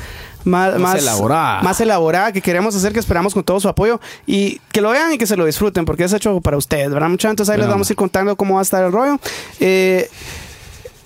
más, 0.46 0.78
Más 0.80 1.02
elaborada. 1.02 1.62
Más 1.62 1.80
elaborada, 1.82 2.32
que 2.32 2.42
queremos 2.42 2.76
hacer, 2.76 2.94
que 2.94 3.00
esperamos 3.00 3.34
con 3.34 3.44
todo 3.44 3.60
su 3.60 3.68
apoyo. 3.68 4.00
Y 4.26 4.60
que 4.72 4.82
lo 4.82 4.92
vean 4.92 5.14
y 5.14 5.18
que 5.18 5.28
se 5.28 5.36
lo 5.36 5.46
disfruten, 5.46 5.86
porque 5.86 6.04
es 6.04 6.14
hecho 6.14 6.40
para 6.42 6.58
ustedes, 6.58 6.92
¿verdad, 6.92 7.10
muchachos? 7.10 7.32
Entonces 7.32 7.54
ahí 7.54 7.60
les 7.60 7.68
vamos 7.68 7.90
a 7.90 7.94
ir 7.94 7.98
contando 7.98 8.36
cómo 8.36 8.56
va 8.56 8.62
a 8.62 8.64
estar 8.64 8.84
el 8.84 8.92
rollo. 8.92 9.20
Eh, 9.60 10.10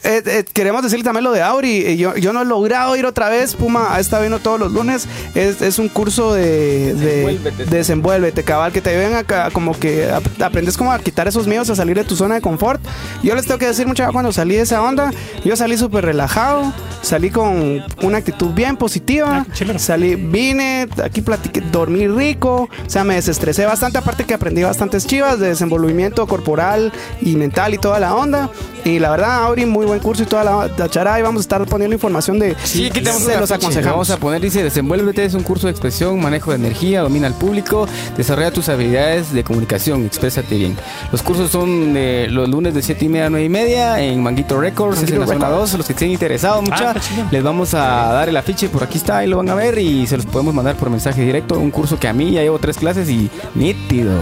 eh, 0.03 0.21
eh, 0.25 0.45
queremos 0.53 0.83
decirle 0.83 1.03
también 1.03 1.23
lo 1.23 1.31
de 1.31 1.41
Auri. 1.41 1.83
Eh, 1.85 1.97
Yo, 1.97 2.15
yo 2.15 2.33
no 2.33 2.41
he 2.41 2.45
logrado 2.45 2.95
ir 2.95 3.05
otra 3.05 3.29
vez. 3.29 3.55
Puma 3.55 3.95
ha 3.95 3.99
estado 3.99 4.21
viendo 4.23 4.39
todos 4.39 4.59
los 4.59 4.71
lunes. 4.71 5.07
Es, 5.35 5.61
es 5.61 5.79
un 5.79 5.89
curso 5.89 6.33
de, 6.33 6.93
de 6.93 6.95
Desenvuélvete. 6.95 7.65
desenvuélvete, 7.65 8.43
cabal, 8.43 8.71
que 8.71 8.81
te 8.81 8.89
ayuden 8.91 9.15
a 9.15 9.23
ca- 9.23 9.49
como 9.51 9.77
que 9.77 10.09
ap- 10.09 10.41
aprendes 10.41 10.77
como 10.77 10.91
a 10.91 10.99
quitar 10.99 11.27
esos 11.27 11.47
miedos, 11.47 11.69
a 11.69 11.75
salir 11.75 11.95
de 11.97 12.03
tu 12.03 12.15
zona 12.15 12.35
de 12.35 12.41
confort. 12.41 12.81
Yo 13.23 13.35
les 13.35 13.45
tengo 13.45 13.57
que 13.57 13.67
decir, 13.67 13.87
muchachos, 13.87 14.13
cuando 14.13 14.31
salí 14.31 14.55
de 14.55 14.61
esa 14.61 14.81
onda, 14.81 15.11
yo 15.43 15.55
salí 15.55 15.77
súper 15.77 16.05
relajado, 16.05 16.71
salí 17.01 17.29
con 17.31 17.83
una 18.03 18.17
actitud 18.17 18.51
bien 18.53 18.77
positiva. 18.77 19.45
Ah. 19.49 19.79
Salí, 19.79 20.15
vine, 20.15 20.87
aquí 21.03 21.21
platiqué, 21.21 21.61
dormí 21.61 22.07
rico, 22.07 22.69
o 22.85 22.89
sea, 22.89 23.03
me 23.03 23.15
desestresé 23.15 23.65
bastante, 23.65 23.97
aparte 23.97 24.25
que 24.25 24.33
aprendí 24.33 24.63
bastantes 24.63 25.05
chivas 25.07 25.39
de 25.39 25.47
desenvolvimiento 25.49 26.27
corporal 26.27 26.91
y 27.21 27.35
mental 27.35 27.73
y 27.73 27.77
toda 27.77 27.99
la 27.99 28.15
onda. 28.15 28.49
Y 28.85 28.99
la 28.99 29.09
verdad, 29.11 29.43
Auri, 29.43 29.65
muy 29.65 29.85
buen 29.87 29.99
curso 29.99 30.23
y 30.23 30.25
toda 30.25 30.43
la, 30.43 30.69
la 30.77 30.89
charada, 30.89 31.19
y 31.19 31.21
vamos 31.21 31.41
a 31.41 31.43
estar 31.43 31.65
poniendo 31.65 31.93
información 31.93 32.39
de, 32.39 32.55
Sí, 32.63 32.87
aquí 32.87 32.99
tenemos 33.01 33.23
se 33.23 33.37
los 33.37 33.51
aconsejamos. 33.51 33.93
Vamos 33.93 34.09
a 34.09 34.17
poner, 34.17 34.41
dice, 34.41 34.63
desenvuélvete, 34.63 35.25
es 35.25 35.33
un 35.33 35.43
curso 35.43 35.67
de 35.67 35.71
expresión, 35.71 36.19
manejo 36.19 36.51
de 36.51 36.57
energía, 36.57 37.01
domina 37.01 37.27
al 37.27 37.33
público, 37.33 37.87
desarrolla 38.15 38.51
tus 38.51 38.69
habilidades 38.69 39.33
de 39.33 39.43
comunicación, 39.43 40.05
exprésate 40.05 40.55
bien. 40.55 40.77
Los 41.11 41.21
cursos 41.21 41.51
son 41.51 41.93
eh, 41.95 42.27
los 42.29 42.49
lunes 42.49 42.73
de 42.73 42.81
7 42.81 43.05
y 43.05 43.09
media 43.09 43.27
a 43.27 43.29
9 43.29 43.45
y 43.45 43.49
media 43.49 43.99
en 44.01 44.21
Manguito 44.21 44.59
Records, 44.59 45.01
es 45.01 45.09
en 45.09 45.19
la 45.19 45.25
Manguito 45.25 45.33
zona 45.39 45.49
Records. 45.49 45.71
2, 45.71 45.77
los 45.77 45.87
que 45.87 45.93
estén 45.93 46.11
interesados, 46.11 46.61
mucha, 46.63 46.93
qué 46.93 46.99
chido. 46.99 47.25
les 47.31 47.43
vamos 47.43 47.73
a 47.73 47.79
dar 48.13 48.29
el 48.29 48.37
afiche, 48.37 48.69
por 48.69 48.83
aquí 48.83 48.97
está, 48.97 49.17
ahí 49.17 49.27
lo 49.27 49.37
van 49.37 49.49
a 49.49 49.55
ver 49.55 49.77
y 49.79 50.07
se 50.07 50.17
los 50.17 50.25
podemos 50.25 50.53
mandar 50.53 50.75
por 50.75 50.89
mensaje 50.89 51.21
directo, 51.21 51.57
un 51.59 51.71
curso 51.71 51.99
que 51.99 52.07
a 52.07 52.13
mí 52.13 52.31
ya 52.31 52.41
llevo 52.41 52.59
tres 52.59 52.77
clases 52.77 53.09
y 53.09 53.29
nítido. 53.55 54.13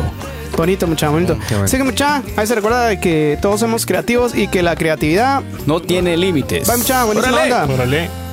Bonito, 0.57 0.87
mucha, 0.87 1.09
bonito. 1.09 1.37
Qué 1.47 1.53
bueno. 1.55 1.65
Así 1.65 1.77
que, 1.77 1.83
mucha, 1.83 2.23
ahí 2.37 2.47
se 2.47 2.55
recuerda 2.55 2.87
de 2.87 2.99
que 2.99 3.37
todos 3.41 3.59
somos 3.59 3.85
creativos 3.85 4.35
y 4.35 4.47
que 4.47 4.63
la 4.63 4.75
creatividad. 4.75 5.41
No 5.65 5.81
tiene 5.81 6.15
límites. 6.17 6.69
Va, 6.69 6.77
mucha, 6.77 7.03
buenísima 7.03 7.33
Órale. 7.35 7.53
onda. 7.53 7.73
Órale. 7.73 8.24